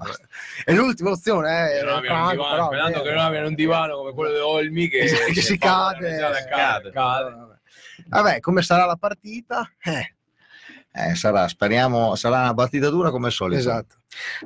È 0.63 0.73
l'ultima 0.73 1.11
opzione, 1.11 1.73
eh, 1.73 1.79
Che 1.79 2.01
divano, 2.01 2.43
però, 2.49 2.65
sperando 2.67 2.99
eh, 2.99 3.01
che 3.03 3.09
non 3.11 3.19
abbiano 3.19 3.47
un 3.47 3.55
divano 3.55 3.95
come 3.97 4.13
quello 4.13 4.33
di 4.33 4.39
Olmi 4.39 4.87
che, 4.87 5.05
che 5.33 5.41
si 5.41 5.57
fa 5.57 5.91
la 5.91 5.97
cade, 5.97 6.17
cade, 6.49 6.91
cade. 6.91 7.29
Vabbè. 7.31 7.57
Vabbè, 8.07 8.39
come 8.39 8.61
sarà 8.61 8.85
la 8.85 8.95
partita? 8.95 9.69
Eh, 9.83 10.15
Eh, 11.07 11.15
sarà, 11.15 11.47
speriamo, 11.47 12.15
sarà 12.15 12.41
una 12.41 12.53
partita 12.53 12.89
dura 12.89 13.09
come 13.11 13.27
al 13.27 13.31
solito. 13.31 13.59
esatto. 13.59 13.95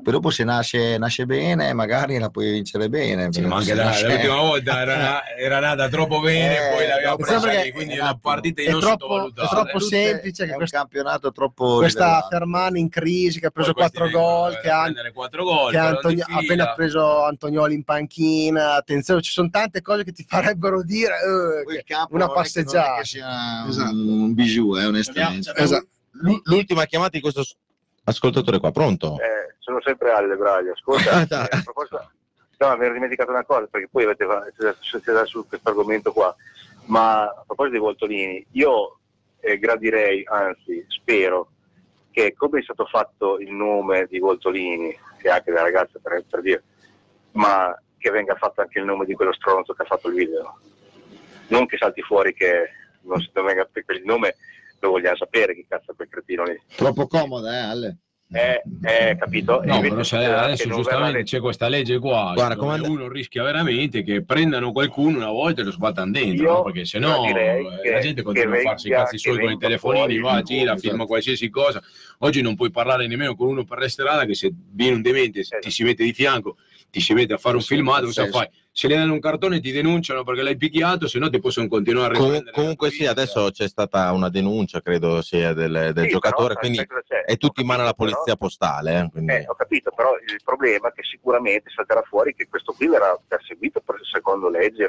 Poi 0.03 0.11
dopo 0.13 0.29
se 0.29 0.43
nasce, 0.43 0.97
nasce 0.97 1.25
bene, 1.25 1.71
magari 1.73 2.19
la 2.19 2.29
puoi 2.29 2.51
vincere 2.51 2.89
bene. 2.89 3.31
Sì, 3.31 3.41
ma 3.41 3.55
anche 3.55 3.73
nasce- 3.73 4.07
l'ultima 4.07 4.35
volta 4.35 4.81
era, 4.81 4.97
na- 4.97 5.21
era 5.37 5.59
nata 5.61 5.87
troppo 5.87 6.19
bene, 6.19 6.55
Eh, 6.69 6.75
poi 6.75 6.87
l'abbiamo 6.87 7.15
presa 7.15 7.61
lì, 7.61 7.71
quindi 7.71 7.93
è 7.95 8.01
una 8.01 8.17
partita 8.21 8.61
È 8.61 8.65
troppo- 8.77 9.27
è 9.29 9.47
troppo 9.49 9.79
semplice 9.79 10.43
che 10.43 10.49
è 10.49 10.51
un 10.51 10.57
questo- 10.57 10.77
campionato 10.77 11.31
troppo 11.31 11.77
Questa 11.77 12.03
livellato. 12.03 12.27
Fermani 12.29 12.79
in 12.81 12.89
crisi 12.89 13.39
che 13.39 13.45
ha 13.47 13.49
preso 13.51 13.71
Poi 13.73 13.81
questi 13.89 13.97
4 13.99 14.19
vengono 14.19 14.41
gol, 14.41 14.59
che 14.59 14.69
ha, 14.69 14.83
gol, 15.43 15.71
che 15.71 15.77
ha 15.77 15.83
però 15.85 15.95
Antoni- 15.95 16.15
di 16.15 16.21
ha 16.21 16.25
fila. 16.25 16.39
appena 16.39 16.73
preso 16.73 17.23
Antonioli 17.23 17.73
in 17.73 17.83
panchina. 17.83 18.75
Attenzione, 18.75 19.21
ci 19.21 19.31
sono 19.31 19.49
tante 19.49 19.81
cose 19.81 20.03
che 20.03 20.11
ti 20.11 20.25
farebbero 20.59 20.83
dire 20.83 21.13
eh, 21.15 21.83
una 22.09 22.25
è 22.25 22.27
che- 22.27 22.33
passeggiata. 22.33 22.97
che 22.97 23.05
sia 23.05 23.65
Esatto. 23.67 23.91
un 23.95 24.33
bijou, 24.33 24.75
eh, 24.77 24.85
onestamente. 24.85 25.53
Esatto. 25.55 25.87
L'u- 26.23 26.41
L'ultima 26.45 26.85
chiamata 26.85 27.11
di 27.11 27.21
questo 27.21 27.43
ascoltatore 28.05 28.59
qua, 28.59 28.71
pronto? 28.71 29.17
Eh, 29.19 29.55
sono 29.59 29.81
sempre 29.81 30.11
alle 30.11 30.35
Braglie. 30.35 30.71
Ascolta, 30.71 31.11
Ah, 31.11 31.21
eh, 31.51 31.57
a 31.57 31.61
proposito- 31.63 32.11
no, 32.57 32.77
mi 32.77 32.85
ero 32.85 32.93
dimenticato 32.93 33.31
una 33.31 33.43
cosa 33.45 33.67
perché 33.67 33.87
poi 33.89 34.03
avete 34.05 34.25
siete 34.81 35.25
su 35.25 35.45
questo 35.47 35.69
argomento 35.69 36.11
qua. 36.13 36.33
Ma 36.85 37.23
a 37.23 37.43
proposito 37.45 37.71
dei 37.75 37.79
Voltolini, 37.79 38.45
io 38.51 38.99
eh, 39.39 39.57
gradirei, 39.57 40.23
anzi 40.25 40.85
spero, 40.87 41.49
che 42.11 42.33
come 42.35 42.59
è 42.59 42.63
stato 42.63 42.85
fatto 42.85 43.39
il 43.39 43.51
nome 43.51 44.05
di 44.09 44.19
Voltolini, 44.19 44.95
e 45.21 45.29
anche 45.29 45.51
della 45.51 45.63
ragazza 45.63 45.99
per, 46.01 46.23
per 46.29 46.41
dire, 46.41 46.63
ma 47.31 47.77
che 47.97 48.09
venga 48.11 48.35
fatto 48.35 48.61
anche 48.61 48.79
il 48.79 48.85
nome 48.85 49.05
di 49.05 49.13
quello 49.13 49.33
stronzo 49.33 49.73
che 49.73 49.81
ha 49.81 49.85
fatto 49.85 50.09
il 50.09 50.15
video. 50.15 50.59
Non 51.47 51.65
che 51.65 51.77
salti 51.77 52.01
fuori 52.01 52.33
che 52.33 52.69
non, 53.01 53.19
si- 53.21 53.29
venga 53.33 53.65
perché 53.69 53.93
il 53.93 54.03
nome 54.05 54.35
lo 54.83 54.91
vogliamo 54.91 55.15
sapere 55.15 55.55
chi 55.55 55.65
cazzo 55.67 55.91
è 55.91 55.95
quel 55.95 56.09
cretino 56.09 56.43
lì. 56.43 56.59
Troppo 56.75 57.07
comoda, 57.07 57.53
eh, 57.53 57.57
Ale? 57.57 57.97
Eh, 58.31 58.63
eh, 58.81 59.15
capito? 59.15 59.61
No, 59.63 59.79
però 59.79 60.01
che 60.01 60.15
adesso 60.15 60.67
giustamente 60.67 61.11
verrà 61.11 61.23
c'è 61.23 61.39
questa 61.39 61.67
legge 61.67 61.99
qua, 61.99 62.31
Guarda, 62.33 62.55
dove 62.55 62.79
come- 62.79 62.87
uno 62.87 63.07
rischia 63.07 63.43
veramente 63.43 64.01
che 64.01 64.23
prendano 64.23 64.71
qualcuno 64.71 65.17
una 65.17 65.29
volta 65.29 65.61
e 65.61 65.65
lo 65.65 65.71
sbattano 65.71 66.11
dentro, 66.11 66.51
no? 66.51 66.63
perché 66.63 66.83
se 66.85 66.97
no 66.97 67.23
eh, 67.27 67.91
la 67.91 67.99
gente 67.99 68.23
continua 68.23 68.57
a 68.57 68.61
farsi 68.61 68.87
i 68.87 68.91
cazzi 68.91 69.19
suoi 69.19 69.39
con 69.39 69.51
i 69.51 69.57
telefonini, 69.57 70.19
va, 70.19 70.41
gira, 70.41 70.71
mondo. 70.71 70.79
filma 70.79 71.05
qualsiasi 71.05 71.49
cosa. 71.49 71.81
Oggi 72.19 72.41
non 72.41 72.55
puoi 72.55 72.71
parlare 72.71 73.05
nemmeno 73.05 73.35
con 73.35 73.49
uno 73.49 73.65
per 73.65 73.77
la 73.77 73.89
strada 73.89 74.25
che 74.25 74.33
se 74.33 74.51
viene 74.51 74.95
un 74.95 75.01
demente 75.03 75.43
ti 75.59 75.69
si 75.69 75.83
mette 75.83 76.03
di 76.03 76.13
fianco, 76.13 76.57
ti 76.89 77.01
si 77.01 77.13
mette 77.13 77.33
a 77.33 77.37
fare 77.37 77.55
un 77.55 77.61
Sì, 77.61 77.75
filmato, 77.75 78.05
cosa 78.05 78.25
fai? 78.27 78.49
Se 78.75 78.87
le 78.87 78.95
danno 78.95 79.13
un 79.13 79.19
cartone 79.19 79.59
ti 79.59 79.71
denunciano 79.71 80.23
perché 80.23 80.41
l'hai 80.41 80.57
picchiato, 80.57 81.07
se 81.07 81.19
no 81.19 81.29
ti 81.29 81.39
possono 81.39 81.67
continuare 81.67 82.15
a 82.15 82.17
Com- 82.17 82.25
riprendere. 82.25 82.55
comunque 82.55 82.89
sì, 82.89 83.05
adesso 83.05 83.51
c'è 83.51 83.67
stata 83.67 84.11
una 84.13 84.29
denuncia, 84.29 84.81
credo 84.81 85.21
sia 85.21 85.53
del, 85.53 85.91
del 85.93 86.05
Sì, 86.05 86.09
giocatore, 86.09 86.55
però, 86.55 86.59
quindi 86.59 86.83
è 87.23 87.37
tutto 87.37 87.61
in 87.61 87.67
mano 87.67 87.83
alla 87.83 87.93
polizia 87.93 88.35
postale. 88.35 88.99
eh, 88.99 89.09
quindi- 89.11 89.31
Eh, 89.33 89.45
ho 89.47 89.53
capito, 89.53 89.91
però 89.95 90.15
il 90.15 90.41
problema 90.43 90.87
è 90.89 90.91
che 90.91 91.03
sicuramente 91.03 91.69
salterà 91.69 92.01
fuori 92.01 92.33
che 92.33 92.47
questo 92.49 92.73
qui 92.73 92.87
verrà 92.87 93.15
perseguito 93.27 93.79
per 93.79 93.99
secondo 94.11 94.49
legge 94.49 94.87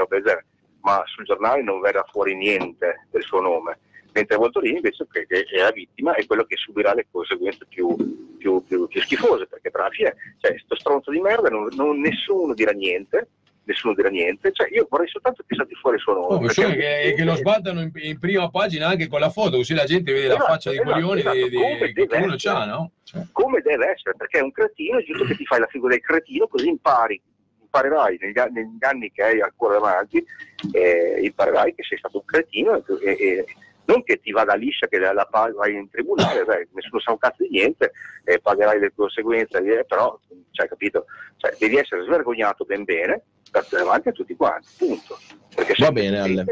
ma 0.80 1.02
sul 1.04 1.24
giornale 1.24 1.62
non 1.62 1.80
verrà 1.80 2.04
fuori 2.10 2.34
niente 2.34 3.06
del 3.10 3.22
suo 3.22 3.40
nome. 3.42 3.78
Mentre 4.12 4.36
Voltolini 4.36 4.76
invece 4.76 5.06
che, 5.10 5.26
che 5.26 5.44
è 5.44 5.60
la 5.60 5.70
vittima 5.72 6.14
è 6.14 6.24
quello 6.24 6.44
che 6.44 6.56
subirà 6.56 6.94
le 6.94 7.06
conseguenze 7.10 7.66
più, 7.68 7.94
più, 8.38 8.64
più- 8.64 8.86
più 8.86 9.00
schifose, 9.02 9.46
perché 9.46 9.70
per 9.70 9.80
la 9.82 9.90
fine, 9.90 10.14
cioè, 10.40 10.56
sto 10.58 10.74
stronzo 10.76 11.10
di 11.10 11.20
merda, 11.20 11.50
non, 11.50 11.68
non- 11.72 12.00
nessuno 12.00 12.54
dirà 12.54 12.70
niente, 12.72 13.28
nessuno 13.64 13.94
dirà 13.94 14.08
niente, 14.08 14.52
cioè, 14.52 14.68
io 14.70 14.86
vorrei 14.88 15.08
soltanto 15.08 15.42
che 15.46 15.54
salti 15.54 15.74
fuori 15.74 15.96
il 15.96 16.02
suo 16.02 16.12
nome. 16.14 16.34
Oh, 16.34 16.38
perché- 16.40 16.76
che, 16.76 17.14
che 17.16 17.24
lo 17.24 17.34
sbattano 17.34 17.80
in, 17.80 17.90
in 17.94 18.18
prima 18.18 18.48
pagina 18.50 18.88
anche 18.88 19.08
con 19.08 19.20
la 19.20 19.30
foto, 19.30 19.56
così 19.56 19.74
la 19.74 19.84
gente 19.84 20.12
vede 20.12 20.28
la 20.28 20.34
Esatto, 20.34 20.50
faccia 20.52 20.70
di 20.70 20.76
esatto, 20.76 20.92
coglioni 20.92 21.20
esatto, 21.20 21.36
di- 21.36 21.48
di- 21.48 21.56
come 21.56 21.78
che 21.78 21.92
deve 21.92 22.16
uno 22.18 22.34
essere. 22.34 22.54
c'ha, 22.54 22.64
no? 22.66 22.90
come 23.32 23.60
deve 23.62 23.90
essere, 23.90 24.14
perché 24.16 24.38
è 24.38 24.42
un 24.42 24.52
cretino, 24.52 24.98
è 24.98 25.04
giusto 25.04 25.24
che 25.24 25.36
ti 25.36 25.44
fai 25.46 25.60
la 25.60 25.66
figura 25.66 25.92
del 25.94 26.02
cretino, 26.02 26.46
così 26.48 26.68
impari, 26.68 27.20
imparerai 27.62 28.18
negli, 28.20 28.38
anni- 28.38 28.60
negli 28.62 28.84
anni 28.84 29.10
che 29.12 29.22
hai 29.22 29.40
ancora 29.40 29.74
davanti, 29.74 30.24
eh, 30.72 31.20
imparerai 31.22 31.74
che 31.74 31.82
sei 31.84 31.98
stato 31.98 32.18
un 32.18 32.24
cretino 32.24 32.76
e, 33.00 33.10
e- 33.10 33.44
non 33.86 34.02
che 34.02 34.18
ti 34.18 34.32
vada 34.32 34.54
liscia, 34.54 34.86
che 34.86 34.96
la, 34.96 35.12
la 35.12 35.28
vai 35.30 35.74
in 35.74 35.90
tribunale, 35.90 36.42
beh, 36.44 36.68
nessuno 36.72 37.00
sa 37.00 37.10
un 37.10 37.18
cazzo 37.18 37.42
di 37.42 37.50
niente, 37.50 37.92
e 38.24 38.40
pagherai 38.40 38.80
le 38.80 38.92
conseguenze, 38.96 39.58
eh, 39.58 39.84
però, 39.84 40.18
cioè, 40.52 40.66
capito, 40.66 41.04
cioè, 41.36 41.54
devi 41.58 41.76
essere 41.76 42.02
svergognato 42.04 42.64
ben 42.64 42.84
bene, 42.84 43.22
starti 43.54 43.76
davanti 43.76 44.08
a 44.08 44.12
tutti 44.12 44.34
quanti, 44.34 44.66
punto. 44.76 45.18
Perché 45.54 45.74
Va 45.78 45.92
bene, 45.92 46.18
Ale. 46.18 46.44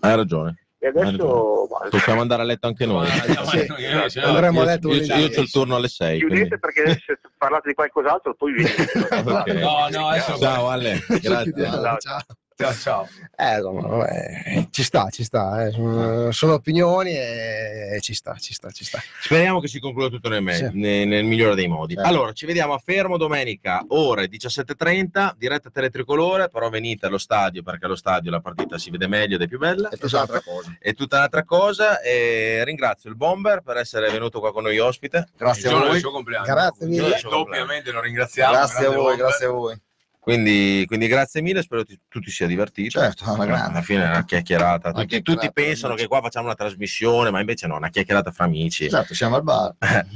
Hai 0.00 0.16
ragione. 0.16 0.56
E 0.78 0.88
adesso... 0.88 1.66
Possiamo 1.88 2.20
andare 2.20 2.42
a 2.42 2.44
letto 2.44 2.66
anche 2.66 2.84
noi. 2.86 3.08
Sì, 3.08 4.18
andremo 4.20 4.60
a 4.60 4.64
Io, 4.64 4.68
letto 4.68 4.92
io, 4.92 5.02
io 5.02 5.28
c'ho 5.30 5.40
il 5.40 5.50
turno 5.50 5.76
alle 5.76 5.88
6. 5.88 6.18
Chiudete 6.18 6.58
perché 6.58 7.02
se 7.04 7.18
parlate 7.36 7.68
di 7.68 7.74
qualcos'altro 7.74 8.34
poi 8.34 8.52
vi 8.52 8.62
No, 9.58 9.88
no, 9.90 10.08
adesso 10.08 10.36
Ciao 10.38 10.68
Ale, 10.68 11.02
grazie. 11.20 11.52
Chiudiamo, 11.52 11.96
ciao. 11.96 12.20
Ciao, 12.60 12.74
ciao. 12.74 13.08
Eh, 13.36 13.54
insomma, 13.58 13.86
vabbè, 13.86 14.66
ci 14.70 14.82
sta, 14.82 15.08
ci 15.10 15.22
sta, 15.22 15.64
eh. 15.64 15.70
sono, 15.70 16.32
sono 16.32 16.54
opinioni 16.54 17.12
e 17.16 17.98
ci 18.00 18.14
sta, 18.14 18.34
ci 18.34 18.52
sta, 18.52 18.68
ci 18.72 18.84
sta. 18.84 18.98
Speriamo 19.20 19.60
che 19.60 19.68
si 19.68 19.78
concluda 19.78 20.08
tutto 20.08 20.28
nel, 20.28 20.42
me- 20.42 20.56
Sì. 20.56 20.68
ne- 20.72 21.04
nel 21.04 21.22
migliore 21.22 21.54
dei 21.54 21.68
modi. 21.68 21.94
Certo. 21.94 22.08
Allora, 22.08 22.32
ci 22.32 22.46
vediamo 22.46 22.74
a 22.74 22.78
Fermo 22.84 23.16
domenica, 23.16 23.84
ore 23.90 24.26
17.30, 24.26 25.34
diretta 25.38 25.70
teletricolore, 25.70 26.48
però 26.50 26.68
venite 26.68 27.06
allo 27.06 27.18
stadio 27.18 27.62
perché 27.62 27.84
allo 27.84 27.94
stadio 27.94 28.32
la 28.32 28.40
partita 28.40 28.76
si 28.76 28.90
vede 28.90 29.06
meglio 29.06 29.36
ed 29.36 29.42
è 29.42 29.46
più 29.46 29.58
bella. 29.58 29.88
È 29.90 29.96
tutta 29.96 30.16
un'altra 30.16 30.40
cosa. 30.40 30.76
È 30.80 30.94
tutta 30.94 31.16
un'altra 31.18 31.44
cosa 31.44 32.00
e 32.00 32.62
ringrazio 32.64 33.08
il 33.08 33.14
Bomber 33.14 33.60
per 33.60 33.76
essere 33.76 34.10
venuto 34.10 34.40
qua 34.40 34.52
con 34.52 34.64
noi 34.64 34.80
ospite. 34.80 35.28
Grazie 35.36 35.68
Il 35.70 35.76
a 35.76 35.78
voi. 35.86 36.00
suo 36.00 36.10
compleanno. 36.10 36.44
Grazie 36.44 36.86
mille. 36.88 37.02
del 37.08 37.18
suo 37.18 37.30
compleanno. 37.30 37.60
Doppiamente 37.66 37.92
lo 37.92 38.00
ringraziamo. 38.00 38.52
Grazie 38.52 38.86
a 38.86 38.88
voi, 38.90 38.96
Bomber. 38.96 39.16
grazie 39.16 39.46
a 39.46 39.50
voi. 39.50 39.80
Quindi, 40.28 40.84
quindi 40.86 41.06
grazie 41.06 41.40
mille, 41.40 41.62
spero 41.62 41.84
che 41.84 42.00
tu 42.06 42.20
ti 42.20 42.30
sia 42.30 42.46
divertito. 42.46 43.00
Certo, 43.00 43.24
alla 43.32 43.46
grande. 43.46 43.70
Alla 43.70 43.80
fine 43.82 44.04
è 44.04 44.08
una 44.08 44.24
chiacchierata. 44.26 44.92
Tutti, 44.92 45.06
chiacchierata, 45.06 45.40
tutti 45.46 45.52
pensano 45.54 45.94
che 45.94 46.06
qua 46.06 46.20
facciamo 46.20 46.44
una 46.44 46.54
trasmissione, 46.54 47.30
ma 47.30 47.40
invece 47.40 47.66
no, 47.66 47.76
una 47.76 47.88
chiacchierata 47.88 48.30
fra 48.30 48.44
amici. 48.44 48.84
Esatto, 48.84 49.14
siamo 49.14 49.36
al 49.36 49.42
bar. 49.42 49.74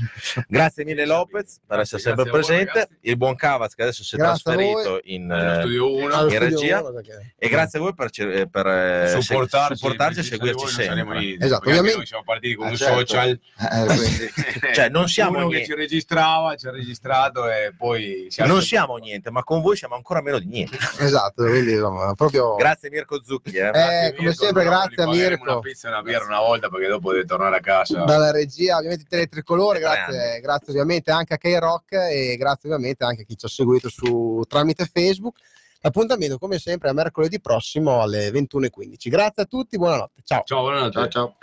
Grazie 0.48 0.84
mille 0.84 1.06
Lopez 1.06 1.60
per 1.66 1.76
Grazie, 1.78 1.97
essere 1.97 2.01
sempre 2.14 2.22
voi, 2.24 2.32
presente. 2.43 2.72
ragazzi. 2.74 2.97
il 3.01 3.16
buon 3.16 3.34
Cavaz 3.36 3.74
che 3.74 3.82
adesso 3.84 4.05
si 4.05 4.14
è 4.16 4.18
Grazie 4.18 4.55
voi. 4.55 4.64
trasferito 4.74 5.01
in, 5.05 5.30
eh, 5.30 5.60
studio 5.60 5.94
1. 5.94 6.14
Allo 6.14 6.30
in 6.30 6.39
regia. 6.39 6.80
uno, 6.82 6.93
perché- 6.93 7.34
e 7.39 7.48
grazie 7.48 7.78
a 7.78 7.82
voi 7.82 7.94
per, 7.94 8.10
cer- 8.10 8.47
per, 8.48 8.66
eh, 8.66 9.16
supportarci, 9.18 9.76
supportarci 9.76 10.18
e 10.18 10.22
seguirci 10.24 10.62
voi 10.62 10.72
sempre. 10.72 11.18
lì. 11.20 11.36
Esatto, 11.40 11.68
ovviamente- 11.70 11.97
Noi 11.97 12.06
siamo 12.06 12.22
partiti 12.24 12.55
con 12.55 12.66
Eh, 12.66 12.70
un 12.70 12.76
certo. 12.76 12.98
social. 12.98 13.30
Eh, 13.30 14.30
Cioè, 14.74 14.89
non 14.90 15.09
siamo 15.09 15.39
uno 15.39 15.48
che 15.48 15.55
niente. 15.56 15.72
ci 15.72 15.74
registrava, 15.74 16.55
ci 16.56 16.66
ha 16.66 16.70
registrato 16.70 17.48
e 17.48 17.72
poi 17.74 18.26
si 18.28 18.43
è 18.43 18.47
Non 18.47 18.60
siamo 18.60 18.97
niente, 18.98 19.30
ma 19.30 19.43
con 19.43 19.60
voi 19.62 19.74
siamo 19.74 19.94
ancora 19.94 20.01
meno 20.22 20.38
di 20.38 20.46
niente. 20.46 20.76
Esatto, 21.02 21.44
quindi 21.44 21.72
insomma, 21.72 22.14
proprio... 22.14 22.54
Grazie 22.56 22.90
Mirko 22.90 23.22
Zucchi. 23.22 23.56
eh. 23.56 23.68
Eh, 23.68 24.14
come 24.14 24.28
Mirko, 24.28 24.44
sempre, 24.44 24.64
grazie 24.64 25.02
a 25.02 25.06
Mirko. 25.06 25.50
Una 25.50 25.60
pizza 25.60 25.88
e 25.88 25.90
una 25.90 26.02
birra 26.02 26.24
una 26.24 26.40
volta 26.40 26.68
perché 26.68 26.86
dopo 26.88 27.12
deve 27.12 27.24
tornare 27.24 27.56
a 27.56 27.60
casa. 27.60 28.04
dalla 28.04 28.30
regia, 28.30 28.76
ovviamente 28.76 29.04
Teletricolore, 29.08 29.80
Tre 29.80 29.88
grazie, 29.88 30.40
grazie 30.40 30.72
ovviamente 30.72 31.10
anche 31.10 31.34
a 31.34 31.38
K-Rock 31.38 31.92
e 31.92 32.36
grazie 32.38 32.68
ovviamente 32.68 33.04
anche 33.04 33.22
a 33.22 33.24
chi 33.24 33.36
ci 33.36 33.46
ha 33.46 33.48
seguito 33.48 33.88
su, 33.88 34.42
tramite 34.48 34.88
Facebook. 34.90 35.38
L'appuntamento 35.84 36.38
come 36.38 36.60
sempre 36.60 36.90
è 36.90 36.92
mercoledì 36.92 37.40
prossimo 37.40 38.02
alle 38.02 38.30
21.15. 38.30 39.08
Grazie 39.08 39.42
a 39.42 39.46
tutti, 39.46 39.76
buonanotte. 39.76 40.22
Ciao. 40.24 40.42
Ciao, 40.44 40.60
buonanotte. 40.60 40.92
Ciao 40.92 41.08
ciao. 41.08 41.36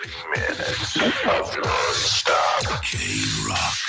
K-Rock. 2.79 3.87